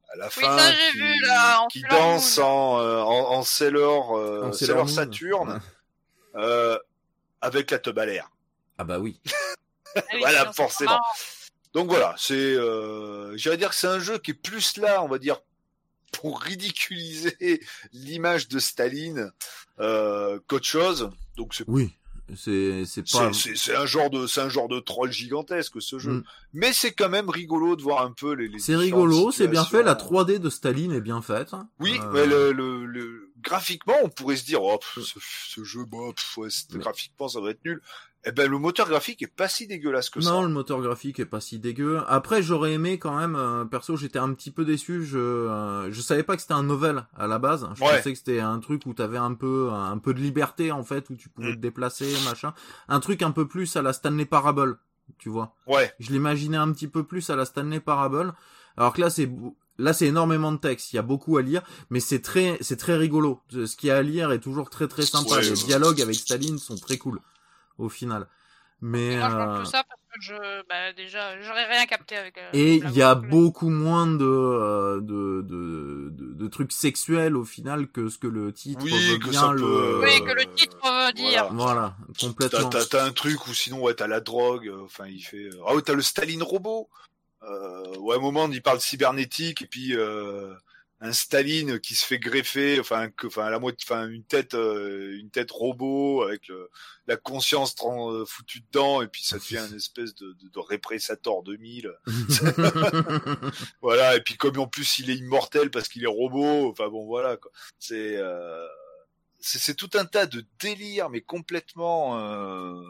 [0.09, 3.31] à la Oui, fin ça, j'ai qui, vu, là, en qui danse en, euh, en,
[3.37, 4.93] en Sailor, euh, En Sailor Sailor Moon.
[4.93, 6.41] Saturn Ouais.
[6.43, 6.77] euh,
[7.41, 8.29] avec la teub à l'air.
[8.77, 9.19] Ah bah oui.
[9.95, 10.99] Ah oui, Voilà, forcément.
[11.73, 15.07] Donc voilà, c'est, euh, j'irais dire que c'est un jeu qui est plus là, on
[15.07, 15.39] va dire,
[16.11, 17.61] pour ridiculiser
[17.93, 19.31] l'image de Staline
[19.79, 21.09] euh, qu'autre chose.
[21.35, 21.93] Donc c'est Oui.
[22.35, 23.31] C'est, c'est pas.
[23.77, 26.11] un genre de c'est un genre de troll gigantesque ce jeu.
[26.11, 26.23] Mm.
[26.53, 28.47] Mais c'est quand même rigolo de voir un peu les.
[28.49, 29.81] les C'est rigolo, c'est bien fait.
[29.83, 30.23] La situations.
[30.23, 31.51] 3D de Staline est bien faite.
[31.79, 35.63] Oui, Euh, mais le, le, le- graphiquement, on pourrait se dire, oh, pff, ce, ce
[35.63, 37.81] jeu, bah, pff, ouais, c'est- Mais- graphiquement, ça doit être nul.
[38.27, 40.41] Eh ben, le moteur graphique est pas si dégueulasse que Non, ça.
[40.41, 42.01] le moteur graphique est pas si dégueu.
[42.07, 43.35] Après, j'aurais aimé quand même.
[43.37, 45.05] euh, perso, j'étais un petit peu déçu.
[45.05, 47.67] Je euh, je savais pas que c'était un novel à la base.
[47.75, 47.97] Je Ouais.
[47.97, 51.09] pensais que c'était un truc où t'avais un peu un peu de liberté en fait,
[51.09, 51.55] où tu pouvais Mm.
[51.55, 52.53] te déplacer, machin.
[52.89, 54.77] Un truc un peu plus à la Stanley Parable,
[55.19, 55.55] tu vois.
[55.65, 58.33] Ouais, Je l'imaginais un petit peu plus à la Stanley Parable.
[58.75, 59.29] Alors que là, c'est
[59.77, 60.91] là c'est énormément de texte.
[60.91, 63.41] Il y a beaucoup à lire, mais c'est très c'est très rigolo.
[63.51, 65.35] Ce qu'il y a à lire est toujours très très sympa.
[65.35, 67.21] Ouais, Les dialogues avec Staline sont très cool
[67.77, 68.27] au final.
[68.79, 72.37] Mais Moi, je euh, tout ça parce que je, bah, déjà, j'aurais rien capté avec.
[72.37, 77.35] euh, Et il y a beaucoup moins de, euh, de, de, de, de trucs sexuels
[77.35, 79.61] au final que ce que le titre Oui, veut que bien le...
[79.61, 81.51] peut, Oui, euh, que le titre veut dire.
[81.53, 82.69] Voilà, T'as, complètement.
[82.69, 85.59] t'as, t'as un truc où sinon, ouais, t'as la drogue, euh, enfin, il fait, euh,
[85.65, 86.87] ah ouais, t'as le Staline robot.
[87.41, 90.53] Euh, ouais, à un moment, il parle cybernétique, et puis, euh,
[90.99, 95.15] un Staline qui se fait greffer, enfin, que, enfin, la moitié, enfin, une tête, euh,
[95.19, 96.69] une tête robot avec le-
[97.05, 101.43] la conscience euh, foutue dedans, et puis ça devient une espèce de, de, de répressator
[101.43, 101.91] 2000.
[103.81, 107.05] Voilà, et puis comme en plus il est immortel parce qu'il est robot, enfin bon
[107.05, 107.51] voilà quoi.
[107.79, 108.65] C'est euh,
[109.39, 112.81] c'est tout un tas de délires mais complètement euh...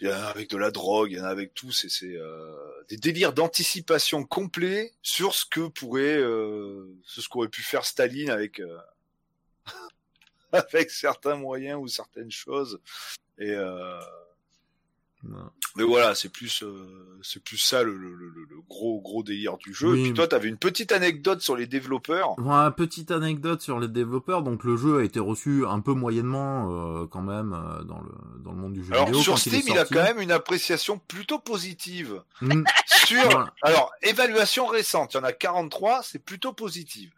[0.00, 1.88] il y en a avec de la drogue, il y en a avec tout, c'est
[2.04, 2.54] euh,
[2.88, 8.60] des délires d'anticipation complets sur ce que pourrait euh, ce qu'aurait pu faire Staline avec
[8.60, 8.78] euh,
[10.52, 12.80] avec certains moyens ou certaines choses.
[13.38, 13.98] Et euh,
[15.28, 15.50] Voilà.
[15.76, 19.56] mais voilà, c'est plus, euh, c'est plus ça le, le, le, le gros gros délire
[19.58, 19.92] du jeu.
[19.92, 20.00] Oui.
[20.00, 22.34] Et puis toi, t'avais une petite anecdote sur les développeurs.
[22.38, 24.42] Voilà, petite anecdote sur les développeurs.
[24.42, 26.70] Donc le jeu a été reçu un peu moyennement
[27.02, 28.10] euh, quand même euh, dans le
[28.42, 29.22] dans le monde du jeu Alors vidéo.
[29.22, 32.22] sur quand il Steam, il a quand même une appréciation plutôt positive.
[32.40, 32.62] Mm.
[32.86, 33.52] Sur, Voilà.
[33.62, 37.10] alors évaluation récente, il y en a 43, c'est plutôt positif.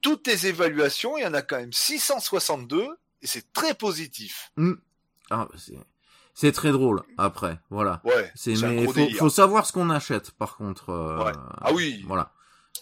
[0.00, 2.86] Toutes les évaluations, il y en a quand même 662
[3.22, 4.52] et c'est très positif.
[5.30, 5.74] Ah, c'est
[6.34, 7.02] c'est très drôle.
[7.16, 8.02] Après, voilà.
[8.04, 10.90] Ouais, C'est mais gros faut, faut savoir ce qu'on achète par contre.
[10.90, 11.32] euh, Ouais.
[11.60, 12.04] Ah oui.
[12.06, 12.32] Voilà.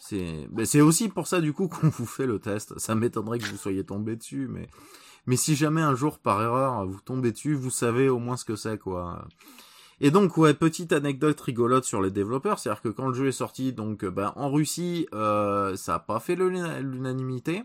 [0.01, 2.79] C'est mais c'est aussi pour ça du coup qu'on vous fait le test.
[2.79, 4.69] Ça m'étonnerait que vous soyez tombé dessus, mais
[5.27, 8.45] mais si jamais un jour par erreur vous tombez dessus, vous savez au moins ce
[8.45, 9.25] que c'est quoi.
[10.01, 13.33] Et donc ouais, petite anecdote rigolote sur les développeurs, c'est-à-dire que quand le jeu est
[13.33, 17.63] sorti, donc ben en Russie, euh, ça a pas fait l'unanimité,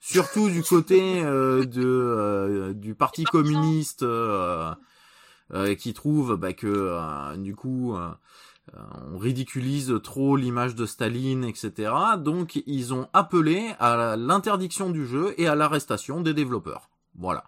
[0.00, 4.72] surtout du côté euh, de euh, du Parti communiste euh,
[5.78, 11.92] qui trouve bah, que du coup on ridiculise trop l'image de Staline, etc.
[12.18, 16.90] Donc ils ont appelé à l'interdiction du jeu et à l'arrestation des développeurs.
[17.14, 17.44] Voilà.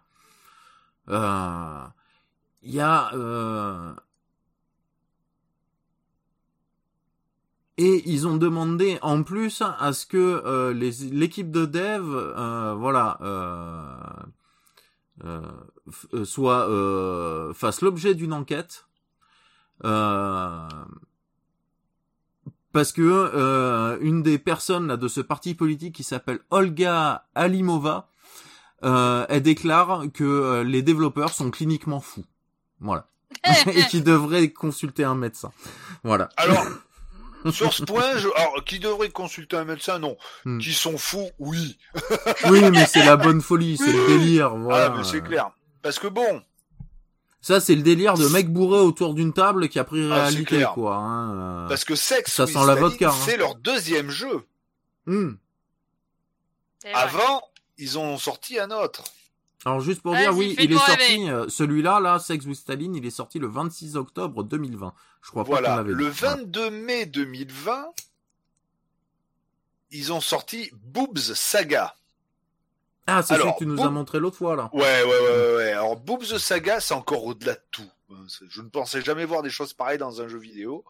[2.63, 3.11] Il y a
[7.79, 12.75] Et ils ont demandé en plus à ce que euh, l'équipe de dev, euh,
[16.15, 16.69] euh, soit
[17.55, 18.87] fasse l'objet d'une enquête.
[22.73, 28.09] parce que une des personnes là de ce parti politique qui s'appelle Olga Alimova,
[28.83, 32.25] elle déclare que les développeurs sont cliniquement fous.
[32.81, 33.07] Voilà.
[33.67, 35.53] et qui devraient consulter un médecin.
[36.03, 36.29] Voilà.
[36.37, 36.65] Alors,
[37.51, 38.29] sur ce point, je...
[38.37, 39.99] alors, qui devrait consulter un médecin?
[39.99, 40.17] Non.
[40.45, 40.59] Hmm.
[40.59, 41.31] Qui sont fous?
[41.39, 41.79] Oui.
[42.49, 44.57] oui, mais c'est la bonne folie, c'est le délire.
[44.57, 44.93] Voilà.
[44.93, 45.51] Ah, mais c'est clair.
[45.83, 46.43] Parce que bon.
[47.41, 50.65] Ça, c'est le délire de mec bourré autour d'une table qui a pris ah, réalité,
[50.75, 50.97] quoi.
[50.97, 51.67] Hein.
[51.69, 53.11] Parce que Sex, ça sent la vodka.
[53.11, 53.25] Hein.
[53.25, 54.45] C'est leur deuxième jeu.
[55.07, 55.35] Hmm.
[56.93, 57.43] Avant,
[57.77, 59.05] ils ont sorti un autre.
[59.65, 63.05] Alors juste pour dire, oui, il est sorti, euh, celui-là, là, Sex with Staline, il
[63.05, 64.95] est sorti le 26 octobre 2020.
[65.21, 65.69] Je crois voilà.
[65.69, 67.87] pas qu'on avait Le 22 mai 2020,
[69.91, 71.97] ils ont sorti Boobs Saga.
[73.11, 74.69] Ah, c'est celui que tu nous as montré l'autre fois, là.
[74.75, 75.73] Ouais, ouais, ouais, ouais.
[75.73, 77.91] Alors, Boobs Saga, c'est encore au-delà de tout.
[78.51, 80.85] Je ne pensais jamais voir des choses pareilles dans un jeu vidéo.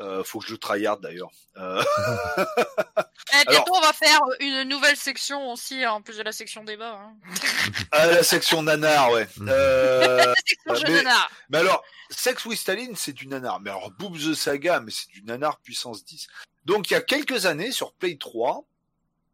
[0.00, 1.30] Euh, faut que je le tryhard d'ailleurs.
[1.56, 1.82] Euh...
[2.36, 6.98] eh, bientôt on va faire une nouvelle section aussi, en plus de la section débat.
[7.00, 7.14] Hein.
[7.92, 9.28] ah, la section nanar, ouais.
[9.40, 10.34] Euh...
[10.66, 11.04] mais,
[11.48, 12.58] mais, alors, Sex with
[12.96, 13.60] c'est du nanar.
[13.60, 16.26] Mais alors, Boobs the Saga, mais c'est du nanar puissance 10.
[16.64, 18.64] Donc, il y a quelques années, sur Play 3,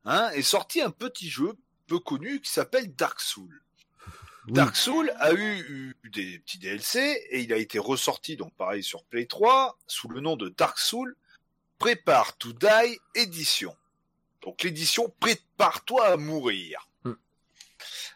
[0.04, 1.54] hein, est sorti un petit jeu
[1.90, 3.60] peu connu qui s'appelle Dark Soul.
[4.46, 9.02] Dark Souls a eu, des petits DLC et il a été ressorti donc pareil sur
[9.04, 11.16] Play 3 sous le nom de Dark Souls
[11.80, 13.76] Prépare to Die édition.
[14.42, 16.88] Donc l'édition Prépare-toi à mourir.
[17.02, 17.14] Hmm.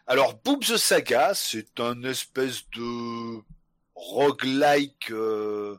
[0.07, 3.41] Alors Boobs the Saga, c'est un espèce de
[3.93, 5.77] roguelike euh...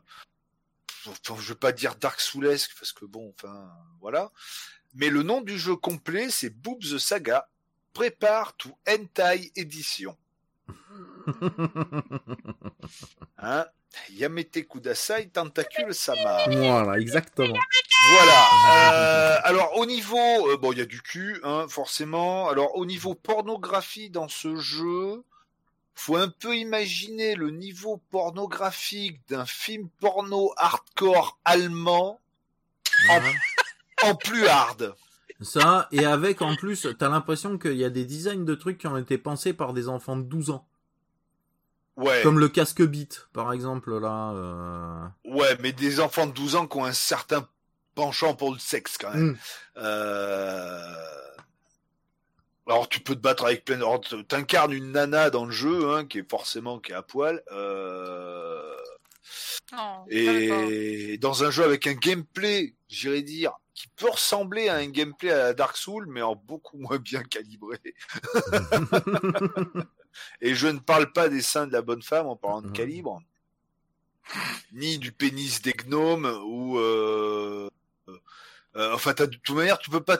[1.07, 4.31] enfin, je veux pas dire Dark Soulesque parce que bon enfin voilà.
[4.93, 7.49] Mais le nom du jeu complet c'est Boobs the Saga
[7.97, 10.15] Prépare to Hentai édition.
[13.39, 13.65] hein?
[14.11, 16.47] Yamete Kudasai, Tentacule Sama.
[16.47, 17.57] Voilà, exactement.
[18.11, 18.45] Voilà.
[18.93, 20.15] Euh, alors au niveau,
[20.47, 22.49] euh, bon, il y a du cul, hein, forcément.
[22.49, 25.23] Alors au niveau pornographie dans ce jeu,
[25.95, 32.21] faut un peu imaginer le niveau pornographique d'un film porno hardcore allemand
[33.09, 33.21] en,
[34.03, 34.93] en plus hard.
[35.41, 38.87] Ça, et avec en plus, t'as l'impression qu'il y a des designs de trucs qui
[38.87, 40.67] ont été pensés par des enfants de 12 ans.
[41.95, 42.21] Ouais.
[42.23, 44.31] Comme le casque beat, par exemple, là.
[44.35, 45.07] Euh...
[45.25, 47.47] Ouais, mais des enfants de 12 ans qui ont un certain
[47.95, 49.31] penchant pour le sexe, quand même.
[49.31, 49.37] Mm.
[49.77, 50.95] Euh...
[52.67, 53.77] Alors, tu peux te battre avec plein...
[53.77, 54.21] de...
[54.23, 57.41] T'incarnes une nana dans le jeu, hein, qui est forcément qui est à poil.
[57.51, 58.73] Euh...
[59.73, 64.87] Oh, et dans un jeu avec un gameplay, j'irais dire, qui peut ressembler à un
[64.87, 67.77] gameplay à Dark Souls, mais en beaucoup moins bien calibré.
[70.41, 73.21] Et je ne parle pas des seins de la bonne femme en parlant de calibre,
[74.71, 77.69] ni du pénis des gnomes, ou euh...
[78.77, 80.17] Euh, enfin, de toute manière, tu peux pas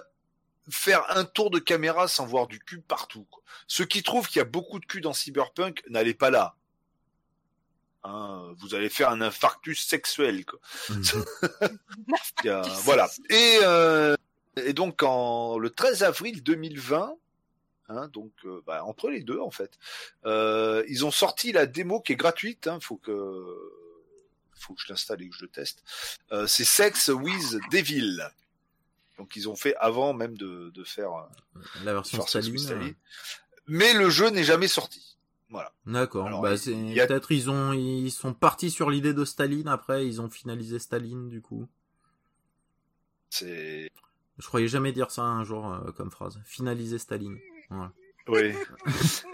[0.69, 3.26] faire un tour de caméra sans voir du cul partout.
[3.32, 3.42] Quoi.
[3.66, 6.56] Ceux qui trouvent qu'il y a beaucoup de cul dans Cyberpunk, n'allez pas là.
[8.03, 10.45] Hein, vous allez faire un infarctus sexuel.
[10.45, 10.59] Quoi.
[12.84, 13.09] voilà.
[13.30, 14.16] Et, euh,
[14.56, 17.16] et donc, en, le 13 avril 2020,
[17.90, 19.80] Hein, donc euh, bah, entre les deux en fait.
[20.26, 22.67] Euh, ils ont sorti la démo qui est gratuite.
[22.67, 23.45] Hein, faut que
[24.56, 25.84] faut que je l'installe et que je le teste.
[26.32, 28.30] Euh, c'est Sex with Devil.
[29.17, 31.11] Donc ils ont fait avant même de, de faire
[31.84, 32.93] la version Staline.
[33.67, 35.16] Mais le jeu n'est jamais sorti.
[35.50, 35.72] Voilà.
[35.85, 36.42] D'accord.
[36.42, 40.80] Bah, peut-être ils ont ils sont partis sur l'idée de Staline après ils ont finalisé
[40.80, 41.67] Staline du coup.
[43.30, 43.90] C'est.
[44.38, 46.40] Je croyais jamais dire ça un jour comme phrase.
[46.45, 47.38] Finaliser Staline.
[48.27, 48.53] Oui.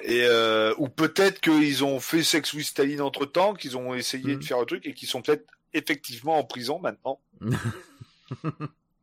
[0.03, 4.35] et euh, ou peut-être qu'ils ont fait Sex with Staline entre temps, qu'ils ont essayé
[4.35, 4.43] de mm.
[4.43, 7.19] faire un truc et qu'ils sont peut-être effectivement en prison maintenant.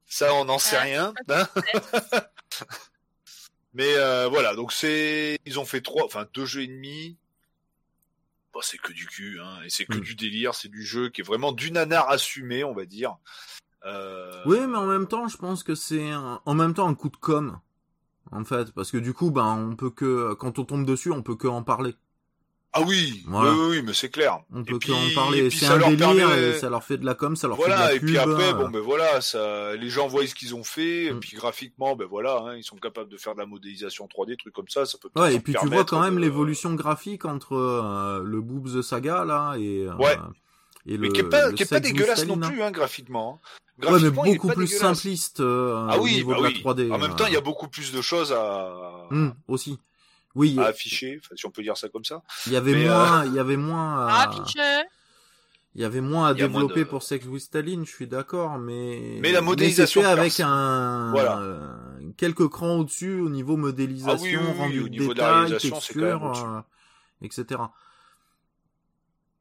[0.07, 1.15] Ça, on n'en sait rien.
[1.29, 1.49] Hein.
[3.73, 7.17] Mais euh, voilà, donc c'est, ils ont fait trois, enfin deux jeux et demi.
[8.53, 10.01] bah, c'est que du cul, hein, et c'est que Mm.
[10.01, 13.17] du délire, c'est du jeu qui est vraiment du nanar assumé, on va dire.
[13.87, 16.95] Euh, Oui, mais en même temps, je pense que c'est un- en même temps un
[16.97, 17.61] coup de com.
[18.33, 21.23] En fait, parce que du coup, ben, on peut que, quand on tombe dessus, on
[21.23, 21.95] peut que en parler.
[22.73, 23.51] Ah oui, Voilà.
[23.53, 24.39] oui, oui, mais c'est clair.
[24.55, 25.51] On Et peut puis- en et parler.
[25.51, 27.65] C'est un leur délire permet- et ça leur fait de la com, ça leur fait
[27.65, 28.09] de Voilà, la et pub.
[28.09, 28.53] puis après, euh.
[28.53, 31.19] bon, ben voilà, ça, les gens voient ce qu'ils ont fait, et Mm.
[31.21, 34.55] puis graphiquement, ben voilà, hein, ils sont capables de faire de la modélisation 3D, trucs
[34.55, 37.55] comme ça, ça peut Ouais, et puis tu vois quand même de- l'évolution graphique entre
[37.57, 40.17] euh, le Boobs the Saga là et euh, Ouais.
[40.87, 42.51] et Mais qui est pas, le qui est pas Sex dégueulasse Staline, non hein.
[42.51, 43.41] plus, hein, graphiquement.
[43.45, 43.91] hein.
[43.91, 46.61] Ouais, mais beaucoup plus simpliste euh, Ah au oui, niveau bah de la oui.
[46.63, 46.93] 3D.
[46.93, 47.15] En même euh.
[47.15, 49.79] temps, il y a beaucoup plus de choses à, Hum, aussi.
[50.35, 52.23] Oui, à afficher, enfin, si on peut dire ça comme ça.
[52.47, 54.61] il y avait mais, euh, moins, il y avait moins à, Affiché.
[55.75, 58.59] il y avait moins à moins développer de- pour Sex with Staline, je suis d'accord,
[58.59, 61.39] mais Mais la modélisation fait avec un Voilà.
[61.41, 61.77] euh,
[62.17, 65.21] quelques crans au-dessus au niveau modélisation, Ah oui, oui, oui, rendu au de niveau de
[65.21, 66.61] la texture, euh,
[67.27, 67.61] etc.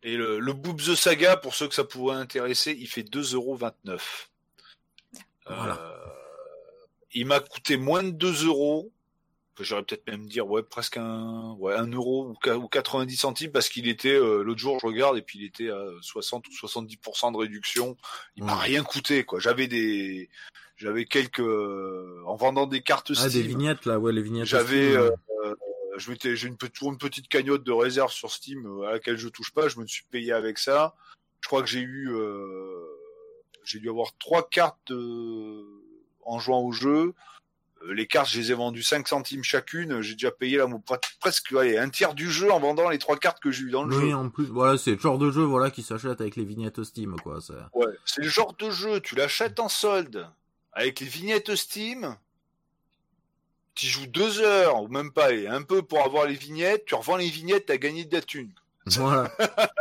[0.01, 3.99] Et le, le Boobs the Saga, pour ceux que ça pourrait intéresser, il fait 2,29€.
[5.45, 5.77] Voilà.
[5.79, 5.95] Euh,
[7.13, 8.91] il m'a coûté moins de 2 euros.
[9.59, 13.15] Que J'aurais peut-être même dire, ouais, presque un, ouais, un euro ou, qua- ou 90
[13.17, 16.47] centimes parce qu'il était, euh, l'autre jour, je regarde et puis il était à 60
[16.47, 17.95] ou 70% de réduction.
[18.35, 19.39] Il m'a rien coûté, quoi.
[19.39, 20.29] J'avais des,
[20.77, 24.45] j'avais quelques, euh, en vendant des cartes Ah, des vignettes là, ouais, les vignettes.
[24.47, 25.11] J'avais, euh,
[25.45, 25.55] euh,
[25.97, 29.27] je m'étais, j'ai une, toujours une petite cagnotte de réserve sur Steam à laquelle je
[29.27, 29.67] touche pas.
[29.67, 30.95] Je me suis payé avec ça.
[31.41, 32.85] Je crois que j'ai eu, euh,
[33.63, 37.13] j'ai dû avoir trois cartes en jouant au jeu.
[37.83, 40.01] Euh, Les cartes, je les ai vendues 5 centimes chacune.
[40.01, 40.67] J'ai déjà payé là,
[41.19, 43.83] presque allez, un tiers du jeu en vendant les trois cartes que j'ai eu dans
[43.83, 44.15] le Oui, jeu.
[44.15, 47.15] en plus, voilà, c'est le genre de jeu, voilà, qui s'achète avec les vignettes Steam,
[47.21, 47.39] quoi.
[47.41, 50.27] c'est- Ouais, c'est le genre de jeu, tu l'achètes en solde,
[50.73, 52.15] avec les vignettes Steam,
[53.75, 56.95] tu joues deux heures, ou même pas, et un peu pour avoir les vignettes, tu
[56.95, 58.51] revends les vignettes, t'as gagné de la thune.
[58.87, 59.31] Voilà.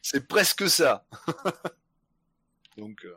[0.00, 1.04] C'est presque ça.
[2.78, 3.14] Donc, euh,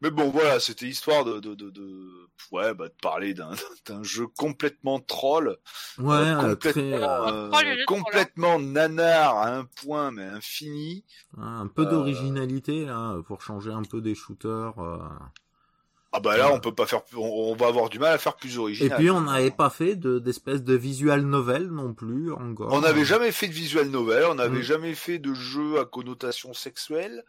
[0.00, 3.34] mais bon, voilà, c'était histoire de, de, de, de- ouais, bah, de parler
[3.86, 5.56] d'un, jeu complètement troll,
[5.98, 11.04] Ouais, euh, très, complètement, euh, euh, complètement nanar à un point, mais infini.
[11.38, 14.78] un peu euh, d'originalité, là, pour changer un peu des shooters.
[14.78, 14.98] euh.
[16.12, 16.54] Ah bah là, Ouais.
[16.54, 18.96] on peut pas faire, on, on va avoir du mal à faire plus Et original.
[18.96, 22.72] puis, on n'avait pas fait de, d'espèce de visual novel non plus, encore.
[22.72, 24.62] On n'avait jamais fait de visual novel, on n'avait Mm.
[24.62, 27.22] jamais fait de jeu à connotation sexuelle.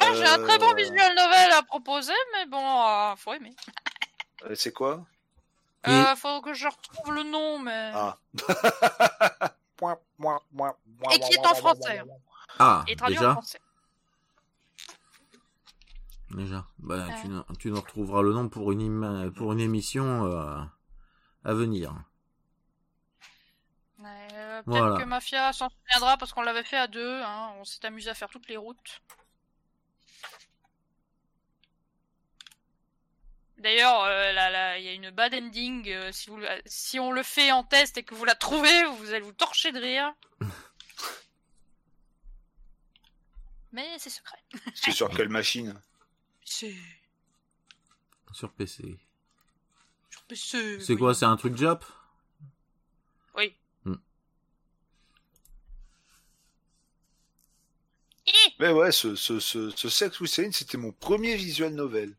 [0.00, 3.56] Moi, j'ai un très bon visual novel à proposer, mais bon, euh, faut aimer.
[4.44, 5.04] Euh, C'est quoi?
[5.86, 7.90] Et- Euh, faut que je retrouve le nom, mais.
[7.94, 8.16] Ah.
[11.12, 12.02] Et qui est en français.
[12.58, 13.60] Ah, Et traduit en déjà, français.
[16.32, 16.66] déjà.
[16.78, 17.20] Bah, Ouais.
[17.22, 20.60] tu, nous- tu nous retrouveras le nom pour une, im- pour une émission euh,
[21.44, 21.94] à venir.
[23.98, 24.98] Ouais, euh, Peut-être Voilà.
[24.98, 27.22] que Mafia s'en souviendra parce qu'on l'avait fait à deux.
[27.22, 27.52] Hein.
[27.58, 29.00] On s'est amusé à faire toutes les routes.
[33.60, 35.86] D'ailleurs, euh, là, là, il y a une bad ending.
[35.90, 38.84] euh, si, vous, la- si on le fait en test et que vous la trouvez,
[38.96, 40.12] vous allez vous torcher de rire.
[43.72, 44.38] Mais c'est secret.
[44.74, 45.80] C'est sur quelle machine?
[46.44, 46.74] C'est
[48.32, 48.98] Sur PC.
[50.10, 50.80] sur PC.
[50.80, 50.98] C'est oui.
[50.98, 51.84] quoi, c'est un truc Jap?
[53.36, 53.54] Oui.
[53.84, 53.94] Hmm.
[58.26, 62.16] Hi Mais ouais, ce, ce, ce, ce Sex with c'était mon premier visual novel.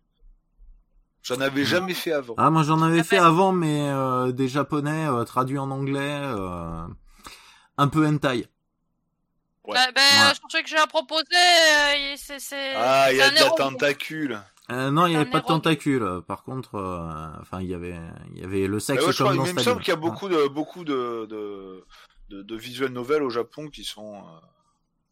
[1.24, 2.34] J'en avais jamais fait avant.
[2.38, 6.20] Ah, moi j'en avais Ah, fait avant, mais euh, des japonais euh, traduits en anglais,
[6.24, 6.88] euh,
[7.78, 8.48] un peu hentai.
[9.64, 9.76] Ouais.
[9.76, 10.34] Bah, ben, Ouais.
[10.36, 11.24] je pensais que j'ai à proposer.
[11.36, 14.40] euh, c'est, c'est, Ah, il y c'est a de la tentacule.
[14.72, 15.60] Euh, non, il y Un avait pas de héros.
[15.60, 16.22] tentacules.
[16.28, 18.00] Par contre, euh, enfin, il y avait,
[18.34, 19.98] il y avait le sexe ouais, je comme crois, dans il me semble qu'il y
[19.98, 21.86] a beaucoup de, beaucoup de, de,
[22.30, 24.40] de, de visual novels au Japon qui sont euh,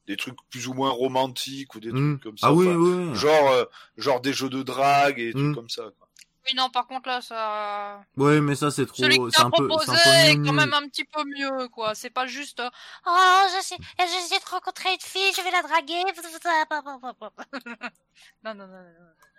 [0.10, 2.14] des trucs plus ou moins romantiques ou des Hmm.
[2.18, 2.48] trucs comme ça.
[2.48, 3.08] Ah oui, oui.
[3.10, 3.16] oui.
[3.16, 3.66] Genre, euh,
[3.96, 5.54] genre des jeux de drague et des Hmm.
[5.54, 5.84] trucs comme ça.
[5.98, 6.08] Quoi.
[6.48, 8.02] Oui, non, par contre, là, ça.
[8.18, 10.42] Ouais, mais ça c'est trop, Celui que c'est t'as un peu, proposé c'est un peu
[10.42, 11.94] est quand même un petit peu mieux, quoi.
[11.94, 12.60] C'est pas juste.
[12.60, 12.70] euh,
[13.06, 16.02] Oh, je sais, j'essaie de rencontrer une fille, je vais la draguer.
[18.44, 18.86] non, non, non, non.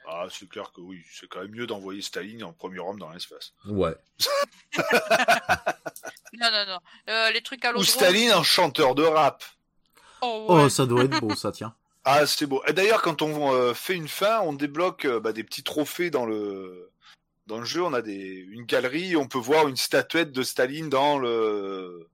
[0.08, 3.10] Ah, c'est clair que oui, c'est quand même mieux d'envoyer Staline en premier homme dans
[3.10, 3.52] l'espace.
[3.66, 3.94] Ouais.
[6.32, 6.78] Non, non, non.
[7.08, 7.80] Euh, les trucs à l'eau.
[7.80, 9.42] Ou Staline en chanteur de rap.
[10.22, 11.74] Oh, Oh, ça doit être beau, ça tient.
[12.04, 12.62] Ah, c'est beau.
[12.66, 16.08] Et d'ailleurs, quand on euh, fait une fin, on débloque euh, bah, des petits trophées
[16.08, 16.90] dans le
[17.46, 17.82] dans le jeu.
[17.82, 22.08] On a des une galerie, on peut voir une statuette de Staline dans le.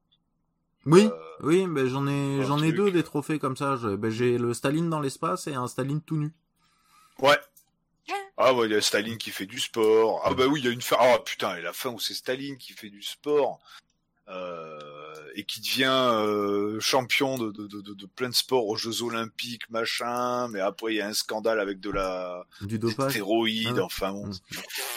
[0.87, 3.77] Oui, euh, oui, ben j'en ai, j'en ai deux des trophées comme ça.
[3.77, 6.33] Je- ben, j'ai le Staline dans l'espace et un Staline tout nu.
[7.21, 7.39] Ouais.
[8.37, 10.21] Ah ouais, il y a Staline qui fait du sport.
[10.25, 10.97] Ah bah oui, il y a une fin.
[10.99, 13.61] Ah putain, et la fin où c'est Staline qui fait du sport.
[14.29, 14.79] Euh,
[15.35, 19.69] et qui devient euh, champion de, de, de, de, plein de sports aux Jeux Olympiques,
[19.71, 20.49] machin.
[20.49, 23.11] Mais après, il y a un scandale avec de la Du des dopage.
[23.13, 23.79] stéroïdes.
[23.79, 23.85] Ah.
[23.85, 24.33] Enfin, bon, Mm.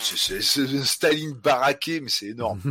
[0.02, 0.42] c'est-
[0.84, 2.62] Staline baraqué, mais c'est énorme.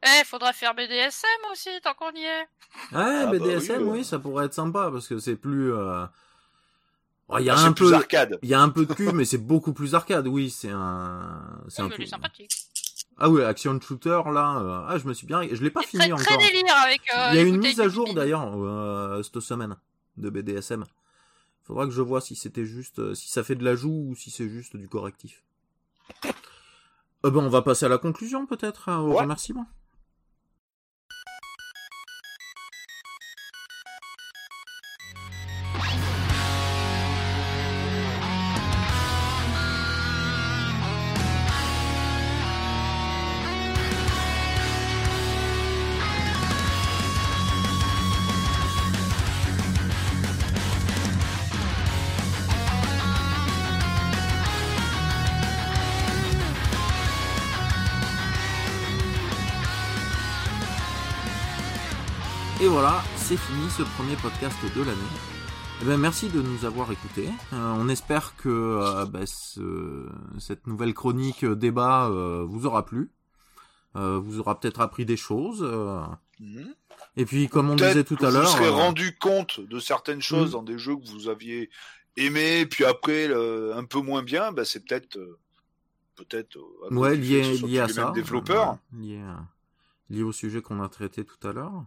[0.00, 2.40] Eh, faudra faire BDSM aussi, tant qu'on y est.
[2.92, 4.04] Ouais, bah BDSM, oui, oui, euh.
[4.04, 5.72] ça pourrait être sympa parce que c'est plus.
[5.74, 6.04] euh,
[7.28, 8.38] ouais, Il y a Ah, un c'est plus peu, arcade.
[8.42, 10.28] il y a un peu de cul, mais c'est beaucoup plus arcade.
[10.28, 12.00] Oui, c'est un, c'est Oh, un peu.
[12.02, 12.52] est sympathique.
[13.18, 14.60] Ah oui, action shooter là.
[14.60, 16.46] euh, Ah, je me suis bien, je l'ai pas fini très, très encore.
[16.46, 17.00] délire avec.
[17.16, 19.76] euh, Il y a une mise à jour d'ailleurs euh, cette semaine
[20.16, 20.84] de BDSM.
[21.64, 24.30] Faudra que je vois si c'était juste, euh, si ça fait de l'ajout ou si
[24.30, 25.42] c'est juste du correctif.
[27.24, 29.22] Euh, ben, on va passer à la conclusion peut-être, euh, au Ouais.
[29.22, 29.66] remerciement.
[63.78, 64.98] Ce premier podcast de l'année.
[65.80, 67.28] Eh ben, merci de nous avoir écoutés.
[67.52, 70.08] Euh, on espère que euh, ce-
[70.38, 73.10] cette nouvelle chronique euh, débat euh, vous aura plu.
[73.94, 75.60] Vous aura peut-être appris des choses.
[76.38, 76.72] Mhm.
[77.16, 80.22] Et puis, comme on disait tout que à l'heure, Vous serez rendu compte de certaines
[80.22, 80.52] choses Mm.
[80.52, 81.68] dans des jeux que vous aviez
[82.16, 85.18] aimés, puis après le- un peu moins bien, bah, c'est peut-être
[86.14, 86.58] peut-être
[86.92, 87.40] ouais, lié,
[87.80, 88.12] à ça,
[88.92, 89.46] lié, à-
[90.10, 91.84] lié au sujet qu'on a traité tout à l'heure.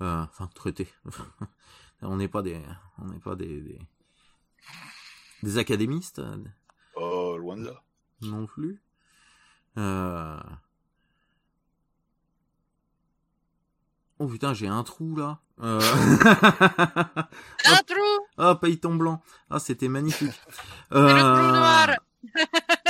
[0.00, 0.88] Euh, enfin, traité.
[2.02, 2.60] on n'est pas des,
[2.98, 3.78] on n'est pas des, des,
[5.42, 6.36] des académistes euh,
[6.96, 7.82] Oh, loin de là.
[8.22, 8.80] non plus.
[9.78, 10.38] Euh...
[14.18, 15.40] Oh putain, j'ai un trou là.
[15.60, 15.80] Euh...
[17.64, 19.22] Un trou Ah, paye ton blanc.
[19.50, 20.32] Ah, c'était magnifique.
[20.50, 21.88] C'est le trou Euh, noir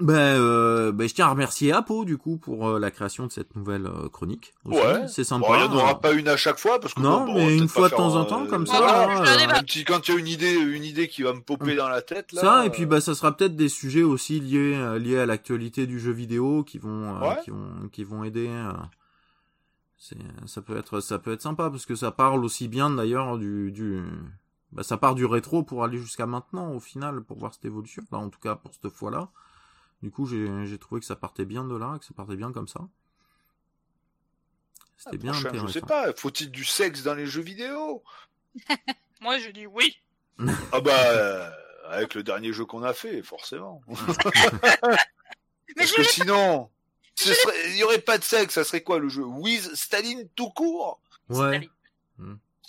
[0.00, 3.30] Ben, euh, ben, je tiens à remercier Apo du coup pour euh, la création de
[3.32, 4.54] cette nouvelle euh, chronique.
[4.64, 4.78] aussi.
[4.80, 5.06] Ouais.
[5.08, 5.46] c'est sympa.
[5.46, 7.34] Bon, il n'y en Euh, aura pas une à chaque fois parce que Non, bon,
[7.34, 10.08] mais une fois de temps en temps, comme ça, Voilà, là, euh, un petit quand
[10.08, 12.40] il y a une idée, une idée qui va me popper dans la tête là.
[12.40, 15.86] Ça, et puis bah ça sera peut-être des sujets aussi liés euh, liés à l'actualité
[15.86, 17.36] du jeu vidéo qui vont euh, Ouais.
[17.44, 18.48] qui vont qui vont aider.
[18.48, 18.72] euh.
[19.98, 23.36] C'est ça peut être ça peut être sympa parce que ça parle aussi bien d'ailleurs
[23.36, 24.00] du du
[24.72, 28.02] bah ça part du rétro pour aller jusqu'à maintenant au final pour voir cette évolution.
[28.10, 29.28] Là en tout cas pour cette fois-là.
[30.02, 32.52] Du coup j'ai j'ai trouvé que ça partait bien de là, que ça partait bien
[32.52, 32.80] comme ça.
[34.96, 35.66] C'était bien prochain, intéressant.
[35.68, 38.02] je sais pas, faut-il du sexe dans les jeux vidéo?
[39.20, 39.98] Moi, je dis oui.
[40.72, 41.50] Ah bah euh,
[41.88, 43.82] avec le dernier jeu qu'on a fait, forcément.
[43.88, 46.70] Mais Parce que sinon,
[47.24, 49.24] il y aurait pas de sexe, ça serait quoi le jeu?
[49.24, 51.00] With Staline tout court?
[51.28, 51.68] Ouais.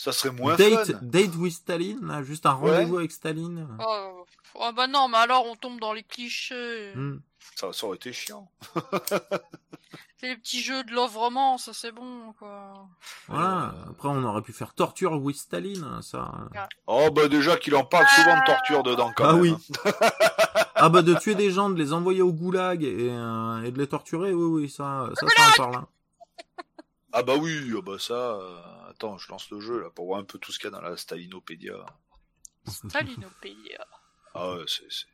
[0.04, 1.00] Ça serait moins Date fun.
[1.04, 2.72] date with Staline, là, juste un Ouais.
[2.72, 3.68] rendez-vous avec Staline.
[3.80, 6.92] Oh, oh, bah non, mais alors on tombe dans les clichés.
[6.96, 7.20] Hmm.
[7.56, 8.50] Ça, ça aurait été chiant.
[10.18, 12.88] C'est les petits jeux de love romance, ça c'est bon, quoi.
[13.28, 13.74] Voilà.
[13.90, 16.32] Après, on aurait pu faire torture with Staline, ça.
[16.88, 19.42] Oh bah déjà qu'il en parle souvent de torture dedans quand ah même.
[19.42, 19.56] oui.
[20.76, 23.78] ah bah de tuer des gens, de les envoyer au goulag et, euh, et de
[23.80, 25.76] les torturer, oui oui, ça, ça, ça en parle.
[25.78, 25.88] hein.
[27.14, 28.14] Ah bah oui, ah bah ça.
[28.36, 30.74] euh, Attends, je lance le jeu là pour voir un peu tout ce qu'il y
[30.74, 31.74] a dans la Stalinopédia.
[32.68, 33.86] Stalinopédia.
[34.34, 34.84] Ah ouais, c'est.
[34.90, 35.06] c'est-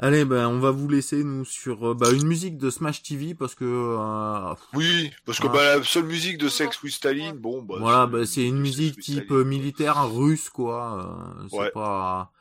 [0.00, 3.34] Allez, ben on va vous laisser nous sur euh, bah, une musique de Smash TV
[3.34, 5.52] parce que euh, Oui, parce que Ah.
[5.52, 7.76] bah, la seule musique de Sex with Staline, bon bah.
[7.78, 9.40] voilà, bah, c'est une musique Sex with type Staline.
[9.40, 11.36] euh, militaire russe quoi.
[11.38, 11.70] euh, c'est Ouais.
[11.70, 12.32] pas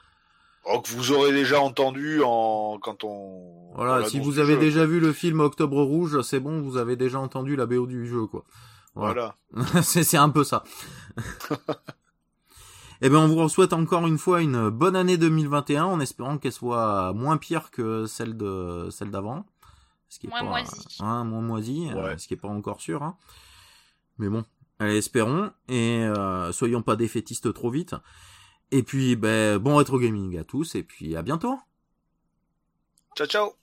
[0.66, 3.74] Oh, que vous aurez déjà entendu en quand on.
[3.76, 4.60] voilà, si vous avez jeu.
[4.60, 8.08] déjà vu le film Octobre Rouge, c'est bon, vous avez déjà entendu la BO du
[8.08, 8.44] jeu quoi.
[8.96, 9.36] Voilà.
[9.84, 10.64] c'est c'est un peu ça.
[13.02, 16.54] Eh ben, on vous souhaite encore une fois une bonne année 2021 en espérant qu'elle
[16.54, 19.46] soit moins pire que celle de celle d'avant.
[20.08, 20.98] Ce qui est Moins pas, moisie.
[21.02, 22.18] hein, moins moisi, euh, Ouais.
[22.18, 23.04] ce qui est pas encore sûr.
[23.04, 23.18] Hein.
[24.20, 24.46] Mais bon,
[24.80, 27.94] allez, espérons et euh, soyons pas défaitistes trop vite.
[28.74, 31.60] Et puis, ben, bon rétro gaming à tous et puis à bientôt.
[33.16, 33.63] Ciao ciao.